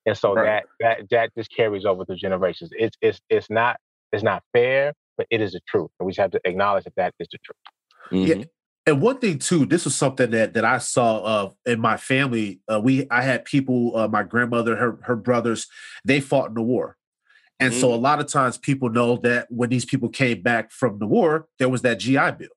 And 0.07 0.17
so 0.17 0.33
right. 0.33 0.63
that 0.79 0.99
that 0.99 1.09
that 1.11 1.29
just 1.37 1.51
carries 1.55 1.85
over 1.85 2.05
through 2.05 2.15
generations. 2.17 2.71
It's 2.73 2.97
it's 3.01 3.19
it's 3.29 3.49
not 3.49 3.77
it's 4.11 4.23
not 4.23 4.43
fair, 4.53 4.93
but 5.17 5.27
it 5.29 5.41
is 5.41 5.51
the 5.51 5.61
truth, 5.67 5.89
and 5.99 6.05
we 6.05 6.11
just 6.11 6.21
have 6.21 6.31
to 6.31 6.41
acknowledge 6.45 6.85
that 6.85 6.95
that 6.95 7.13
is 7.19 7.27
the 7.31 7.37
truth. 7.43 7.57
Mm-hmm. 8.11 8.39
Yeah, 8.39 8.45
and 8.87 9.01
one 9.01 9.19
thing 9.19 9.37
too, 9.37 9.65
this 9.65 9.83
was 9.83 9.95
something 9.95 10.31
that 10.31 10.53
that 10.53 10.63
I 10.63 10.77
saw 10.77 11.19
of 11.19 11.51
uh, 11.51 11.71
in 11.71 11.81
my 11.81 11.97
family. 11.97 12.61
Uh, 12.71 12.79
we 12.81 13.05
I 13.11 13.21
had 13.21 13.43
people, 13.43 13.95
uh, 13.97 14.07
my 14.07 14.23
grandmother, 14.23 14.77
her 14.77 14.97
her 15.03 15.17
brothers, 15.17 15.67
they 16.05 16.21
fought 16.21 16.47
in 16.49 16.53
the 16.53 16.61
war, 16.61 16.95
and 17.59 17.71
mm-hmm. 17.71 17.81
so 17.81 17.93
a 17.93 17.95
lot 17.95 18.19
of 18.19 18.27
times 18.27 18.57
people 18.57 18.89
know 18.89 19.17
that 19.17 19.47
when 19.49 19.69
these 19.69 19.85
people 19.85 20.09
came 20.09 20.41
back 20.41 20.71
from 20.71 20.99
the 20.99 21.07
war, 21.07 21.47
there 21.59 21.69
was 21.69 21.81
that 21.81 21.99
GI 21.99 22.31
Bill, 22.37 22.49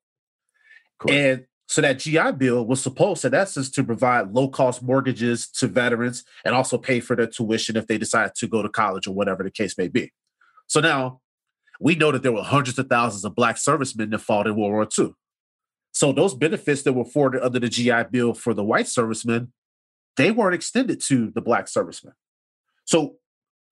cool. 0.99 1.13
and 1.13 1.47
so 1.67 1.81
that 1.83 2.01
GI 2.01 2.33
Bill 2.33 2.67
was 2.67 2.83
supposed, 2.83 3.25
in 3.25 3.33
essence, 3.33 3.71
to 3.71 3.85
provide 3.85 4.33
low 4.33 4.49
cost 4.49 4.83
mortgages 4.83 5.49
to 5.53 5.69
veterans 5.69 6.25
and 6.45 6.53
also 6.53 6.77
pay 6.77 6.99
for 6.99 7.15
their 7.15 7.29
tuition 7.29 7.77
if 7.77 7.87
they 7.87 7.97
decide 7.97 8.35
to 8.35 8.49
go 8.49 8.61
to 8.61 8.69
college 8.69 9.07
or 9.07 9.15
whatever 9.15 9.45
the 9.45 9.53
case 9.53 9.79
may 9.79 9.87
be. 9.87 10.13
So 10.67 10.81
now 10.81 11.21
we 11.79 11.95
know 11.95 12.11
that 12.11 12.25
there 12.25 12.33
were 12.33 12.43
hundreds 12.43 12.77
of 12.81 12.89
thousands 12.89 13.25
of 13.25 13.37
black 13.37 13.57
servicemen 13.57 14.11
that 14.11 14.19
fought 14.19 14.49
in 14.49 14.57
World 14.57 14.73
War 14.73 14.89
II. 14.99 15.15
So 15.93 16.13
those 16.13 16.35
benefits 16.35 16.83
that 16.83 16.93
were 16.93 17.03
afforded 17.03 17.43
under 17.43 17.61
the 17.61 17.69
GI 17.69 18.05
Bill 18.11 18.35
for 18.35 18.53
the 18.53 18.65
white 18.65 18.89
servicemen, 18.89 19.53
they 20.17 20.33
weren't 20.33 20.55
extended 20.55 21.01
to 21.03 21.31
the 21.31 21.41
black 21.41 21.69
servicemen. 21.69 22.15
So 22.85 23.17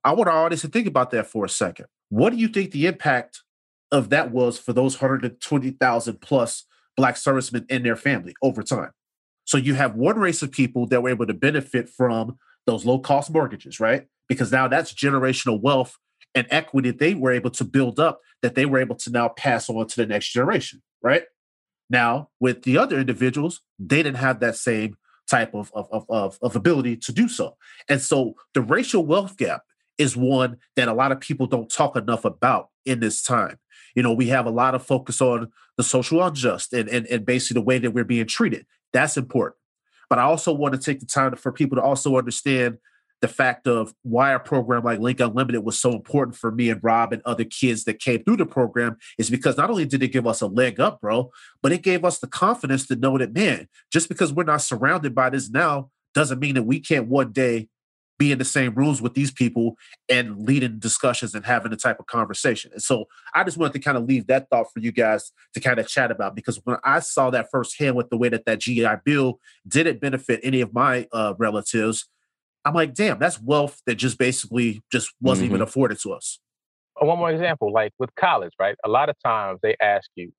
I 0.05 0.13
want 0.13 0.29
our 0.29 0.45
audience 0.45 0.63
to 0.63 0.69
think 0.69 0.87
about 0.87 1.11
that 1.11 1.27
for 1.27 1.45
a 1.45 1.49
second. 1.49 1.87
What 2.09 2.31
do 2.31 2.37
you 2.37 2.49
think 2.49 2.71
the 2.71 2.87
impact 2.87 3.43
of 3.91 4.11
that 4.11 4.31
was 4.31 4.59
for 4.59 4.73
those 4.73 5.01
120,000 5.01 6.21
plus 6.21 6.65
Black 6.97 7.17
servicemen 7.17 7.67
and 7.69 7.85
their 7.85 7.97
family 7.97 8.35
over 8.43 8.63
time? 8.63 8.93
So 9.45 9.57
you 9.57 9.75
have 9.75 9.95
one 9.95 10.19
race 10.19 10.43
of 10.43 10.53
people 10.53 10.87
that 10.87 11.03
were 11.03 11.11
able 11.11 11.27
to 11.27 11.35
benefit 11.35 11.89
from 11.89 12.39
those 12.67 12.85
low 12.85 12.99
cost 12.99 13.31
mortgages, 13.31 13.81
right? 13.81 14.07
Because 14.29 14.53
now 14.53 14.69
that's 14.69 14.93
generational 14.93 15.61
wealth 15.61 15.97
and 16.35 16.47
equity 16.51 16.91
that 16.91 16.99
they 16.99 17.15
were 17.15 17.33
able 17.33 17.51
to 17.51 17.65
build 17.65 17.99
up 17.99 18.21
that 18.43 18.55
they 18.55 18.67
were 18.67 18.79
able 18.79 18.95
to 18.97 19.11
now 19.11 19.29
pass 19.29 19.69
on 19.69 19.87
to 19.87 19.97
the 19.97 20.07
next 20.07 20.33
generation, 20.33 20.83
right? 21.03 21.25
Now, 21.91 22.29
with 22.39 22.63
the 22.63 22.79
other 22.79 22.99
individuals, 22.99 23.61
they 23.79 24.03
didn't 24.03 24.19
have 24.19 24.41
that 24.41 24.57
same 24.57 24.97
type 25.29 25.55
of, 25.55 25.73
of, 25.75 26.05
of, 26.09 26.39
of, 26.41 26.57
ability 26.57 26.97
to 26.97 27.13
do 27.13 27.29
so. 27.29 27.57
And 27.89 28.01
so 28.01 28.35
the 28.55 28.63
racial 28.63 29.05
wealth 29.05 29.37
gap 29.37 29.63
is 29.99 30.17
one 30.17 30.57
that 30.77 30.89
a 30.89 30.93
lot 30.93 31.13
of 31.13 31.21
people 31.21 31.47
don't 31.47 31.71
talk 31.71 31.97
enough 31.97 32.25
about 32.25 32.69
in 32.87 33.01
this 33.01 33.23
time. 33.23 33.59
You 33.95 34.03
know, 34.03 34.13
we 34.13 34.29
have 34.29 34.47
a 34.47 34.51
lot 34.51 34.75
of 34.75 34.87
focus 34.87 35.21
on 35.21 35.51
the 35.77 35.83
social 35.83 36.23
unjust 36.23 36.73
and, 36.73 36.89
and, 36.89 37.07
and 37.07 37.27
basically 37.27 37.61
the 37.61 37.65
way 37.65 37.79
that 37.79 37.91
we're 37.91 38.05
being 38.05 38.27
treated. 38.27 38.67
That's 38.93 39.17
important. 39.17 39.57
But 40.09 40.19
I 40.19 40.23
also 40.23 40.53
want 40.53 40.75
to 40.75 40.81
take 40.81 41.01
the 41.01 41.07
time 41.07 41.35
for 41.37 41.53
people 41.53 41.77
to 41.77 41.83
also 41.83 42.17
understand 42.17 42.79
the 43.21 43.29
fact 43.29 43.67
of 43.67 43.93
why 44.03 44.33
a 44.33 44.39
program 44.39 44.85
like 44.85 45.01
Link 45.01 45.19
Unlimited 45.21 45.65
was 45.65 45.79
so 45.79 45.93
important 45.93 46.37
for 46.37 46.53
me 46.53 46.71
and 46.71 46.83
Rob 46.83 47.13
and 47.13 47.21
other 47.25 47.45
kids 47.45 47.85
that 47.85 47.99
came 47.99 48.23
through 48.23 48.37
the 48.37 48.47
program 48.47 48.97
is 49.19 49.29
because 49.29 49.57
not 49.57 49.71
only 49.71 49.85
did 49.85 50.03
it 50.03 50.13
give 50.13 50.27
us 50.27 50.41
a 50.41 50.47
leg 50.47 50.79
up, 50.79 51.01
bro, 51.01 51.31
but 51.61 51.73
it 51.73 51.83
gave 51.83 52.05
us 52.05 52.21
the 52.21 52.29
confidence 52.29 52.87
to 52.87 52.97
know 52.97 53.19
that, 53.19 53.35
man, 53.35 53.69
just 53.93 54.09
because 54.09 54.33
we're 54.33 54.45
not 54.45 54.63
surrounded 54.63 55.15
by 55.15 55.31
this 55.31 55.51
now 55.51 55.91
doesn't 56.15 56.39
mean 56.39 56.55
that 56.55 56.63
we 56.63 56.79
can't 56.79 57.09
one 57.09 57.33
day 57.33 57.69
be 58.19 58.33
in 58.33 58.39
the 58.39 58.45
same 58.45 58.75
rooms 58.75 59.01
with 59.01 59.15
these 59.15 59.31
people 59.31 59.77
and 60.09 60.45
leading 60.47 60.79
discussions 60.79 61.35
and 61.35 61.47
having 61.47 61.71
the 61.71 61.77
type 61.77 61.99
of 62.01 62.07
conversation. 62.07 62.71
And 62.73 62.83
so 62.83 63.07
I 63.35 63.45
just 63.45 63.57
wanted 63.57 63.75
to 63.75 63.79
kind 63.79 63.97
of 63.97 64.05
leave 64.05 64.27
that 64.27 64.49
thought 64.51 64.67
for 64.73 64.81
you 64.81 64.93
guys 64.93 65.33
to 65.55 65.61
kind 65.61 65.79
of 65.79 65.87
chat 65.87 66.11
about 66.11 66.35
because 66.35 66.61
when 66.65 66.77
I 66.85 67.01
saw 67.01 67.31
that 67.31 67.49
firsthand 67.51 67.97
with 67.97 68.11
the 68.11 68.17
way 68.17 68.29
that 68.29 68.45
that 68.47 68.61
GI 68.61 68.87
Bill 69.05 69.39
didn't 69.67 70.01
benefit 70.01 70.41
any 70.43 70.61
of 70.61 70.75
my 70.75 71.07
uh, 71.13 71.35
relatives, 71.39 72.09
I'm 72.65 72.75
like, 72.75 72.93
damn, 72.93 73.19
that's 73.19 73.41
wealth 73.41 73.81
that 73.87 73.95
just 73.95 74.19
basically 74.19 74.83
just 74.93 75.13
wasn't 75.21 75.47
mm-hmm. 75.47 75.55
even 75.55 75.63
afforded 75.63 75.99
to 76.01 76.13
us. 76.13 76.41
Uh, 77.01 77.07
one 77.07 77.19
more 77.19 77.31
example, 77.31 77.73
like 77.73 77.93
with 77.99 78.15
college, 78.17 78.53
right? 78.59 78.77
A 78.85 78.89
lot 78.89 79.09
of 79.09 79.17
times 79.25 79.61
they 79.63 79.77
ask 79.81 80.11
you, 80.17 80.33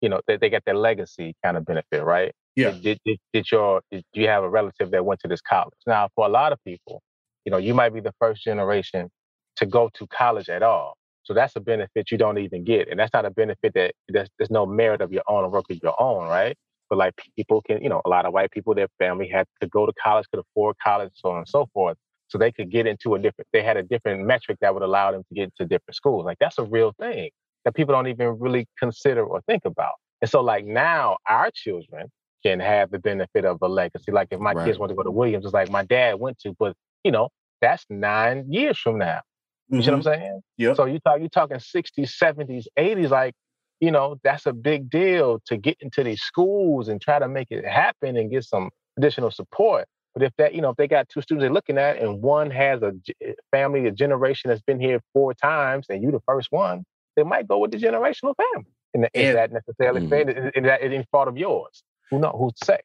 you 0.00 0.08
know, 0.08 0.20
they, 0.26 0.36
they 0.36 0.48
get 0.48 0.64
their 0.64 0.76
legacy 0.76 1.34
kind 1.44 1.56
of 1.56 1.64
benefit, 1.64 2.02
right? 2.02 2.32
Yeah. 2.54 2.70
Did, 2.70 2.98
did, 3.04 3.18
did 3.32 3.50
your 3.52 3.82
did 3.90 4.02
you 4.14 4.26
have 4.28 4.42
a 4.42 4.48
relative 4.48 4.90
that 4.90 5.04
went 5.04 5.20
to 5.20 5.28
this 5.28 5.42
college? 5.42 5.74
Now, 5.86 6.08
for 6.14 6.26
a 6.26 6.28
lot 6.30 6.52
of 6.52 6.58
people, 6.64 7.02
you 7.46 7.50
know, 7.50 7.56
you 7.56 7.72
might 7.72 7.94
be 7.94 8.00
the 8.00 8.12
first 8.20 8.44
generation 8.44 9.08
to 9.56 9.64
go 9.64 9.88
to 9.94 10.06
college 10.08 10.50
at 10.50 10.62
all. 10.62 10.98
So 11.24 11.32
that's 11.32 11.56
a 11.56 11.60
benefit 11.60 12.10
you 12.10 12.18
don't 12.18 12.38
even 12.38 12.64
get, 12.64 12.88
and 12.88 13.00
that's 13.00 13.14
not 13.14 13.24
a 13.24 13.30
benefit 13.30 13.72
that 13.74 13.92
there's, 14.08 14.28
there's 14.38 14.50
no 14.50 14.66
merit 14.66 15.00
of 15.00 15.10
your 15.10 15.22
own 15.26 15.44
or 15.44 15.48
work 15.48 15.64
of 15.70 15.78
your 15.82 15.94
own, 16.00 16.28
right? 16.28 16.56
but 16.88 16.98
like 16.98 17.14
people 17.36 17.62
can, 17.62 17.82
you 17.82 17.88
know, 17.88 18.00
a 18.04 18.08
lot 18.08 18.26
of 18.26 18.32
white 18.32 18.50
people, 18.50 18.74
their 18.74 18.88
family 18.98 19.28
had 19.28 19.46
to 19.60 19.68
go 19.68 19.86
to 19.86 19.92
college, 20.02 20.26
could 20.30 20.40
afford 20.40 20.76
college, 20.82 21.10
so 21.14 21.30
on 21.30 21.38
and 21.38 21.48
so 21.48 21.68
forth. 21.72 21.96
So 22.28 22.38
they 22.38 22.50
could 22.50 22.70
get 22.70 22.86
into 22.86 23.14
a 23.14 23.18
different, 23.18 23.46
they 23.52 23.62
had 23.62 23.76
a 23.76 23.82
different 23.82 24.26
metric 24.26 24.58
that 24.60 24.74
would 24.74 24.82
allow 24.82 25.12
them 25.12 25.22
to 25.28 25.34
get 25.34 25.44
into 25.44 25.64
different 25.64 25.94
schools. 25.94 26.24
Like 26.24 26.38
that's 26.38 26.58
a 26.58 26.64
real 26.64 26.92
thing 26.98 27.30
that 27.64 27.74
people 27.74 27.94
don't 27.94 28.08
even 28.08 28.38
really 28.38 28.66
consider 28.78 29.24
or 29.24 29.40
think 29.42 29.64
about. 29.64 29.94
And 30.22 30.30
so 30.30 30.40
like 30.40 30.64
now 30.64 31.18
our 31.28 31.50
children 31.54 32.08
can 32.44 32.60
have 32.60 32.90
the 32.90 32.98
benefit 32.98 33.44
of 33.44 33.58
a 33.62 33.68
legacy. 33.68 34.12
Like 34.12 34.28
if 34.30 34.40
my 34.40 34.52
right. 34.52 34.66
kids 34.66 34.78
want 34.78 34.90
to 34.90 34.96
go 34.96 35.02
to 35.02 35.10
Williams, 35.10 35.44
it's 35.44 35.54
like 35.54 35.70
my 35.70 35.84
dad 35.84 36.18
went 36.18 36.38
to, 36.40 36.54
but 36.58 36.74
you 37.04 37.12
know, 37.12 37.28
that's 37.60 37.84
nine 37.90 38.46
years 38.50 38.78
from 38.78 38.98
now. 38.98 39.22
You 39.68 39.78
mm-hmm. 39.78 39.86
know 39.86 39.96
what 39.96 40.06
I'm 40.06 40.20
saying? 40.20 40.40
Yeah. 40.56 40.74
So 40.74 40.84
you 40.84 41.00
talk, 41.00 41.20
you 41.20 41.28
talking 41.28 41.56
60s, 41.56 42.12
70s, 42.22 42.66
80s, 42.78 43.10
like 43.10 43.34
you 43.80 43.90
know, 43.90 44.18
that's 44.24 44.46
a 44.46 44.52
big 44.52 44.88
deal 44.88 45.40
to 45.46 45.56
get 45.56 45.76
into 45.80 46.02
these 46.02 46.22
schools 46.22 46.88
and 46.88 47.00
try 47.00 47.18
to 47.18 47.28
make 47.28 47.48
it 47.50 47.64
happen 47.64 48.16
and 48.16 48.30
get 48.30 48.44
some 48.44 48.70
additional 48.96 49.30
support. 49.30 49.86
But 50.14 50.22
if 50.22 50.32
that, 50.38 50.54
you 50.54 50.62
know, 50.62 50.70
if 50.70 50.76
they 50.76 50.88
got 50.88 51.08
two 51.10 51.20
students 51.20 51.42
they're 51.42 51.52
looking 51.52 51.76
at 51.76 51.98
and 51.98 52.22
one 52.22 52.50
has 52.50 52.80
a 52.80 52.92
eh, 53.22 53.32
family, 53.50 53.86
a 53.86 53.90
generation 53.90 54.48
that's 54.48 54.62
been 54.62 54.80
here 54.80 55.00
four 55.12 55.34
times 55.34 55.86
and 55.90 56.02
you 56.02 56.10
the 56.10 56.20
first 56.26 56.48
one, 56.50 56.84
they 57.16 57.22
might 57.22 57.46
go 57.46 57.58
with 57.58 57.70
the 57.70 57.78
generational 57.78 58.34
family. 58.54 58.70
And, 58.94 59.08
is 59.12 59.34
that 59.34 59.52
necessarily 59.52 60.02
mm. 60.02 60.08
fair? 60.08 60.30
Is, 60.54 60.64
that 60.64 60.82
any 60.82 61.04
fault 61.12 61.28
of 61.28 61.36
yours? 61.36 61.82
Who 62.10 62.18
know? 62.18 62.30
Who's 62.30 62.54
to 62.54 62.64
say? 62.64 62.78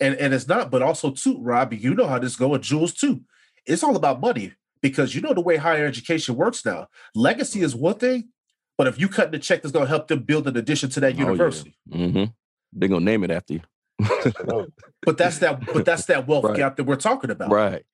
And 0.00 0.14
and 0.14 0.32
it's 0.32 0.48
not, 0.48 0.70
but 0.70 0.80
also 0.80 1.10
too, 1.10 1.38
Robbie, 1.42 1.76
you 1.76 1.94
know 1.94 2.06
how 2.06 2.18
this 2.18 2.36
go 2.36 2.48
with 2.48 2.62
Jules 2.62 2.94
too. 2.94 3.20
It's 3.66 3.82
all 3.82 3.96
about 3.96 4.20
money 4.20 4.52
because 4.80 5.14
you 5.14 5.20
know 5.20 5.34
the 5.34 5.40
way 5.40 5.56
higher 5.56 5.86
education 5.86 6.36
works 6.36 6.64
now. 6.64 6.88
Legacy 7.14 7.62
is 7.62 7.74
one 7.74 7.94
thing, 7.94 8.28
but 8.76 8.86
if 8.86 8.98
you 8.98 9.08
cut 9.08 9.32
the 9.32 9.38
check 9.38 9.62
that's 9.62 9.72
going 9.72 9.86
to 9.86 9.88
help 9.88 10.08
them 10.08 10.20
build 10.20 10.46
an 10.46 10.56
addition 10.56 10.90
to 10.90 11.00
that 11.00 11.16
university, 11.16 11.76
oh, 11.92 11.96
yeah. 11.98 12.06
mm-hmm. 12.06 12.24
they're 12.72 12.88
going 12.88 13.00
to 13.00 13.04
name 13.04 13.24
it 13.24 13.30
after 13.30 13.54
you. 13.54 13.60
but 15.02 15.18
that's 15.18 15.38
that. 15.38 15.64
But 15.66 15.84
that's 15.84 16.06
that 16.06 16.26
wealth 16.28 16.44
right. 16.44 16.56
gap 16.56 16.76
that 16.76 16.84
we're 16.84 16.96
talking 16.96 17.30
about, 17.30 17.50
right? 17.50 17.84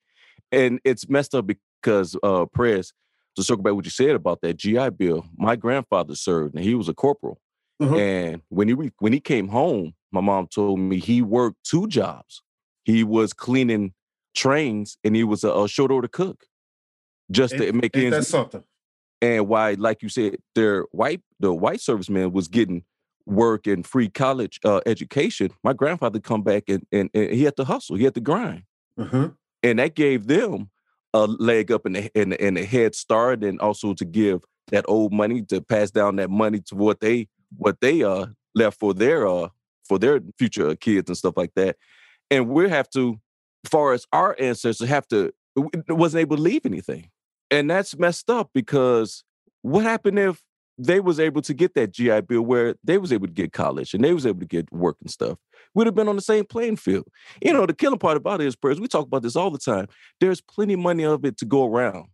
And 0.51 0.79
it's 0.83 1.09
messed 1.09 1.33
up 1.35 1.47
because 1.47 2.15
uh, 2.23 2.45
Prez. 2.45 2.93
To 3.37 3.43
circle 3.43 3.63
back 3.63 3.73
what 3.73 3.83
you 3.83 3.91
said 3.91 4.11
about 4.11 4.39
that 4.43 4.55
GI 4.55 4.91
Bill, 4.91 5.25
my 5.35 5.57
grandfather 5.57 6.15
served, 6.15 6.55
and 6.55 6.63
he 6.63 6.73
was 6.73 6.87
a 6.87 6.93
corporal. 6.93 7.37
Mm-hmm. 7.81 7.95
And 7.95 8.41
when 8.47 8.69
he 8.69 8.91
when 8.99 9.11
he 9.11 9.19
came 9.19 9.49
home, 9.49 9.93
my 10.11 10.21
mom 10.21 10.47
told 10.47 10.79
me 10.79 10.99
he 10.99 11.21
worked 11.21 11.57
two 11.65 11.87
jobs. 11.87 12.41
He 12.85 13.03
was 13.03 13.33
cleaning 13.33 13.93
trains, 14.35 14.97
and 15.03 15.15
he 15.15 15.23
was 15.23 15.43
a, 15.43 15.49
a 15.49 15.67
short 15.67 15.91
order 15.91 16.07
cook, 16.07 16.45
just 17.31 17.57
to 17.57 17.73
make 17.73 17.95
ends. 17.95 18.11
That's 18.11 18.27
something 18.27 18.63
and 19.21 19.47
why, 19.47 19.73
like 19.73 20.03
you 20.03 20.09
said, 20.09 20.37
their 20.53 20.83
white 20.91 21.21
the 21.39 21.53
white 21.53 21.79
serviceman 21.79 22.31
was 22.31 22.47
getting 22.47 22.83
work 23.25 23.65
and 23.65 23.85
free 23.85 24.09
college 24.09 24.59
uh, 24.63 24.81
education. 24.85 25.51
My 25.63 25.73
grandfather 25.73 26.19
come 26.19 26.43
back 26.43 26.63
and, 26.67 26.85
and, 26.91 27.09
and 27.13 27.31
he 27.31 27.43
had 27.43 27.55
to 27.57 27.63
hustle, 27.63 27.95
he 27.95 28.03
had 28.03 28.13
to 28.15 28.21
grind, 28.21 28.63
mm-hmm. 28.99 29.27
and 29.63 29.79
that 29.79 29.95
gave 29.95 30.27
them 30.27 30.69
a 31.13 31.25
leg 31.25 31.71
up 31.71 31.85
in 31.85 31.93
the, 31.93 32.11
in 32.19 32.29
the 32.29 32.45
in 32.45 32.55
head 32.55 32.93
start, 32.93 33.43
and 33.43 33.59
also 33.59 33.93
to 33.93 34.05
give 34.05 34.41
that 34.71 34.85
old 34.87 35.13
money 35.13 35.41
to 35.43 35.61
pass 35.61 35.91
down 35.91 36.17
that 36.17 36.29
money 36.29 36.59
to 36.59 36.75
what 36.75 36.99
they 36.99 37.27
what 37.57 37.79
they 37.81 38.03
uh 38.03 38.27
left 38.53 38.79
for 38.79 38.93
their 38.93 39.27
uh 39.27 39.47
for 39.87 39.99
their 39.99 40.19
future 40.37 40.75
kids 40.75 41.09
and 41.09 41.17
stuff 41.17 41.37
like 41.37 41.53
that. 41.55 41.77
And 42.31 42.49
we 42.49 42.67
have 42.69 42.89
to, 42.91 43.19
far 43.67 43.93
as 43.93 44.05
our 44.11 44.35
ancestors, 44.39 44.87
have 44.87 45.07
to 45.09 45.33
wasn't 45.87 46.21
able 46.21 46.35
to 46.35 46.41
leave 46.41 46.65
anything 46.65 47.09
and 47.51 47.69
that's 47.69 47.97
messed 47.97 48.29
up 48.29 48.49
because 48.53 49.23
what 49.61 49.83
happened 49.83 50.19
if 50.19 50.41
they 50.77 50.99
was 50.99 51.19
able 51.19 51.41
to 51.41 51.53
get 51.53 51.73
that 51.75 51.91
GI 51.91 52.21
Bill 52.21 52.41
where 52.41 52.75
they 52.83 52.97
was 52.97 53.13
able 53.13 53.27
to 53.27 53.33
get 53.33 53.53
college 53.53 53.93
and 53.93 54.03
they 54.03 54.13
was 54.13 54.25
able 54.25 54.41
to 54.41 54.45
get 54.45 54.71
work 54.71 54.97
and 55.01 55.09
stuff? 55.09 55.37
We'd 55.73 55.87
have 55.87 55.95
been 55.95 56.07
on 56.07 56.15
the 56.15 56.21
same 56.21 56.45
playing 56.45 56.77
field. 56.77 57.07
You 57.41 57.53
know, 57.53 57.65
the 57.65 57.73
killing 57.73 57.99
part 57.99 58.17
about 58.17 58.41
it 58.41 58.47
is, 58.47 58.55
Prez, 58.55 58.79
we 58.79 58.87
talk 58.87 59.05
about 59.05 59.21
this 59.21 59.35
all 59.35 59.51
the 59.51 59.57
time. 59.57 59.87
There's 60.19 60.41
plenty 60.41 60.73
of 60.73 60.79
money 60.79 61.05
of 61.05 61.25
it 61.25 61.37
to 61.37 61.45
go 61.45 61.65
around. 61.65 62.07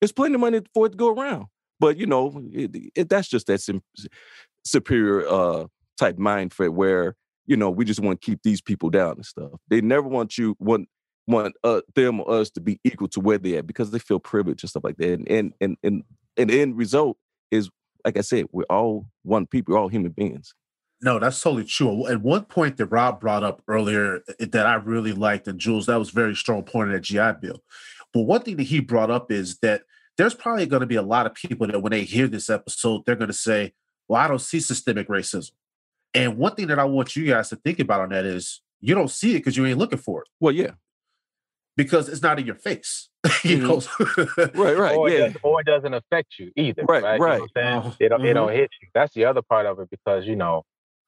There's 0.00 0.12
plenty 0.12 0.34
of 0.34 0.40
money 0.40 0.60
for 0.74 0.86
it 0.86 0.90
to 0.90 0.96
go 0.96 1.08
around. 1.08 1.46
But 1.78 1.98
you 1.98 2.06
know, 2.06 2.42
it, 2.52 2.90
it, 2.94 3.08
that's 3.08 3.28
just 3.28 3.46
that 3.48 3.60
sim- 3.60 3.82
superior 4.64 5.28
uh, 5.28 5.66
type 5.98 6.18
mind 6.18 6.54
where 6.54 7.16
you 7.46 7.56
know 7.56 7.70
we 7.70 7.84
just 7.84 8.00
want 8.00 8.20
to 8.20 8.24
keep 8.24 8.42
these 8.42 8.62
people 8.62 8.88
down 8.88 9.16
and 9.16 9.26
stuff. 9.26 9.52
They 9.68 9.82
never 9.82 10.08
want 10.08 10.38
you 10.38 10.56
want 10.58 10.88
want 11.26 11.56
uh, 11.64 11.80
them 11.94 12.20
or 12.20 12.30
us 12.30 12.50
to 12.50 12.60
be 12.60 12.80
equal 12.84 13.08
to 13.08 13.20
where 13.20 13.38
they're 13.38 13.58
at 13.58 13.66
because 13.66 13.90
they 13.90 13.98
feel 13.98 14.20
privileged 14.20 14.62
and 14.62 14.70
stuff 14.70 14.84
like 14.84 14.96
that. 14.98 15.12
And 15.12 15.28
and 15.30 15.52
and 15.60 15.76
and, 15.82 16.04
and 16.36 16.50
the 16.50 16.60
end 16.60 16.76
result 16.76 17.16
is, 17.50 17.68
like 18.04 18.16
I 18.16 18.22
said, 18.22 18.46
we're 18.52 18.64
all 18.64 19.06
one 19.22 19.46
people, 19.46 19.74
we're 19.74 19.80
all 19.80 19.88
human 19.88 20.12
beings. 20.12 20.54
No, 21.02 21.18
that's 21.18 21.40
totally 21.40 21.64
true. 21.64 22.06
At 22.06 22.22
one 22.22 22.44
point 22.44 22.78
that 22.78 22.86
Rob 22.86 23.20
brought 23.20 23.44
up 23.44 23.62
earlier 23.68 24.20
that 24.38 24.66
I 24.66 24.74
really 24.76 25.12
liked, 25.12 25.46
and 25.46 25.58
Jules, 25.58 25.86
that 25.86 25.98
was 25.98 26.10
very 26.10 26.34
strong 26.34 26.62
point 26.62 26.88
in 26.88 26.94
that 26.94 27.02
GI 27.02 27.46
Bill. 27.46 27.62
But 28.14 28.22
one 28.22 28.40
thing 28.40 28.56
that 28.56 28.62
he 28.62 28.80
brought 28.80 29.10
up 29.10 29.30
is 29.30 29.58
that 29.58 29.82
there's 30.16 30.34
probably 30.34 30.64
going 30.64 30.80
to 30.80 30.86
be 30.86 30.94
a 30.94 31.02
lot 31.02 31.26
of 31.26 31.34
people 31.34 31.66
that 31.66 31.82
when 31.82 31.90
they 31.90 32.04
hear 32.04 32.28
this 32.28 32.48
episode, 32.48 33.04
they're 33.04 33.14
going 33.14 33.28
to 33.28 33.34
say, 33.34 33.74
Well, 34.08 34.22
I 34.22 34.28
don't 34.28 34.40
see 34.40 34.60
systemic 34.60 35.08
racism. 35.08 35.50
And 36.14 36.38
one 36.38 36.54
thing 36.54 36.68
that 36.68 36.78
I 36.78 36.84
want 36.84 37.14
you 37.14 37.26
guys 37.26 37.50
to 37.50 37.56
think 37.56 37.78
about 37.78 38.00
on 38.00 38.08
that 38.08 38.24
is 38.24 38.62
you 38.80 38.94
don't 38.94 39.10
see 39.10 39.32
it 39.32 39.40
because 39.40 39.56
you 39.56 39.66
ain't 39.66 39.78
looking 39.78 39.98
for 39.98 40.22
it. 40.22 40.28
Well, 40.40 40.54
yeah 40.54 40.70
because 41.76 42.08
it's 42.08 42.22
not 42.22 42.38
in 42.38 42.46
your 42.46 42.54
face. 42.54 43.08
you 43.42 43.58
mm-hmm. 43.58 43.66
know, 43.66 44.62
right, 44.62 44.76
right, 44.78 44.96
or 44.96 45.10
yeah, 45.10 45.26
it 45.26 45.36
or 45.42 45.60
it 45.60 45.66
doesn't 45.66 45.94
affect 45.94 46.38
you 46.38 46.50
either. 46.56 46.84
Right, 46.84 47.02
right. 47.02 47.20
right. 47.20 47.40
You 47.40 47.62
know 47.62 47.82
oh, 47.84 47.96
it 47.98 48.08
don't, 48.08 48.20
mm-hmm. 48.20 48.26
it 48.26 48.34
don't 48.34 48.52
hit 48.52 48.70
you. 48.80 48.88
That's 48.94 49.12
the 49.14 49.24
other 49.24 49.42
part 49.42 49.66
of 49.66 49.80
it 49.80 49.90
because 49.90 50.26
you 50.26 50.36
know. 50.36 50.62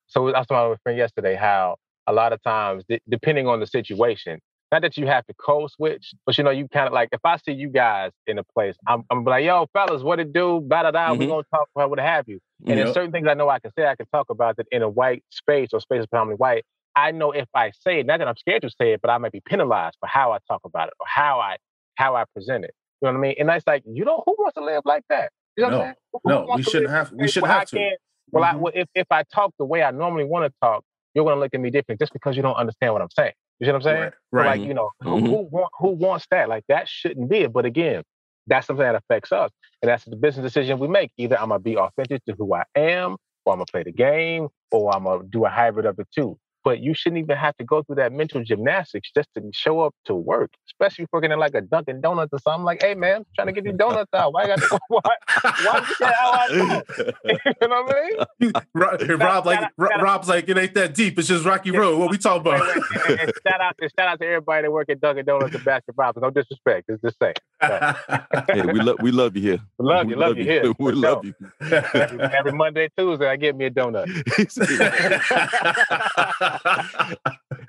So 0.07 0.29
I 0.29 0.39
was 0.39 0.47
talking 0.47 0.71
with 0.71 0.79
a 0.79 0.83
friend 0.83 0.99
yesterday 0.99 1.35
how 1.35 1.77
a 2.07 2.13
lot 2.13 2.33
of 2.33 2.43
times, 2.43 2.83
d- 2.89 3.01
depending 3.09 3.47
on 3.47 3.61
the 3.61 3.67
situation, 3.67 4.41
not 4.73 4.83
that 4.83 4.97
you 4.97 5.07
have 5.07 5.27
to 5.27 5.35
code 5.35 5.71
switch, 5.71 6.15
but 6.27 6.37
you 6.37 6.45
know, 6.45 6.51
you 6.51 6.69
kind 6.69 6.87
of 6.87 6.93
like 6.93 7.09
if 7.13 7.21
I 7.25 7.37
see 7.39 7.53
you 7.53 7.69
guys 7.69 8.11
in 8.27 8.39
a 8.39 8.45
place, 8.45 8.77
I'm, 8.87 9.05
I'm 9.11 9.25
like, 9.25 9.45
yo, 9.45 9.67
fellas, 9.73 10.03
what 10.03 10.21
it 10.21 10.33
do? 10.33 10.61
Blah 10.61 10.83
da 10.83 10.91
da. 10.91 11.09
Mm-hmm. 11.09 11.21
We're 11.21 11.29
gonna 11.29 11.43
talk 11.51 11.69
about 11.75 11.91
what 11.91 11.99
have 12.01 12.29
you. 12.29 12.39
And 12.67 12.77
yep. 12.77 12.79
there's 12.79 12.95
certain 12.95 13.13
things 13.13 13.27
I 13.29 13.35
know 13.35 13.49
I 13.49 13.61
can 13.61 13.71
say, 13.79 13.87
I 13.87 13.97
can 13.97 14.07
talk 14.13 14.31
about 14.31 14.57
that 14.57 14.67
in 14.71 14.83
a 14.83 14.89
white 14.89 15.25
space 15.31 15.69
or 15.73 15.81
space 15.81 16.05
predominantly 16.07 16.37
white. 16.37 16.65
I 16.97 17.13
know 17.13 17.33
if 17.33 17.49
I 17.55 17.71
say 17.73 18.01
it, 18.01 18.07
not 18.07 18.19
that 18.19 18.29
I'm 18.29 18.37
scared 18.37 18.63
to 18.63 18.71
say 18.71 18.93
it, 18.93 19.01
but 19.03 19.11
I 19.11 19.19
might 19.19 19.33
be 19.33 19.41
penalized 19.45 19.97
for 20.01 20.07
how 20.09 20.33
I 20.33 20.39
talk 20.49 20.63
about 20.65 20.89
it 20.89 20.95
or 21.01 21.07
how 21.09 21.41
I 21.41 21.57
how 21.97 22.15
I 22.17 22.25
present 22.33 22.65
it. 22.65 22.75
You 23.01 23.07
know 23.09 23.13
what 23.13 23.19
I 23.19 23.23
mean? 23.23 23.35
And 23.39 23.49
that's 23.49 23.67
like, 23.67 23.83
you 23.87 24.05
know, 24.05 24.23
who 24.27 24.35
wants 24.39 24.55
to 24.55 24.65
live 24.65 24.83
like 24.85 25.05
that? 25.11 25.31
You 25.57 25.65
know 25.65 25.71
No, 25.71 25.79
what 25.79 25.81
I'm 25.83 25.87
saying? 25.87 25.95
Who 26.13 26.21
no, 26.31 26.55
we 26.57 26.63
shouldn't 26.63 26.91
have- 26.91 27.13
we 27.13 27.29
shouldn't 27.29 27.53
have 27.53 27.63
I 27.63 27.65
to. 27.65 27.91
Well, 28.31 28.45
I, 28.45 28.53
Mhm. 28.53 28.59
well, 28.61 28.73
if, 28.75 28.89
if 28.95 29.07
I 29.11 29.23
talk 29.35 29.53
the 29.59 29.65
way 29.65 29.83
I 29.83 29.91
normally 29.91 30.25
want 30.25 30.45
to 30.53 30.53
talk, 30.63 30.85
you're 31.15 31.25
going 31.25 31.37
to 31.37 31.41
look 31.41 31.55
at 31.55 31.61
me 31.61 31.71
different 31.71 32.01
just 32.01 32.13
because 32.13 32.37
you 32.37 32.43
don't 32.43 32.55
understand 32.57 32.93
what 32.93 33.03
I'm 33.03 33.11
saying. 33.11 33.33
You 33.59 33.67
see 33.67 33.73
what 33.73 33.77
I'm 33.77 33.83
saying? 33.83 34.03
Right, 34.03 34.13
So. 34.33 34.47
Like, 34.47 34.61
you 34.69 34.75
know, 34.75 34.91
who, 35.01 35.11
Mhm. 35.11 35.29
who, 35.31 35.49
want, 35.51 35.71
who 35.79 35.89
wants 35.91 36.27
that? 36.31 36.49
Like, 36.49 36.65
that 36.69 36.89
shouldn't 36.89 37.29
be 37.31 37.39
it. 37.39 37.53
But 37.53 37.65
again, 37.65 38.03
that's 38.47 38.67
something 38.67 38.85
that 38.85 38.95
affects 38.95 39.33
us. 39.33 39.51
And 39.83 39.89
that's 39.89 40.05
the 40.05 40.17
business 40.17 40.45
decision 40.45 40.79
we 40.79 40.89
make. 40.89 41.11
Either 41.17 41.39
I'm 41.41 41.49
going 41.49 41.61
to 41.61 41.65
be 41.65 41.77
authentic 41.77 42.25
to 42.27 42.35
who 42.39 42.55
I 42.55 42.65
am, 42.77 43.17
or 43.47 43.53
I'm 43.55 43.59
going 43.59 43.67
to 43.67 43.73
play 43.73 43.83
the 43.83 43.93
game, 43.93 44.49
or 44.71 44.95
I'm 44.95 45.05
going 45.05 45.23
to 45.23 45.27
do 45.27 45.45
a 45.47 45.49
hybrid 45.49 45.87
of 45.87 45.97
the 45.97 46.05
two. 46.15 46.39
But 46.65 46.81
you 46.81 46.93
shouldn't 46.93 47.19
even 47.21 47.37
have 47.37 47.57
to 47.59 47.65
go 47.65 47.83
through 47.83 47.97
that 47.97 48.13
mental 48.13 48.43
gymnastics 48.45 49.11
just 49.15 49.29
to 49.37 49.43
show 49.53 49.81
up 49.81 49.95
to 50.07 50.15
work, 50.15 50.51
especially 50.69 51.05
if 51.05 51.09
you're 51.13 51.19
working 51.19 51.33
in 51.33 51.39
like 51.39 51.55
a 51.55 51.61
Dunkin' 51.61 52.01
Donuts 52.01 52.33
or 52.33 52.39
something. 52.41 52.65
Like, 52.65 52.83
hey, 52.83 52.95
man, 52.95 53.17
I'm 53.19 53.27
trying 53.35 53.47
to 53.47 53.53
get 53.53 53.65
these 53.65 53.75
donuts 53.77 54.11
out. 54.13 54.33
Why 54.35 54.43
I 54.43 54.47
got 54.49 54.59
to? 54.59 54.79
Why, 54.89 55.01
why 55.43 55.87
you 55.89 55.95
get 55.99 56.15
how 56.15 56.31
I 56.33 56.49
talk? 56.49 56.85
you 57.29 57.69
know 57.69 57.83
what 57.83 57.97
I 57.97 58.09
mean? 58.11 58.27
You- 58.41 58.53
Rob, 58.75 59.01
Rob 59.21 59.47
like 59.47 59.57
shout 59.61 59.65
out- 59.65 59.71
Ro- 59.79 59.89
shout 59.89 59.99
out- 60.01 60.03
Rob's 60.05 60.29
like 60.29 60.49
it 60.49 60.59
ain't 60.59 60.75
that 60.75 60.95
deep. 60.95 61.19
It's 61.19 61.29
just 61.29 61.45
Rocky 61.45 61.71
Road. 61.71 61.99
What 61.99 62.11
we 62.11 62.19
talking 62.19 62.41
about? 62.41 62.61
wait, 62.61 62.77
and, 63.09 63.21
and 63.21 63.33
shout 63.47 63.61
out, 63.61 63.75
and 63.81 63.91
shout 63.99 64.09
out 64.09 64.21
to 64.21 64.27
everybody 64.27 64.63
that 64.63 64.71
work 64.73 64.89
at 64.91 65.01
Dunkin' 65.01 65.25
Donuts 65.27 65.55
and 65.55 65.65
Baskin 65.65 65.95
Robbins. 65.97 66.23
No 66.23 66.31
disrespect, 66.31 66.87
it's 66.89 67.01
just 67.03 67.17
saying. 67.23 67.35
Hey, 67.61 68.63
we 68.73 68.81
love 68.81 68.97
we 69.01 69.11
love 69.11 69.37
you 69.37 69.43
here. 69.43 69.59
We 69.79 69.87
love 69.87 70.07
We 70.07 70.13
you, 70.13 70.19
love 70.19 70.37
you 70.39 70.45
here. 70.45 70.73
We 70.79 70.93
love 70.93 71.25
you. 71.25 71.35
Every, 71.61 72.21
every 72.21 72.53
Monday, 72.53 72.89
Tuesday, 72.97 73.29
I 73.29 73.37
get 73.37 73.57
me 73.57 73.67
a 73.67 73.71
donut. 73.71 74.07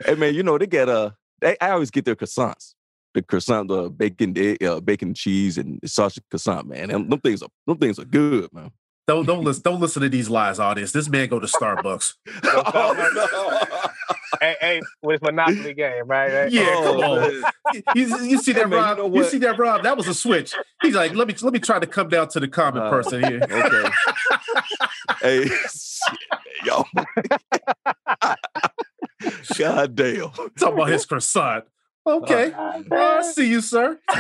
Hey 0.05 0.15
man, 0.15 0.33
you 0.33 0.43
know 0.43 0.57
they 0.57 0.67
get 0.67 0.89
uh 0.89 1.11
they 1.41 1.55
I 1.61 1.71
always 1.71 1.91
get 1.91 2.05
their 2.05 2.15
croissants. 2.15 2.73
The 3.15 3.23
croissant, 3.23 3.69
the 3.69 3.89
bacon, 3.89 4.37
egg, 4.37 4.63
uh, 4.63 4.79
bacon, 4.81 5.13
cheese, 5.15 5.57
and 5.57 5.79
sausage 5.83 6.23
croissant, 6.29 6.67
man. 6.67 6.89
Them, 6.89 7.09
them 7.09 7.19
things 7.19 7.41
are 7.41 7.49
them 7.65 7.77
things 7.77 7.97
are 7.97 8.05
good, 8.05 8.53
man. 8.53 8.71
don't 9.07 9.25
don't 9.25 9.43
listen 9.43 9.63
don't 9.63 9.79
listen 9.79 10.03
to 10.03 10.09
these 10.09 10.29
lies, 10.29 10.59
audience. 10.59 10.91
This 10.91 11.09
man 11.09 11.27
go 11.27 11.39
to 11.39 11.47
Starbucks. 11.47 12.13
Oh, 12.53 13.89
hey, 14.39 14.55
hey, 14.61 14.81
with 15.01 15.21
Monopoly 15.23 15.73
game, 15.73 16.05
right? 16.05 16.31
right? 16.31 16.51
Yeah, 16.51 16.75
Oh, 16.77 16.83
come 16.83 16.97
on. 16.97 17.43
You, 17.95 18.05
you 18.25 18.37
see 18.37 18.53
Hey, 18.53 18.59
that, 18.61 18.69
man, 18.69 18.79
you 18.79 18.85
Rob? 18.85 18.97
know 19.11 19.17
You, 19.17 19.23
see 19.23 19.37
that, 19.39 19.57
Rob? 19.57 19.83
That 19.83 19.97
was 19.97 20.07
a 20.07 20.13
switch. 20.13 20.53
He's 20.81 20.93
like, 20.95 21.13
let 21.15 21.27
me 21.27 21.33
let 21.41 21.51
me 21.53 21.59
try 21.59 21.79
to 21.79 21.87
come 21.87 22.09
down 22.09 22.27
to 22.29 22.39
the 22.39 22.47
common 22.47 22.81
Uh, 22.83 22.89
person 22.89 23.21
here. 23.23 23.41
Okay. 23.49 23.91
hey, 25.21 25.49
yo. 26.63 26.85
God 29.57 29.95
damn. 29.95 30.29
Talking 30.57 30.73
about 30.73 30.89
his 30.89 31.05
croissant. 31.05 31.65
Okay, 32.07 32.51
Oh, 32.57 32.83
oh 32.91 33.17
I 33.19 33.21
see 33.21 33.47
you, 33.49 33.61
sir. 33.61 33.99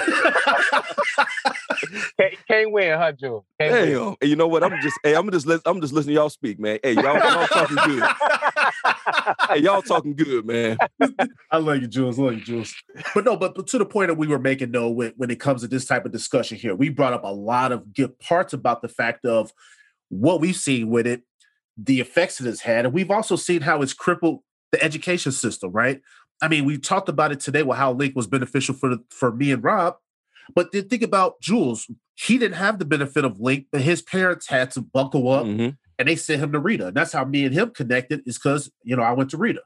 Can't, 2.19 2.33
can't 2.47 2.71
win, 2.71 2.97
huh, 2.97 3.11
June? 3.13 3.41
Can't 3.59 3.73
win. 3.73 3.91
Damn. 3.93 4.15
Hey, 4.19 4.27
you 4.27 4.35
know 4.35 4.47
what? 4.47 4.63
I'm 4.63 4.79
just 4.81 4.99
hey, 5.03 5.15
I'm 5.15 5.29
just 5.31 5.45
lis- 5.45 5.61
I'm 5.65 5.81
just 5.81 5.93
listening 5.93 6.15
to 6.15 6.21
y'all 6.21 6.29
speak, 6.29 6.59
man. 6.59 6.79
Hey, 6.83 6.93
y'all, 6.93 7.15
y'all 7.15 7.47
talking 7.47 7.77
good. 7.85 8.03
Hey, 9.49 9.59
y'all 9.59 9.81
talking 9.81 10.15
good, 10.15 10.45
man. 10.45 10.77
I 11.49 11.57
love 11.57 11.81
you, 11.81 11.87
Jules. 11.87 12.19
Love 12.19 12.35
you, 12.35 12.41
Jules. 12.41 12.75
But 13.15 13.25
no, 13.25 13.37
but, 13.37 13.55
but 13.55 13.67
to 13.67 13.77
the 13.77 13.85
point 13.85 14.09
that 14.09 14.15
we 14.15 14.27
were 14.27 14.39
making, 14.39 14.71
though, 14.71 14.89
when, 14.89 15.13
when 15.15 15.31
it 15.31 15.39
comes 15.39 15.61
to 15.61 15.67
this 15.67 15.85
type 15.85 16.05
of 16.05 16.11
discussion 16.11 16.57
here, 16.57 16.75
we 16.75 16.89
brought 16.89 17.13
up 17.13 17.23
a 17.23 17.33
lot 17.33 17.71
of 17.71 17.93
good 17.93 18.17
parts 18.19 18.53
about 18.53 18.81
the 18.81 18.89
fact 18.89 19.25
of 19.25 19.53
what 20.09 20.41
we've 20.41 20.55
seen 20.55 20.89
with 20.89 21.07
it, 21.07 21.23
the 21.77 22.01
effects 22.01 22.41
it 22.41 22.45
has 22.45 22.61
had, 22.61 22.85
and 22.85 22.93
we've 22.93 23.11
also 23.11 23.35
seen 23.35 23.61
how 23.61 23.81
it's 23.81 23.93
crippled 23.93 24.41
the 24.71 24.81
education 24.83 25.31
system, 25.31 25.71
right? 25.71 26.01
I 26.41 26.47
mean, 26.47 26.65
we 26.65 26.77
talked 26.77 27.09
about 27.09 27.31
it 27.31 27.39
today 27.39 27.63
with 27.63 27.77
how 27.77 27.91
Link 27.91 28.15
was 28.15 28.27
beneficial 28.27 28.75
for 28.75 28.89
the, 28.89 29.03
for 29.09 29.31
me 29.31 29.51
and 29.51 29.63
Rob, 29.63 29.95
but 30.55 30.71
then 30.71 30.87
think 30.87 31.03
about 31.03 31.41
Jules. 31.41 31.89
He 32.15 32.37
didn't 32.37 32.55
have 32.57 32.79
the 32.79 32.85
benefit 32.85 33.25
of 33.25 33.39
Link, 33.39 33.67
but 33.71 33.81
his 33.81 34.01
parents 34.01 34.47
had 34.47 34.71
to 34.71 34.81
buckle 34.81 35.29
up 35.29 35.45
Mhm. 35.45 35.77
and 35.97 36.07
they 36.07 36.15
sent 36.15 36.41
him 36.41 36.51
to 36.53 36.59
Rita. 36.59 36.87
And 36.87 36.97
that's 36.97 37.11
how 37.13 37.25
me 37.25 37.45
and 37.45 37.53
him 37.53 37.71
connected, 37.71 38.21
is 38.25 38.37
because 38.37 38.71
you 38.83 38.95
know 38.95 39.03
I 39.03 39.11
went 39.11 39.29
to 39.31 39.37
Rita, 39.37 39.61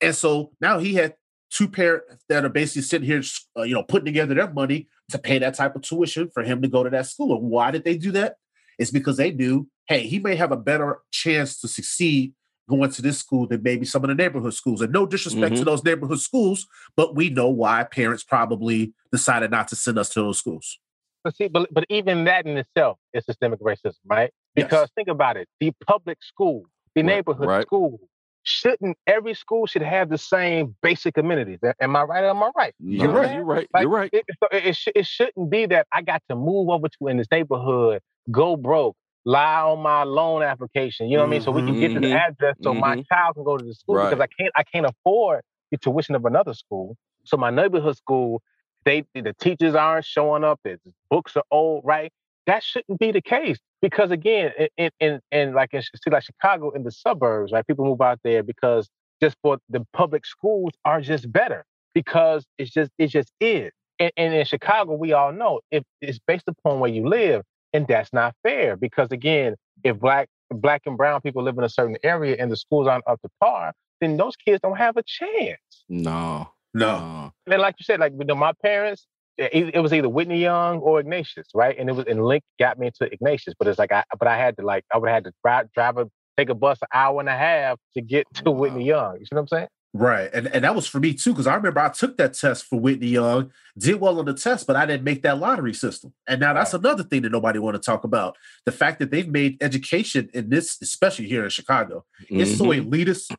and 0.00 0.14
so 0.14 0.52
now 0.60 0.78
he 0.78 0.94
had 0.94 1.14
two 1.50 1.66
parents 1.68 2.24
that 2.28 2.44
are 2.44 2.50
basically 2.50 2.82
sitting 2.82 3.06
here, 3.06 3.22
uh, 3.58 3.62
you 3.62 3.72
know, 3.74 3.82
putting 3.82 4.04
together 4.04 4.34
their 4.34 4.50
money 4.52 4.86
to 5.10 5.18
pay 5.18 5.38
that 5.38 5.54
type 5.54 5.74
of 5.74 5.80
tuition 5.82 6.28
for 6.28 6.42
him 6.42 6.60
to 6.60 6.68
go 6.68 6.82
to 6.84 6.90
that 6.90 7.06
school. 7.06 7.38
And 7.38 7.48
why 7.48 7.70
did 7.70 7.84
they 7.84 7.96
do 7.96 8.12
that? 8.12 8.36
It's 8.78 8.90
because 8.90 9.16
they 9.16 9.30
knew, 9.30 9.66
hey, 9.86 10.06
he 10.06 10.18
may 10.18 10.36
have 10.36 10.52
a 10.52 10.58
better 10.58 10.98
chance 11.10 11.58
to 11.60 11.68
succeed 11.68 12.34
going 12.68 12.90
to 12.90 13.02
this 13.02 13.18
school 13.18 13.46
than 13.46 13.62
maybe 13.62 13.84
some 13.86 14.04
of 14.04 14.08
the 14.08 14.14
neighborhood 14.14 14.54
schools. 14.54 14.80
And 14.80 14.92
no 14.92 15.06
disrespect 15.06 15.56
to 15.56 15.62
Mhm. 15.62 15.66
those 15.66 15.84
neighborhood 15.84 16.20
schools, 16.20 16.66
but 16.96 17.14
we 17.16 17.30
know 17.30 17.48
why 17.48 17.84
parents 17.84 18.22
probably 18.22 18.92
decided 19.10 19.50
not 19.50 19.68
to 19.68 19.76
send 19.76 19.98
us 19.98 20.10
to 20.10 20.20
those 20.20 20.38
schools. 20.38 20.78
But 21.24 21.34
see, 21.36 21.48
but, 21.48 21.68
but 21.72 21.84
even 21.88 22.24
that 22.24 22.46
in 22.46 22.56
itself 22.56 22.98
is 23.12 23.24
systemic 23.24 23.60
racism, 23.60 23.96
right? 24.06 24.30
Yes. 24.54 24.66
Because 24.66 24.90
think 24.94 25.08
about 25.08 25.36
it: 25.36 25.48
the 25.60 25.72
public 25.86 26.18
school, 26.22 26.64
the 26.94 27.02
Right, 27.02 27.06
neighborhood 27.06 27.48
right. 27.48 27.66
school, 27.66 27.98
shouldn't 28.44 28.96
every 29.06 29.34
school 29.34 29.66
should 29.66 29.82
have 29.82 30.08
the 30.10 30.18
same 30.18 30.76
basic 30.82 31.16
amenities? 31.18 31.58
Am 31.80 31.96
I 31.96 32.02
right 32.02 32.22
or 32.22 32.28
am 32.30 32.42
I 32.42 32.50
right? 32.56 32.74
No, 32.78 33.04
You're 33.04 33.12
right. 33.12 33.34
You're 33.34 33.44
right. 33.44 33.68
Like, 33.74 33.82
You're 33.82 33.90
right. 33.90 34.10
It, 34.12 34.24
so 34.40 34.48
it, 34.52 34.66
it, 34.66 34.76
sh- 34.76 34.88
it 34.94 35.06
shouldn't 35.06 35.50
be 35.50 35.66
that 35.66 35.86
I 35.92 36.02
got 36.02 36.22
to 36.30 36.36
move 36.36 36.68
over 36.70 36.88
to 36.88 37.08
in 37.08 37.16
this 37.18 37.26
neighborhood, 37.30 38.00
go 38.30 38.56
broke, 38.56 38.96
lie 39.24 39.62
on 39.62 39.80
my 39.80 40.04
loan 40.04 40.42
application. 40.42 41.08
You 41.08 41.16
know 41.16 41.22
what 41.24 41.28
I 41.28 41.30
mean? 41.30 41.40
So 41.40 41.50
we 41.52 41.62
can 41.62 41.78
get 41.78 41.92
to 41.94 42.00
the 42.00 42.08
Mhm. 42.08 42.16
address 42.28 42.56
so 42.62 42.74
my 42.74 42.96
Mhm. 42.96 43.06
child 43.08 43.34
can 43.34 43.44
go 43.44 43.56
to 43.58 43.64
the 43.64 43.74
school 43.74 43.96
Right. 43.96 44.10
because 44.10 44.20
I 44.22 44.26
can't 44.28 44.52
I 44.56 44.62
can't 44.64 44.86
afford 44.86 45.42
the 45.70 45.78
tuition 45.78 46.14
of 46.14 46.24
another 46.24 46.54
school. 46.54 46.96
So 47.24 47.36
my 47.36 47.50
neighborhood 47.50 47.96
school, 47.96 48.42
they 48.84 49.04
the 49.14 49.34
teachers 49.34 49.74
aren't 49.74 50.06
showing 50.06 50.44
up. 50.44 50.60
The 50.64 50.78
books 51.10 51.36
are 51.36 51.44
old, 51.50 51.84
right? 51.84 52.10
That 52.46 52.62
shouldn't 52.64 52.98
be 52.98 53.12
the 53.12 53.20
case 53.20 53.58
because 53.82 54.10
again, 54.10 54.52
in 54.58 54.68
in, 54.78 54.90
in, 55.00 55.20
in 55.32 55.54
like 55.54 55.74
in 55.74 55.82
see 55.82 56.10
like 56.10 56.22
Chicago 56.24 56.70
in 56.70 56.84
the 56.84 56.90
suburbs, 56.92 57.52
right? 57.52 57.66
People 57.66 57.84
move 57.84 58.00
out 58.00 58.20
there 58.24 58.42
because 58.42 58.88
just 59.20 59.36
for 59.42 59.58
the 59.68 59.84
public 59.92 60.24
schools 60.24 60.72
are 60.84 61.00
just 61.00 61.30
better 61.30 61.64
because 61.94 62.46
it's 62.56 62.70
just 62.70 62.90
it 62.98 63.08
just 63.08 63.30
is. 63.40 63.70
And, 64.00 64.12
and 64.16 64.32
in 64.32 64.44
Chicago, 64.46 64.94
we 64.94 65.12
all 65.12 65.32
know 65.32 65.60
if 65.70 65.82
it's 66.00 66.18
based 66.26 66.44
upon 66.46 66.80
where 66.80 66.90
you 66.90 67.06
live, 67.08 67.42
and 67.72 67.86
that's 67.86 68.12
not 68.12 68.34
fair 68.42 68.76
because 68.76 69.10
again, 69.12 69.56
if 69.84 69.98
black 69.98 70.28
black 70.50 70.82
and 70.86 70.96
brown 70.96 71.20
people 71.20 71.42
live 71.42 71.58
in 71.58 71.64
a 71.64 71.68
certain 71.68 71.96
area 72.02 72.36
and 72.38 72.50
the 72.50 72.56
schools 72.56 72.86
aren't 72.86 73.06
up 73.06 73.20
to 73.22 73.28
par, 73.40 73.72
then 74.00 74.16
those 74.16 74.36
kids 74.36 74.60
don't 74.62 74.78
have 74.78 74.96
a 74.96 75.02
chance. 75.06 75.84
No. 75.88 76.48
No. 76.74 76.98
no. 76.98 77.32
And 77.52 77.62
like 77.62 77.76
you 77.78 77.84
said, 77.84 78.00
like 78.00 78.12
you 78.18 78.24
know, 78.24 78.34
my 78.34 78.52
parents, 78.62 79.06
it, 79.36 79.74
it 79.74 79.80
was 79.80 79.92
either 79.92 80.08
Whitney 80.08 80.40
Young 80.40 80.78
or 80.80 81.00
Ignatius, 81.00 81.48
right? 81.54 81.76
And 81.78 81.88
it 81.88 81.92
was 81.94 82.06
and 82.06 82.24
Link 82.24 82.42
got 82.58 82.78
me 82.78 82.86
into 82.88 83.12
Ignatius, 83.12 83.54
but 83.58 83.68
it's 83.68 83.78
like 83.78 83.92
I 83.92 84.04
but 84.18 84.28
I 84.28 84.36
had 84.36 84.56
to 84.58 84.62
like 84.64 84.84
I 84.92 84.98
would 84.98 85.08
have 85.08 85.16
had 85.16 85.24
to 85.24 85.32
drive 85.44 85.72
drive 85.72 85.98
a 85.98 86.08
take 86.36 86.48
a 86.50 86.54
bus 86.54 86.78
an 86.82 86.88
hour 86.94 87.20
and 87.20 87.28
a 87.28 87.36
half 87.36 87.78
to 87.94 88.02
get 88.02 88.26
to 88.44 88.50
Wow. 88.50 88.52
Whitney 88.52 88.84
Young. 88.84 89.14
You 89.18 89.24
see 89.26 89.28
what 89.34 89.40
I'm 89.42 89.48
saying? 89.48 89.68
Right. 89.94 90.28
And 90.34 90.46
and 90.48 90.64
that 90.64 90.74
was 90.74 90.86
for 90.86 91.00
me 91.00 91.14
too, 91.14 91.32
because 91.32 91.46
I 91.46 91.54
remember 91.54 91.80
I 91.80 91.88
took 91.88 92.18
that 92.18 92.34
test 92.34 92.64
for 92.66 92.78
Whitney 92.78 93.08
Young, 93.08 93.50
did 93.78 93.98
well 94.00 94.18
on 94.18 94.26
the 94.26 94.34
test, 94.34 94.66
but 94.66 94.76
I 94.76 94.84
didn't 94.84 95.02
make 95.04 95.22
that 95.22 95.38
lottery 95.38 95.72
system. 95.72 96.12
And 96.26 96.40
now 96.40 96.52
that's 96.52 96.74
another 96.74 97.02
thing 97.02 97.22
that 97.22 97.32
nobody 97.32 97.58
want 97.58 97.74
to 97.74 97.80
talk 97.80 98.04
about. 98.04 98.36
The 98.66 98.72
fact 98.72 98.98
that 98.98 99.10
they've 99.10 99.26
made 99.28 99.56
education 99.62 100.28
in 100.34 100.50
this, 100.50 100.76
especially 100.82 101.26
here 101.26 101.42
in 101.44 101.50
Chicago, 101.50 102.04
it's 102.28 102.56
so 102.58 102.66
Mhm. 102.66 102.86
elitist. 102.90 103.34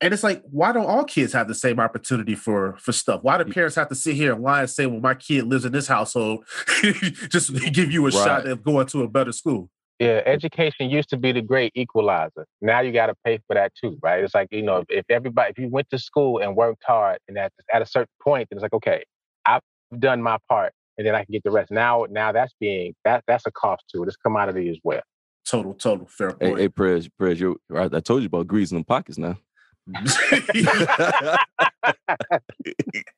And 0.00 0.12
it's 0.12 0.24
like, 0.24 0.42
why 0.50 0.72
don't 0.72 0.84
all 0.86 1.04
kids 1.04 1.32
have 1.32 1.46
the 1.48 1.54
same 1.54 1.78
opportunity 1.78 2.34
for 2.34 2.76
for 2.78 2.90
stuff? 2.92 3.20
Why 3.22 3.38
do 3.38 3.44
parents 3.50 3.76
have 3.76 3.88
to 3.88 3.94
sit 3.94 4.16
here 4.16 4.34
and 4.34 4.42
lie 4.42 4.60
and 4.62 4.68
say, 4.70 4.86
"Well, 4.86 5.00
my 5.00 5.14
kid 5.14 5.44
lives 5.44 5.64
in 5.64 5.72
this 5.72 5.86
household," 5.86 6.44
just 7.30 7.54
give 7.72 7.92
you 7.92 8.06
a 8.08 8.10
shot 8.10 8.42
Right. 8.44 8.48
of 8.48 8.64
going 8.64 8.86
to 8.88 9.02
a 9.04 9.08
better 9.08 9.32
school? 9.32 9.70
Yeah, 10.00 10.22
education 10.26 10.90
used 10.90 11.08
to 11.10 11.16
be 11.16 11.30
the 11.30 11.40
great 11.40 11.72
equalizer. 11.76 12.46
Now 12.60 12.80
you 12.80 12.92
got 12.92 13.06
to 13.06 13.14
pay 13.24 13.38
for 13.46 13.54
that 13.54 13.72
too, 13.80 13.96
right? 14.02 14.24
It's 14.24 14.34
like 14.34 14.48
you 14.50 14.62
know, 14.62 14.78
if, 14.78 14.86
if 14.88 15.04
everybody, 15.08 15.50
if 15.50 15.58
you 15.58 15.68
went 15.68 15.88
to 15.90 15.98
school 15.98 16.40
and 16.40 16.56
worked 16.56 16.82
hard, 16.84 17.18
and 17.28 17.38
at 17.38 17.52
at 17.72 17.80
a 17.80 17.86
certain 17.86 18.08
point, 18.22 18.48
then 18.50 18.56
it's 18.56 18.62
like, 18.62 18.72
okay, 18.72 19.04
I've 19.46 19.62
done 19.98 20.20
my 20.20 20.38
part, 20.48 20.72
and 20.98 21.06
then 21.06 21.14
I 21.14 21.24
can 21.24 21.32
get 21.32 21.44
the 21.44 21.52
rest. 21.52 21.70
Now, 21.70 22.06
now 22.10 22.32
that's 22.32 22.52
being 22.58 22.94
that 23.04 23.22
that's 23.28 23.46
a 23.46 23.52
cost 23.52 23.84
to 23.94 24.02
it. 24.02 24.08
It's 24.08 24.16
commodity 24.16 24.68
as 24.68 24.78
well. 24.82 25.02
Total, 25.46 25.74
total 25.74 26.06
fair 26.06 26.32
point. 26.32 26.58
hey, 26.58 26.68
Prez, 26.68 27.08
Prez, 27.16 27.38
you 27.38 27.60
I, 27.72 27.84
I 27.84 28.00
told 28.00 28.22
you 28.22 28.26
about 28.26 28.48
grease 28.48 28.72
in 28.72 28.76
them 28.76 28.84
pockets 28.84 29.18
now. 29.18 29.38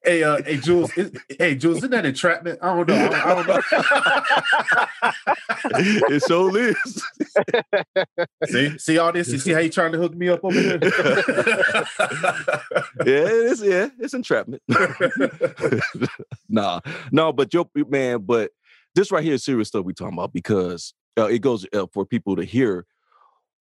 hey, 0.03 0.25
uh, 0.25 0.43
hey, 0.43 0.57
Jules. 0.57 0.93
Is, 0.97 1.13
hey, 1.39 1.55
Jules, 1.55 1.77
isn't 1.79 1.93
that 1.93 2.05
entrapment? 2.05 2.59
I 2.61 2.75
don't 2.75 2.89
know. 2.89 2.97
I 2.97 3.09
don't, 3.09 3.15
I 3.15 3.35
don't 3.35 3.47
know. 3.47 3.61
it 6.17 6.23
sure 6.27 6.59
is. 6.59 7.03
see, 8.47 8.79
see 8.79 8.99
all 8.99 9.13
this. 9.13 9.29
You 9.29 9.39
see 9.39 9.53
how 9.53 9.61
you 9.61 9.71
trying 9.71 9.93
to 9.93 9.99
hook 9.99 10.17
me 10.17 10.29
up 10.29 10.41
over 10.43 10.59
here? 10.59 10.79
yeah, 10.83 10.91
it 13.05 13.31
is. 13.31 13.63
Yeah, 13.63 13.91
it's 14.01 14.15
entrapment. 14.15 14.61
nah, 16.49 16.81
no, 17.13 17.33
but 17.33 17.55
your 17.55 17.69
man, 17.89 18.23
but 18.23 18.51
this 18.97 19.13
right 19.13 19.23
here 19.23 19.35
is 19.35 19.45
serious 19.45 19.69
stuff 19.69 19.85
we 19.85 19.95
talking 19.95 20.15
about 20.15 20.33
because 20.33 20.95
uh, 21.17 21.27
it 21.27 21.39
goes 21.39 21.65
uh, 21.73 21.87
for 21.93 22.05
people 22.05 22.35
to 22.35 22.43
hear 22.43 22.87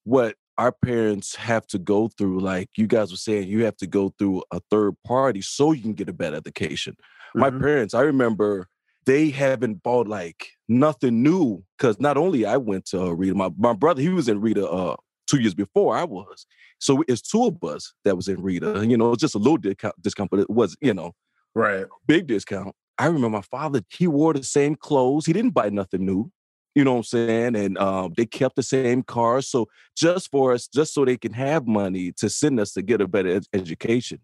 what 0.06 0.36
our 0.58 0.72
parents 0.72 1.36
have 1.36 1.68
to 1.68 1.78
go 1.80 2.08
through. 2.08 2.40
Like 2.40 2.70
you 2.78 2.88
guys 2.88 3.12
were 3.12 3.18
saying, 3.18 3.48
you 3.48 3.66
have 3.66 3.78
to 3.78 3.88
go 3.88 4.14
through 4.18 4.44
a 4.52 4.60
third 4.72 4.96
party 5.06 5.42
so 5.42 5.72
you 5.72 5.82
can 5.82 5.94
get 5.94 6.10
a 6.10 6.14
better 6.14 6.36
education. 6.38 6.96
My 7.34 7.50
Mhm. 7.50 7.60
parents, 7.62 7.94
I 7.94 8.02
remember 8.02 8.68
they 9.06 9.30
haven't 9.30 9.84
bought 9.84 10.08
like 10.08 10.48
nothing 10.68 11.22
new. 11.22 11.64
Cause 11.78 12.00
not 12.00 12.18
only 12.18 12.46
I 12.46 12.58
went 12.58 12.86
to 12.88 13.02
uh, 13.04 13.10
Rita, 13.12 13.36
my, 13.36 13.52
my 13.58 13.74
brother, 13.74 14.02
he 14.02 14.10
was 14.10 14.28
in 14.30 14.42
Rita 14.42 14.68
uh 14.68 14.96
two 15.28 15.40
years 15.42 15.54
before 15.56 15.96
I 15.98 16.04
was. 16.04 16.46
So 16.80 17.04
it's 17.08 17.22
two 17.22 17.46
of 17.46 17.64
us 17.64 17.94
that 18.04 18.16
was 18.16 18.28
in 18.28 18.42
Rita. 18.42 18.86
You 18.88 18.96
know, 18.98 19.12
it's 19.12 19.22
just 19.22 19.36
a 19.36 19.40
little 19.40 19.58
discount, 19.58 20.00
discount, 20.02 20.30
but 20.32 20.40
it 20.40 20.50
was, 20.50 20.78
you 20.82 20.94
know, 20.94 21.14
Right. 21.56 21.86
big 22.08 22.28
discount. 22.28 22.76
I 22.98 23.08
remember 23.08 23.30
my 23.30 23.42
father, 23.42 23.82
he 23.90 24.08
wore 24.08 24.34
the 24.34 24.44
same 24.44 24.76
clothes. 24.76 25.26
He 25.26 25.34
didn't 25.34 25.54
buy 25.54 25.70
nothing 25.70 26.06
new. 26.06 26.32
You 26.76 26.84
know 26.84 26.92
what 26.92 26.98
I'm 26.98 27.04
saying? 27.04 27.56
And 27.56 27.78
um, 27.78 28.14
they 28.18 28.26
kept 28.26 28.58
the 28.58 28.64
same 28.64 29.02
cars. 29.02 29.48
So 29.48 29.68
just 29.96 30.30
for 30.30 30.52
us, 30.52 30.68
just 30.68 30.94
so 30.94 31.06
they 31.06 31.18
can 31.18 31.32
have 31.34 31.66
money 31.66 32.12
to 32.14 32.30
send 32.30 32.60
us 32.60 32.74
to 32.74 32.82
get 32.82 33.00
a 33.00 33.08
better 33.08 33.30
ed- 33.30 33.48
education. 33.54 34.20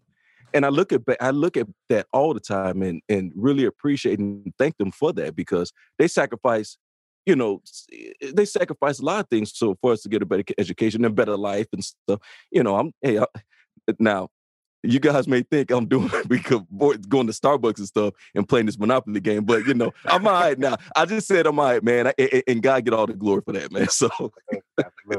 And 0.54 0.66
I 0.66 0.68
look 0.68 0.92
at 0.92 1.00
I 1.18 1.30
look 1.30 1.56
at 1.56 1.66
that 1.88 2.06
all 2.12 2.34
the 2.34 2.40
time 2.40 2.82
and 2.82 3.00
and 3.08 3.32
really 3.34 3.64
appreciate 3.64 4.18
and 4.18 4.52
thank 4.58 4.76
them 4.76 4.90
for 4.90 5.10
that 5.14 5.34
because 5.34 5.72
they 5.98 6.08
sacrifice, 6.08 6.76
you 7.24 7.34
know, 7.34 7.62
eh, 7.90 8.32
they 8.34 8.44
sacrifice 8.44 8.98
a 8.98 9.04
lot 9.04 9.20
of 9.20 9.28
things 9.30 9.50
so 9.54 9.78
for 9.80 9.92
us 9.92 10.02
to 10.02 10.10
get 10.10 10.20
a 10.20 10.26
better 10.26 10.44
education 10.58 11.06
and 11.06 11.14
better 11.14 11.38
life 11.38 11.68
and 11.72 11.82
stuff. 11.82 12.20
You 12.50 12.62
know, 12.62 12.76
I'm 12.76 12.92
hey 13.00 13.18
I, 13.18 13.24
now 13.98 14.28
you 14.82 14.98
guys 15.00 15.28
may 15.28 15.42
think 15.42 15.70
I'm 15.70 15.86
doing 15.86 16.10
because 16.28 16.62
going 17.08 17.26
to 17.26 17.32
Starbucks 17.32 17.78
and 17.78 17.86
stuff 17.86 18.14
and 18.34 18.48
playing 18.48 18.66
this 18.66 18.78
Monopoly 18.78 19.20
game, 19.20 19.44
but 19.44 19.66
you 19.66 19.74
know, 19.74 19.92
I'm 20.04 20.26
all 20.26 20.32
right 20.32 20.58
now. 20.58 20.76
I 20.96 21.04
just 21.04 21.26
said 21.26 21.46
I'm 21.46 21.58
all 21.58 21.66
right, 21.66 21.82
man, 21.82 22.08
I, 22.08 22.14
and- 22.18 22.42
and 22.46 22.62
God 22.62 22.84
get 22.84 22.94
all 22.94 23.06
the 23.06 23.14
glory 23.14 23.42
for 23.44 23.52
that, 23.52 23.70
man. 23.72 23.88
So 23.92 24.10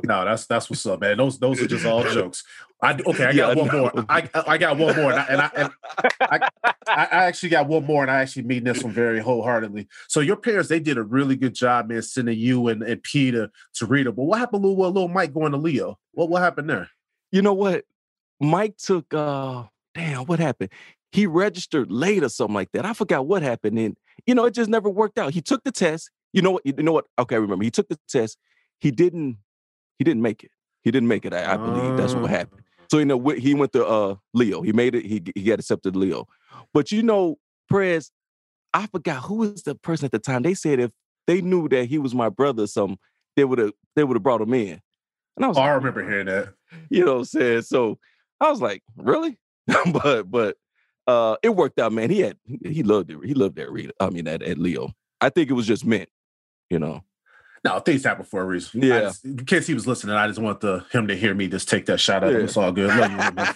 No, 0.04 0.26
that's 0.26 0.46
that's 0.46 0.70
what's 0.70 0.86
up, 0.86 1.00
man. 1.02 1.18
Those 1.18 1.40
those 1.40 1.62
are 1.62 1.68
just 1.68 1.86
all 1.86 2.04
jokes. 2.14 2.44
I 2.82 3.00
okay, 3.06 3.26
I 3.26 3.34
got 3.34 3.52
I 3.58 3.62
one 3.62 3.78
more. 3.78 4.06
I 4.10 4.30
I 4.48 4.58
got 4.58 4.78
one 4.78 4.96
more, 4.96 5.12
and 5.12 5.20
I 5.20 5.24
and 5.30 5.42
I, 5.42 5.50
and 5.56 5.72
I, 6.20 6.50
I 6.88 7.26
actually 7.26 7.50
got 7.50 7.68
one 7.68 7.86
more, 7.86 8.02
and 8.02 8.12
I 8.12 8.22
actually 8.22 8.44
mean 8.44 8.66
this 8.66 8.84
one 8.84 8.92
very 8.92 9.20
wholeheartedly. 9.20 9.88
So 10.10 10.20
your 10.20 10.36
parents, 10.36 10.68
they 10.68 10.80
did 10.80 10.98
a 10.98 11.04
really 11.04 11.38
good 11.38 11.54
job, 11.54 11.88
man, 11.88 12.02
sending 12.02 12.38
you 12.38 12.68
and, 12.68 12.84
and 12.84 13.02
P 13.02 13.32
to, 13.32 13.50
Rita. 13.82 14.12
But 14.12 14.24
what 14.24 14.40
happened 14.40 14.64
little, 14.66 14.86
little 14.92 15.08
Mike 15.08 15.34
going 15.34 15.54
to 15.54 15.58
Leo? 15.58 15.98
What 16.12 16.30
what 16.30 16.42
happened 16.42 16.70
there? 16.70 16.90
you 17.32 17.42
know 17.42 17.54
what? 17.54 17.84
Mike 18.40 18.78
took 18.78 19.14
uh 19.14 19.64
damn, 19.96 20.26
what 20.26 20.40
happened? 20.40 20.70
He 21.12 21.28
registered 21.28 21.92
late 21.92 22.24
or 22.24 22.30
something 22.30 22.56
like 22.56 22.72
that. 22.74 22.86
I 22.86 22.94
forgot 22.94 23.28
what 23.28 23.42
happened. 23.44 23.78
And 23.78 23.96
you 24.26 24.36
know, 24.36 24.46
it 24.46 24.54
just 24.54 24.70
never 24.70 24.90
worked 24.90 25.18
out. 25.18 25.34
He 25.34 25.42
took 25.42 25.64
the 25.64 25.72
test. 25.72 26.10
You 26.34 26.42
know 26.42 26.52
what? 26.52 26.66
You 26.66 26.74
know 26.74 26.92
what? 26.94 27.06
Okay, 27.20 27.36
I 27.36 27.40
remember. 27.40 27.64
He 27.64 27.72
took 27.72 27.88
the 27.90 28.00
test. 28.10 28.38
He 28.80 28.90
didn't, 28.92 29.38
he 30.00 30.04
didn't 30.04 30.22
make 30.24 30.44
it. 30.44 30.52
He 30.82 30.92
didn't 30.92 31.08
make 31.08 31.26
it. 31.26 31.34
I, 31.34 31.54
I 31.54 31.58
believe 31.58 31.96
that's 31.96 32.14
what 32.16 32.26
Ah. 32.26 32.28
happened. 32.28 32.64
So 32.90 32.98
you 33.00 33.06
know, 33.06 33.20
he 33.30 33.54
went 33.54 33.74
to 33.74 33.86
uh 33.86 34.16
Leo. 34.34 34.62
He 34.62 34.74
made 34.74 34.96
it. 34.96 35.06
He 35.06 35.22
he 35.36 35.44
got 35.44 35.60
accepted 35.60 35.96
Leo. 35.96 36.28
But 36.74 36.92
you 36.92 37.04
know, 37.04 37.38
Prez, 37.70 38.12
I 38.74 38.88
forgot 38.88 39.24
who 39.24 39.36
was 39.36 39.64
the 39.64 39.76
person 39.76 40.06
at 40.06 40.12
the 40.12 40.20
time. 40.20 40.42
They 40.42 40.54
said 40.56 40.80
if 40.80 40.92
they 41.28 41.42
knew 41.42 41.70
that 41.70 41.86
he 41.86 41.98
was 42.00 42.14
my 42.14 42.30
brother 42.30 42.68
some 42.68 42.98
they 43.36 43.46
would 43.46 43.60
have 43.60 43.72
they 43.96 44.04
would 44.04 44.16
have 44.16 44.24
brought 44.24 44.42
him 44.42 44.54
in. 44.54 44.82
And 45.38 45.46
I 45.46 45.48
was 45.48 45.58
Oh, 45.58 45.62
like, 45.62 45.70
I 45.70 45.74
remember 45.74 46.04
hearing 46.08 46.26
that. 46.28 46.54
you 46.90 47.06
know 47.06 47.14
what 47.14 47.20
I'm 47.20 47.26
saying? 47.26 47.62
So 47.64 47.98
I 48.44 48.50
was 48.50 48.62
like, 48.62 48.84
really? 48.98 49.38
but 49.92 50.30
but 50.30 50.58
uh 51.08 51.38
it 51.42 51.50
worked 51.50 51.80
out, 51.80 51.94
man. 51.94 52.10
He 52.10 52.22
had 52.22 52.38
he 52.64 52.84
loved 52.84 53.10
it. 53.10 53.18
He 53.24 53.34
loved 53.34 53.56
that 53.56 53.72
read. 53.72 53.92
I 54.00 54.10
mean 54.10 54.28
at, 54.28 54.42
at 54.44 54.58
Leo. 54.58 54.92
I 55.22 55.30
think 55.30 55.50
it 55.50 55.54
was 55.54 55.68
just 55.68 55.86
meant, 55.86 56.10
you 56.70 56.80
know. 56.80 57.04
No, 57.64 57.80
things 57.80 58.04
happen 58.04 58.26
for 58.26 58.42
a 58.42 58.46
reason. 58.46 58.82
Yeah. 58.82 59.00
just- 59.02 59.24
in 59.24 59.46
case 59.46 59.66
he 59.68 59.74
was 59.74 59.88
listening, 59.88 60.18
I 60.18 60.28
just 60.28 60.40
want 60.40 60.60
the, 60.60 60.84
him 60.92 61.08
to 61.08 61.16
hear 61.16 61.34
me 61.34 61.48
just 61.48 61.70
take 61.70 61.86
that 61.86 62.02
shot 62.02 62.22
at 62.22 62.32
him. 62.32 62.40
Yeah. 62.40 62.44
It's 62.44 62.58
all 62.58 62.74
good. 62.74 62.90
Love 62.90 63.12
you, 63.12 63.18
man. 63.18 63.56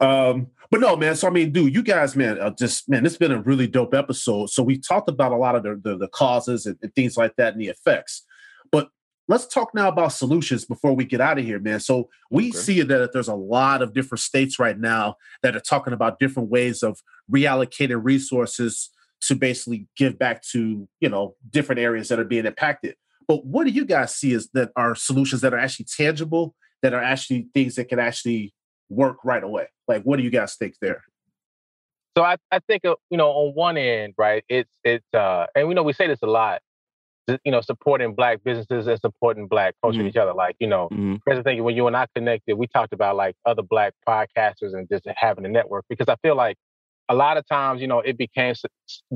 um, 0.00 0.46
but 0.70 0.80
no, 0.80 0.96
man. 0.96 1.16
So 1.16 1.26
I 1.26 1.30
mean, 1.30 1.50
dude, 1.50 1.74
you 1.74 1.82
guys, 1.82 2.14
man, 2.14 2.38
uh, 2.40 2.50
just 2.50 2.88
man, 2.88 3.04
it's 3.06 3.16
been 3.16 3.32
a 3.32 3.40
really 3.40 3.66
dope 3.66 3.94
episode. 3.94 4.50
So 4.50 4.62
we 4.62 4.78
talked 4.78 5.08
about 5.08 5.32
a 5.32 5.36
lot 5.36 5.56
of 5.56 5.62
the 5.62 5.80
the, 5.82 5.96
the 5.96 6.08
causes 6.08 6.66
and, 6.66 6.76
and 6.82 6.94
things 6.94 7.16
like 7.16 7.34
that 7.36 7.54
and 7.54 7.60
the 7.60 7.68
effects. 7.68 8.22
Let's 9.28 9.46
talk 9.46 9.74
now 9.74 9.88
about 9.88 10.08
solutions 10.12 10.64
before 10.64 10.94
we 10.94 11.04
get 11.04 11.20
out 11.20 11.38
of 11.38 11.44
here, 11.44 11.58
man. 11.58 11.80
So 11.80 12.08
we 12.30 12.48
Okay. 12.48 12.58
see 12.58 12.80
that 12.82 13.12
there's 13.12 13.28
a 13.28 13.34
lot 13.34 13.82
of 13.82 13.92
different 13.92 14.20
states 14.20 14.58
right 14.58 14.78
now 14.78 15.16
that 15.42 15.54
are 15.54 15.60
talking 15.60 15.92
about 15.92 16.18
different 16.18 16.48
ways 16.48 16.82
of 16.82 17.02
reallocating 17.30 18.02
resources 18.02 18.90
to 19.20 19.34
basically 19.34 19.86
give 19.96 20.18
back 20.18 20.42
to 20.42 20.88
you 21.00 21.08
know 21.08 21.34
different 21.50 21.80
areas 21.80 22.08
that 22.08 22.18
are 22.18 22.24
being 22.24 22.46
impacted. 22.46 22.96
But 23.26 23.44
what 23.44 23.64
do 23.64 23.70
you 23.70 23.84
guys 23.84 24.14
see 24.14 24.32
as 24.32 24.48
that 24.54 24.70
are 24.76 24.94
solutions 24.94 25.42
that 25.42 25.52
are 25.52 25.58
actually 25.58 25.86
tangible, 25.94 26.54
that 26.82 26.94
are 26.94 27.02
actually 27.02 27.48
things 27.52 27.74
that 27.74 27.88
can 27.90 27.98
actually 27.98 28.54
work 28.88 29.18
right 29.24 29.44
away? 29.44 29.66
Like, 29.86 30.04
what 30.04 30.16
do 30.16 30.22
you 30.22 30.30
guys 30.30 30.54
think 30.54 30.76
there? 30.80 31.02
So 32.16 32.24
I, 32.24 32.36
I 32.50 32.60
think 32.60 32.86
uh, 32.86 32.94
you 33.10 33.18
know 33.18 33.28
on 33.28 33.54
one 33.54 33.76
end, 33.76 34.14
right? 34.16 34.42
It's 34.48 34.72
it's 34.82 35.04
uh, 35.12 35.46
and 35.54 35.68
we 35.68 35.74
know 35.74 35.82
we 35.82 35.92
say 35.92 36.06
this 36.06 36.22
a 36.22 36.26
lot. 36.26 36.62
You 37.44 37.52
know, 37.52 37.60
supporting 37.60 38.14
black 38.14 38.42
businesses 38.44 38.86
and 38.86 38.98
supporting 39.00 39.46
black 39.48 39.74
culture 39.82 40.00
Mhm. 40.02 40.08
each 40.08 40.16
other. 40.16 40.32
Like 40.32 40.56
you 40.60 40.66
know, 40.66 40.88
Mhm. 40.90 41.20
Chris, 41.20 41.42
I 41.46 41.60
when 41.60 41.76
you 41.76 41.86
and 41.86 41.96
I 41.96 42.06
connected, 42.14 42.56
we 42.56 42.66
talked 42.66 42.92
about 42.92 43.16
like 43.16 43.34
other 43.44 43.62
black 43.62 43.94
podcasters 44.08 44.72
and 44.74 44.88
just 44.88 45.06
having 45.16 45.44
a 45.44 45.48
network 45.48 45.84
because 45.88 46.08
I 46.08 46.16
feel 46.16 46.34
like 46.36 46.56
a 47.08 47.14
lot 47.14 47.36
of 47.36 47.46
times, 47.48 47.80
you 47.80 47.86
know, 47.86 48.00
it 48.00 48.16
became 48.18 48.54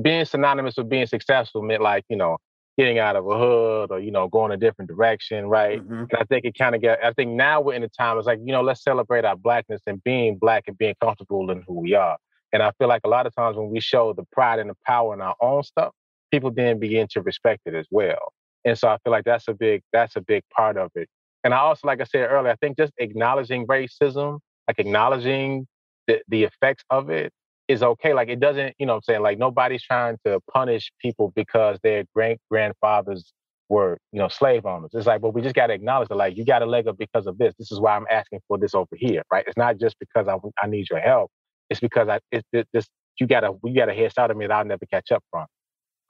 being 0.01 0.25
synonymous 0.25 0.75
with 0.77 0.89
being 0.89 1.05
successful 1.05 1.61
meant 1.61 1.81
like 1.81 2.03
you 2.09 2.15
know 2.17 2.37
getting 2.77 2.97
out 2.97 3.15
of 3.15 3.27
a 3.27 3.37
hood 3.37 3.91
or 3.91 3.99
you 3.99 4.09
know 4.11 4.27
going 4.27 4.51
a 4.51 4.57
different 4.57 4.89
direction, 4.89 5.47
right? 5.47 5.79
Mhm. 5.87 6.09
And 6.09 6.13
I 6.19 6.23
think 6.25 6.45
it 6.45 6.55
kind 6.57 6.75
of 6.75 6.81
get. 6.81 7.03
I 7.03 7.13
think 7.13 7.31
now 7.31 7.61
we're 7.61 7.73
in 7.75 7.83
a 7.83 7.89
time. 7.89 8.17
It's 8.17 8.27
like 8.27 8.39
you 8.43 8.51
know, 8.51 8.61
let's 8.61 8.83
celebrate 8.83 9.25
our 9.25 9.35
blackness 9.35 9.81
and 9.87 10.03
being 10.03 10.37
black 10.37 10.63
and 10.67 10.77
being 10.77 10.95
comfortable 11.01 11.49
in 11.51 11.63
who 11.67 11.79
we 11.81 11.93
are. 11.95 12.17
And 12.51 12.61
I 12.61 12.71
feel 12.77 12.87
like 12.87 13.01
a 13.03 13.09
lot 13.09 13.25
of 13.25 13.33
times 13.35 13.57
when 13.57 13.69
we 13.71 13.79
show 13.79 14.13
the 14.13 14.23
pride 14.31 14.59
and 14.59 14.69
the 14.69 14.75
power 14.85 15.13
in 15.15 15.21
our 15.21 15.35
own 15.41 15.63
stuff, 15.63 15.91
people 16.33 16.51
then 16.51 16.79
begin 16.79 17.07
to 17.11 17.21
respect 17.21 17.61
it 17.67 17.75
as 17.75 17.85
well. 17.91 18.33
And 18.65 18.75
so 18.77 18.87
I 18.87 18.97
feel 19.03 19.11
like 19.11 19.25
that's 19.25 19.47
a 19.47 19.53
big 19.53 19.83
that's 19.93 20.15
a 20.15 20.21
big 20.21 20.41
part 20.55 20.77
of 20.77 20.89
it. 20.95 21.07
And 21.43 21.53
I 21.53 21.57
also, 21.57 21.87
like 21.87 22.01
I 22.01 22.05
said 22.05 22.27
earlier, 22.31 22.51
I 22.51 22.55
think 22.55 22.77
just 22.77 22.93
acknowledging 22.97 23.67
racism, 23.67 24.39
like 24.67 24.79
acknowledging 24.79 25.67
the, 26.07 26.21
the 26.27 26.45
effects 26.45 26.83
of 26.89 27.09
it 27.11 27.31
is 27.67 27.83
okay. 27.83 28.13
Like 28.13 28.29
it 28.29 28.39
doesn't, 28.39 28.73
you 28.79 28.85
know 28.87 28.95
I'm 28.95 29.01
saying? 29.03 29.21
Like 29.21 29.37
nobody's 29.37 29.83
trying 29.83 30.17
to 30.25 30.39
punish 30.51 30.91
people 30.99 31.31
because 31.35 31.77
their 31.83 32.05
great 32.15 32.39
grandfathers 32.49 33.31
were, 33.69 33.97
you 34.11 34.19
know, 34.19 34.27
slave 34.27 34.65
owners. 34.65 34.91
It's 34.93 35.05
like, 35.05 35.21
but 35.21 35.33
we 35.33 35.41
just 35.41 35.55
got 35.55 35.67
to 35.67 35.73
acknowledge 35.73 36.09
that, 36.09 36.15
like, 36.15 36.37
you 36.37 36.45
got 36.45 36.61
a 36.61 36.65
leg 36.65 36.87
up 36.87 36.97
because 36.97 37.27
of 37.27 37.37
this. 37.37 37.53
This 37.57 37.71
is 37.71 37.79
why 37.79 37.95
I'm 37.95 38.05
asking 38.09 38.39
for 38.47 38.57
this 38.57 38.75
over 38.75 38.95
here, 38.95 39.23
right? 39.31 39.43
It's 39.47 39.57
not 39.57 39.79
just 39.79 39.95
because 39.99 40.27
I, 40.27 40.35
I 40.61 40.67
need 40.67 40.89
your 40.89 40.99
help. 40.99 41.29
It's 41.69 41.79
because 41.79 42.07
I, 42.07 42.19
it's 42.31 42.47
it, 42.51 42.67
this, 42.73 42.87
you 43.19 43.27
got 43.27 43.43
a, 43.43 43.53
you 43.63 43.75
got 43.75 43.89
a 43.89 43.93
head 43.93 44.11
start 44.11 44.31
on 44.31 44.37
me 44.37 44.47
that 44.47 44.53
I'll 44.53 44.65
never 44.65 44.85
catch 44.85 45.11
up 45.11 45.23
from. 45.31 45.45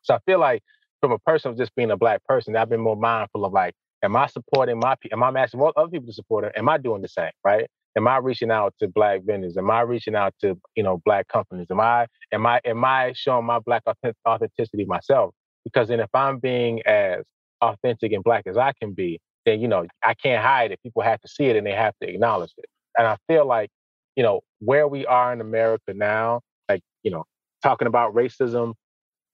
So 0.04 0.14
I 0.16 0.20
feel 0.26 0.40
like 0.40 0.62
from 1.02 1.12
a 1.12 1.20
person 1.20 1.52
of 1.52 1.58
just 1.58 1.76
being 1.76 1.92
a 1.92 1.98
black 1.98 2.24
person, 2.26 2.56
I've 2.56 2.70
been 2.70 2.80
more 2.82 2.96
mindful 2.96 3.46
of 3.46 3.54
like, 3.54 3.74
am 4.04 4.16
I 4.16 4.28
supporting 4.28 4.80
my 4.80 4.96
people? 4.96 5.18
Am 5.22 5.36
I 5.36 5.42
asking 5.42 5.62
other 5.76 5.90
people 5.90 6.08
to 6.08 6.14
support 6.14 6.46
it? 6.46 6.54
Am 6.56 6.70
I 6.70 6.78
doing 6.78 7.02
the 7.02 7.08
same, 7.08 7.32
right? 7.44 7.68
Am 7.96 8.08
I 8.08 8.18
reaching 8.18 8.52
out 8.52 8.74
to 8.80 8.88
black 8.88 9.22
vendors? 9.24 9.58
Am 9.58 9.70
I 9.70 9.82
reaching 9.82 10.16
out 10.16 10.34
to, 10.42 10.58
you 10.76 10.84
know, 10.84 11.02
black 11.06 11.28
companies? 11.28 11.68
Am 11.70 11.80
I, 11.80 12.08
am 12.32 12.46
I, 12.46 12.60
am 12.66 12.84
I 12.84 13.14
showing 13.16 13.46
my 13.46 13.60
black 13.60 13.84
authenticity 14.28 14.86
myself? 14.86 15.34
Because 15.64 15.90
then 15.90 16.00
if 16.00 16.10
I'm 16.14 16.40
being 16.40 16.82
as 16.86 17.24
authentic 17.62 18.12
and 18.12 18.24
black 18.24 18.48
as 18.48 18.58
I 18.58 18.74
can 18.82 18.94
be, 18.94 19.20
then, 19.46 19.62
you 19.62 19.68
know, 19.68 19.86
I 20.04 20.14
can't 20.16 20.44
hide 20.44 20.72
it. 20.72 20.80
People 20.84 21.04
have 21.04 21.22
to 21.22 21.28
see 21.28 21.46
it 21.46 21.56
and 21.56 21.66
they 21.68 21.74
have 21.74 21.94
to 22.02 22.10
acknowledge 22.10 22.52
it. 22.58 22.66
And 22.98 23.08
I 23.08 23.18
feel 23.28 23.46
like, 23.46 23.70
you 24.16 24.24
know, 24.24 24.42
where 24.60 24.88
we 24.88 25.06
are 25.06 25.32
in 25.34 25.42
America 25.42 25.94
now, 25.94 26.42
like, 26.70 26.82
you 27.04 27.12
know, 27.12 27.26
talking 27.62 27.88
about 27.88 28.14
racism, 28.14 28.74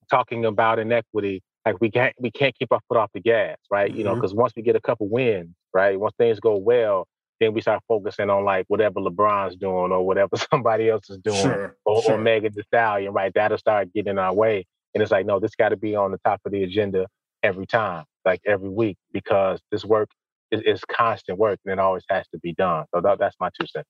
talking 0.10 0.46
about 0.46 0.80
inequity, 0.80 1.42
like 1.66 1.80
we 1.82 1.92
can't 1.92 2.14
we 2.20 2.32
can't 2.32 2.58
keep 2.58 2.72
our 2.72 2.80
foot 2.88 2.98
off 2.98 3.12
the 3.14 3.20
gas, 3.22 3.58
right? 3.72 3.94
You 3.94 4.04
know, 4.04 4.12
mm-hmm. 4.12 4.22
because 4.22 4.34
once 4.34 4.54
we 4.56 4.62
get 4.62 4.76
a 4.76 4.82
couple 4.82 5.08
wins, 5.10 5.56
right, 5.74 6.00
once 6.00 6.14
things 6.18 6.40
go 6.40 6.58
well, 6.58 7.08
then 7.40 7.54
we 7.54 7.62
start 7.62 7.82
focusing 7.88 8.30
on 8.30 8.44
like 8.46 8.66
whatever 8.68 9.00
LeBron's 9.00 9.56
doing 9.56 9.92
or 9.92 10.06
whatever 10.06 10.32
somebody 10.52 10.90
else 10.90 11.10
is 11.10 11.18
doing, 11.20 11.42
Sure, 11.42 11.76
or, 11.86 12.04
sure. 12.04 12.14
or 12.14 12.18
Megan 12.18 12.54
Thee 12.56 12.64
Stallion, 12.64 13.14
right? 13.14 13.32
That'll 13.34 13.58
start 13.58 13.94
getting 13.94 14.12
in 14.12 14.20
our 14.20 14.34
way, 14.34 14.66
and 14.94 15.02
it's 15.04 15.12
like, 15.12 15.26
no, 15.26 15.40
this 15.40 15.56
got 15.56 15.70
to 15.70 15.78
be 15.78 15.96
on 15.96 16.12
the 16.12 16.20
top 16.26 16.42
of 16.46 16.52
the 16.52 16.64
agenda 16.64 17.08
every 17.44 17.66
time, 17.66 18.06
like 18.26 18.42
every 18.46 18.70
week, 18.70 18.98
because 19.14 19.60
this 19.72 19.86
work 19.86 20.10
is, 20.52 20.62
is 20.66 20.82
constant 20.92 21.38
work 21.38 21.60
and 21.66 21.72
it 21.74 21.80
always 21.80 22.04
has 22.10 22.28
to 22.30 22.40
be 22.40 22.54
done. 22.54 22.86
So 22.94 23.02
that, 23.02 23.20
that's 23.20 23.36
my 23.40 23.50
two 23.60 23.68
cents. 23.68 23.88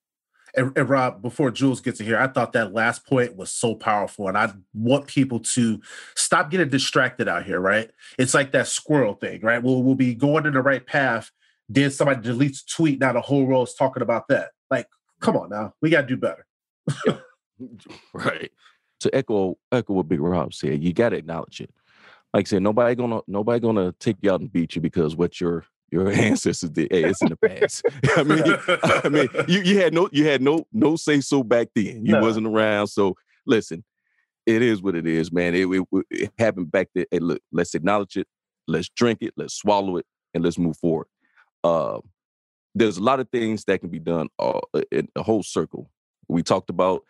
And, 0.56 0.78
and 0.78 0.90
Rob, 0.90 1.22
before 1.22 1.52
Jules 1.52 1.82
gets 1.82 2.00
in 2.00 2.06
here, 2.06 2.20
I 2.20 2.28
thought 2.28 2.54
that 2.54 2.74
last 2.74 3.06
point 3.06 3.36
was 3.36 3.52
so 3.52 3.76
powerful, 3.76 4.28
and 4.28 4.38
I 4.38 4.52
want 4.74 5.08
people 5.08 5.40
to 5.40 5.80
stop 6.16 6.52
getting 6.52 6.70
distracted 6.70 7.28
out 7.28 7.46
here. 7.46 7.60
Right? 7.60 7.92
It's 8.18 8.34
like 8.34 8.52
that 8.52 8.68
squirrel 8.68 9.16
thing, 9.16 9.42
right? 9.42 9.62
We'll 9.62 9.84
we'll 9.84 9.96
be 9.96 10.16
going 10.16 10.46
in 10.46 10.54
the 10.54 10.62
right 10.62 10.86
path. 10.86 11.32
Then 11.68 11.92
somebody 11.92 12.28
deletes 12.28 12.64
a 12.64 12.68
tweet. 12.68 13.00
Now 13.00 13.14
the 13.14 13.22
whole 13.22 13.46
row 13.46 13.64
is 13.64 13.74
talking 13.74 14.02
about 14.02 14.28
that. 14.30 14.52
Like, 14.72 14.88
come 15.22 15.38
on 15.38 15.50
now, 15.50 15.74
we 15.82 15.90
got 15.90 16.02
to 16.02 16.08
do 16.08 16.18
better. 16.18 16.46
Right. 18.14 18.52
To 19.02 19.16
echo 19.16 19.58
echo 19.72 19.94
what 19.94 20.08
Big 20.08 20.20
Rob 20.20 20.54
said, 20.54 20.84
you 20.84 20.94
gotta 20.94 21.18
acknowledge 21.18 21.62
it. 21.62 21.72
Like 22.34 22.48
I 22.48 22.50
said, 22.50 22.64
nobody 22.64 22.96
gonna 22.96 23.22
nobody 23.28 23.60
gonna 23.60 23.94
take 24.00 24.18
you 24.22 24.32
out 24.32 24.42
and 24.42 24.52
beat 24.52 24.76
you 24.76 24.82
because 24.82 25.16
what 25.16 25.40
your 25.40 25.66
your 25.92 26.10
ancestors 26.12 26.70
did. 26.70 26.92
Hey, 26.92 27.04
it's 27.06 27.22
in 27.22 27.30
the 27.30 27.38
past. 27.38 27.86
I 28.16 28.24
mean, 28.24 28.44
I 29.06 29.10
mean, 29.10 29.28
you, 29.48 29.62
you 29.62 29.80
had 29.80 29.94
no 29.94 30.10
you 30.12 30.26
had 30.26 30.42
no 30.42 30.66
no 30.72 30.96
say 30.96 31.22
so 31.22 31.44
back 31.44 31.70
then. 31.76 32.06
You 32.06 32.14
No. 32.14 32.22
wasn't 32.22 32.48
around. 32.48 32.88
So 32.88 33.16
listen, 33.46 33.84
it 34.46 34.62
is 34.62 34.82
what 34.82 34.96
it 34.96 35.06
is, 35.08 35.32
man. 35.32 35.56
It, 35.56 35.68
it, 35.68 36.06
it 36.10 36.32
happened 36.38 36.72
back 36.72 36.90
there. 36.96 37.06
Hey, 37.12 37.20
look, 37.20 37.42
let's 37.52 37.76
acknowledge 37.76 38.18
it. 38.18 38.28
Let's 38.68 38.90
drink 38.90 39.20
it. 39.22 39.34
Let's 39.38 39.56
swallow 39.56 39.98
it, 39.98 40.06
and 40.34 40.44
let's 40.44 40.58
move 40.58 40.78
forward. 40.78 41.08
Uh, 41.64 42.00
there's 42.76 42.98
a 42.98 43.04
lot 43.04 43.20
of 43.20 43.30
things 43.30 43.66
that 43.66 43.80
can 43.80 43.90
be 43.90 44.00
done 44.00 44.30
uh, 44.38 44.60
in 44.92 45.08
a 45.16 45.24
whole 45.24 45.44
circle. 45.44 45.90
We 46.28 46.44
talked 46.44 46.70
about 46.70 47.02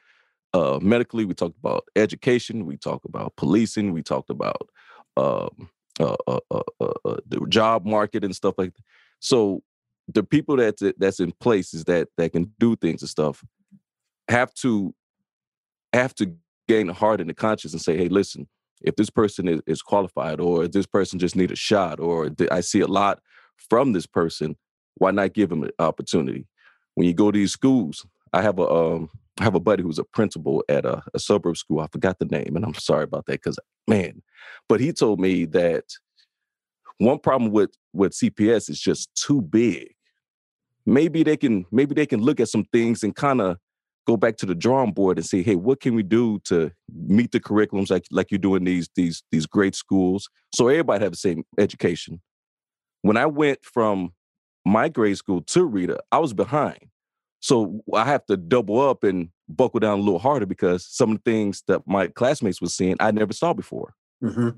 uh, 0.53 0.80
medically. 0.81 1.26
We 1.26 1.34
talked 1.34 1.57
about 1.60 1.84
education. 1.95 2.65
We 2.65 2.77
talked 2.77 3.06
about 3.06 3.35
policing. 3.35 3.91
We 3.91 4.01
talked 4.01 4.30
about 4.30 4.69
um, 5.18 5.69
uh, 6.00 6.16
uh, 6.28 6.40
uh, 6.52 6.62
uh, 7.06 7.18
the 7.28 7.46
job 7.50 7.86
market 7.86 8.24
and 8.24 8.36
stuff 8.36 8.56
like 8.58 8.74
that. 8.74 8.84
So 9.20 9.62
the 10.08 10.24
people 10.24 10.58
that's 10.58 10.82
that's 10.98 11.20
in 11.20 11.32
places 11.34 11.84
that 11.86 12.08
that 12.18 12.32
can 12.32 12.52
do 12.60 12.76
things 12.76 13.02
and 13.02 13.10
stuff 13.10 13.44
have 14.28 14.54
to 14.56 14.94
have 15.94 16.14
to 16.16 16.36
gain 16.68 16.88
the 16.88 16.94
heart 16.94 17.20
and 17.20 17.30
the 17.30 17.34
conscience 17.34 17.74
and 17.74 17.82
say, 17.82 17.98
hey, 17.98 18.08
listen, 18.08 18.48
if 18.82 18.96
this 18.96 19.10
person 19.10 19.48
is, 19.48 19.62
is 19.68 19.82
qualified 19.82 20.40
or 20.40 20.68
this 20.68 20.86
person 20.86 21.20
just 21.20 21.36
need 21.36 21.52
a 21.52 21.56
shot 21.56 22.00
or 22.00 22.30
I 22.52 22.62
see 22.62 22.80
a 22.80 22.88
lot 22.88 23.20
from 23.58 23.94
this 23.94 24.06
person, 24.06 24.56
why 24.96 25.12
not 25.12 25.34
give 25.34 25.50
them 25.50 25.64
an 25.64 25.72
opportunity? 25.80 26.48
When 26.96 27.08
you 27.08 27.14
go 27.14 27.32
to 27.32 27.38
these 27.38 27.52
schools, 27.52 28.06
I 28.34 28.41
have 28.41 28.60
a 28.60 28.69
um, 28.69 29.10
I 29.39 29.43
have 29.43 29.56
a 29.56 29.60
buddy 29.60 29.84
who's 29.84 29.99
a 29.99 30.03
principal 30.03 30.64
at 30.69 30.85
a, 30.85 31.01
a 31.14 31.19
suburb 31.19 31.57
school. 31.57 31.80
I 31.80 31.88
forgot 31.88 32.19
the 32.19 32.26
name, 32.26 32.56
and 32.56 32.65
I'm 32.65 32.73
sorry 32.73 33.03
about 33.03 33.26
that 33.27 33.41
because 33.41 33.57
man, 33.88 34.22
but 34.68 34.80
he 34.80 34.91
told 34.91 35.19
me 35.19 35.45
that 35.45 35.85
one 36.97 37.19
problem 37.19 37.51
with 37.51 37.72
with 37.93 38.14
CPS 38.14 38.69
is 38.69 38.80
just 38.80 39.10
too 39.15 39.41
big. 39.41 39.93
Maybe 40.85 41.23
they 41.23 41.38
can 41.38 41.65
maybe 41.72 41.95
they 41.95 42.06
can 42.06 42.22
look 42.22 42.39
at 42.39 42.49
some 42.49 42.65
things 42.65 43.03
and 43.03 43.15
kind 43.15 43.41
of 43.41 43.57
go 44.06 44.18
back 44.18 44.38
to 44.38 44.45
the 44.45 44.56
drawing 44.56 44.91
board 44.91 45.18
and 45.18 45.26
say, 45.26 45.43
hey, 45.43 45.56
what 45.56 45.81
can 45.81 45.93
we 45.93 46.03
do 46.03 46.39
to 46.39 46.72
meet 46.91 47.31
the 47.31 47.39
curriculums 47.39 47.89
like 47.89 48.06
like 48.11 48.31
you're 48.31 48.39
doing 48.39 48.64
these 48.64 48.89
these 48.95 49.23
these 49.31 49.45
great 49.45 49.76
schools, 49.76 50.30
so 50.53 50.68
everybody 50.68 51.03
have 51.03 51.11
the 51.11 51.18
same 51.18 51.43
education. 51.57 52.22
When 53.01 53.18
I 53.18 53.26
went 53.26 53.60
from 53.64 54.14
my 54.65 54.89
grade 54.89 55.18
school 55.18 55.41
to 55.41 55.65
Rita, 55.65 55.99
I 56.11 56.19
was 56.19 56.34
behind. 56.34 56.89
So 57.40 57.82
I 57.94 58.06
have 58.06 58.26
to 58.26 58.38
double 58.38 58.82
up 58.82 59.03
and 59.03 59.30
buckle 59.48 59.80
down 59.80 59.99
a 59.99 60.02
little 60.02 60.20
harder 60.20 60.45
because 60.45 60.86
some 60.86 61.11
of 61.11 61.22
the 61.24 61.32
things 61.32 61.64
that 61.68 61.82
my 61.88 62.07
classmates 62.07 62.61
were 62.61 62.68
seeing 62.68 62.95
I 62.99 63.11
never 63.11 63.34
saw 63.34 63.53
before. 63.53 63.94
Mm-hmm. 64.24 64.49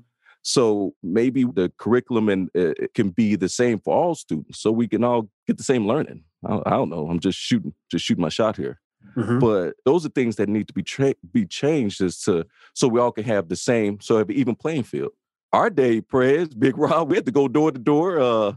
So 0.42 0.94
maybe 1.02 1.44
the 1.44 1.72
curriculum 1.78 2.28
and 2.28 2.50
uh, 2.56 2.74
can 2.94 3.10
be 3.10 3.36
the 3.36 3.48
same 3.48 3.78
for 3.78 3.94
all 3.94 4.14
students, 4.16 4.60
so 4.60 4.72
we 4.72 4.88
can 4.88 5.04
all 5.04 5.28
get 5.46 5.56
the 5.56 5.62
same 5.62 5.86
learning. 5.86 6.24
I, 6.44 6.60
I 6.66 6.70
don't 6.70 6.90
know. 6.90 7.08
I'm 7.08 7.20
just 7.20 7.38
shooting, 7.38 7.72
just 7.90 8.04
shooting 8.04 8.22
my 8.22 8.28
shot 8.28 8.56
here. 8.56 8.80
Mm-hmm. 9.16 9.38
But 9.38 9.74
those 9.84 10.04
are 10.04 10.08
things 10.08 10.36
that 10.36 10.48
need 10.48 10.66
to 10.68 10.74
be 10.74 10.82
tra- 10.82 11.14
be 11.32 11.46
changed 11.46 12.00
as 12.00 12.20
to 12.22 12.44
so 12.74 12.88
we 12.88 12.98
all 12.98 13.12
can 13.12 13.24
have 13.24 13.48
the 13.48 13.56
same, 13.56 14.00
so 14.00 14.18
have 14.18 14.30
an 14.30 14.36
even 14.36 14.56
playing 14.56 14.82
field. 14.82 15.12
Our 15.52 15.70
day, 15.70 16.00
prayers, 16.00 16.48
Big 16.48 16.76
Rob, 16.76 17.10
we 17.10 17.16
had 17.16 17.26
to 17.26 17.32
go 17.32 17.46
door 17.46 17.70
to 17.70 17.78
door, 17.78 18.18
uh, 18.18 18.54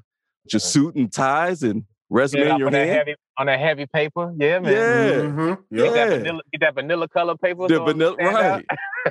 just 0.48 0.72
suit 0.72 0.96
and 0.96 1.12
ties 1.12 1.62
and 1.62 1.84
resume 2.16 2.50
in 2.50 2.58
your 2.58 2.72
hand. 2.72 2.90
Heavy, 2.90 3.16
on 3.38 3.46
that 3.48 3.60
heavy 3.60 3.86
paper. 3.86 4.34
Yeah, 4.38 4.60
man. 4.60 4.72
Yeah. 4.72 5.12
Mm-hmm. 5.22 5.76
Get, 5.76 5.94
that 5.94 6.10
vanilla, 6.10 6.42
get 6.52 6.62
that 6.62 6.76
vanilla 6.76 7.08
color 7.08 7.38
paper. 7.38 7.68
The 7.68 7.80
vanilla, 7.80 8.16
right. 8.16 8.66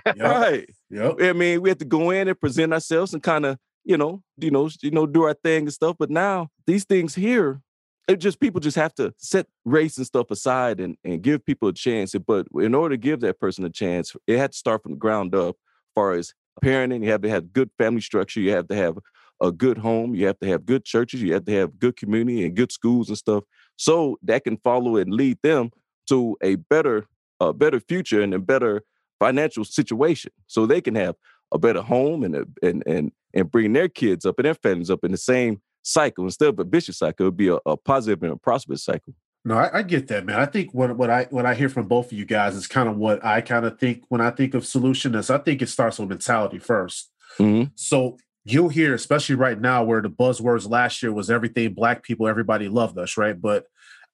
yep. 0.07 0.17
Right. 0.19 0.71
Yep. 0.91 1.17
I 1.21 1.33
mean, 1.33 1.63
we 1.63 1.69
had 1.69 1.79
to 1.81 1.85
go 1.85 2.11
in 2.11 2.29
and 2.29 2.41
present 2.41 2.73
ourselves 2.73 3.13
and 3.15 3.23
kind 3.23 3.47
of, 3.47 3.59
you 3.85 3.97
know, 3.97 4.23
you 4.39 4.51
know, 4.51 4.69
you 4.83 4.91
know, 4.91 5.07
do 5.07 5.25
our 5.25 5.35
thing 5.35 5.65
and 5.65 5.73
stuff. 5.73 5.97
But 5.99 6.11
now 6.11 6.49
these 6.67 6.85
things 6.85 7.15
here, 7.15 7.61
it 8.09 8.17
just 8.17 8.41
people 8.41 8.61
just 8.61 8.77
have 8.77 8.95
to 8.95 9.13
set 9.19 9.47
race 9.65 9.97
and 9.97 10.07
stuff 10.07 10.31
aside 10.31 10.81
and, 10.81 10.97
and 11.05 11.23
give 11.23 11.45
people 11.45 11.69
a 11.69 11.73
chance. 11.73 12.15
But 12.27 12.47
in 12.55 12.75
order 12.75 12.95
to 12.95 13.01
give 13.01 13.21
that 13.21 13.39
person 13.39 13.65
a 13.65 13.71
chance, 13.71 14.15
it 14.27 14.39
had 14.39 14.53
to 14.53 14.59
start 14.59 14.83
from 14.83 14.93
the 14.93 14.99
ground 14.99 15.35
up. 15.35 15.57
As 15.57 15.95
far 15.95 16.13
as 16.13 16.35
parenting, 16.63 17.05
you 17.05 17.11
have 17.11 17.23
to 17.23 17.31
have 17.31 17.53
good 17.53 17.71
family 17.79 18.01
structure. 18.01 18.41
You 18.41 18.53
have 18.53 18.69
to 18.69 18.75
have 18.75 18.99
a 19.41 19.53
good 19.53 19.79
home. 19.79 20.15
You 20.15 20.27
have 20.27 20.39
to 20.41 20.49
have 20.49 20.67
good 20.67 20.85
churches. 20.85 21.23
You 21.23 21.35
have 21.35 21.45
to 21.47 21.53
have 21.53 21.79
good 21.79 21.97
community 21.97 22.45
and 22.45 22.55
good 22.55 22.73
schools 22.73 23.09
and 23.09 23.19
stuff. 23.19 23.45
So 23.77 24.19
that 24.23 24.45
can 24.45 24.57
follow 24.59 24.97
and 24.97 25.13
lead 25.13 25.39
them 25.43 25.71
to 26.09 26.37
a 26.43 26.57
better, 26.57 27.07
a 27.41 27.53
better 27.53 27.81
future 27.81 28.23
and 28.23 28.35
a 28.35 28.39
better 28.39 28.83
financial 29.19 29.65
situation. 29.65 30.33
So 30.47 30.67
they 30.67 30.81
can 30.81 30.95
have 30.95 31.17
a 31.53 31.59
better 31.59 31.83
home 31.83 32.25
and 32.25 32.37
a, 32.37 32.45
and 32.63 32.83
and 32.87 33.13
and 33.33 33.51
bring 33.51 33.73
their 33.73 33.89
kids 33.89 34.25
up 34.25 34.39
and 34.39 34.47
their 34.47 34.55
families 34.55 34.91
up 34.91 35.05
in 35.05 35.11
the 35.11 35.17
same 35.17 35.61
cycle 35.83 36.25
instead 36.25 36.49
of 36.49 36.59
a 36.59 36.65
vicious 36.65 36.99
cycle. 36.99 37.27
It 37.27 37.29
would 37.29 37.37
be 37.37 37.49
a, 37.49 37.59
a 37.67 37.77
positive 37.77 38.23
and 38.23 38.33
a 38.33 38.37
prosperous 38.37 38.85
cycle. 38.85 39.15
No, 39.47 39.59
I, 39.59 39.79
I, 39.79 39.83
get 39.83 40.09
that, 40.09 40.25
man. 40.25 40.41
I 40.41 40.47
think 40.47 40.73
what 40.73 40.97
what 40.97 41.11
I 41.11 41.27
what 41.31 41.45
I 41.45 41.55
hear 41.55 41.69
from 41.69 41.87
both 41.87 42.07
of 42.07 42.13
you 42.13 42.25
guys 42.25 42.57
is 42.57 42.67
kind 42.67 42.89
of 42.89 42.97
what 42.97 43.23
I 43.25 43.43
kind 43.43 43.67
of 43.67 43.79
think 43.79 44.05
when 44.09 44.23
I 44.23 44.31
think 44.31 44.55
of 44.55 44.65
solution 44.65 45.15
is 45.15 45.29
I 45.29 45.39
think 45.39 45.61
it 45.61 45.69
starts 45.69 45.99
with 45.99 46.09
mentality 46.09 46.59
1st 46.59 47.05
mm-hmm. 47.39 47.65
So 47.75 48.17
you'll 48.45 48.69
hear, 48.69 48.95
especially 48.95 49.35
right 49.35 49.61
now, 49.61 49.85
where 49.85 50.03
the 50.03 50.11
buzzwords 50.11 50.69
last 50.69 51.03
year 51.03 51.13
was 51.13 51.31
everything 51.31 51.75
black 51.75 52.03
people, 52.03 52.29
everybody 52.29 52.69
loved 52.69 52.99
us, 52.99 53.17
right? 53.17 53.41
But 53.41 53.67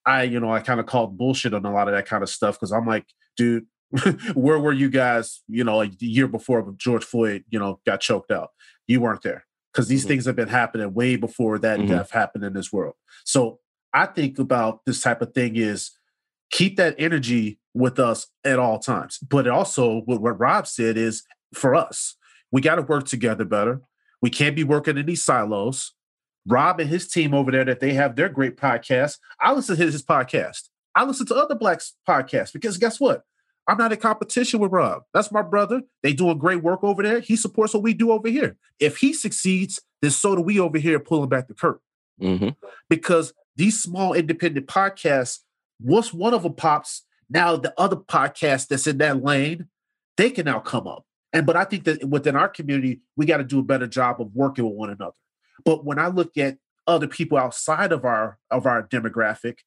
I, 0.07 0.23
you 0.23 0.41
know, 0.41 0.53
I 0.53 0.61
kind 0.61 0.81
of 0.81 0.87
called 0.87 1.19
bullshit 1.19 1.55
on 1.55 1.65
a 1.65 1.73
lot 1.73 1.89
of 1.89 1.95
that 1.95 2.07
kind 2.07 2.23
of 2.23 2.29
stuff 2.29 2.57
because 2.57 2.73
I'm 2.73 2.87
like, 2.87 3.07
dude, 3.37 3.67
where 4.35 4.59
were 4.59 4.73
you 4.73 4.89
guys, 4.89 5.43
you 5.49 5.65
know, 5.65 5.83
a 5.83 5.91
year 5.99 6.29
before 6.29 6.75
George 6.77 7.05
Floyd, 7.05 7.45
you 7.51 7.59
know, 7.59 7.81
got 7.85 8.01
choked 8.01 8.31
out? 8.31 8.51
You 8.87 9.01
weren't 9.01 9.23
there 9.23 9.47
because 9.73 9.89
these 9.89 10.03
mm-hmm. 10.03 10.09
things 10.09 10.27
have 10.27 10.37
been 10.37 10.49
happening 10.49 10.95
way 10.95 11.17
before 11.17 11.59
that 11.59 11.79
mm-hmm. 11.79 11.89
death 11.89 12.11
happened 12.11 12.45
in 12.45 12.53
this 12.53 12.73
world. 12.73 12.95
So 13.25 13.59
I 13.93 14.07
think 14.07 14.39
about 14.39 14.81
this 14.87 15.01
type 15.01 15.23
of 15.23 15.35
thing 15.35 15.57
is 15.57 15.91
keep 16.51 16.77
that 16.77 16.95
energy 16.99 17.59
with 17.75 17.99
us 17.99 18.27
at 18.45 18.59
all 18.59 18.79
times. 18.79 19.19
But 19.19 19.47
also, 19.49 20.03
what, 20.03 20.21
what 20.21 20.39
Rob 20.39 20.67
said 20.67 20.97
is 20.97 21.23
for 21.55 21.75
us, 21.75 22.17
we 22.53 22.61
got 22.61 22.77
to 22.77 22.83
work 22.83 23.07
together 23.07 23.45
better. 23.45 23.81
We 24.23 24.31
can't 24.31 24.57
be 24.57 24.65
working 24.65 24.99
in 24.99 25.07
these 25.07 25.25
silos. 25.25 25.95
Rob 26.47 26.81
and 26.81 26.89
his 26.89 27.09
team 27.09 27.35
over 27.35 27.51
there 27.51 27.65
that 27.65 27.81
they 27.81 27.93
have 27.95 28.17
their 28.17 28.29
great 28.29 28.57
podcast. 28.57 29.19
I 29.41 29.53
listen 29.53 29.77
to 29.77 29.83
his 29.83 30.03
podcast. 30.03 30.69
I 30.95 31.05
listen 31.05 31.27
to 31.27 31.35
other 31.35 31.55
blacks 31.55 31.95
podcasts 32.09 32.53
because 32.53 32.79
guess 32.79 32.99
what? 32.99 33.25
I'm 33.69 33.77
not 33.77 33.93
in 33.93 33.99
competition 33.99 34.59
with 34.59 34.73
Rob. 34.73 35.03
That's 35.15 35.31
my 35.31 35.43
brother. 35.43 35.83
They 36.03 36.13
doing 36.13 36.39
great 36.39 36.63
work 36.63 36.83
over 36.83 37.03
there. 37.03 37.21
He 37.21 37.37
supports 37.37 37.73
what 37.73 37.83
we 37.83 37.95
do 37.95 38.11
over 38.11 38.29
here. 38.29 38.57
If 38.81 38.97
he 38.97 39.13
succeeds, 39.13 39.81
then 40.03 40.11
so 40.11 40.35
do 40.35 40.43
we 40.43 40.59
over 40.59 40.79
here 40.79 40.99
pulling 40.99 41.29
back 41.29 41.47
the 41.47 41.55
curtain. 41.55 41.81
Mm-hmm. 42.21 42.49
Because 42.89 43.33
these 43.57 43.81
small 43.81 44.13
independent 44.13 44.67
podcasts, 44.67 45.41
once 45.81 46.13
one 46.13 46.35
of 46.35 46.43
them 46.43 46.55
pops, 46.55 47.05
now 47.29 47.57
the 47.57 47.73
other 47.79 47.97
podcast 47.97 48.69
that's 48.69 48.87
in 48.87 48.99
that 48.99 49.23
lane, 49.23 49.69
they 50.17 50.31
can 50.31 50.47
now 50.47 50.59
come 50.59 50.89
up. 50.89 51.05
And 51.33 51.47
but 51.47 51.57
I 51.57 51.65
think 51.65 51.85
that 51.85 52.05
within 52.05 52.37
our 52.37 52.49
community, 52.49 53.01
we 53.17 53.27
got 53.27 53.39
to 53.39 53.45
do 53.45 53.61
a 53.61 53.65
better 53.65 53.87
job 53.87 54.21
of 54.21 54.35
working 54.35 54.65
with 54.65 54.75
one 54.75 54.91
another. 54.91 55.17
But 55.65 55.85
when 55.85 55.99
I 55.99 56.09
look 56.09 56.37
at 56.37 56.59
other 56.87 57.07
people 57.07 57.39
outside 57.39 57.93
of 57.93 58.05
our 58.05 58.39
of 58.51 58.67
our 58.67 58.83
demographic, 58.83 59.59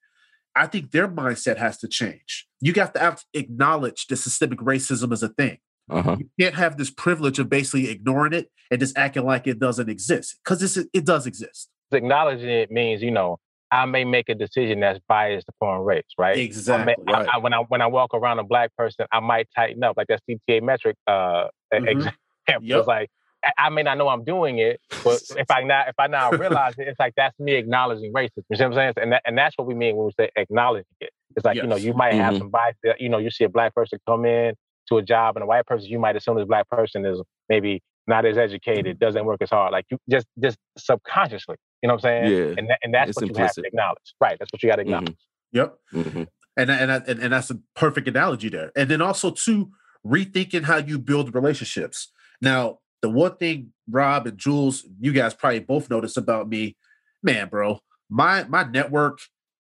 I 0.56 0.68
think 0.68 0.92
their 0.92 1.08
mindset 1.08 1.58
has 1.58 1.78
to 1.80 1.88
change. 1.88 2.48
You 2.60 2.74
got 2.74 2.94
to, 2.96 3.00
have 3.00 3.18
to 3.18 3.26
acknowledge 3.34 4.08
that 4.08 4.18
systemic 4.18 4.60
racism 4.60 5.12
is 5.12 5.24
a 5.24 5.30
thing. 5.30 5.58
Uh-huh. 5.90 6.18
You 6.20 6.30
can't 6.40 6.56
have 6.56 6.78
this 6.78 6.90
privilege 6.90 7.40
of 7.40 7.50
basically 7.50 7.90
ignoring 7.90 8.34
it 8.34 8.50
and 8.72 8.80
just 8.80 8.98
acting 8.98 9.26
like 9.26 9.48
it 9.48 9.60
doesn't 9.60 9.90
exist 9.90 10.38
because 10.44 10.78
it 10.78 11.06
does 11.06 11.28
exist. 11.28 11.70
Acknowledging 11.92 12.50
it 12.50 12.72
means, 12.72 13.02
you 13.02 13.12
know, 13.12 13.40
I 13.74 13.86
may 13.86 14.04
make 14.04 14.30
a 14.30 14.36
decision 14.36 14.80
that's 14.82 15.00
biased 15.08 15.48
upon 15.50 15.84
race, 15.84 16.04
right? 16.18 16.38
Exactly. 16.38 16.82
I 16.82 16.86
may, 16.86 17.12
right. 17.12 17.28
I, 17.28 17.36
I, 17.36 17.38
when 17.40 17.54
I 17.54 17.60
when 17.60 17.82
I 17.82 17.88
walk 17.88 18.14
around 18.14 18.40
a 18.40 18.44
black 18.44 18.76
person, 18.78 19.06
I 19.12 19.20
might 19.20 19.48
tighten 19.56 19.84
up, 19.84 19.98
like 19.98 20.08
that 20.08 20.22
CTA 20.30 20.62
Metra 20.62 20.94
uh, 21.08 21.48
mm-hmm. 21.74 21.88
example. 21.88 22.18
Yep. 22.50 22.60
It's 22.62 22.88
like 22.88 23.10
I 23.58 23.70
may 23.70 23.84
not 23.84 23.98
know 23.98 24.10
I'm 24.10 24.26
doing 24.26 24.60
it, 24.60 24.82
but 25.02 25.22
if 25.38 25.50
I 25.50 25.64
now 25.64 25.86
if 25.88 25.96
I 25.98 26.08
now 26.08 26.30
realize 26.32 26.74
it, 26.78 26.90
it's 26.90 27.00
like 27.00 27.14
that's 27.16 27.40
me 27.40 27.54
acknowledging 27.54 28.12
racism. 28.12 28.44
You 28.50 28.58
see 28.58 28.64
what 28.64 28.66
I'm 28.66 28.74
saying? 28.74 28.94
And 28.98 29.14
that, 29.14 29.22
and 29.26 29.38
that's 29.38 29.58
what 29.58 29.66
we 29.66 29.74
mean 29.74 29.96
when 29.96 30.08
we 30.08 30.12
say 30.20 30.30
acknowledging 30.36 30.86
it. 31.00 31.12
It's 31.38 31.46
like 31.46 31.56
yes. 31.56 31.64
you 31.64 31.70
know 31.70 31.78
you 31.78 31.94
might 31.94 32.16
have 32.16 32.34
mm-hmm. 32.34 32.40
some 32.40 32.50
bias. 32.50 32.76
That, 32.84 33.00
You 33.00 33.08
know 33.08 33.18
you 33.18 33.32
see 33.32 33.46
a 33.46 33.50
black 33.50 33.74
person 33.74 33.98
come 34.06 34.26
in 34.26 34.56
to 34.90 34.98
a 34.98 35.02
job 35.02 35.36
and 35.36 35.44
a 35.44 35.46
white 35.46 35.66
person, 35.66 35.88
you 35.90 36.00
might 36.00 36.16
assume 36.16 36.38
this 36.38 36.46
black 36.46 36.70
person 36.70 37.06
is 37.06 37.22
maybe 37.50 37.82
not 38.08 38.26
as 38.26 38.38
educated, 38.38 39.00
doesn't 39.00 39.24
work 39.26 39.42
as 39.42 39.50
hard. 39.50 39.72
Like 39.72 39.86
you 39.90 39.98
just 40.10 40.28
just 40.42 40.58
subconsciously, 40.78 41.56
you 41.84 41.88
know 41.88 41.96
what 41.96 42.06
I'm 42.06 42.26
saying? 42.26 42.32
Yeah. 42.32 42.56
And 42.58 42.72
and 42.82 42.94
that's 42.94 43.10
it's 43.10 43.18
what 43.18 43.30
implicit. 43.30 43.38
you 43.38 43.44
have 43.44 43.54
to 43.56 43.68
acknowledge. 43.68 44.16
Right. 44.20 44.40
That's 44.40 44.52
what 44.52 44.64
you 44.64 44.70
got 44.70 44.78
to 44.78 44.84
mm-hmm. 44.84 44.94
acknowledge. 44.94 45.18
Mm-hmm. 45.54 45.58
Yep. 45.58 45.78
Mm-hmm. 45.94 46.24
And, 46.56 46.72
and 46.72 46.92
and 46.92 47.20
and 47.20 47.34
that's 47.34 47.52
a 47.52 47.60
perfect 47.76 48.08
analogy 48.08 48.50
there. 48.50 48.72
And 48.76 48.90
then 48.90 49.02
also 49.02 49.32
too, 49.32 49.72
rethinking 50.06 50.64
how 50.64 50.78
you 50.78 50.98
build 50.98 51.36
relationships. 51.36 52.12
Now, 52.42 52.80
the 53.02 53.10
one 53.10 53.36
thing 53.36 53.74
Rob 53.90 54.28
and 54.28 54.38
Jules, 54.38 54.86
you 55.00 55.12
guys 55.12 55.34
probably 55.34 55.60
both 55.60 55.90
noticed 55.90 56.18
about 56.18 56.48
me, 56.48 56.78
man, 57.22 57.50
bro, 57.50 57.80
my 58.10 58.46
my 58.46 58.64
network 58.64 59.20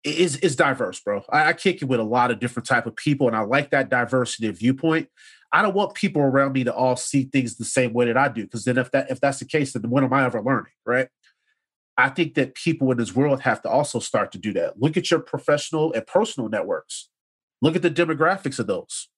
is 0.04 0.36
is 0.36 0.54
diverse, 0.54 1.00
bro. 1.00 1.22
I, 1.30 1.48
I 1.48 1.52
kick 1.54 1.80
it 1.80 1.86
with 1.86 2.00
a 2.00 2.04
lot 2.04 2.30
of 2.30 2.40
different 2.40 2.68
type 2.68 2.86
of 2.86 2.94
people, 2.96 3.26
and 3.26 3.36
I 3.36 3.40
like 3.40 3.70
that 3.70 3.88
diversity 3.88 4.48
of 4.48 4.58
viewpoint. 4.58 5.08
I 5.52 5.62
don't 5.62 5.74
want 5.74 5.94
people 5.94 6.22
around 6.22 6.52
me 6.52 6.64
to 6.64 6.74
all 6.74 6.96
see 6.96 7.24
things 7.24 7.56
the 7.56 7.64
same 7.64 7.92
way 7.92 8.06
that 8.06 8.16
I 8.16 8.28
do, 8.28 8.42
because 8.44 8.64
then 8.64 8.78
if 8.78 8.90
that 8.90 9.10
if 9.10 9.20
that's 9.20 9.38
the 9.38 9.44
case, 9.44 9.72
then 9.72 9.88
when 9.90 10.04
am 10.04 10.12
I 10.12 10.24
ever 10.24 10.42
learning, 10.42 10.72
right? 10.84 11.08
I 11.96 12.08
think 12.08 12.34
that 12.34 12.54
people 12.54 12.90
in 12.90 12.98
this 12.98 13.14
world 13.14 13.40
have 13.42 13.62
to 13.62 13.68
also 13.68 13.98
start 13.98 14.32
to 14.32 14.38
do 14.38 14.52
that. 14.54 14.80
Look 14.80 14.96
at 14.96 15.10
your 15.10 15.20
professional 15.20 15.92
and 15.92 16.06
personal 16.06 16.48
networks. 16.48 17.08
Look 17.60 17.76
at 17.76 17.82
the 17.82 17.90
demographics 17.90 18.58
of 18.58 18.66
those, 18.66 19.08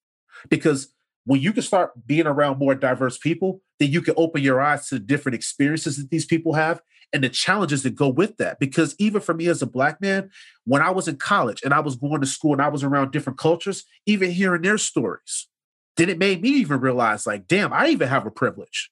because 0.50 0.92
when 1.24 1.40
you 1.40 1.52
can 1.52 1.62
start 1.62 1.92
being 2.06 2.26
around 2.26 2.58
more 2.58 2.74
diverse 2.74 3.16
people, 3.16 3.62
then 3.78 3.90
you 3.90 4.02
can 4.02 4.14
open 4.16 4.42
your 4.42 4.60
eyes 4.60 4.88
to 4.88 4.96
the 4.96 5.00
different 5.00 5.34
experiences 5.34 5.96
that 5.96 6.10
these 6.10 6.26
people 6.26 6.52
have 6.52 6.82
and 7.14 7.24
the 7.24 7.30
challenges 7.30 7.82
that 7.84 7.94
go 7.94 8.08
with 8.08 8.36
that. 8.36 8.58
Because 8.58 8.94
even 8.98 9.22
for 9.22 9.32
me 9.32 9.46
as 9.46 9.62
a 9.62 9.66
black 9.66 10.00
man, 10.02 10.28
when 10.64 10.82
I 10.82 10.90
was 10.90 11.08
in 11.08 11.16
college 11.16 11.62
and 11.64 11.72
I 11.72 11.80
was 11.80 11.96
going 11.96 12.20
to 12.20 12.26
school 12.26 12.52
and 12.52 12.60
I 12.60 12.68
was 12.68 12.84
around 12.84 13.12
different 13.12 13.38
cultures, 13.38 13.84
even 14.04 14.30
hearing 14.30 14.62
their 14.62 14.76
stories, 14.76 15.48
then 15.96 16.10
it 16.10 16.18
made 16.18 16.42
me 16.42 16.50
even 16.50 16.80
realize, 16.80 17.26
like, 17.26 17.46
damn, 17.46 17.72
I 17.72 17.88
even 17.88 18.08
have 18.08 18.26
a 18.26 18.30
privilege. 18.30 18.90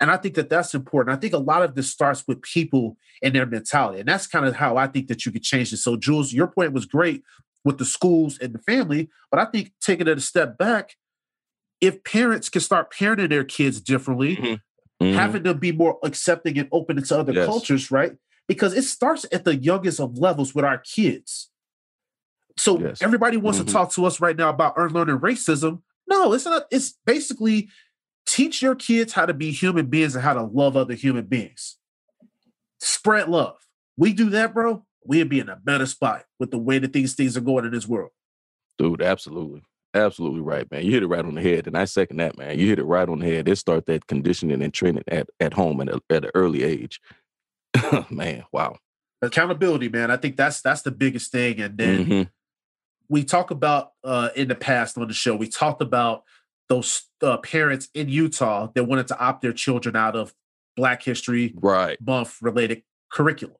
And 0.00 0.10
I 0.10 0.16
think 0.16 0.34
that 0.36 0.48
that's 0.48 0.74
important. 0.74 1.16
I 1.16 1.20
think 1.20 1.34
a 1.34 1.38
lot 1.38 1.62
of 1.62 1.74
this 1.74 1.90
starts 1.90 2.24
with 2.28 2.40
people 2.42 2.96
and 3.22 3.34
their 3.34 3.46
mentality. 3.46 4.00
And 4.00 4.08
that's 4.08 4.26
kind 4.26 4.46
of 4.46 4.54
how 4.54 4.76
I 4.76 4.86
think 4.86 5.08
that 5.08 5.26
you 5.26 5.32
could 5.32 5.42
change 5.42 5.72
it. 5.72 5.78
So, 5.78 5.96
Jules, 5.96 6.32
your 6.32 6.46
point 6.46 6.72
was 6.72 6.86
great 6.86 7.24
with 7.64 7.78
the 7.78 7.84
schools 7.84 8.38
and 8.38 8.52
the 8.52 8.60
family. 8.60 9.08
But 9.30 9.40
I 9.40 9.46
think 9.46 9.72
taking 9.80 10.06
it 10.06 10.18
a 10.18 10.20
step 10.20 10.56
back, 10.56 10.96
if 11.80 12.04
parents 12.04 12.48
can 12.48 12.60
start 12.60 12.92
parenting 12.92 13.30
their 13.30 13.44
kids 13.44 13.80
differently, 13.80 14.36
mm-hmm. 14.36 15.04
Mm-hmm. 15.04 15.16
having 15.16 15.42
them 15.42 15.58
be 15.58 15.72
more 15.72 15.98
accepting 16.02 16.58
and 16.58 16.68
open 16.72 17.02
to 17.02 17.18
other 17.18 17.32
yes. 17.32 17.46
cultures, 17.46 17.90
right? 17.90 18.12
Because 18.46 18.74
it 18.74 18.82
starts 18.82 19.26
at 19.32 19.44
the 19.44 19.56
youngest 19.56 20.00
of 20.00 20.18
levels 20.18 20.54
with 20.54 20.64
our 20.64 20.78
kids. 20.78 21.50
So 22.56 22.78
yes. 22.80 23.02
everybody 23.02 23.36
wants 23.36 23.58
mm-hmm. 23.58 23.66
to 23.66 23.72
talk 23.72 23.92
to 23.92 24.04
us 24.06 24.20
right 24.20 24.36
now 24.36 24.48
about 24.48 24.74
unlearning 24.76 25.18
racism. 25.18 25.82
No, 26.08 26.32
it's 26.32 26.44
not. 26.46 26.64
It's 26.70 26.96
basically 27.06 27.68
teach 28.28 28.60
your 28.62 28.74
kids 28.74 29.14
how 29.14 29.26
to 29.26 29.34
be 29.34 29.50
human 29.50 29.86
beings 29.86 30.14
and 30.14 30.22
how 30.22 30.34
to 30.34 30.42
love 30.42 30.76
other 30.76 30.94
human 30.94 31.24
beings. 31.24 31.78
Spread 32.78 33.28
love. 33.28 33.56
We 33.96 34.12
do 34.12 34.30
that, 34.30 34.54
bro. 34.54 34.84
We'd 35.04 35.28
be 35.28 35.40
in 35.40 35.48
a 35.48 35.56
better 35.56 35.86
spot 35.86 36.24
with 36.38 36.50
the 36.50 36.58
way 36.58 36.78
that 36.78 36.92
these 36.92 37.14
things 37.14 37.36
are 37.36 37.40
going 37.40 37.64
in 37.64 37.72
this 37.72 37.88
world. 37.88 38.10
Dude, 38.76 39.02
absolutely. 39.02 39.62
Absolutely 39.94 40.40
right, 40.40 40.70
man. 40.70 40.84
You 40.84 40.92
hit 40.92 41.02
it 41.02 41.06
right 41.08 41.24
on 41.24 41.34
the 41.34 41.40
head. 41.40 41.66
And 41.66 41.76
I 41.76 41.86
second 41.86 42.18
that, 42.18 42.36
man. 42.36 42.58
You 42.58 42.68
hit 42.68 42.78
it 42.78 42.84
right 42.84 43.08
on 43.08 43.20
the 43.20 43.26
head. 43.26 43.48
It 43.48 43.56
start 43.56 43.86
that 43.86 44.06
conditioning 44.06 44.62
and 44.62 44.72
training 44.72 45.04
at, 45.08 45.28
at 45.40 45.54
home 45.54 45.80
at, 45.80 45.88
a, 45.88 46.00
at 46.10 46.26
an 46.26 46.30
early 46.34 46.62
age. 46.62 47.00
man, 48.10 48.44
wow. 48.52 48.76
Accountability, 49.22 49.88
man. 49.88 50.10
I 50.10 50.18
think 50.18 50.36
that's 50.36 50.60
that's 50.60 50.82
the 50.82 50.90
biggest 50.90 51.32
thing. 51.32 51.60
And 51.60 51.76
then 51.76 52.04
mm-hmm. 52.04 52.22
we 53.08 53.24
talk 53.24 53.50
about 53.50 53.92
uh 54.04 54.28
in 54.36 54.46
the 54.46 54.54
past 54.54 54.96
on 54.96 55.08
the 55.08 55.14
show, 55.14 55.34
we 55.34 55.48
talked 55.48 55.82
about 55.82 56.22
those 56.68 57.08
uh, 57.22 57.38
parents 57.38 57.88
in 57.94 58.08
Utah 58.08 58.68
that 58.74 58.84
wanted 58.84 59.08
to 59.08 59.18
opt 59.18 59.42
their 59.42 59.52
children 59.52 59.96
out 59.96 60.16
of 60.16 60.34
Black 60.76 61.02
History 61.02 61.54
right. 61.56 61.98
Month 62.00 62.38
related 62.40 62.82
curriculum. 63.10 63.56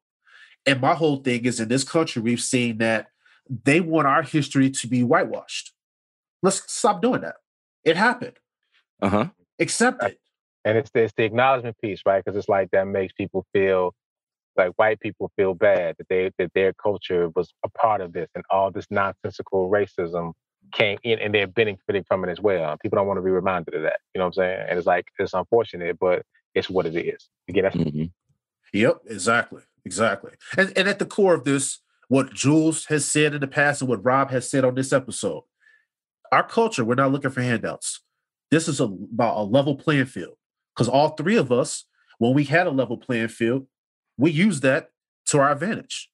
And 0.66 0.80
my 0.80 0.94
whole 0.94 1.16
thing 1.16 1.44
is 1.44 1.60
in 1.60 1.68
this 1.68 1.84
country, 1.84 2.20
we've 2.20 2.40
seen 2.40 2.78
that 2.78 3.08
they 3.64 3.80
want 3.80 4.06
our 4.06 4.22
history 4.22 4.70
to 4.70 4.86
be 4.86 5.02
whitewashed. 5.02 5.72
Let's 6.42 6.70
stop 6.72 7.00
doing 7.02 7.22
that. 7.22 7.36
It 7.84 7.96
happened. 7.96 8.38
Uh 9.00 9.08
huh. 9.08 9.28
Accept 9.58 10.02
it. 10.04 10.18
And 10.64 10.76
it's 10.76 10.90
the, 10.90 11.02
it's 11.04 11.14
the 11.16 11.24
acknowledgement 11.24 11.76
piece, 11.82 12.02
right? 12.04 12.22
Because 12.22 12.36
it's 12.36 12.48
like 12.48 12.70
that 12.72 12.86
makes 12.86 13.12
people 13.14 13.46
feel 13.52 13.94
like 14.56 14.72
white 14.76 15.00
people 15.00 15.30
feel 15.36 15.54
bad 15.54 15.94
that 15.98 16.08
they 16.08 16.30
that 16.36 16.52
their 16.54 16.72
culture 16.74 17.30
was 17.34 17.54
a 17.64 17.68
part 17.70 18.00
of 18.00 18.12
this 18.12 18.28
and 18.34 18.44
all 18.50 18.70
this 18.70 18.86
nonsensical 18.90 19.70
racism 19.70 20.32
came 20.72 20.98
in 21.02 21.18
and 21.18 21.34
they're 21.34 21.46
benefiting 21.46 22.04
from 22.04 22.24
it 22.24 22.30
as 22.30 22.40
well. 22.40 22.76
People 22.78 22.96
don't 22.96 23.06
want 23.06 23.18
to 23.18 23.22
be 23.22 23.30
reminded 23.30 23.74
of 23.74 23.82
that. 23.82 24.00
You 24.14 24.18
know 24.18 24.24
what 24.24 24.28
I'm 24.28 24.32
saying? 24.34 24.66
And 24.68 24.78
it's 24.78 24.86
like 24.86 25.06
it's 25.18 25.34
unfortunate, 25.34 25.98
but 25.98 26.22
it's 26.54 26.70
what 26.70 26.86
it 26.86 26.96
is. 26.96 27.28
Again, 27.48 27.64
that's 27.64 27.76
mm-hmm. 27.76 28.04
Yep, 28.72 29.00
exactly. 29.06 29.62
Exactly. 29.84 30.32
And 30.56 30.76
and 30.76 30.88
at 30.88 30.98
the 30.98 31.06
core 31.06 31.34
of 31.34 31.44
this, 31.44 31.80
what 32.08 32.34
Jules 32.34 32.86
has 32.86 33.04
said 33.04 33.34
in 33.34 33.40
the 33.40 33.46
past 33.46 33.80
and 33.80 33.88
what 33.88 34.04
Rob 34.04 34.30
has 34.30 34.48
said 34.50 34.64
on 34.64 34.74
this 34.74 34.92
episode, 34.92 35.42
our 36.32 36.42
culture, 36.42 36.84
we're 36.84 36.94
not 36.94 37.12
looking 37.12 37.30
for 37.30 37.42
handouts. 37.42 38.00
This 38.50 38.68
is 38.68 38.80
a, 38.80 38.84
about 38.84 39.36
a 39.36 39.42
level 39.42 39.76
playing 39.76 40.06
field. 40.06 40.34
Because 40.74 40.88
all 40.88 41.10
three 41.10 41.36
of 41.36 41.50
us, 41.50 41.84
when 42.18 42.34
we 42.34 42.44
had 42.44 42.66
a 42.66 42.70
level 42.70 42.96
playing 42.96 43.28
field, 43.28 43.66
we 44.16 44.30
used 44.30 44.62
that 44.62 44.90
to 45.26 45.38
our 45.38 45.50
advantage. 45.50 46.08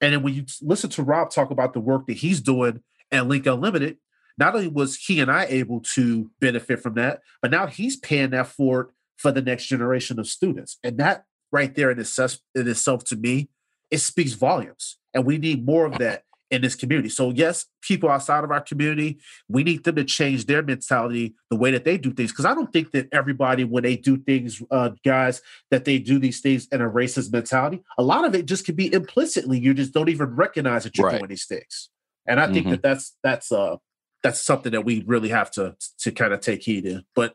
And 0.00 0.12
then 0.12 0.22
when 0.22 0.34
you 0.34 0.44
listen 0.62 0.90
to 0.90 1.02
Rob 1.02 1.30
talk 1.30 1.50
about 1.50 1.72
the 1.72 1.80
work 1.80 2.06
that 2.06 2.16
he's 2.16 2.40
doing 2.40 2.82
and 3.10 3.28
Link 3.28 3.46
Unlimited, 3.46 3.98
not 4.38 4.54
only 4.54 4.68
was 4.68 4.96
he 4.96 5.20
and 5.20 5.30
I 5.30 5.44
able 5.46 5.80
to 5.94 6.30
benefit 6.40 6.80
from 6.80 6.94
that, 6.94 7.20
but 7.42 7.50
now 7.50 7.66
he's 7.66 7.96
paying 7.96 8.30
that 8.30 8.46
forward 8.46 8.90
for 9.16 9.30
the 9.30 9.42
next 9.42 9.66
generation 9.66 10.18
of 10.18 10.26
students. 10.26 10.78
And 10.82 10.98
that 10.98 11.24
right 11.52 11.74
there 11.74 11.90
in 11.90 11.98
itself, 11.98 12.38
in 12.54 12.66
itself 12.66 13.04
to 13.04 13.16
me, 13.16 13.50
it 13.90 13.98
speaks 13.98 14.32
volumes. 14.32 14.96
And 15.12 15.26
we 15.26 15.38
need 15.38 15.66
more 15.66 15.84
of 15.84 15.98
that 15.98 16.22
in 16.50 16.62
this 16.62 16.74
community. 16.74 17.08
So 17.08 17.30
yes, 17.30 17.66
people 17.82 18.08
outside 18.08 18.44
of 18.44 18.50
our 18.50 18.60
community, 18.60 19.18
we 19.48 19.62
need 19.62 19.84
them 19.84 19.96
to 19.96 20.04
change 20.04 20.46
their 20.46 20.62
mentality, 20.62 21.34
the 21.48 21.56
way 21.56 21.70
that 21.70 21.84
they 21.84 21.96
do 21.96 22.12
things. 22.12 22.32
Because 22.32 22.44
I 22.44 22.54
don't 22.54 22.72
think 22.72 22.92
that 22.92 23.08
everybody, 23.12 23.64
when 23.64 23.82
they 23.82 23.96
do 23.96 24.16
things, 24.16 24.62
uh, 24.70 24.90
guys, 25.04 25.42
that 25.70 25.84
they 25.84 25.98
do 25.98 26.18
these 26.18 26.40
things 26.40 26.66
in 26.72 26.80
a 26.80 26.90
racist 26.90 27.32
mentality. 27.32 27.82
A 27.98 28.02
lot 28.02 28.24
of 28.24 28.34
it 28.34 28.46
just 28.46 28.64
can 28.64 28.74
be 28.74 28.92
implicitly. 28.92 29.58
You 29.58 29.74
just 29.74 29.92
don't 29.92 30.08
even 30.08 30.34
recognize 30.34 30.84
that 30.84 30.96
you're 30.96 31.06
right. 31.06 31.18
doing 31.18 31.28
these 31.28 31.46
things. 31.46 31.90
And 32.26 32.40
I 32.40 32.46
think 32.46 32.66
mm-hmm. 32.66 32.70
that 32.70 32.82
that's 32.82 33.16
that's 33.22 33.52
uh 33.52 33.76
that's 34.22 34.40
something 34.40 34.72
that 34.72 34.84
we 34.84 35.02
really 35.06 35.30
have 35.30 35.50
to 35.52 35.76
to 35.98 36.12
kind 36.12 36.32
of 36.32 36.40
take 36.40 36.62
heed 36.62 36.86
in. 36.86 37.04
But 37.14 37.34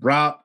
Rob, 0.00 0.36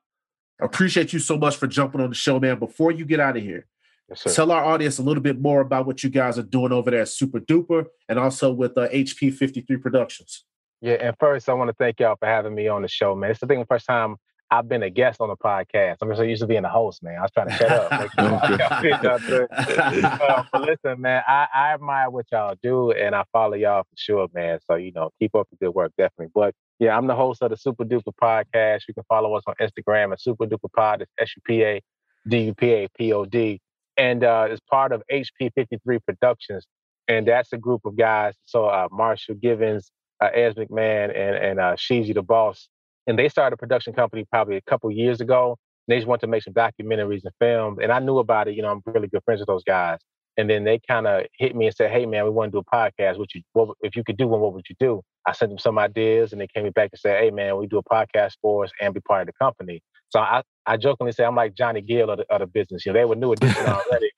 appreciate 0.61 1.13
you 1.13 1.19
so 1.19 1.37
much 1.37 1.57
for 1.57 1.67
jumping 1.67 2.01
on 2.01 2.09
the 2.09 2.15
show, 2.15 2.39
man. 2.39 2.59
Before 2.59 2.91
you 2.91 3.05
get 3.05 3.19
out 3.19 3.37
of 3.37 3.43
here, 3.43 3.67
yes, 4.09 4.35
tell 4.35 4.51
our 4.51 4.63
audience 4.63 4.99
a 4.99 5.03
little 5.03 5.23
bit 5.23 5.39
more 5.39 5.61
about 5.61 5.85
what 5.85 6.03
you 6.03 6.09
guys 6.09 6.37
are 6.37 6.43
doing 6.43 6.71
over 6.71 6.91
there 6.91 7.01
at 7.01 7.07
Supa 7.07 7.45
Dupa 7.45 7.85
and 8.07 8.19
also 8.19 8.51
with 8.51 8.77
uh, 8.77 8.87
HP 8.89 9.33
53 9.33 9.77
Productions. 9.77 10.45
Yeah, 10.81 10.93
and 10.93 11.15
first 11.19 11.47
I 11.47 11.53
want 11.53 11.69
to 11.69 11.75
thank 11.77 11.99
y'all 11.99 12.15
for 12.15 12.27
having 12.27 12.55
me 12.55 12.67
on 12.67 12.81
the 12.81 12.87
show, 12.87 13.15
man. 13.15 13.31
It's 13.31 13.39
the 13.39 13.47
thing 13.47 13.59
the 13.59 13.65
first 13.65 13.85
time 13.85 14.17
I've 14.53 14.67
been 14.67 14.83
a 14.83 14.89
guest 14.89 15.21
on 15.21 15.29
the 15.29 15.37
podcast. 15.37 15.99
I'm 16.01 16.13
so 16.13 16.23
used 16.23 16.41
to 16.41 16.47
being 16.47 16.65
a 16.65 16.69
host, 16.69 17.01
man. 17.01 17.17
I 17.17 17.21
was 17.21 17.31
trying 17.31 17.47
to 17.47 17.53
shut 17.53 17.71
up. 17.71 17.89
uh, 18.17 20.43
but 20.51 20.61
listen, 20.61 20.99
man, 20.99 21.23
I, 21.25 21.47
I 21.55 21.73
admire 21.73 22.09
what 22.09 22.25
y'all 22.33 22.55
do 22.61 22.91
and 22.91 23.15
I 23.15 23.23
follow 23.31 23.53
y'all 23.53 23.83
for 23.83 23.95
sure, 23.95 24.27
man. 24.33 24.59
So, 24.69 24.75
you 24.75 24.91
know, 24.91 25.09
keep 25.19 25.35
up 25.35 25.47
the 25.51 25.55
good 25.55 25.73
work, 25.73 25.93
definitely. 25.97 26.33
But 26.35 26.53
yeah, 26.79 26.97
I'm 26.97 27.07
the 27.07 27.15
host 27.15 27.41
of 27.41 27.51
the 27.51 27.55
Supa 27.55 27.87
Dupa 27.87 28.11
podcast. 28.21 28.81
You 28.89 28.93
can 28.93 29.05
follow 29.07 29.33
us 29.35 29.43
on 29.47 29.53
Instagram 29.61 30.11
at 30.11 30.19
Supa 30.19 30.49
Dupa 30.49 30.69
Pod. 30.75 31.01
It's 31.01 31.11
S 31.17 31.31
U 31.37 31.41
P 31.45 31.63
A 31.63 31.81
D 32.27 32.41
U 32.41 32.53
P 32.53 32.71
A 32.71 32.89
P 32.97 33.13
O 33.13 33.23
D. 33.23 33.61
And 33.95 34.25
uh, 34.25 34.47
it's 34.49 34.59
part 34.69 34.91
of 34.91 35.01
HP 35.09 35.51
53 35.55 35.99
Productions. 35.99 36.67
And 37.07 37.25
that's 37.25 37.53
a 37.53 37.57
group 37.57 37.85
of 37.85 37.95
guys. 37.95 38.35
So 38.43 38.65
uh, 38.65 38.89
Marshall 38.91 39.35
Givens, 39.35 39.91
uh, 40.19 40.27
Ez 40.33 40.55
McMahon, 40.55 41.15
and, 41.15 41.37
and 41.37 41.59
uh, 41.59 41.77
Sheezy 41.77 42.13
the 42.13 42.21
Boss 42.21 42.67
and 43.07 43.17
they 43.17 43.29
started 43.29 43.53
a 43.53 43.57
production 43.57 43.93
company 43.93 44.25
probably 44.29 44.57
a 44.57 44.61
couple 44.61 44.91
years 44.91 45.21
ago. 45.21 45.57
They 45.87 45.97
just 45.97 46.07
wanted 46.07 46.21
to 46.21 46.27
make 46.27 46.43
some 46.43 46.53
documentaries 46.53 47.21
and 47.23 47.33
films, 47.39 47.79
and 47.81 47.91
I 47.91 47.99
knew 47.99 48.19
about 48.19 48.47
it. 48.47 48.55
You 48.55 48.61
know, 48.61 48.71
I'm 48.71 48.81
really 48.85 49.07
good 49.07 49.23
friends 49.25 49.41
with 49.41 49.47
those 49.47 49.63
guys. 49.63 49.99
And 50.41 50.49
then 50.49 50.63
they 50.63 50.79
kind 50.79 51.05
of 51.05 51.27
hit 51.37 51.55
me 51.55 51.67
and 51.67 51.75
said, 51.75 51.91
"Hey, 51.91 52.07
man, 52.07 52.23
we 52.23 52.31
want 52.31 52.51
to 52.51 52.55
do 52.55 52.65
a 52.67 52.75
podcast. 52.75 53.19
What 53.19 53.35
you, 53.35 53.43
what, 53.53 53.77
if 53.81 53.95
you 53.95 54.03
could 54.03 54.17
do 54.17 54.27
one, 54.27 54.41
what 54.41 54.53
would 54.53 54.65
you 54.67 54.75
do?" 54.79 55.03
I 55.27 55.33
sent 55.33 55.51
them 55.51 55.59
some 55.59 55.77
ideas, 55.77 56.31
and 56.31 56.41
they 56.41 56.47
came 56.47 56.67
back 56.71 56.89
and 56.91 56.99
said, 56.99 57.21
"Hey, 57.21 57.29
man, 57.29 57.57
we 57.57 57.67
do 57.67 57.77
a 57.77 57.83
podcast 57.83 58.33
for 58.41 58.63
us 58.63 58.71
and 58.81 58.91
be 58.91 59.01
part 59.01 59.21
of 59.21 59.27
the 59.27 59.33
company." 59.33 59.83
So 60.09 60.19
I, 60.19 60.41
I 60.65 60.77
jokingly 60.77 61.11
say 61.11 61.25
I'm 61.25 61.35
like 61.35 61.53
Johnny 61.53 61.81
Gill 61.81 62.09
of 62.09 62.17
the, 62.17 62.25
of 62.33 62.39
the 62.39 62.47
business. 62.47 62.87
You 62.87 62.91
know, 62.91 62.99
they 62.99 63.05
were 63.05 63.15
new 63.15 63.33
edition 63.33 63.67
already. 63.67 64.09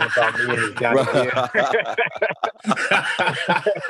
about 0.00 0.38
me 0.38 0.44
and 0.56 0.76
Johnny 0.80 1.00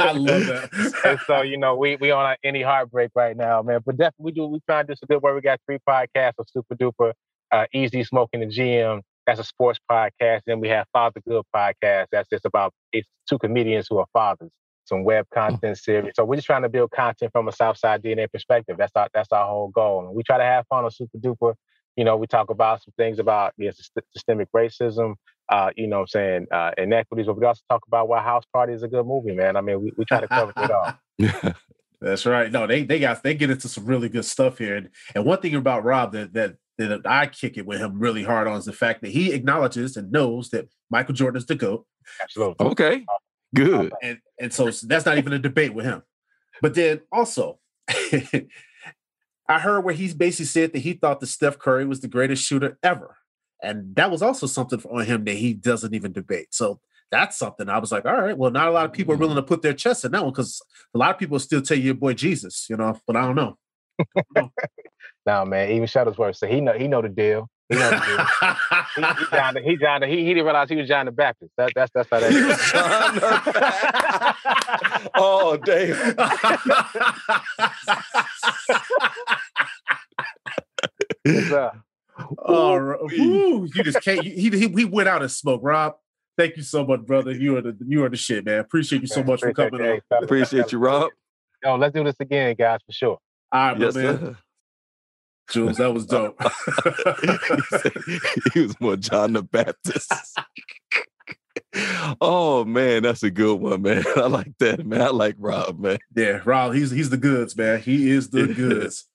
I 0.01 0.13
love 0.13 0.47
that. 0.47 1.01
and 1.05 1.21
so 1.29 1.43
you 1.43 1.57
know, 1.57 1.77
we 1.77 1.95
we 2.01 2.11
on 2.11 2.35
any 2.43 2.63
heartbreak 2.63 3.13
right 3.15 3.37
now, 3.37 3.63
man. 3.63 3.79
But 3.87 3.97
definitely 3.97 4.25
we 4.25 4.33
do. 4.33 4.47
We 4.47 4.59
trying 4.67 4.89
to 4.89 4.93
do 4.93 4.97
some 4.97 5.07
good 5.09 5.23
work. 5.23 5.37
We 5.37 5.41
got 5.41 5.61
three 5.67 5.79
podcasts 5.89 6.33
of 6.41 6.47
Supa 6.55 6.77
Dupa, 6.77 7.13
uh, 7.53 7.67
Easy 7.73 8.03
Smoking 8.03 8.41
the 8.41 8.47
GM. 8.47 9.03
That's 9.31 9.39
a 9.39 9.45
sports 9.45 9.79
podcast. 9.89 10.41
Then 10.45 10.59
we 10.59 10.69
have 10.71 10.89
Father 10.93 11.21
Good 11.25 11.45
podcast. 11.55 12.07
That's 12.11 12.29
just 12.29 12.45
about 12.45 12.75
it's 12.93 13.07
two 13.29 13.39
comedians 13.39 13.87
who 13.89 13.99
are 13.99 14.07
fathers 14.13 14.51
some 14.87 15.05
web 15.05 15.25
hmm. 15.33 15.39
content 15.39 15.79
series. 15.79 16.15
So 16.17 16.25
we're 16.25 16.35
just 16.35 16.47
trying 16.47 16.63
to 16.63 16.69
build 16.69 16.91
content 16.91 17.31
from 17.31 17.47
a 17.47 17.53
Southside 17.53 18.03
DNA 18.03 18.29
perspective. 18.29 18.75
That's 18.77 18.91
our 18.97 19.09
that's 19.15 19.31
our 19.31 19.47
whole 19.47 19.69
goal. 19.69 20.05
And 20.05 20.17
we 20.17 20.25
try 20.25 20.37
to 20.37 20.43
have 20.43 20.67
fun 20.67 20.85
on 20.85 20.91
Supa 20.91 21.17
Dupa. 21.17 21.55
You 21.95 22.03
know, 22.03 22.17
we 22.17 22.27
talk 22.27 22.51
about 22.51 22.83
some 22.83 22.93
things 22.97 23.21
about 23.21 23.53
yeah, 23.57 23.71
systemic 24.13 24.49
racism, 24.51 25.15
uh, 25.49 25.71
you 25.77 25.87
know 25.87 25.99
what 25.99 26.03
I'm 26.03 26.07
saying, 26.09 26.47
uh, 26.51 26.73
inequities, 26.77 27.27
but 27.27 27.39
we 27.39 27.47
also 27.47 27.63
talk 27.71 27.83
about 27.87 28.09
why 28.09 28.21
House 28.21 28.45
Party 28.53 28.73
is 28.73 28.83
a 28.83 28.89
good 28.89 29.07
movie, 29.07 29.33
man. 29.33 29.57
I 29.57 29.61
mean, 29.61 29.81
we, 29.81 29.93
we 29.97 30.05
try 30.07 30.21
to 30.21 30.27
cover 30.27 30.53
it 30.57 30.71
all. 30.73 31.53
That's 32.01 32.27
right. 32.27 32.51
No, 32.51 32.67
they 32.67 32.83
they 32.83 32.99
got 32.99 33.23
they 33.23 33.35
get 33.35 33.51
into 33.51 33.69
some 33.69 33.87
really 33.87 34.09
good 34.09 34.25
stuff 34.25 34.59
here. 34.59 34.77
And, 34.77 34.89
and 35.15 35.25
one 35.25 35.41
thing 35.41 35.55
about 35.55 35.85
Rob 35.85 36.13
that 36.15 36.33
that 36.33 36.57
that 36.89 37.07
I 37.07 37.27
kick 37.27 37.57
it 37.57 37.67
with 37.67 37.81
him 37.81 37.99
really 37.99 38.23
hard 38.23 38.47
on 38.47 38.59
is 38.59 38.65
the 38.65 38.73
fact 38.73 39.03
that 39.03 39.11
he 39.11 39.33
acknowledges 39.33 39.97
and 39.97 40.11
knows 40.11 40.51
that 40.51 40.69
Michael 40.91 41.15
Jordan 41.15 41.39
is 41.39 41.47
the 41.47 41.55
GOAT. 41.55 41.87
Absolutely. 42.23 42.67
Okay. 42.67 43.05
Good. 43.55 43.93
Um, 43.93 43.93
and 44.03 44.19
and 44.39 44.53
so 44.53 44.71
that's 44.71 45.07
not 45.07 45.19
even 45.19 45.33
a 45.33 45.39
debate 45.39 45.75
with 45.75 45.85
him. 45.85 46.03
But 46.63 46.75
then 46.75 47.01
also, 47.13 47.59
I 47.89 49.59
heard 49.59 49.81
where 49.81 49.95
he's 49.95 50.15
basically 50.15 50.47
said 50.47 50.73
that 50.73 50.81
he 50.81 50.93
thought 50.93 51.21
that 51.21 51.27
Steph 51.27 51.59
Curry 51.59 51.85
was 51.85 52.01
the 52.01 52.09
greatest 52.09 52.45
shooter 52.45 52.79
ever. 52.83 53.17
And 53.63 53.95
that 53.97 54.11
was 54.11 54.23
also 54.23 54.47
something 54.47 54.81
on 54.91 55.05
him 55.05 55.25
that 55.25 55.35
he 55.35 55.53
doesn't 55.53 55.95
even 55.95 56.13
debate. 56.13 56.49
So 56.55 56.81
that's 57.11 57.37
something 57.37 57.69
I 57.69 57.79
was 57.79 57.93
like, 57.93 58.07
all 58.07 58.21
right, 58.21 58.37
well, 58.37 58.51
not 58.51 58.69
a 58.69 58.71
lot 58.71 58.87
of 58.87 58.93
people 58.93 59.15
are 59.15 59.19
willing 59.19 59.37
to 59.37 59.43
put 59.43 59.63
their 59.63 59.75
chest 59.75 60.05
in 60.05 60.13
that 60.13 60.23
one 60.23 60.33
because 60.33 60.63
a 60.95 60.99
lot 60.99 61.11
of 61.11 61.19
people 61.19 61.39
still 61.39 61.61
tell 61.61 61.77
you 61.77 61.85
your 61.85 61.95
boy 61.95 62.15
Jesus, 62.15 62.67
you 62.71 62.77
know, 62.77 62.99
but 63.07 63.17
I 63.17 63.23
don't 63.23 63.35
know. 63.35 64.53
Nah, 65.27 65.45
man. 65.45 65.71
Even 65.71 65.87
Shuttlesworth, 65.87 66.37
so 66.37 66.47
he 66.47 66.61
know 66.61 66.73
he 66.73 66.89
know 66.89 67.03
the 67.03 67.09
deal. 67.09 67.49
He 67.69 67.77
know 67.77 67.91
the 67.91 67.97
deal. 67.97 68.27
he, 68.97 69.03
he 69.25 69.31
John, 69.37 69.57
he 69.63 69.77
John, 69.77 70.03
he, 70.03 70.17
he 70.25 70.35
didn't 70.35 70.45
realize 70.45 70.69
he 70.69 70.77
was 70.77 70.89
John 70.89 71.07
the 71.07 71.13
Baptist. 71.13 71.53
That, 71.57 71.73
that's 71.75 71.91
that's 71.95 72.09
how 72.11 72.21
that 72.21 72.33
is. 72.33 72.73
oh 75.15 75.57
damn! 75.65 76.15
Yes, 81.25 81.49
sir. 81.49 81.73
oh, 82.39 82.99
woo, 83.19 83.69
you 83.75 83.85
just 83.85 84.01
can't. 84.03 84.23
He, 84.23 84.51
he 84.51 84.69
he 84.69 84.85
went 84.85 85.09
out 85.09 85.23
and 85.23 85.31
smoked. 85.31 85.65
Rob, 85.65 85.95
thank 86.37 86.57
you 86.57 86.63
so 86.63 86.85
much, 86.87 87.05
brother. 87.07 87.33
You 87.33 87.57
are 87.59 87.63
the 87.63 87.77
you 87.87 88.05
are 88.05 88.09
the 88.09 88.17
shit, 88.17 88.45
man. 88.45 88.61
Appreciate 88.61 89.03
you 89.03 89.09
so 89.09 89.23
much 89.23 89.41
for 89.41 89.53
coming 89.53 89.75
on. 89.81 89.81
Hey, 89.81 90.01
Appreciate 90.23 90.73
you, 90.73 90.79
Rob. 90.79 91.11
Yo, 91.63 91.77
let's 91.77 91.95
do 91.95 92.03
this 92.05 92.17
again, 92.21 92.55
guys, 92.59 92.81
for 92.87 92.93
sure. 92.93 93.19
All 93.53 93.69
right, 93.73 93.79
Yes, 93.79 93.95
man. 93.95 94.19
sir. 94.19 94.37
Jules, 95.51 95.79
that 95.79 95.93
was 95.93 96.07
dope. 96.07 96.41
he, 98.55 98.61
was 98.61 98.81
more 98.81 98.97
John 98.97 99.33
the 99.33 99.43
Baptist. 99.43 100.13
oh 102.21 102.65
man, 102.65 103.03
that's 103.03 103.23
a 103.23 103.31
good 103.31 103.61
one, 103.61 103.83
man. 103.83 104.05
I 104.17 104.27
like 104.27 104.53
that, 104.59 104.87
man. 104.87 105.03
I 105.03 105.09
like 105.09 105.37
Rob, 105.39 105.79
man. 105.79 105.99
yeah, 106.15 106.41
Rob, 106.45 106.75
he's 106.75 106.91
he's 106.91 107.11
the 107.11 107.17
goods, 107.17 107.57
man. 107.57 107.81
He 107.81 108.11
is 108.11 108.31
the 108.31 108.47
goods. 108.47 109.07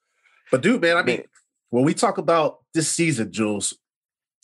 But 0.52 0.62
dude, 0.62 0.82
man, 0.82 0.98
I 0.98 1.04
mean, 1.04 1.18
Man. 1.18 1.26
when 1.70 1.86
we 1.86 1.94
talk 1.94 2.18
about 2.18 2.60
this 2.74 2.90
season, 2.90 3.32
Jules, 3.32 3.74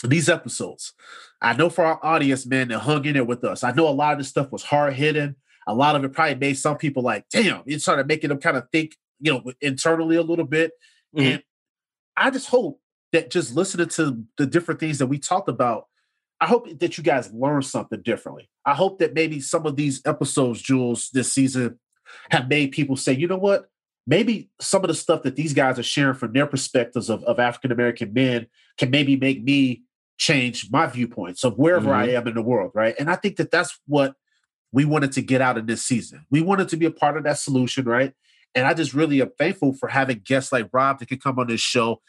these 0.03 0.29
episodes, 0.29 0.93
I 1.41 1.53
know 1.53 1.69
for 1.69 1.85
our 1.85 1.99
audience, 2.03 2.45
man, 2.45 2.69
that 2.69 2.79
hung 2.79 3.05
in 3.05 3.13
there 3.13 3.23
with 3.23 3.43
us. 3.43 3.63
I 3.63 3.71
know 3.71 3.87
a 3.87 3.91
lot 3.91 4.13
of 4.13 4.19
this 4.19 4.29
stuff 4.29 4.51
was 4.51 4.63
hard 4.63 4.93
hitting. 4.93 5.35
A 5.67 5.75
lot 5.75 5.95
of 5.95 6.03
it 6.03 6.13
probably 6.13 6.35
made 6.35 6.57
some 6.57 6.77
people 6.77 7.03
like, 7.03 7.25
damn, 7.29 7.61
it 7.67 7.81
started 7.81 8.07
making 8.07 8.29
them 8.29 8.39
kind 8.39 8.57
of 8.57 8.67
think, 8.71 8.95
you 9.19 9.31
know, 9.31 9.43
internally 9.61 10.15
a 10.15 10.23
little 10.23 10.45
bit. 10.45 10.71
Mhm. 11.15 11.33
And 11.33 11.43
I 12.15 12.29
just 12.29 12.49
hope 12.49 12.79
that 13.11 13.29
just 13.29 13.55
listening 13.55 13.89
to 13.89 14.23
the 14.37 14.45
different 14.45 14.79
things 14.79 14.99
that 14.99 15.07
we 15.07 15.19
talked 15.19 15.49
about, 15.49 15.87
I 16.39 16.47
hope 16.47 16.79
that 16.79 16.97
you 16.97 17.03
guys 17.03 17.31
learn 17.33 17.61
something 17.61 18.01
differently. 18.01 18.49
I 18.65 18.73
hope 18.73 18.99
that 18.99 19.13
maybe 19.13 19.39
some 19.39 19.65
of 19.65 19.75
these 19.75 20.01
episodes, 20.05 20.61
Jules, 20.61 21.09
this 21.13 21.31
season 21.31 21.79
have 22.31 22.47
made 22.47 22.71
people 22.71 22.95
say, 22.95 23.13
you 23.13 23.27
know 23.27 23.37
what? 23.37 23.69
Maybe 24.07 24.49
some 24.59 24.83
of 24.83 24.87
the 24.87 24.95
stuff 24.95 25.23
that 25.23 25.35
these 25.35 25.53
guys 25.53 25.77
are 25.77 25.83
sharing 25.83 26.15
from 26.15 26.33
their 26.33 26.47
perspectives 26.47 27.09
of, 27.09 27.23
of 27.25 27.39
African 27.39 27.71
American 27.71 28.13
men 28.13 28.47
can 28.77 28.89
maybe 28.89 29.15
make 29.15 29.43
me 29.43 29.83
change 30.17 30.69
my 30.71 30.87
viewpoints 30.87 31.43
of 31.43 31.57
wherever 31.57 31.93
I 31.93 32.07
mm-hmm. 32.07 32.17
am 32.17 32.27
in 32.27 32.35
the 32.35 32.41
world, 32.41 32.71
right? 32.73 32.95
And 32.99 33.09
I 33.09 33.15
think 33.15 33.35
that 33.37 33.51
that's 33.51 33.79
what 33.87 34.15
we 34.71 34.85
wanted 34.85 35.11
to 35.13 35.21
get 35.21 35.41
out 35.41 35.57
of 35.57 35.67
this 35.67 35.83
season. 35.83 36.25
We 36.31 36.41
wanted 36.41 36.69
to 36.69 36.77
be 36.77 36.85
a 36.85 36.91
part 36.91 37.17
of 37.17 37.23
that 37.23 37.37
solution, 37.37 37.85
right? 37.85 38.13
And 38.55 38.65
I 38.67 38.73
just 38.73 38.93
really 38.93 39.21
am 39.21 39.31
thankful 39.37 39.73
for 39.73 39.87
having 39.89 40.21
guests 40.25 40.51
like 40.51 40.69
Rob 40.73 40.99
that 40.99 41.07
can 41.07 41.19
come 41.19 41.39
on 41.39 41.47
this 41.47 41.61
show 41.61 42.01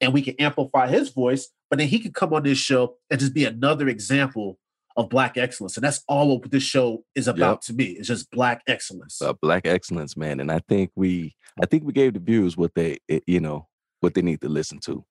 and 0.00 0.12
we 0.12 0.22
can 0.22 0.34
amplify 0.40 0.88
his 0.88 1.10
voice, 1.10 1.48
but 1.70 1.78
then 1.78 1.88
he 1.88 1.98
can 1.98 2.12
come 2.12 2.32
on 2.32 2.42
this 2.42 2.58
show 2.58 2.96
and 3.10 3.20
just 3.20 3.32
be 3.34 3.44
another 3.44 3.88
example 3.88 4.58
of 4.96 5.08
black 5.08 5.36
excellence. 5.36 5.76
And 5.76 5.84
that's 5.84 6.02
all 6.08 6.38
what 6.38 6.50
this 6.50 6.62
show 6.62 7.04
is 7.14 7.26
about 7.28 7.54
Yep. 7.54 7.60
to 7.62 7.72
me. 7.74 7.84
It's 7.98 8.08
just 8.08 8.30
black 8.30 8.62
excellence. 8.66 9.20
uh, 9.22 9.32
black 9.32 9.66
excellence, 9.66 10.16
man. 10.16 10.40
And 10.40 10.50
I 10.52 10.60
think 10.68 10.90
we, 10.94 11.34
I 11.62 11.66
think 11.66 11.84
we 11.84 11.92
gave 11.92 12.14
the 12.14 12.20
viewers 12.20 12.56
what 12.56 12.74
they, 12.74 12.98
eh, 13.08 13.20
you 13.26 13.40
know, 13.40 13.68
what 14.00 14.14
they 14.14 14.22
need 14.22 14.40
to 14.42 14.48
listen 14.48 14.78
to. 14.80 15.04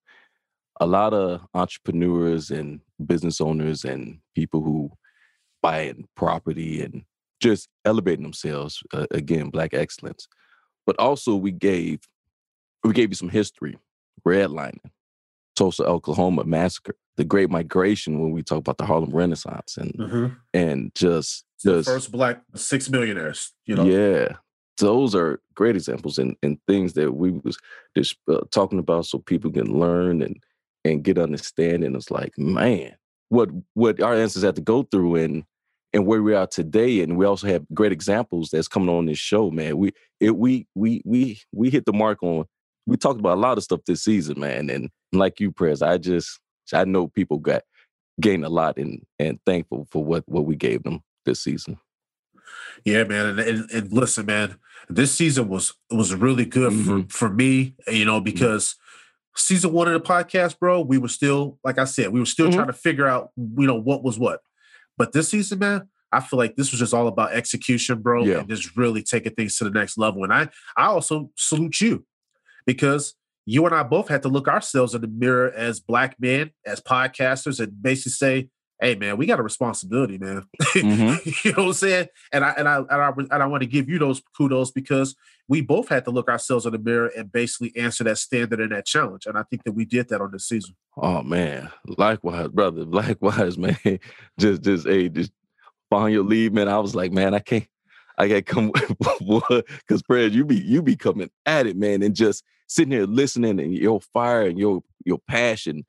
A 0.80 0.86
lot 0.86 1.12
of 1.14 1.42
entrepreneurs 1.54 2.50
and 2.50 2.80
business 3.04 3.40
owners 3.40 3.84
and 3.84 4.18
people 4.34 4.62
who 4.62 4.90
buying 5.62 6.06
property 6.16 6.82
and 6.82 7.04
just 7.40 7.68
elevating 7.84 8.22
themselves. 8.22 8.82
Uh, 8.92 9.06
again, 9.10 9.50
black 9.50 9.72
excellence. 9.74 10.28
But 10.86 10.98
also, 10.98 11.34
we 11.36 11.50
gave, 11.50 12.00
we 12.82 12.92
gave 12.92 13.10
you 13.10 13.14
some 13.16 13.28
history, 13.30 13.78
redlining, 14.26 14.78
Tulsa, 15.56 15.84
Oklahoma 15.84 16.44
massacre, 16.44 16.96
the 17.16 17.24
Great 17.24 17.50
Migration. 17.50 18.20
When 18.20 18.32
we 18.32 18.42
talk 18.42 18.58
about 18.58 18.78
the 18.78 18.84
Harlem 18.86 19.10
Renaissance 19.10 19.76
and 19.76 19.92
Mhm. 19.94 20.36
and 20.52 20.94
just 20.94 21.44
The 21.62 21.74
just 21.78 21.88
first 21.88 22.12
black 22.12 22.42
six 22.54 22.90
millionaires, 22.90 23.52
you 23.66 23.74
know. 23.76 23.84
yeah 23.84 24.36
those 24.78 25.14
are 25.14 25.40
great 25.54 25.76
examples 25.76 26.18
and, 26.18 26.36
and 26.42 26.58
things 26.66 26.94
that 26.94 27.12
we 27.12 27.30
was 27.30 27.56
just 27.96 28.16
uh, 28.28 28.40
talking 28.50 28.80
about 28.80 29.06
so 29.06 29.18
people 29.20 29.48
can 29.52 29.78
learn 29.78 30.20
and 30.20 30.42
and 30.84 31.04
get 31.04 31.16
understanding 31.16 31.94
it's 31.94 32.10
like 32.10 32.36
man 32.36 32.92
what 33.28 33.50
what 33.74 34.00
our 34.02 34.14
ancestors 34.14 34.42
had 34.42 34.56
to 34.56 34.60
go 34.60 34.82
through 34.82 35.14
and 35.14 35.44
and 35.94 36.06
where 36.06 36.22
we 36.22 36.34
are 36.34 36.46
today 36.46 37.00
and 37.00 37.16
we 37.16 37.24
also 37.24 37.46
have 37.46 37.64
great 37.72 37.92
examples 37.92 38.50
that's 38.50 38.68
coming 38.68 38.88
on 38.94 39.06
this 39.06 39.18
show 39.18 39.50
man 39.50 39.78
we 39.78 39.92
it 40.20 40.36
we 40.36 40.66
we 40.74 41.00
we 41.06 41.40
we 41.52 41.70
hit 41.70 41.86
the 41.86 41.92
mark 41.92 42.22
on 42.22 42.44
we 42.86 42.96
talked 42.98 43.20
about 43.20 43.38
a 43.38 43.40
lot 43.40 43.56
of 43.56 43.64
stuff 43.64 43.80
this 43.86 44.02
season 44.04 44.38
man 44.38 44.68
and 44.68 44.90
like 45.12 45.40
you 45.40 45.50
Prez 45.50 45.80
i 45.80 45.96
just 45.96 46.38
i 46.74 46.84
know 46.84 47.06
people 47.08 47.38
got 47.38 47.62
gained 48.20 48.44
a 48.44 48.48
lot 48.50 48.76
and 48.76 49.00
and 49.18 49.38
thankful 49.46 49.86
for 49.90 50.04
what 50.04 50.24
what 50.26 50.44
we 50.44 50.56
gave 50.56 50.82
them 50.82 51.00
this 51.24 51.42
season 51.42 51.78
Yeah, 52.84 53.04
man. 53.04 53.26
And, 53.26 53.40
and, 53.40 53.70
and 53.70 53.92
listen, 53.92 54.26
man, 54.26 54.56
this 54.90 55.12
season 55.12 55.48
was 55.48 55.72
was 55.90 56.14
really 56.14 56.44
good 56.44 56.72
Mhm. 56.72 57.10
for, 57.10 57.28
for 57.28 57.34
me, 57.34 57.74
you 57.88 58.04
know, 58.04 58.20
because 58.20 58.74
season 59.34 59.72
one 59.72 59.88
of 59.88 59.94
the 59.94 60.06
podcast, 60.06 60.58
bro, 60.58 60.82
we 60.82 60.98
were 60.98 61.08
still, 61.08 61.58
like 61.64 61.78
I 61.78 61.84
said, 61.84 62.12
we 62.12 62.20
were 62.20 62.26
still 62.26 62.48
Mhm. 62.48 62.54
trying 62.54 62.66
to 62.66 62.72
figure 62.74 63.06
out, 63.06 63.30
you 63.36 63.66
know, 63.66 63.76
what 63.76 64.02
was 64.04 64.18
what. 64.18 64.40
But 64.96 65.12
this 65.12 65.28
season, 65.30 65.58
man, 65.58 65.88
I 66.12 66.20
feel 66.20 66.38
like 66.38 66.54
this 66.56 66.70
was 66.70 66.78
just 66.78 66.94
all 66.94 67.08
about 67.08 67.32
execution, 67.32 68.00
bro, 68.00 68.24
Yeah. 68.24 68.38
and 68.40 68.48
just 68.48 68.76
really 68.76 69.02
taking 69.02 69.34
things 69.34 69.56
to 69.58 69.64
the 69.64 69.70
next 69.70 69.98
level. 69.98 70.22
And 70.24 70.32
I 70.32 70.48
I 70.76 70.86
also 70.86 71.30
salute 71.36 71.80
you 71.80 72.06
because 72.66 73.14
you 73.46 73.66
and 73.66 73.74
I 73.74 73.82
both 73.82 74.08
had 74.08 74.22
to 74.22 74.28
look 74.28 74.48
ourselves 74.48 74.94
in 74.94 75.02
the 75.02 75.08
mirror 75.08 75.52
as 75.52 75.80
black 75.80 76.16
men, 76.18 76.50
as 76.64 76.80
podcasters, 76.80 77.60
and 77.60 77.82
basically 77.82 78.12
say, 78.12 78.48
hey 78.80 78.94
man, 78.94 79.16
we 79.16 79.26
got 79.26 79.40
a 79.40 79.42
responsibility, 79.42 80.18
man. 80.18 80.44
Mhm. 80.74 81.44
you 81.44 81.52
know 81.52 81.62
what 81.62 81.68
I'm 81.68 81.72
saying? 81.74 82.08
And 82.32 82.44
I 82.44 82.50
and 82.50 82.68
I 82.68 82.78
and 82.78 82.88
I 82.90 83.12
and 83.16 83.42
I 83.42 83.46
want 83.46 83.62
to 83.62 83.68
give 83.68 83.88
you 83.88 83.98
those 83.98 84.22
kudos 84.36 84.70
because 84.70 85.14
we 85.48 85.60
both 85.60 85.88
had 85.88 86.04
to 86.06 86.10
look 86.10 86.28
ourselves 86.28 86.66
in 86.66 86.72
the 86.72 86.78
mirror 86.78 87.10
and 87.16 87.30
basically 87.30 87.72
answer 87.76 88.04
that 88.04 88.18
standard 88.18 88.60
and 88.60 88.72
that 88.72 88.86
challenge. 88.86 89.26
And 89.26 89.36
I 89.36 89.42
think 89.44 89.64
that 89.64 89.72
we 89.72 89.84
did 89.84 90.08
that 90.08 90.20
on 90.20 90.32
this 90.32 90.48
season. 90.48 90.74
Oh 90.96 91.22
man, 91.22 91.70
likewise, 91.86 92.48
brother. 92.48 92.84
Likewise, 92.94 93.58
man. 93.58 93.76
just, 94.38 94.62
just, 94.62 94.86
hey, 94.86 95.08
just 95.08 95.32
find 95.90 96.12
your 96.12 96.24
lead, 96.24 96.54
man. 96.54 96.68
I 96.68 96.78
was 96.78 96.94
like, 96.94 97.12
man, 97.12 97.34
I 97.34 97.40
can't, 97.40 97.66
I 98.16 98.28
gotta 98.28 98.42
come, 98.42 98.70
because 98.98 100.02
Fred, 100.06 100.32
you 100.32 100.44
be, 100.44 100.56
you 100.56 100.82
be 100.82 100.96
coming 100.96 101.30
at 101.46 101.66
it, 101.66 101.76
man, 101.76 102.02
and 102.02 102.14
just 102.14 102.44
sitting 102.68 102.92
here 102.92 103.06
listening 103.06 103.58
and 103.60 103.74
your 103.74 104.00
fire 104.00 104.42
and 104.42 104.58
your, 104.58 104.82
your 105.04 105.18
passion 105.28 105.84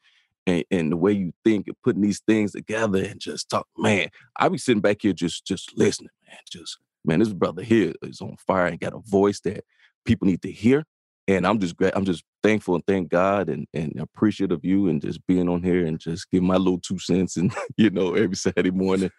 and, 0.48 0.64
and 0.72 0.92
the 0.92 0.98
way 0.98 1.12
you 1.12 1.34
think 1.44 1.68
and 1.68 1.76
putting 1.84 2.02
these 2.02 2.22
things 2.28 2.52
together 2.54 3.04
and 3.04 3.20
just 3.20 3.50
talk, 3.50 3.68
man. 3.78 4.10
I 4.38 4.50
be 4.50 4.58
sitting 4.58 4.82
back 4.82 4.98
here 5.02 5.14
just, 5.14 5.46
just 5.46 5.78
listening, 5.78 6.10
man. 6.28 6.40
Just, 6.50 6.78
man, 7.04 7.20
this 7.20 7.34
brother 7.34 7.64
here 7.64 7.94
is 8.02 8.22
on 8.22 8.36
fire 8.46 8.68
and 8.68 8.80
got 8.80 8.94
a 8.94 9.00
voice 9.00 9.40
that 9.42 9.64
people 10.06 10.28
need 10.28 10.42
to 10.44 10.52
hear 10.52 10.86
and 11.28 11.48
I'm 11.48 11.60
just 11.60 11.76
I'm 11.96 12.06
just 12.06 12.24
thankful 12.44 12.76
and 12.76 12.86
thank 12.86 13.10
God 13.10 13.50
and 13.50 13.68
and 13.74 13.94
appreciative 14.00 14.60
of 14.60 14.66
you 14.66 14.88
and 14.88 15.02
just 15.02 15.26
being 15.26 15.50
on 15.50 15.64
here 15.64 15.86
and 15.86 16.00
just 16.00 16.30
giving 16.30 16.48
my 16.48 16.58
little 16.58 16.80
two 16.80 17.00
cents 17.00 17.38
and 17.38 17.54
you 17.78 17.90
know 17.90 18.14
every 18.14 18.36
Saturday 18.36 18.72
morning. 18.72 19.12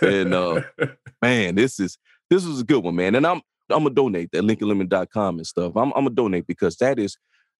And 0.00 0.34
uh 0.34 0.62
man, 1.22 1.54
this 1.54 1.78
is 1.78 1.98
this 2.30 2.46
was 2.46 2.60
a 2.60 2.64
good 2.64 2.82
one, 2.82 2.96
man. 2.96 3.14
And 3.14 3.26
I'm 3.26 3.42
I'm 3.70 3.84
gonna 3.84 3.90
donate 3.90 4.32
that 4.32 4.44
LinkUnlimited.com 4.44 5.38
and 5.38 5.46
stuff. 5.46 5.72
I'm 5.76 5.92
I'm 5.94 6.04
gonna 6.04 6.10
donate 6.10 6.46
because 6.46 6.76
that 6.76 6.98
is 6.98 7.16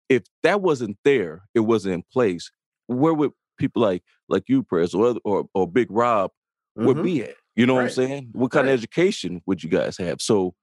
if 0.09 0.23
that 0.43 0.61
wasn't 0.61 0.99
there, 1.05 1.43
it 1.55 1.61
wasn't 1.61 1.95
in 1.95 2.03
place. 2.13 2.51
Where 2.93 3.14
would 3.14 3.32
people 3.59 3.82
like 3.82 4.02
like 4.28 4.44
you, 4.48 4.62
Prez, 4.62 4.94
or 4.94 5.16
or 5.24 5.47
or 5.55 5.66
Big 5.66 5.89
Rob 5.90 6.31
would 6.77 6.98
Mhm. 6.98 7.02
be 7.02 7.23
at? 7.24 7.35
You 7.56 7.66
know 7.66 7.74
what 7.74 7.82
I'm 7.85 7.90
saying? 7.90 8.28
What 8.32 8.51
kind 8.51 8.66
Right. 8.66 8.73
of 8.73 8.78
education 8.78 9.43
would 9.47 9.62
you 9.62 9.69
guys 9.70 9.97
have? 9.98 10.20
So 10.23 10.55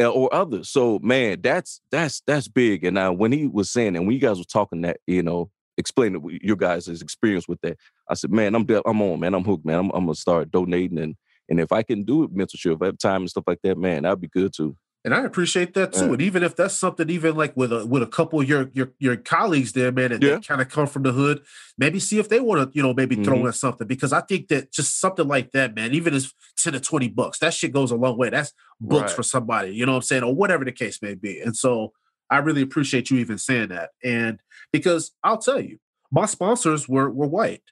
uh, 0.00 0.08
or 0.08 0.32
others. 0.32 0.68
So 0.68 0.98
man, 1.00 1.40
that's 1.42 1.80
that's 1.90 2.22
that's 2.26 2.48
big. 2.48 2.84
And 2.84 2.96
uh, 2.98 3.10
when 3.10 3.32
he 3.32 3.46
was 3.46 3.70
saying, 3.70 3.96
and 3.96 4.06
when 4.06 4.14
you 4.14 4.20
guys 4.20 4.38
were 4.38 4.44
talking 4.44 4.80
that, 4.82 4.98
you 5.06 5.22
know, 5.22 5.50
explaining 5.76 6.38
your 6.42 6.56
guys' 6.56 6.88
experience 7.02 7.46
with 7.48 7.60
that, 7.62 7.76
I 8.08 8.14
said, 8.14 8.30
man, 8.30 8.54
I'm 8.54 8.64
de- 8.64 8.86
I'm 8.88 9.02
on, 9.02 9.20
man, 9.20 9.34
I'm 9.34 9.44
hooked, 9.44 9.64
man. 9.66 9.78
I'm, 9.78 9.90
I'm 9.90 10.04
gonna 10.06 10.14
start 10.14 10.50
donating, 10.50 10.98
and 10.98 11.16
and 11.48 11.60
if 11.60 11.72
I 11.72 11.82
can 11.82 12.04
do 12.04 12.22
it, 12.24 12.34
mentorship, 12.34 12.76
if 12.76 12.82
I 12.82 12.86
have 12.86 12.98
time 12.98 13.22
and 13.22 13.30
stuff 13.30 13.44
like 13.46 13.60
that, 13.64 13.76
man, 13.76 14.04
that'd 14.04 14.20
be 14.20 14.28
good 14.28 14.52
too. 14.54 14.76
And 15.02 15.14
I 15.14 15.24
appreciate 15.24 15.72
that 15.74 15.94
too. 15.94 16.06
Yeah. 16.06 16.12
And 16.12 16.20
even 16.22 16.42
if 16.42 16.56
that's 16.56 16.74
something, 16.74 17.08
even 17.08 17.34
like 17.34 17.56
with 17.56 17.72
a 17.72 17.86
with 17.86 18.02
a 18.02 18.06
couple 18.06 18.38
of 18.40 18.46
your 18.48 18.70
your 18.74 18.92
your 18.98 19.16
colleagues 19.16 19.72
there, 19.72 19.90
man, 19.90 20.10
that, 20.10 20.22
Yeah. 20.22 20.40
kind 20.40 20.60
of 20.60 20.68
come 20.68 20.86
from 20.86 21.04
the 21.04 21.12
hood, 21.12 21.42
maybe 21.78 21.98
see 21.98 22.18
if 22.18 22.28
they 22.28 22.38
want 22.38 22.70
to, 22.70 22.76
you 22.76 22.82
know, 22.82 22.92
maybe 22.92 23.16
throw 23.24 23.38
Mhm. 23.38 23.46
in 23.46 23.52
something. 23.54 23.86
Because 23.86 24.12
I 24.12 24.20
think 24.20 24.48
that 24.48 24.70
just 24.72 25.00
something 25.00 25.26
like 25.26 25.52
that, 25.52 25.74
man, 25.74 25.94
even 25.94 26.12
as 26.12 26.34
10 26.58 26.74
to 26.74 26.80
20 26.80 27.08
bucks, 27.08 27.38
that 27.38 27.54
shit 27.54 27.72
goes 27.72 27.90
a 27.90 27.96
long 27.96 28.18
way. 28.18 28.28
That's 28.28 28.52
books 28.78 29.02
Right. 29.12 29.16
for 29.16 29.22
somebody, 29.22 29.70
you 29.74 29.86
know 29.86 29.92
what 29.92 29.96
I'm 29.96 30.02
saying? 30.02 30.22
Or 30.22 30.34
whatever 30.34 30.66
the 30.66 30.72
case 30.72 31.00
may 31.00 31.14
be. 31.14 31.40
And 31.40 31.56
so 31.56 31.92
I 32.28 32.38
really 32.38 32.60
appreciate 32.62 33.10
you 33.10 33.18
even 33.18 33.38
saying 33.38 33.70
that. 33.70 33.90
And 34.04 34.40
because 34.70 35.12
I'll 35.24 35.38
tell 35.38 35.60
you, 35.60 35.78
my 36.12 36.26
sponsors 36.26 36.88
were 36.90 37.08
were 37.10 37.26
white 37.26 37.62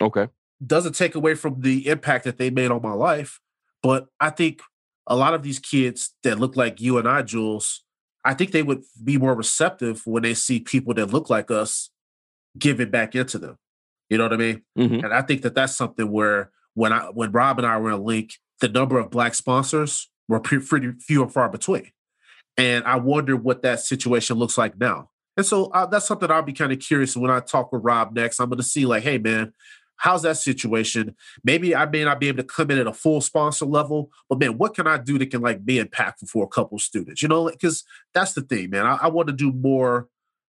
Okay. 0.00 0.28
doesn't 0.66 0.94
take 0.94 1.14
away 1.14 1.34
from 1.34 1.60
the 1.60 1.88
impact 1.88 2.24
that 2.24 2.38
they 2.38 2.48
made 2.48 2.70
on 2.70 2.80
my 2.82 2.94
life. 2.94 3.40
But 3.82 4.06
I 4.18 4.30
think 4.30 4.60
a 5.06 5.16
lot 5.16 5.34
of 5.34 5.42
these 5.42 5.58
kids 5.58 6.14
that 6.22 6.38
look 6.38 6.56
like 6.56 6.80
you 6.80 6.98
and 6.98 7.08
I, 7.08 7.22
Jules, 7.22 7.82
I 8.24 8.34
think 8.34 8.52
they 8.52 8.62
would 8.62 8.82
be 9.02 9.18
more 9.18 9.34
receptive 9.34 10.02
when 10.06 10.22
they 10.22 10.34
see 10.34 10.60
people 10.60 10.94
that 10.94 11.12
look 11.12 11.28
like 11.28 11.50
us 11.50 11.90
giving 12.58 12.90
back 12.90 13.14
into 13.14 13.38
them. 13.38 13.58
You 14.08 14.18
know 14.18 14.24
what 14.24 14.32
I 14.32 14.36
mean? 14.36 14.62
Mhm. 14.78 15.04
And 15.04 15.12
I 15.12 15.22
think 15.22 15.42
that 15.42 15.54
that's 15.54 15.74
something 15.76 16.10
where 16.10 16.50
when 16.74 16.92
I 16.92 17.06
when 17.06 17.32
Rob 17.32 17.58
and 17.58 17.66
I 17.66 17.78
were 17.78 17.92
in 17.92 18.02
Link, 18.02 18.34
the 18.60 18.68
number 18.68 18.98
of 18.98 19.10
black 19.10 19.34
sponsors 19.34 20.10
were 20.28 20.40
pretty 20.40 20.92
few 21.00 21.22
and 21.22 21.32
far 21.32 21.48
between. 21.48 21.90
And 22.56 22.84
I 22.84 22.96
wonder 22.96 23.36
what 23.36 23.62
that 23.62 23.80
situation 23.80 24.36
looks 24.36 24.56
like 24.56 24.78
now. 24.78 25.10
And 25.36 25.44
so 25.44 25.66
uh, 25.66 25.86
that's 25.86 26.06
something 26.06 26.30
I'll 26.30 26.42
be 26.42 26.52
kind 26.52 26.72
of 26.72 26.78
curious 26.78 27.16
when 27.16 27.30
I 27.30 27.40
talk 27.40 27.72
with 27.72 27.82
Rob 27.82 28.14
next. 28.14 28.38
I'm 28.38 28.48
going 28.48 28.58
to 28.58 28.62
see 28.62 28.86
like, 28.86 29.02
hey 29.02 29.18
man, 29.18 29.52
how's 29.96 30.22
that 30.22 30.36
situation? 30.36 31.16
Maybe 31.42 31.74
I 31.74 31.86
may 31.86 32.04
not 32.04 32.20
be 32.20 32.28
able 32.28 32.38
to 32.38 32.44
come 32.44 32.70
in 32.70 32.78
at 32.78 32.86
a 32.86 32.92
full 32.92 33.20
sponsor 33.20 33.64
level, 33.64 34.10
but 34.28 34.38
man, 34.38 34.58
what 34.58 34.74
can 34.74 34.86
I 34.86 34.98
do 34.98 35.18
that 35.18 35.30
can 35.30 35.40
like 35.40 35.64
be 35.64 35.82
impactful 35.82 36.28
for 36.28 36.44
a 36.44 36.48
couple 36.48 36.78
students? 36.78 37.22
You 37.22 37.28
know, 37.28 37.50
because 37.50 37.84
that's 38.12 38.32
the 38.32 38.42
thing, 38.42 38.70
man. 38.70 38.86
I, 38.86 38.98
I 39.02 39.08
want 39.08 39.28
to 39.28 39.34
do 39.34 39.52
more 39.52 40.08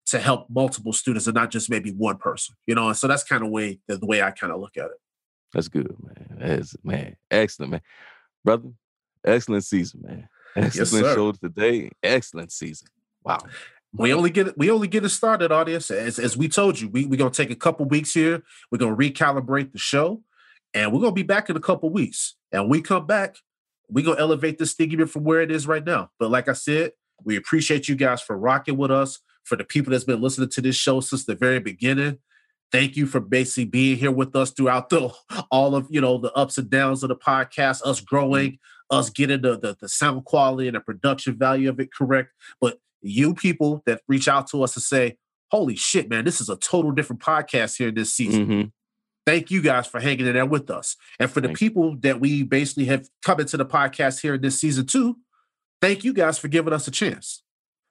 to 0.08 0.20
help 0.20 0.50
multiple 0.50 0.94
students 0.94 1.28
and 1.28 1.36
not 1.36 1.52
just 1.52 1.70
maybe 1.70 1.92
one 1.92 2.18
person. 2.18 2.56
You 2.68 2.76
know, 2.76 2.88
and 2.88 2.98
so 2.98 3.08
that's 3.08 3.24
kind 3.24 3.44
of 3.44 3.50
way 3.50 3.80
the, 3.88 4.00
way 4.06 4.22
I 4.22 4.32
kind 4.32 4.54
of 4.54 4.60
look 4.60 4.78
at 4.78 4.86
it. 4.86 5.00
That's 5.54 5.68
good, 5.68 5.96
man. 6.02 6.38
That's 6.40 6.76
man, 6.84 7.16
excellent, 7.30 7.72
man, 7.72 7.82
brother. 8.44 8.70
Excellent 9.26 9.64
season, 9.64 10.02
man. 10.04 10.28
Excellent 10.56 11.06
sir. 11.06 11.16
show 11.16 11.32
today. 11.32 11.90
Excellent 12.02 12.52
season. 12.52 12.88
Wow. 13.24 13.40
We 13.96 14.14
only 14.14 14.32
get 14.32 14.58
we 14.58 14.72
only 14.72 14.88
get 14.88 15.06
it 15.06 15.10
started, 15.10 15.52
audience. 15.52 15.92
As 15.92 16.18
as 16.18 16.36
we 16.36 16.50
told 16.50 16.80
you, 16.80 16.90
we 16.90 17.06
we're 17.06 17.18
gonna 17.18 17.30
take 17.30 17.52
a 17.52 17.56
couple 17.56 17.86
weeks 17.86 18.14
here. 18.14 18.42
We're 18.72 18.80
gonna 18.80 18.96
recalibrate 18.96 19.72
the 19.72 19.78
show, 19.78 20.24
and 20.74 20.92
we're 20.92 21.00
gonna 21.00 21.12
be 21.12 21.24
back 21.24 21.50
in 21.50 21.56
a 21.56 21.62
couple 21.62 21.90
weeks. 21.92 22.36
And 22.52 22.64
when 22.64 22.70
we 22.72 22.82
come 22.82 23.06
back, 23.06 23.36
we're 23.90 24.06
gonna 24.06 24.20
elevate 24.20 24.58
this 24.58 24.74
thing 24.74 24.92
even 24.92 25.08
from 25.08 25.24
where 25.24 25.42
it 25.42 25.52
is 25.52 25.68
right 25.68 25.86
now. 25.86 26.10
But 26.18 26.32
like 26.32 26.50
I 26.50 26.54
said, 26.54 26.94
we 27.24 27.36
appreciate 27.36 27.88
you 27.88 27.96
guys 27.96 28.22
for 28.22 28.38
rocking 28.38 28.78
with 28.78 28.92
us. 28.92 29.20
For 29.44 29.58
the 29.58 29.66
people 29.66 29.92
that's 29.92 30.06
been 30.06 30.22
listening 30.22 30.50
to 30.50 30.62
this 30.62 30.78
show 30.78 31.02
since 31.02 31.26
the 31.26 31.36
very 31.36 31.60
beginning, 31.60 32.20
thank 32.72 32.96
you 32.96 33.06
for 33.06 33.20
basically 33.20 33.66
being 33.66 33.98
here 33.98 34.10
with 34.10 34.34
us 34.38 34.52
throughout 34.52 34.90
the 34.90 35.14
all 35.52 35.76
of 35.76 35.88
you 35.90 36.02
know 36.02 36.18
the 36.18 36.32
ups 36.34 36.58
and 36.58 36.70
downs 36.70 37.04
of 37.04 37.10
the 37.10 37.16
podcast, 37.16 37.86
us 37.86 38.00
growing, 38.00 38.58
us 38.90 39.10
getting 39.10 39.42
the 39.42 39.60
the, 39.60 39.78
the 39.80 39.90
sound 39.90 40.26
quality 40.26 40.68
and 40.68 40.76
the 40.76 40.82
production 40.82 41.38
value 41.38 41.70
of 41.70 41.80
it 41.80 41.94
correct. 41.94 42.32
But 42.60 42.80
you 43.04 43.34
people 43.34 43.84
that 43.86 44.02
reach 44.08 44.28
out 44.28 44.48
to 44.52 44.64
us 44.64 44.76
and 44.76 44.84
say, 44.84 45.18
"Holy 45.52 45.76
shit, 45.76 46.10
man, 46.10 46.26
this 46.26 46.42
is 46.42 46.50
a 46.50 46.58
total 46.58 46.92
different 46.92 47.22
podcast 47.22 47.78
here 47.78 47.92
this 47.92 48.14
season." 48.14 48.46
hmm 48.46 48.62
Thank 49.26 49.52
you 49.52 49.62
guys 49.62 49.88
for 49.88 50.02
hanging 50.02 50.28
in 50.28 50.34
there 50.34 50.46
with 50.46 50.70
us, 50.70 50.98
and 51.18 51.32
for 51.32 51.40
the 51.40 51.48
Thank 51.48 51.60
people 51.60 51.96
that 52.02 52.20
we 52.20 52.44
basically 52.44 52.86
have 52.86 53.08
come 53.22 53.40
into 53.40 53.56
the 53.56 53.66
podcast 53.66 54.20
here 54.20 54.34
in 54.34 54.42
this 54.42 54.60
season 54.60 54.86
too. 54.86 55.18
Thank 55.82 56.04
you 56.04 56.14
guys 56.14 56.38
for 56.38 56.50
giving 56.50 56.74
us 56.74 56.88
a 56.90 56.92
chance. 56.92 57.42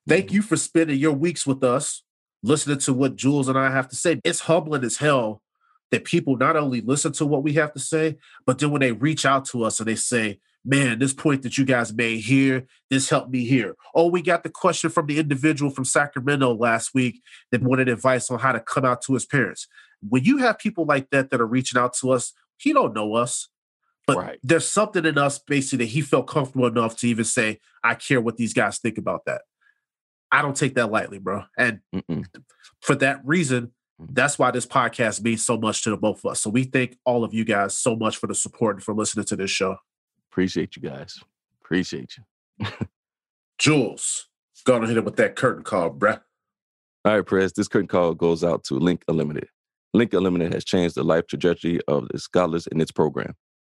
Thank 0.07 0.33
you 0.33 0.43
for 0.43 0.57
spending 0.57 0.99
your 0.99 1.13
weeks 1.13 1.47
with 1.47 1.65
us, 1.65 2.03
listening 2.43 2.79
to 2.81 2.93
what 2.93 3.17
Jules 3.17 3.49
and 3.49 3.59
I 3.59 3.71
have 3.71 3.89
to 3.89 3.97
say. 3.97 4.21
It's 4.25 4.41
humbling 4.41 4.85
as 4.85 4.99
hell 4.99 5.43
that 5.91 6.05
people 6.05 6.37
not 6.37 6.57
only 6.57 6.81
listen 6.81 7.13
to 7.13 7.27
what 7.27 7.43
we 7.43 7.53
have 7.55 7.73
to 7.75 7.79
say, 7.79 8.17
but 8.45 8.59
then 8.59 8.71
when 8.71 8.81
they 8.81 8.93
reach 8.93 9.25
out 9.25 9.45
to 9.47 9.63
us 9.63 9.79
and 9.79 9.89
they 9.89 9.95
say, 9.95 10.41
Man, 10.65 11.01
this 11.01 11.13
point 11.13 11.43
that 11.43 11.59
you 11.59 11.65
guys 11.65 11.93
made 11.93 12.21
here, 12.21 12.67
this 12.89 13.11
helped 13.11 13.31
me 13.31 13.45
here. 13.45 13.75
Oh, 13.95 14.09
we 14.09 14.23
got 14.23 14.45
the 14.45 14.49
question 14.49 14.91
from 14.91 15.07
the 15.07 15.19
individual 15.19 15.73
from 15.73 15.85
Sacramento 15.85 16.55
last 16.55 16.95
week 16.95 17.21
that 17.51 17.63
wanted 17.63 17.89
advice 17.89 18.31
on 18.31 18.39
how 18.39 18.53
to 18.53 18.61
come 18.61 18.85
out 18.85 19.03
to 19.03 19.15
his 19.15 19.27
parents. 19.27 19.67
When 20.09 20.23
you 20.23 20.39
have 20.39 20.59
people 20.59 20.85
like 20.85 21.11
that 21.11 21.31
that 21.31 21.41
are 21.41 21.47
reaching 21.47 21.81
out 21.81 21.95
to 21.95 22.13
us, 22.13 22.33
he 22.59 22.73
don't 22.73 22.95
know 22.95 23.15
us, 23.15 23.49
but 24.07 24.17
Right. 24.17 24.39
there's 24.43 24.69
something 24.69 25.05
in 25.05 25.19
us 25.19 25.39
basically 25.39 25.85
that 25.85 25.91
he 25.91 26.01
felt 26.01 26.29
comfortable 26.29 26.67
enough 26.67 26.97
to 26.99 27.09
even 27.09 27.25
say, 27.25 27.59
I 27.83 27.95
care 27.97 28.21
what 28.21 28.37
these 28.37 28.55
guys 28.55 28.79
think 28.79 28.99
about 28.99 29.25
that. 29.27 29.43
I 30.31 30.43
don't 30.43 30.57
take 30.57 30.75
that 30.77 30.91
lightly, 30.91 31.19
bro. 31.19 31.45
And 31.59 31.81
Mm-mm. 31.95 32.25
for 32.81 32.95
that 32.97 33.21
reason, 33.25 33.73
mm. 34.01 34.09
that's 34.11 34.39
why 34.39 34.51
this 34.51 34.67
podcast 34.67 35.23
means 35.23 35.45
so 35.45 35.59
much 35.59 35.83
to 35.83 35.91
the 35.91 35.97
both 35.97 36.25
of 36.25 36.33
us. 36.33 36.41
So 36.41 36.51
we 36.51 36.65
thank 36.65 36.97
all 37.05 37.23
of 37.25 37.35
you 37.35 37.45
guys 37.45 37.77
so 37.77 37.95
much 37.97 38.17
for 38.17 38.27
the 38.29 38.35
support 38.35 38.77
and 38.77 38.83
for 38.83 38.95
listening 38.95 39.27
to 39.27 39.37
this 39.37 39.51
show. 39.51 39.77
Appreciate 40.33 40.77
you 40.77 40.83
guys. 40.83 41.21
Appreciate 41.63 42.17
you. 42.17 42.67
Jules, 43.59 44.29
go 44.65 44.75
on 44.75 44.81
and 44.81 44.89
hit 44.89 44.97
it 44.97 45.05
with 45.05 45.17
that 45.17 45.37
curtain 45.37 45.63
call, 45.63 45.91
bruh. 45.91 46.21
All 47.05 47.17
right, 47.17 47.27
Prez. 47.27 47.53
This 47.53 47.69
curtain 47.69 47.87
call 47.89 48.15
goes 48.15 48.43
out 48.43 48.65
to 48.65 48.75
Link 48.75 49.03
Unlimited. 49.09 49.49
Link 49.93 50.15
Unlimited 50.15 50.55
has 50.55 50.65
changed 50.65 50.95
the 50.95 51.05
life 51.05 51.27
trajectory 51.27 51.81
of 51.87 52.09
the 52.09 52.19
scholars 52.19 52.67
in 52.67 52.81
its 52.81 52.91
program. 52.91 53.35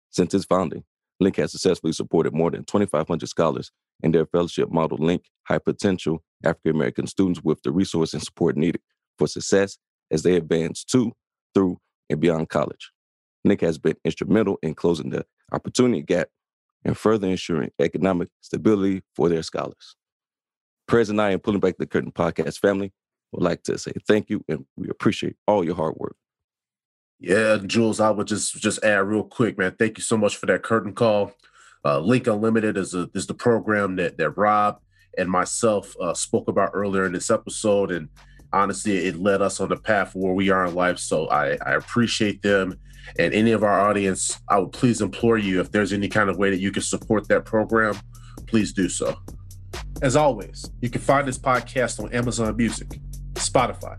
Since 0.10 0.34
its 0.34 0.46
founding, 0.46 0.84
Link 1.20 1.36
has 1.36 1.52
successfully 1.52 1.94
supported 1.94 2.34
more 2.34 2.50
than 2.50 2.64
2,500 2.64 3.28
scholars 3.30 3.72
in 4.02 4.12
their 4.12 4.26
fellowship 4.26 4.72
model 4.72 4.98
Link 4.98 5.24
high 5.44 5.60
potential 5.60 6.24
African 6.44 6.76
American 6.76 7.06
students 7.06 7.44
with 7.44 7.62
the 7.62 7.72
resource 7.72 8.14
and 8.14 8.24
support 8.24 8.58
needed 8.58 8.82
for 9.20 9.28
success 9.28 9.78
as 10.10 10.24
they 10.24 10.36
advance 10.36 10.84
to, 10.86 11.12
through, 11.54 11.78
and 12.10 12.20
beyond 12.20 12.50
college. 12.50 12.92
Link 13.44 13.62
has 13.62 13.78
been 13.78 13.96
instrumental 14.04 14.58
in 14.64 14.74
closing 14.74 15.10
the 15.12 15.26
opportunity 15.52 16.02
gap 16.02 16.30
and 16.88 16.98
further 16.98 17.28
ensuring 17.28 17.70
economic 17.80 18.30
stability 18.42 19.04
for 19.14 19.30
their 19.30 19.44
scholars. 19.44 19.96
President 20.88 21.20
I 21.20 21.32
and 21.32 21.44
Pulling 21.44 21.60
Back 21.60 21.76
the 21.78 21.86
Curtain 21.86 22.14
podcast 22.14 22.60
family 22.60 22.94
would 23.34 23.44
like 23.44 23.62
to 23.64 23.78
say 23.78 23.92
thank 24.08 24.30
you 24.30 24.44
and 24.48 24.66
we 24.78 24.90
appreciate 24.90 25.36
all 25.46 25.64
your 25.64 25.76
hard 25.76 25.96
work. 25.98 26.16
Yeah, 27.20 27.58
Jules, 27.66 28.00
I 28.00 28.10
would 28.10 28.28
just 28.28 28.56
just 28.56 28.84
add 28.84 29.00
real 29.00 29.24
quick, 29.24 29.58
man. 29.58 29.76
Thank 29.78 29.98
you 29.98 30.04
so 30.04 30.18
much 30.18 30.38
for 30.38 30.46
that 30.46 30.64
curtain 30.64 30.94
call. 30.94 31.34
Uh, 31.84 32.00
Link 32.00 32.28
Unlimited 32.28 32.78
is 32.78 32.94
a, 32.94 33.10
is 33.14 33.28
the 33.28 33.34
program 33.34 33.98
that 33.98 34.18
that 34.18 34.32
Rob 34.32 34.80
and 35.18 35.30
myself 35.30 35.96
uh, 36.00 36.14
spoke 36.14 36.48
about 36.48 36.72
earlier 36.74 37.06
in 37.06 37.12
this 37.12 37.30
episode, 37.30 37.92
and 37.92 38.08
honestly, 38.54 38.98
it 38.98 39.18
led 39.18 39.42
us 39.42 39.60
on 39.60 39.70
the 39.70 39.76
path 39.76 40.16
where 40.16 40.34
we 40.34 40.52
are 40.52 40.68
in 40.68 40.76
life. 40.76 41.00
So 41.00 41.28
I, 41.28 41.58
I 41.66 41.74
appreciate 41.74 42.44
them, 42.44 42.80
and 43.18 43.34
any 43.34 43.52
of 43.52 43.64
our 43.64 43.80
audience, 43.80 44.40
I 44.48 44.60
would 44.60 44.72
please 44.72 45.02
implore 45.02 45.38
you 45.38 45.60
if 45.60 45.72
there's 45.72 45.94
any 45.94 46.08
kind 46.08 46.30
of 46.30 46.38
way 46.38 46.50
that 46.50 46.60
you 46.60 46.72
can 46.72 46.82
support 46.82 47.28
that 47.30 47.46
program, 47.46 47.96
please 48.46 48.74
do 48.74 48.90
so. 48.90 49.16
As 50.02 50.16
always, 50.16 50.70
you 50.82 50.90
can 50.90 51.02
find 51.02 51.28
this 51.28 51.40
podcast 51.40 52.04
on 52.04 52.14
Amazon 52.14 52.56
Music, 52.56 53.00
Spotify, 53.34 53.98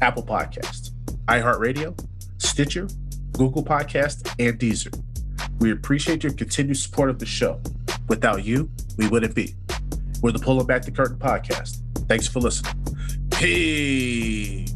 Apple 0.00 0.24
Podcast, 0.24 0.90
iHeartRadio, 1.26 1.98
Stitcher, 2.38 2.88
Google 3.32 3.64
Podcast, 3.64 4.34
and 4.38 4.58
Deezer. 4.58 4.96
We 5.58 5.72
appreciate 5.72 6.22
your 6.22 6.32
continued 6.32 6.76
support 6.76 7.10
of 7.10 7.18
the 7.18 7.26
show. 7.26 7.60
Without 8.08 8.44
you, 8.44 8.70
we 8.98 9.08
wouldn't 9.08 9.34
be. 9.34 9.54
We're 10.22 10.32
the 10.32 10.38
Pulling 10.38 10.66
Back 10.66 10.82
the 10.82 10.90
Curtain 10.90 11.18
podcast. 11.18 11.78
Thanks 12.08 12.28
for 12.28 12.40
listening. 12.40 12.74
Peace. 13.30 14.71